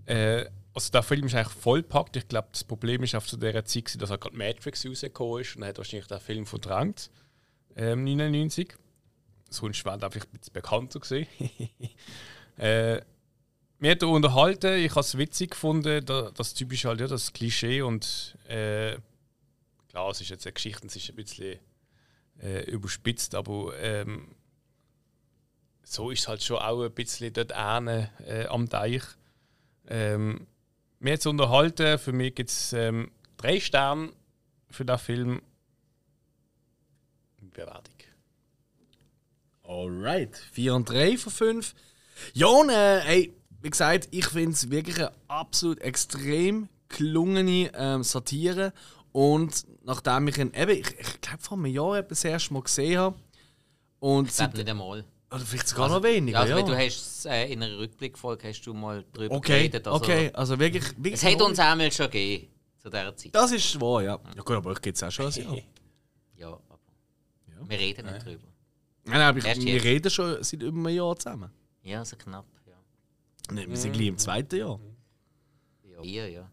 Äh, 0.07 0.47
also 0.75 0.91
der 0.91 1.03
Film 1.03 1.27
ist 1.27 1.35
eigentlich 1.35 1.57
vollpackt. 1.57 2.17
Ich 2.17 2.29
glaube, 2.29 2.49
das 2.53 2.65
Problem 2.65 3.03
ist 3.03 3.15
auf 3.15 3.27
zu 3.27 3.37
dieser 3.37 3.65
Zeit, 3.65 3.85
gewesen, 3.85 3.99
dass 3.99 4.11
halt 4.11 4.21
gerade 4.21 4.37
Matrix 4.37 4.87
rausgekommen 4.87 5.41
ist 5.41 5.57
und 5.57 5.63
er 5.63 5.69
hat 5.69 5.79
wahrscheinlich 5.79 6.07
den 6.07 6.21
Film 6.21 6.47
verdrängt. 6.47 7.11
Ähm, 7.77 8.05
99. 8.05 8.75
Sonst 9.51 9.85
wäre 9.85 10.01
er 10.01 10.11
vielleicht 10.11 10.29
ein 10.33 10.39
bisschen 10.39 10.53
bekannter 10.53 11.01
gesehen. 11.01 11.27
äh, 12.57 13.01
mir 13.79 13.91
hat 13.91 14.03
er 14.03 14.09
unterhalten, 14.09 14.79
ich 14.79 14.91
habe 14.91 15.01
es 15.01 15.19
witzig 15.19 15.51
gefunden, 15.51 16.05
da, 16.05 16.31
das 16.31 16.55
typische 16.55 16.89
halt, 16.89 17.01
ja, 17.01 17.07
das 17.09 17.33
Klischee 17.33 17.83
und 17.83 18.39
äh, 18.47 18.97
klar, 19.89 20.11
es 20.11 20.21
ist 20.21 20.31
jetzt 20.31 20.47
eine 20.47 20.53
Geschichte, 20.53 20.87
es 20.87 20.97
ist 20.97 21.11
ein 21.11 21.17
bisschen 21.17 21.59
äh, 22.41 22.63
überspitzt, 22.71 23.35
aber 23.35 23.77
ähm, 23.79 24.37
so 25.83 26.11
ist 26.11 26.21
es 26.21 26.29
halt 26.29 26.43
schon 26.43 26.59
auch 26.59 26.83
ein 26.83 26.93
bisschen 26.93 27.33
dort 27.33 27.53
hinten, 27.55 28.09
äh, 28.25 28.47
am 28.49 28.69
Teich. 28.69 29.03
Ähm, 29.89 30.47
mir 31.03 31.15
hat 31.15 31.21
es 31.21 31.27
unterhalten, 31.27 31.99
für 31.99 32.13
mich 32.13 32.35
gibt 32.35 32.51
es 32.51 32.73
ähm, 32.73 33.11
drei 33.37 33.59
Sterne 33.61 34.13
für 34.71 34.85
den 34.85 34.99
Film. 34.99 35.43
Bewertung. 37.41 37.95
Alright. 39.65 40.37
4 40.53 40.75
und 40.75 40.89
3 40.89 41.19
von 41.19 41.33
5. 41.33 41.75
Ja, 42.35 42.47
und, 42.47 42.71
äh, 42.71 43.01
hey, 43.01 43.35
wie 43.61 43.71
gesagt, 43.71 44.09
ich 44.11 44.27
finde 44.27 44.53
es 44.53 44.71
wirklich 44.71 44.99
eine 44.99 45.13
absolut 45.29 45.81
extrem 45.81 46.69
gelungene 46.89 47.71
ähm, 47.75 48.03
Satire. 48.03 48.73
Und 49.13 49.67
nachdem 49.85 50.29
ich 50.29 50.39
ihn 50.39 50.53
eben, 50.55 50.71
ich, 50.71 50.99
ich 50.99 51.21
glaube, 51.21 51.43
vor 51.43 51.59
einem 51.59 51.67
Jahr 51.67 51.99
eben 51.99 52.09
das 52.09 52.25
erste 52.25 52.55
Mal 52.55 52.63
gesehen 52.63 52.99
habe. 52.99 53.17
Und 53.99 54.29
Ich 54.29 54.37
glaube 54.37 54.57
nicht 54.57 54.69
einmal. 54.69 55.05
Oder 55.33 55.45
vielleicht 55.45 55.69
sogar 55.69 55.89
noch 55.89 56.03
weniger. 56.03 56.41
Also, 56.41 56.53
ja. 56.53 56.59
wenn 56.59 56.67
du 56.67 56.77
hast, 56.77 57.27
äh, 57.27 57.53
in 57.53 57.63
einer 57.63 57.79
Rückblickfolge 57.79 58.49
hast 58.49 58.63
du 58.63 58.75
mal 58.75 59.05
drüber 59.13 59.35
okay, 59.35 59.69
geredet. 59.69 59.87
Also, 59.87 60.05
okay, 60.05 60.31
also 60.35 60.59
wirklich. 60.59 60.85
wirklich 60.97 61.15
Es 61.15 61.25
hat 61.25 61.41
uns 61.41 61.59
einmal 61.59 61.91
schon 61.91 62.07
gegeben, 62.07 62.49
zu 62.79 62.91
dieser 62.91 63.17
Zeit. 63.17 63.35
Das 63.35 63.53
ist 63.53 63.81
wahr, 63.81 64.03
ja. 64.03 64.21
Ja, 64.37 64.43
gut, 64.43 64.57
aber 64.57 64.71
euch 64.71 64.81
gibt 64.83 64.97
es 64.97 65.03
auch 65.03 65.11
schon 65.11 65.27
ein 65.27 65.33
Jahr. 65.33 65.57
Ja, 66.37 66.49
aber 66.49 66.81
wir 67.69 67.79
reden 67.79 68.05
nicht 68.07 68.25
drüber. 68.25 68.49
Nein, 69.05 69.19
nein, 69.19 69.29
aber 69.29 69.39
ich, 69.39 69.45
Erst 69.45 69.63
wir 69.63 69.75
jetzt. 69.75 69.85
reden 69.85 70.11
schon 70.11 70.43
seit 70.43 70.61
über 70.61 70.77
einem 70.77 70.89
Jahr 70.89 71.17
zusammen. 71.17 71.53
Ja, 71.83 72.05
so 72.05 72.17
knapp, 72.17 72.47
ja. 72.67 72.75
Nein, 73.53 73.71
wir 73.71 73.77
sind 73.77 73.93
gleich 73.93 74.09
im 74.09 74.19
zweiten 74.19 74.57
Jahr. 74.57 74.81
Ja, 75.85 76.03
hier, 76.03 76.29
ja. 76.29 76.51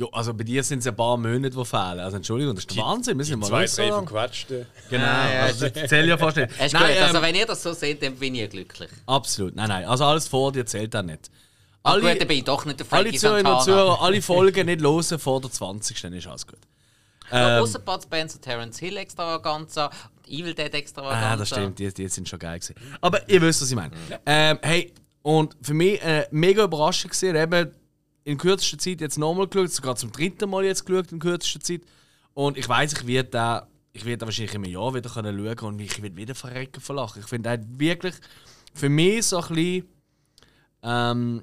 Ja, 0.00 0.06
also 0.12 0.32
bei 0.32 0.44
dir 0.44 0.62
sind 0.64 0.78
es 0.78 0.86
ein 0.86 0.96
paar 0.96 1.18
Monate, 1.18 1.50
die 1.50 1.64
fehlen. 1.64 2.00
Also 2.00 2.16
Entschuldigung, 2.16 2.54
das 2.54 2.64
ist 2.64 2.74
der 2.74 2.82
Wahnsinn. 2.84 3.18
Wir 3.18 3.24
sind 3.26 3.38
mal 3.38 3.46
Zwei, 3.48 3.66
so 3.66 3.82
drei 3.82 3.88
lang. 3.90 4.08
verquatschte. 4.08 4.66
Genau, 4.88 5.04
Ah, 5.04 5.30
ja, 5.34 5.40
also 5.42 5.68
das 5.68 5.88
zählt 5.90 6.06
ja 6.08 6.16
fast 6.16 6.36
nicht. 6.38 6.50
Es 6.58 6.66
ist 6.68 6.72
Nein, 6.72 6.82
gut, 6.86 6.96
ähm, 6.96 7.02
also 7.04 7.22
wenn 7.22 7.34
ihr 7.34 7.46
das 7.46 7.62
so 7.62 7.72
seht, 7.74 8.02
dann 8.02 8.14
bin 8.16 8.34
ich 8.34 8.48
glücklich. 8.48 8.88
absolut. 9.06 9.54
Nein, 9.56 9.68
nein. 9.68 9.84
Also 9.84 10.04
alles 10.06 10.26
vor 10.26 10.52
dir 10.52 10.64
zählt 10.64 10.96
auch 10.96 11.02
nicht. 11.02 11.30
Alle, 11.82 12.00
gut, 12.00 12.20
dann 12.20 12.28
bin 12.28 12.38
ich 12.38 12.44
doch 12.44 12.64
nicht 12.64 12.80
der 12.80 12.86
alle 12.90 13.02
Frankie 13.10 13.16
und 13.16 13.20
Santana. 13.20 13.60
Zuhörer, 13.60 14.00
alle 14.02 14.22
Folgen 14.22 14.66
nicht 14.66 14.80
hören 14.80 15.18
vor 15.18 15.40
der 15.42 15.50
20. 15.50 16.00
Dann 16.00 16.12
ist 16.14 16.26
alles 16.26 16.46
gut. 16.46 16.58
Ja, 17.30 17.58
Ähm, 17.58 17.62
Außer 17.62 17.78
Bud 17.80 18.02
Spencer, 18.02 18.40
Terence 18.40 18.78
Hill 18.78 18.96
Extravaganza, 18.96 19.86
und 20.16 20.28
Evil 20.32 20.54
Dead 20.54 20.72
Extravaganza. 20.72 21.30
Ah, 21.30 21.36
das 21.36 21.48
stimmt, 21.48 21.78
die, 21.78 21.92
die 21.92 22.08
sind 22.08 22.26
schon 22.26 22.38
geil 22.38 22.58
gewesen. 22.58 22.74
Aber 23.02 23.28
ihr 23.28 23.42
wisst, 23.42 23.60
was 23.60 23.68
ich 23.70 23.76
meine. 23.76 23.92
Ähm, 24.24 24.58
hey, 24.62 24.92
und 25.22 25.54
für 25.60 25.74
mich 25.74 26.02
äh, 26.02 26.26
mega 26.30 26.64
überraschend 26.64 27.10
gesehen, 27.12 27.36
eben 27.36 27.70
in 28.24 28.38
kürzester 28.38 28.78
Zeit 28.78 29.00
jetzt 29.00 29.18
nochmal 29.18 29.48
geschaut, 29.48 29.72
sogar 29.72 29.96
zum 29.96 30.12
dritten 30.12 30.50
Mal 30.50 30.64
jetzt 30.64 30.84
geschaut 30.86 31.12
in 31.12 31.18
kürzester 31.18 31.60
Zeit. 31.60 31.82
Und 32.34 32.56
ich 32.56 32.68
weiß, 32.68 32.92
ich 32.92 33.06
werde 33.06 33.30
da, 33.30 33.66
ich 33.92 34.04
werde 34.04 34.26
wahrscheinlich 34.26 34.54
im 34.54 34.64
Jahr 34.64 34.94
wieder 34.94 35.10
können 35.10 35.36
schauen 35.36 35.74
und 35.74 35.80
ich 35.80 36.00
werde 36.02 36.16
wieder 36.16 36.34
verrecken 36.34 36.80
von 36.80 36.96
Lachen. 36.96 37.20
Ich 37.20 37.28
finde, 37.28 37.50
hat 37.50 37.60
wirklich 37.78 38.14
für 38.74 38.88
mich 38.88 39.26
so 39.26 39.40
ein 39.40 39.54
bisschen, 39.54 39.88
ähm, 40.82 41.42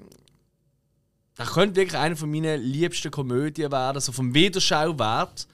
das 1.36 1.54
könnte 1.54 1.76
wirklich 1.76 2.00
eine 2.00 2.16
von 2.16 2.32
meinen 2.32 2.62
liebsten 2.62 3.12
Komödien 3.12 3.72
werden, 3.72 4.02
so 4.02 4.12
vom 4.12 4.34
Wiederschauwert. 4.34 5.48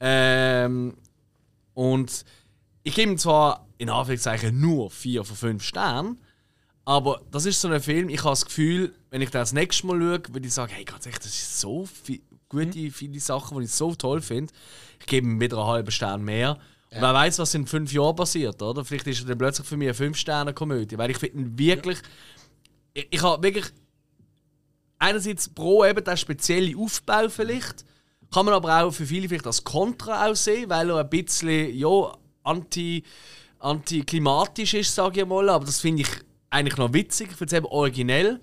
Ähm, 0.00 0.94
und 1.74 2.24
ich 2.82 2.94
gebe 2.94 3.12
ihm 3.12 3.18
zwar 3.18 3.66
in 3.78 3.90
Anführungszeichen 3.90 4.58
nur 4.58 4.90
4 4.90 5.24
von 5.24 5.36
5 5.36 5.62
Sternen, 5.62 6.18
aber 6.86 7.20
das 7.32 7.44
ist 7.46 7.60
so 7.60 7.68
ein 7.68 7.82
Film, 7.82 8.08
ich 8.08 8.20
habe 8.20 8.30
das 8.30 8.44
Gefühl, 8.46 8.94
wenn 9.10 9.20
ich 9.20 9.30
das 9.30 9.52
nächste 9.52 9.86
Mal 9.88 9.98
schaue, 9.98 10.34
würde 10.34 10.46
ich 10.46 10.54
sagen, 10.54 10.72
hey 10.72 10.84
ganz 10.84 11.04
ehrlich, 11.04 11.18
das 11.18 11.34
ist 11.34 11.60
so 11.60 11.84
viel, 11.84 12.20
gute, 12.48 12.90
viele 12.92 13.18
Sachen, 13.18 13.58
die 13.58 13.64
ich 13.64 13.72
so 13.72 13.92
toll 13.96 14.20
finde. 14.20 14.54
Ich 15.00 15.06
gebe 15.06 15.26
ihm 15.26 15.40
wieder 15.40 15.58
einen 15.58 15.66
halben 15.66 15.90
Stern 15.90 16.22
mehr. 16.22 16.58
Und 16.90 17.02
wer 17.02 17.12
weiß, 17.12 17.40
was 17.40 17.54
in 17.54 17.66
fünf 17.66 17.92
Jahren 17.92 18.14
passiert, 18.14 18.62
oder? 18.62 18.84
Vielleicht 18.84 19.08
ist 19.08 19.20
er 19.22 19.26
dann 19.26 19.38
plötzlich 19.38 19.66
für 19.66 19.76
mich 19.76 19.88
eine 19.88 20.10
5-Sterne-Komödie. 20.10 20.96
Weil 20.96 21.10
ich 21.10 21.18
finde 21.18 21.38
ihn 21.38 21.58
wirklich. 21.58 21.98
Ich, 22.94 23.08
ich 23.10 23.22
habe 23.22 23.42
wirklich. 23.42 23.66
Einerseits 24.98 25.48
pro 25.48 25.84
eben 25.84 26.04
der 26.04 26.16
spezielle 26.16 26.76
Aufbau 26.78 27.28
vielleicht. 27.28 27.84
Kann 28.32 28.46
man 28.46 28.54
aber 28.54 28.82
auch 28.82 28.92
für 28.92 29.06
viele 29.06 29.28
vielleicht 29.28 29.46
als 29.46 29.64
Kontra 29.64 30.26
aussehen, 30.26 30.70
weil 30.70 30.88
er 30.88 30.98
ein 30.98 31.10
bisschen 31.10 31.76
ja, 31.76 32.16
anti, 32.44 33.02
antiklimatisch 33.58 34.74
ist, 34.74 34.94
sage 34.94 35.20
ich 35.20 35.26
mal. 35.26 35.48
Aber 35.50 35.66
das 35.66 35.80
finde 35.80 36.02
ich 36.02 36.08
eigentlich 36.50 36.76
noch 36.76 36.92
witzig. 36.92 37.28
Ich 37.30 37.36
finde 37.36 37.54
es 37.54 37.58
eben 37.58 37.66
originell. 37.66 38.40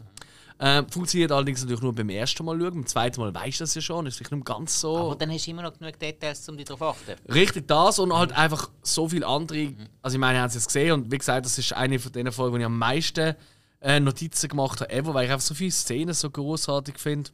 Ähm, 0.60 0.88
funktioniert 0.90 1.32
allerdings 1.32 1.62
natürlich 1.62 1.82
nur 1.82 1.94
beim 1.94 2.10
ersten 2.10 2.46
Mal 2.46 2.60
schauen. 2.60 2.74
Beim 2.74 2.86
zweiten 2.86 3.20
Mal 3.20 3.34
weißt 3.34 3.60
du 3.60 3.64
das 3.64 3.76
ja 3.76 3.82
schon. 3.82 4.06
Ist 4.06 4.18
vielleicht 4.18 4.32
nicht 4.32 4.46
ganz 4.46 4.80
so. 4.80 4.98
Aber 4.98 5.16
dann 5.16 5.32
hast 5.32 5.46
du 5.46 5.52
immer 5.52 5.64
noch 5.64 5.78
genug 5.78 5.98
Details, 6.00 6.48
um 6.48 6.58
dich 6.58 6.68
darauf 6.68 6.98
zu 7.06 7.12
achten. 7.12 7.34
Richtig 7.34 7.68
das 7.68 8.00
und 8.00 8.14
halt 8.14 8.32
einfach 8.34 8.70
so 8.82 9.10
viele 9.10 9.28
andere. 9.28 9.74
Also 10.02 10.16
ich 10.16 10.20
meine, 10.20 10.38
ihr 10.38 10.42
habt 10.42 10.50
es 10.50 10.56
jetzt 10.56 10.68
gesehen 10.68 10.94
und 10.94 11.12
wie 11.12 11.18
gesagt, 11.18 11.46
das 11.46 11.58
ist 11.58 11.74
eine 11.74 12.00
von 12.00 12.12
den 12.12 12.32
Folgen, 12.32 12.54
wo 12.54 12.60
ich 12.60 12.66
am 12.66 12.78
meisten 12.78 13.36
äh, 13.82 14.00
Notizen 14.00 14.48
gemacht 14.48 14.80
habe, 14.82 14.92
ever, 14.92 15.14
weil 15.14 15.26
ich 15.26 15.32
einfach 15.32 15.46
so 15.46 15.54
viele 15.54 15.72
Szenen 15.72 16.14
so 16.14 16.30
großartig 16.30 16.98
finde. 16.98 17.32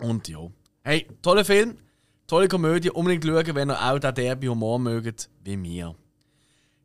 Und 0.00 0.28
ja. 0.28 0.38
Hey, 0.82 1.08
toller 1.22 1.44
Film, 1.44 1.78
tolle 2.26 2.46
Komödie, 2.46 2.90
unbedingt 2.90 3.24
schauen, 3.24 3.54
wenn 3.54 3.70
ihr 3.70 3.82
auch 3.82 3.98
den 3.98 4.14
Derby-Humor 4.14 4.78
mögt, 4.78 5.28
wie 5.42 5.56
mir. 5.56 5.94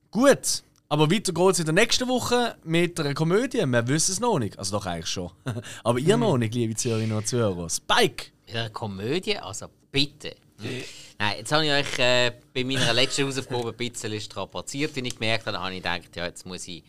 Gut, 0.10 0.64
aber 0.90 1.12
weiter 1.12 1.32
geht's 1.32 1.60
in 1.60 1.66
der 1.66 1.74
nächsten 1.74 2.08
Woche 2.08 2.56
mit 2.64 3.00
einer 3.00 3.14
Komödie. 3.14 3.64
Wir 3.66 3.88
wissen 3.88 4.12
es 4.12 4.20
noch 4.20 4.40
nicht. 4.40 4.58
Also 4.58 4.78
doch 4.78 4.88
eigentlich 4.88 5.08
schon. 5.08 5.32
aber 5.84 6.00
ihr 6.00 6.18
noch 6.18 6.38
nicht, 6.38 6.56
liebe 6.56 6.76
Zuhörerinnen 6.76 7.16
und 7.16 7.28
Zuhörer. 7.28 7.70
Spike! 7.70 8.32
In 8.48 8.58
einer 8.58 8.72
Komödie, 8.72 9.38
also 9.38 9.68
bitte. 9.92 10.36
Nein, 11.20 11.36
jetzt 11.38 11.52
habe 11.52 11.66
ich 11.66 11.72
euch 11.72 12.00
äh, 12.00 12.32
bei 12.54 12.64
meiner 12.64 12.92
letzten 12.92 13.26
Hausaufgabe 13.26 13.70
ein 13.70 13.78
bisschen 13.78 14.20
strapaziert, 14.20 14.98
und 14.98 15.06
ich 15.06 15.14
gemerkt 15.14 15.46
habe, 15.46 15.54
dann 15.54 15.64
habe 15.64 15.76
ich 15.76 15.84
gedacht, 15.84 16.16
ja, 16.16 16.26
jetzt 16.26 16.46
muss 16.46 16.68
ich, 16.68 16.84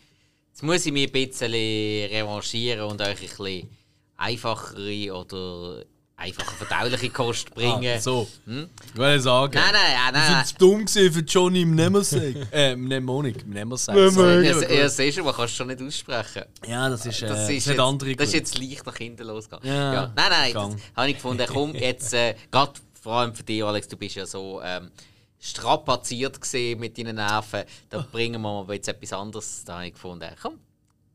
jetzt 0.48 0.62
muss 0.62 0.86
ich 0.86 0.92
mich 0.92 1.06
ein 1.06 1.12
bisschen 1.12 1.52
revanchieren 1.52 2.86
und 2.86 3.00
euch 3.02 3.08
ein 3.08 3.16
bisschen 3.16 3.68
einfachere 4.16 5.14
oder 5.14 5.84
einfache 6.20 6.54
verdauliche 6.54 7.10
Kost 7.10 7.54
bringen. 7.54 7.96
Ah, 7.96 8.00
so. 8.00 8.28
Hm? 8.46 8.68
Ich 8.92 8.98
wollte 8.98 9.20
sagen. 9.20 9.54
Nein, 9.54 9.72
nein, 9.72 9.82
nein. 9.94 10.12
nein, 10.12 10.32
nein. 10.32 10.44
zu 10.46 10.54
dumm 10.56 10.84
gewesen 10.84 11.12
für 11.12 11.20
Johnny 11.20 11.62
im 11.62 11.74
Nemmersack. 11.74 12.34
äh, 12.52 12.72
im 12.72 12.84
Mnemonik, 12.84 13.42
im 13.42 13.50
Nemmersack. 13.50 13.96
Ja, 13.96 14.60
ja, 14.68 14.88
siehst 14.88 15.18
du, 15.18 15.24
man 15.24 15.34
kann 15.34 15.46
es 15.46 15.54
schon 15.54 15.66
nicht 15.68 15.82
aussprechen. 15.82 16.44
Ja, 16.66 16.88
das 16.88 17.06
ist, 17.06 17.22
äh, 17.22 17.28
das 17.28 17.42
ist, 17.42 17.48
nicht 17.48 17.66
jetzt, 17.66 17.80
andere 17.80 18.16
Das 18.16 18.28
ist 18.28 18.34
jetzt 18.34 18.58
leicht 18.58 18.86
nach 18.86 18.96
hinten 18.96 19.26
losgegangen. 19.26 19.66
Ja, 19.66 19.94
ja. 19.94 20.12
Nein, 20.14 20.30
nein, 20.30 20.52
das 20.52 20.76
habe 20.96 21.08
ich 21.08 21.16
gefunden, 21.16 21.46
komm, 21.48 21.74
jetzt, 21.74 22.12
äh, 22.12 22.34
gerade 22.50 22.72
vor 23.00 23.14
allem 23.14 23.34
für 23.34 23.42
dich, 23.42 23.64
Alex, 23.64 23.88
du 23.88 23.96
bist 23.96 24.14
ja 24.14 24.26
so 24.26 24.60
ähm, 24.62 24.90
strapaziert 25.38 26.38
mit 26.78 26.98
deinen 26.98 27.16
Nerven, 27.16 27.64
da 27.88 28.06
bringen 28.12 28.42
wir 28.42 28.64
mal 28.64 28.74
jetzt 28.74 28.88
etwas 28.88 29.12
anderes. 29.12 29.64
Da 29.64 29.76
habe 29.76 29.86
ich 29.86 29.94
gefunden, 29.94 30.28
komm, 30.40 30.58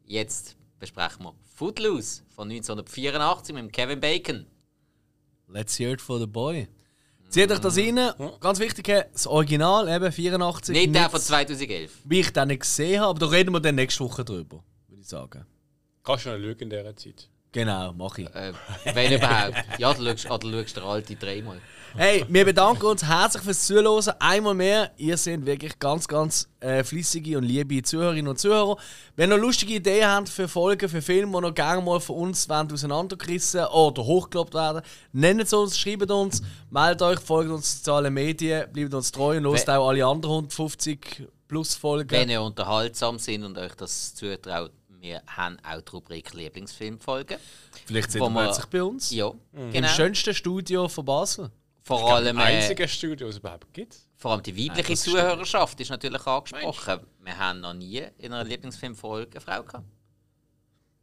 jetzt 0.06 0.56
besprechen 0.80 1.24
wir 1.24 1.34
Footloose 1.56 2.24
von 2.36 2.50
1984 2.50 3.56
mit 3.56 3.72
Kevin 3.72 4.00
Bacon. 4.00 4.46
Let's 5.48 5.78
hear 5.78 5.94
it 5.94 6.02
for 6.02 6.20
the 6.20 6.28
boy. 6.28 6.68
Zieht 7.30 7.52
euch 7.52 7.60
das 7.60 7.78
rein. 7.78 8.00
Ganz 8.40 8.60
wichtig, 8.60 8.86
das 9.12 9.28
Original, 9.28 9.90
eben 9.90 10.12
84. 10.12 10.74
Nicht, 10.74 10.88
nicht 10.88 10.96
der 10.96 11.10
von 11.10 11.20
2011. 11.20 11.92
Wie 12.06 12.20
ich 12.20 12.32
den 12.32 12.48
nicht 12.48 12.62
gesehen 12.62 13.02
habe, 13.02 13.10
aber 13.10 13.20
da 13.20 13.26
reden 13.28 13.52
wir 13.54 13.60
dann 13.60 13.76
nächste 13.76 14.04
Woche 14.04 14.24
drüber, 14.24 14.64
würde 14.88 15.02
ich 15.02 15.08
sagen. 15.08 15.46
Kannst 16.04 16.26
du 16.26 16.30
noch 16.30 16.38
schauen 16.38 16.60
in 16.60 16.70
dieser 16.70 16.96
Zeit? 16.96 17.30
Genau, 17.52 17.94
mach 17.94 18.18
ich. 18.18 18.28
Äh, 18.36 18.54
wenn 18.94 19.14
überhaupt. 19.14 19.64
Ja, 19.80 19.94
du 19.94 20.04
schaust, 20.06 20.30
ah, 20.30 20.38
du 20.38 20.52
schaust 20.52 20.78
der 20.78 20.84
alte 20.84 21.16
dreimal. 21.16 21.60
Hey, 21.98 22.26
wir 22.28 22.44
bedanken 22.44 22.88
uns 22.88 23.06
herzlich 23.06 23.42
fürs 23.42 23.66
Zuhören. 23.66 24.14
Einmal 24.20 24.54
mehr, 24.54 24.92
ihr 24.98 25.16
seid 25.16 25.46
wirklich 25.46 25.80
ganz, 25.80 26.06
ganz 26.06 26.50
äh, 26.60 26.84
flüssige 26.84 27.38
und 27.38 27.46
liebe 27.46 27.82
Zuhörerinnen 27.82 28.28
und 28.28 28.38
Zuhörer. 28.38 28.76
Wenn 29.16 29.32
ihr 29.32 29.38
lustige 29.38 29.76
Ideen 29.76 30.06
habt 30.06 30.28
für 30.28 30.50
Folgen, 30.50 30.90
für 30.90 31.02
Filme, 31.02 31.32
die 31.38 31.42
noch 31.48 31.56
gerne 31.56 31.82
mal 31.82 32.02
von 32.02 32.18
uns 32.18 32.50
auseinandergerissen 32.50 33.68
oder 33.68 34.04
hochgelobt 34.04 34.54
werden, 34.54 34.82
nennt 35.14 35.44
es 35.44 35.54
uns, 35.54 35.80
schreibt 35.80 36.12
uns, 36.12 36.42
meldet 36.70 37.02
euch, 37.02 37.20
folgt 37.22 37.50
uns 37.50 37.78
sozialen 37.78 38.14
Medien, 38.14 38.70
bleibt 38.74 38.94
uns 38.94 39.10
treu 39.10 39.38
und 39.38 39.44
lost 39.44 39.70
auch 39.70 39.88
alle 39.88 40.06
anderen 40.06 40.34
150 40.34 41.24
plus 41.48 41.76
Folgen. 41.76 42.12
Wenn 42.12 42.30
ihr 42.30 42.42
unterhaltsam 42.42 43.20
sind 43.20 43.46
und 43.46 43.58
euch 43.58 43.74
das 43.76 44.14
zutraut, 44.14 44.72
wir 45.00 45.22
haben 45.28 45.58
auch 45.64 45.80
die 45.80 45.92
Rubrik 45.92 46.34
Lieblingsfilmfolgen. 46.34 47.38
Vielleicht 47.86 48.12
sind 48.12 48.22
wir 48.22 48.30
plötzlich 48.30 48.66
bei 48.66 48.84
uns. 48.84 49.12
Ja, 49.12 49.30
mhm. 49.30 49.72
genau. 49.72 49.88
Im 49.88 49.94
schönsten 49.94 50.34
Studio 50.34 50.90
von 50.90 51.06
Basel. 51.06 51.52
Vor 51.86 52.16
allem. 52.16 52.38
Das 52.38 52.46
einzige 52.46 52.88
Studio, 52.88 53.28
das 53.28 53.36
es 53.36 53.40
überhaupt 53.40 53.72
gibt. 53.72 53.96
Vor 54.18 54.32
allem 54.32 54.42
die 54.42 54.58
weibliche 54.58 54.94
ja, 54.94 54.96
Zuhörerschaft 54.96 55.74
stimmt. 55.74 55.82
ist 55.82 55.90
natürlich 55.92 56.26
angesprochen. 56.26 56.96
Mensch. 56.96 57.08
Wir 57.22 57.38
haben 57.38 57.60
noch 57.60 57.76
nie 57.76 58.04
in 58.18 58.34
einer 58.34 58.44
Lieblingsfilmfolge 58.44 59.34
eine 59.34 59.42
Frau 59.42 59.64
gehabt. 59.64 59.86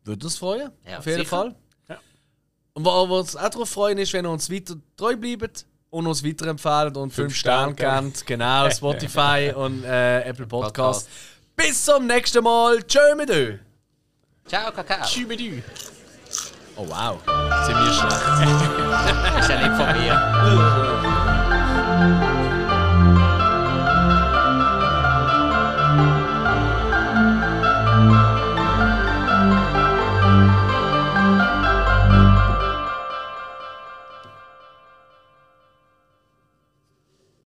Würde 0.03 0.27
uns 0.27 0.39
freuen, 0.39 0.73
ja, 0.85 0.99
auf 0.99 1.07
jeden 1.07 1.19
sicher. 1.19 1.29
Fall. 1.29 1.55
Ja. 1.89 2.01
Und 2.73 2.85
was 2.85 3.11
uns 3.11 3.37
auch 3.37 3.49
darauf 3.49 3.71
freuen 3.71 3.99
ist, 3.99 4.13
wenn 4.13 4.27
ihr 4.27 4.31
uns 4.31 4.51
weiter 4.51 4.75
treu 4.97 5.17
bleibt 5.17 5.67
und 5.91 6.07
uns 6.09 6.25
weiterempfehlen 6.25 6.97
und 6.97 7.13
5 7.13 7.33
Sterne 7.33 7.75
gebt. 7.75 8.27
Genau, 8.27 8.69
Spotify 8.75 9.53
und 9.55 9.85
äh, 9.85 10.23
Apple 10.23 10.49
Podcast. 10.49 11.07
Podcast. 11.07 11.09
Bis 11.55 11.85
zum 11.85 12.09
nächsten 12.09 12.43
Mal. 12.43 12.83
Tschö 12.83 13.15
mit 13.17 13.31
euch. 13.31 13.61
Ciao, 14.47 14.73
Kakao. 14.73 15.07
Tschüss 15.07 15.29
mit 15.29 15.41
euch. 15.41 16.02
Oh 16.83 16.89
wow, 16.89 17.17
sind 17.65 17.79
wir 17.79 17.93
schlecht. 17.93 18.25
das 18.91 19.41
ist 19.45 19.51
ja 19.51 19.57
nicht 19.57 19.77
von 19.77 19.93
mir. 20.03 20.15